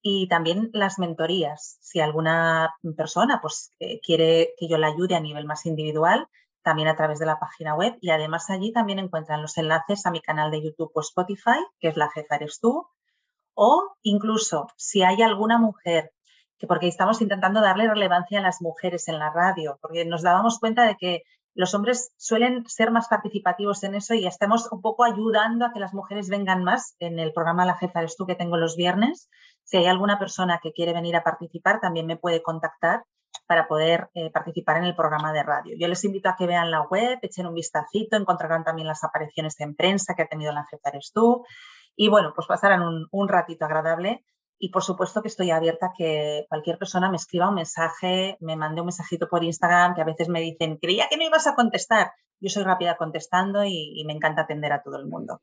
Y 0.00 0.28
también 0.28 0.70
las 0.72 0.98
mentorías. 0.98 1.78
Si 1.80 2.00
alguna 2.00 2.74
persona 2.96 3.40
pues, 3.40 3.72
eh, 3.80 4.00
quiere 4.00 4.54
que 4.56 4.68
yo 4.68 4.78
la 4.78 4.88
ayude 4.88 5.16
a 5.16 5.20
nivel 5.20 5.46
más 5.46 5.66
individual, 5.66 6.28
también 6.62 6.88
a 6.88 6.96
través 6.96 7.18
de 7.18 7.26
la 7.26 7.38
página 7.38 7.74
web 7.74 7.96
y 8.00 8.10
además 8.10 8.50
allí 8.50 8.72
también 8.72 8.98
encuentran 8.98 9.40
los 9.40 9.56
enlaces 9.56 10.04
a 10.04 10.10
mi 10.10 10.20
canal 10.20 10.50
de 10.50 10.62
YouTube 10.62 10.90
o 10.94 11.00
Spotify, 11.00 11.64
que 11.80 11.88
es 11.88 11.96
La 11.96 12.10
Jefa 12.10 12.36
Eres 12.36 12.60
Tú, 12.60 12.86
o 13.54 13.96
incluso 14.02 14.68
si 14.76 15.02
hay 15.02 15.22
alguna 15.22 15.58
mujer, 15.58 16.12
que 16.58 16.66
porque 16.66 16.88
estamos 16.88 17.22
intentando 17.22 17.60
darle 17.60 17.88
relevancia 17.88 18.40
a 18.40 18.42
las 18.42 18.60
mujeres 18.60 19.08
en 19.08 19.18
la 19.18 19.30
radio, 19.30 19.78
porque 19.80 20.04
nos 20.04 20.22
dábamos 20.22 20.58
cuenta 20.58 20.84
de 20.84 20.96
que 20.96 21.22
los 21.58 21.74
hombres 21.74 22.12
suelen 22.16 22.64
ser 22.68 22.92
más 22.92 23.08
participativos 23.08 23.82
en 23.82 23.96
eso 23.96 24.14
y 24.14 24.28
estamos 24.28 24.70
un 24.70 24.80
poco 24.80 25.02
ayudando 25.02 25.66
a 25.66 25.72
que 25.72 25.80
las 25.80 25.92
mujeres 25.92 26.28
vengan 26.28 26.62
más 26.62 26.94
en 27.00 27.18
el 27.18 27.32
programa 27.32 27.66
La 27.66 27.74
Jefa 27.74 27.98
Eres 27.98 28.16
Tú 28.16 28.26
que 28.26 28.36
tengo 28.36 28.56
los 28.56 28.76
viernes. 28.76 29.28
Si 29.64 29.76
hay 29.76 29.86
alguna 29.86 30.20
persona 30.20 30.60
que 30.62 30.72
quiere 30.72 30.92
venir 30.92 31.16
a 31.16 31.24
participar, 31.24 31.80
también 31.80 32.06
me 32.06 32.16
puede 32.16 32.42
contactar 32.42 33.02
para 33.48 33.66
poder 33.66 34.08
eh, 34.14 34.30
participar 34.30 34.76
en 34.76 34.84
el 34.84 34.94
programa 34.94 35.32
de 35.32 35.42
radio. 35.42 35.74
Yo 35.76 35.88
les 35.88 36.04
invito 36.04 36.28
a 36.28 36.36
que 36.36 36.46
vean 36.46 36.70
la 36.70 36.82
web, 36.82 37.18
echen 37.22 37.48
un 37.48 37.54
vistacito, 37.54 38.16
encontrarán 38.16 38.62
también 38.62 38.86
las 38.86 39.02
apariciones 39.02 39.58
en 39.58 39.74
prensa 39.74 40.14
que 40.14 40.22
ha 40.22 40.28
tenido 40.28 40.52
la 40.52 40.64
jefa 40.64 40.90
Eres 40.90 41.10
tú 41.12 41.44
y 41.96 42.08
bueno, 42.08 42.34
pues 42.36 42.46
pasarán 42.46 43.08
un, 43.10 43.28
ratito 43.28 43.64
agradable 43.64 44.24
y 44.58 44.70
por 44.70 44.82
supuesto 44.82 45.22
que 45.22 45.28
estoy 45.28 45.50
abierta 45.50 45.86
a 45.86 45.92
que 45.96 46.46
cualquier 46.48 46.78
persona 46.78 47.10
me 47.10 47.16
escriba 47.16 47.48
un 47.48 47.54
mensaje, 47.54 48.36
me 48.40 48.56
mande 48.56 48.80
un 48.80 48.86
mensajito 48.86 49.28
por 49.28 49.44
Instagram, 49.44 49.94
que 49.94 50.02
a 50.02 50.04
veces 50.04 50.28
me 50.28 50.40
dicen, 50.40 50.78
creía 50.78 51.06
que 51.08 51.16
no 51.16 51.24
ibas 51.24 51.46
a 51.46 51.54
contestar. 51.54 52.10
Yo 52.40 52.50
soy 52.50 52.64
rápida 52.64 52.96
contestando 52.96 53.64
y, 53.64 54.02
me 54.06 54.12
encanta 54.12 54.42
atender 54.42 54.72
a 54.72 54.82
todo 54.82 54.98
el 54.98 55.06
mundo. 55.06 55.42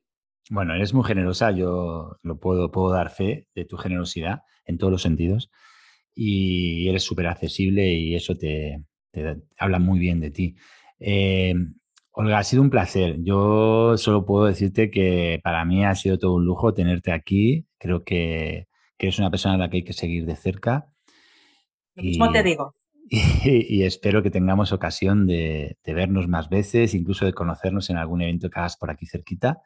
Bueno, 0.49 0.75
eres 0.75 0.93
muy 0.93 1.05
generosa, 1.05 1.51
yo 1.51 2.17
lo 2.21 2.39
puedo, 2.39 2.71
puedo 2.71 2.91
dar 2.91 3.09
fe 3.09 3.47
de 3.55 3.65
tu 3.65 3.77
generosidad 3.77 4.41
en 4.65 4.77
todos 4.77 4.91
los 4.91 5.01
sentidos 5.01 5.49
y 6.13 6.87
eres 6.87 7.03
súper 7.03 7.27
accesible 7.27 7.93
y 7.93 8.15
eso 8.15 8.35
te, 8.35 8.83
habla 9.57 9.79
muy 9.79 9.99
bien 9.99 10.19
de 10.19 10.31
ti. 10.31 10.55
Eh, 10.99 11.53
Olga, 12.11 12.37
ha 12.37 12.43
sido 12.43 12.61
un 12.61 12.69
placer. 12.69 13.17
Yo 13.21 13.97
solo 13.97 14.25
puedo 14.25 14.45
decirte 14.45 14.89
que 14.89 15.39
para 15.43 15.65
mí 15.65 15.83
ha 15.83 15.95
sido 15.95 16.17
todo 16.17 16.35
un 16.35 16.45
lujo 16.45 16.73
tenerte 16.73 17.11
aquí. 17.11 17.65
Creo 17.77 18.03
que, 18.03 18.67
eres 18.99 19.19
una 19.19 19.30
persona 19.30 19.55
a 19.55 19.57
la 19.57 19.69
que 19.69 19.77
hay 19.77 19.84
que 19.84 19.93
seguir 19.93 20.26
de 20.26 20.35
cerca. 20.35 20.89
Lo 21.95 22.03
mismo 22.03 22.31
te 22.31 22.43
digo. 22.43 22.76
Y, 23.07 23.84
espero 23.84 24.23
que 24.23 24.31
tengamos 24.31 24.72
ocasión 24.72 25.27
de, 25.27 25.77
vernos 25.85 26.27
más 26.27 26.49
veces, 26.49 26.95
incluso 26.95 27.26
de 27.26 27.34
conocernos 27.34 27.91
en 27.91 27.97
algún 27.97 28.23
evento 28.23 28.49
que 28.49 28.59
hagas 28.59 28.77
por 28.77 28.89
aquí 28.89 29.05
cerquita. 29.05 29.61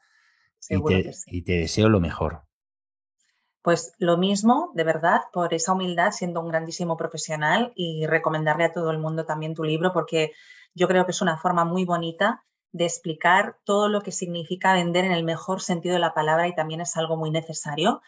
y 0.69 1.43
te 1.43 1.53
deseo 1.53 1.88
lo 1.88 2.01
mejor. 2.01 2.43
Pues 3.61 3.93
lo 3.97 4.18
mismo, 4.18 4.72
de 4.73 4.84
verdad, 4.84 5.22
por 5.34 5.53
esa 5.53 5.73
humildad, 5.73 6.11
siendo 6.11 6.41
un 6.41 6.49
grandísimo 6.49 6.95
profesional 6.95 7.73
y 7.76 8.06
recomendarle 8.06 8.64
a 8.64 8.72
todo 8.72 8.89
el 8.91 8.99
mundo 8.99 9.26
también 9.26 9.53
tu 9.53 9.64
libro, 9.64 9.91
porque 9.91 10.31
yo 10.73 10.88
creo 10.88 11.06
que 11.06 11.11
es 11.11 11.22
una 11.22 11.38
forma 11.38 11.65
muy 11.65 11.84
bonita 11.84 12.45
de 12.72 12.85
explicar 12.85 13.57
todo 13.65 13.89
lo 13.89 14.01
que 14.01 14.11
significa 14.11 14.73
vender 14.73 15.03
en 15.06 15.11
el 15.11 15.23
mejor 15.23 15.61
sentido 15.61 15.93
de 15.93 15.99
la 15.99 16.14
palabra 16.14 16.47
y 16.47 16.56
también 16.56 16.81
es 16.81 16.95
algo 16.95 17.18
muy 17.18 17.31
necesario. 17.31 18.01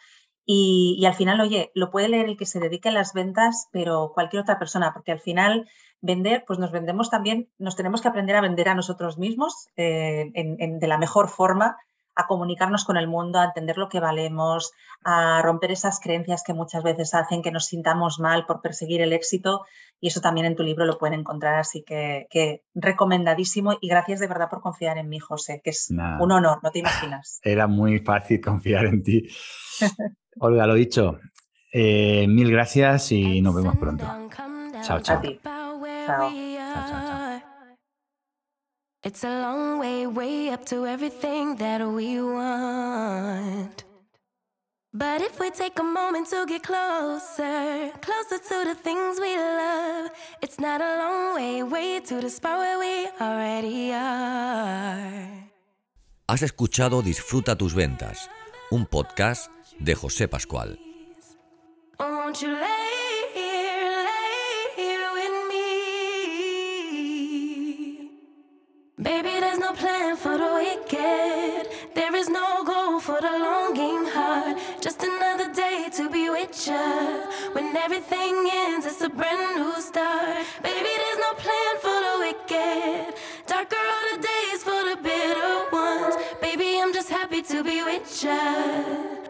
Y, 0.45 1.03
al 1.05 1.13
final, 1.13 1.39
oye, 1.39 1.71
lo 1.75 1.91
puede 1.91 2.09
leer 2.09 2.25
el 2.25 2.37
que 2.37 2.45
se 2.45 2.59
dedique 2.59 2.89
a 2.89 2.93
las 2.93 3.13
ventas, 3.13 3.67
pero 3.71 4.11
cualquier 4.13 4.41
otra 4.41 4.59
persona, 4.59 4.91
porque 4.93 5.11
al 5.11 5.19
final 5.19 5.69
vender, 6.01 6.43
pues 6.47 6.59
nos 6.59 6.71
vendemos 6.71 7.09
también, 7.09 7.49
nos 7.57 7.75
tenemos 7.75 8.01
que 8.01 8.07
aprender 8.07 8.35
a 8.35 8.41
vender 8.41 8.69
a 8.69 8.75
nosotros 8.75 9.17
mismos 9.17 9.67
eh, 9.77 10.31
de 10.33 10.87
la 10.87 10.97
mejor 10.97 11.29
forma 11.29 11.77
a 12.15 12.27
comunicarnos 12.27 12.85
con 12.85 12.97
el 12.97 13.07
mundo, 13.07 13.39
a 13.39 13.45
entender 13.45 13.77
lo 13.77 13.89
que 13.89 13.99
valemos, 13.99 14.71
a 15.03 15.41
romper 15.41 15.71
esas 15.71 15.99
creencias 15.99 16.43
que 16.45 16.53
muchas 16.53 16.83
veces 16.83 17.13
hacen 17.13 17.41
que 17.41 17.51
nos 17.51 17.65
sintamos 17.65 18.19
mal 18.19 18.45
por 18.45 18.61
perseguir 18.61 19.01
el 19.01 19.13
éxito. 19.13 19.65
Y 19.99 20.07
eso 20.07 20.19
también 20.19 20.45
en 20.45 20.55
tu 20.55 20.63
libro 20.63 20.85
lo 20.85 20.97
pueden 20.97 21.19
encontrar, 21.19 21.55
así 21.55 21.83
que, 21.83 22.63
recomendadísimo 22.73 23.77
y 23.79 23.87
gracias 23.87 24.19
de 24.19 24.27
verdad 24.27 24.49
por 24.49 24.61
confiar 24.61 24.97
en 24.97 25.09
mí, 25.09 25.19
José, 25.19 25.61
que 25.63 25.69
es 25.69 25.89
un 25.89 26.31
honor, 26.31 26.59
no 26.63 26.71
te 26.71 26.79
imaginas. 26.79 27.39
Era 27.43 27.67
muy 27.67 27.99
fácil 27.99 28.41
confiar 28.41 28.85
en 28.85 29.03
ti. 29.03 29.27
Olga, 30.39 30.65
lo 30.65 30.75
dicho, 30.75 31.19
eh, 31.73 32.25
mil 32.27 32.51
gracias 32.51 33.11
y 33.11 33.41
nos 33.41 33.55
vemos 33.55 33.77
pronto. 33.77 34.05
Chao, 34.83 34.99
chao. 35.01 35.21
Chao, 35.43 35.81
chao, 36.05 36.31
chao. 36.89 37.41
It's 39.03 39.23
a 39.23 39.41
long 39.41 39.79
way, 39.79 40.05
way 40.05 40.49
up 40.51 40.63
to 40.65 40.85
everything 40.85 41.55
that 41.57 41.81
we 41.81 42.21
want. 42.21 43.83
But 44.93 45.21
if 45.21 45.39
we 45.39 45.49
take 45.51 45.79
a 45.79 45.83
moment 45.83 46.29
to 46.29 46.45
get 46.45 46.61
closer, 46.63 47.91
closer 48.01 48.37
to 48.37 48.65
the 48.65 48.75
things 48.75 49.19
we 49.19 49.37
love, 49.37 50.11
it's 50.41 50.59
not 50.59 50.81
a 50.81 50.97
long 50.97 51.35
way, 51.35 51.63
way 51.63 51.99
to 52.01 52.19
the 52.21 52.29
spot 52.29 52.59
where 52.59 52.77
we 52.77 53.07
already 53.19 53.91
are. 53.93 55.49
Has 56.27 56.43
escuchado 56.43 57.01
Disfruta 57.01 57.55
tus 57.55 57.73
ventas, 57.73 58.29
un 58.69 58.85
podcast 58.85 59.49
de 59.79 59.95
José 59.95 60.27
Pascual. 60.27 60.77
Baby, 69.01 69.39
there's 69.39 69.57
no 69.57 69.73
plan 69.73 70.15
for 70.15 70.37
the 70.37 70.53
wicked. 70.53 71.67
There 71.95 72.15
is 72.15 72.29
no 72.29 72.63
goal 72.63 72.99
for 72.99 73.19
the 73.19 73.31
longing 73.31 74.05
heart. 74.05 74.57
Just 74.79 75.01
another 75.03 75.51
day 75.53 75.89
to 75.97 76.09
be 76.09 76.29
with 76.29 76.67
you. 76.67 77.23
When 77.53 77.75
everything 77.75 78.47
ends, 78.51 78.85
it's 78.85 79.01
a 79.01 79.09
brand 79.09 79.57
new 79.57 79.81
start. 79.81 80.45
Baby, 80.61 80.91
there's 81.01 81.19
no 81.27 81.33
plan 81.33 81.73
for 81.85 81.97
the 82.07 82.15
wicked. 82.25 83.15
Darker 83.47 83.75
are 83.75 84.15
the 84.15 84.21
days 84.21 84.63
for 84.63 84.81
the 84.89 84.97
bitter 85.01 85.69
ones. 85.71 86.15
Baby, 86.41 86.79
I'm 86.79 86.93
just 86.93 87.09
happy 87.09 87.41
to 87.41 87.63
be 87.63 87.83
with 87.83 88.23
you. 88.23 89.20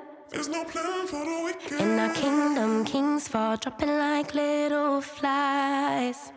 No 0.52 0.66
plan 0.66 1.08
for 1.08 1.24
the 1.24 1.42
wicked. 1.46 1.80
In 1.80 1.98
our 1.98 2.14
kingdom, 2.14 2.84
kings 2.84 3.30
fall, 3.30 3.56
dropping 3.56 3.98
like 3.98 4.34
little 4.34 5.00
flies. 5.00 6.34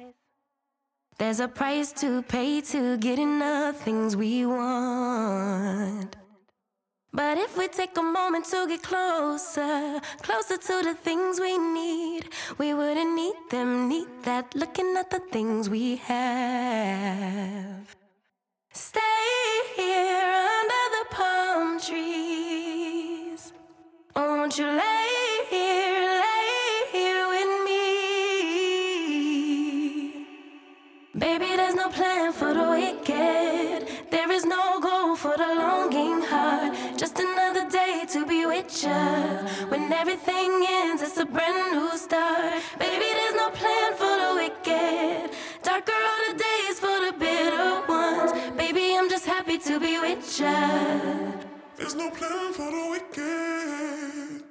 There's 1.19 1.41
a 1.41 1.49
price 1.49 1.93
to 1.95 2.23
pay 2.23 2.61
to 2.73 2.97
get 2.99 3.19
enough 3.19 3.81
things 3.81 4.17
we 4.17 4.47
want. 4.47 6.15
But 7.13 7.39
if 7.39 7.59
we 7.59 7.67
take 7.67 7.99
a 7.99 8.03
moment 8.03 8.45
to 8.53 8.69
get 8.69 8.85
closer, 8.85 10.01
closer 10.23 10.59
to 10.59 10.83
the 10.85 10.95
things 10.95 11.41
we 11.41 11.59
need, 11.59 12.29
we 12.59 12.73
wouldn't 12.73 13.17
need 13.17 13.39
them, 13.51 13.89
need 13.89 14.07
that, 14.23 14.55
looking 14.55 14.97
at 14.97 15.11
the 15.11 15.23
things 15.33 15.69
we 15.69 15.97
have. 15.97 17.97
Stay 18.73 19.41
here 19.75 20.35
under 20.61 20.85
the 20.97 21.05
palm 21.11 21.81
trees. 21.81 22.84
Won't 24.17 24.59
you 24.59 24.67
lay 24.67 25.47
here, 25.51 26.21
lay 26.23 26.87
here 26.93 27.29
with 27.29 27.65
me? 27.67 27.85
Baby, 31.19 31.57
there's 31.57 31.75
no 31.75 31.89
plan 31.89 32.33
for 32.33 32.55
the 32.55 32.69
wicked. 32.69 33.89
There 34.13 34.31
is 34.31 34.45
no 34.45 34.79
goal 34.81 35.17
for 35.17 35.37
the 35.37 35.47
longing 35.47 36.21
heart. 36.23 36.77
Just 36.97 37.19
another 37.19 37.69
day 37.69 38.05
to 38.11 38.25
be 38.25 38.47
with 38.47 38.85
you. 38.85 38.91
When 39.71 39.93
everything 39.93 40.65
ends, 40.69 41.03
it's 41.03 41.19
a 41.19 41.27
brand 41.27 41.73
new 41.73 41.97
start. 41.97 42.63
Baby, 42.79 43.07
there's 43.19 43.35
no 43.35 43.51
plan 43.51 43.95
for 43.95 44.17
the 44.23 44.35
wicked. 44.37 45.31
Darker 45.65 45.93
are 45.93 46.33
the 46.33 46.39
days 46.39 46.79
for 46.79 47.01
the 47.05 47.13
bitter 47.19 47.83
ones. 47.89 48.33
Baby, 48.57 48.97
I'm 48.97 49.09
just 49.11 49.27
happy 49.27 49.59
to 49.59 49.81
be 49.81 49.99
with 49.99 50.39
you 50.39 51.44
no 51.97 52.11
plan 52.11 52.53
for 52.53 52.71
the 52.71 52.91
weekend. 52.91 54.44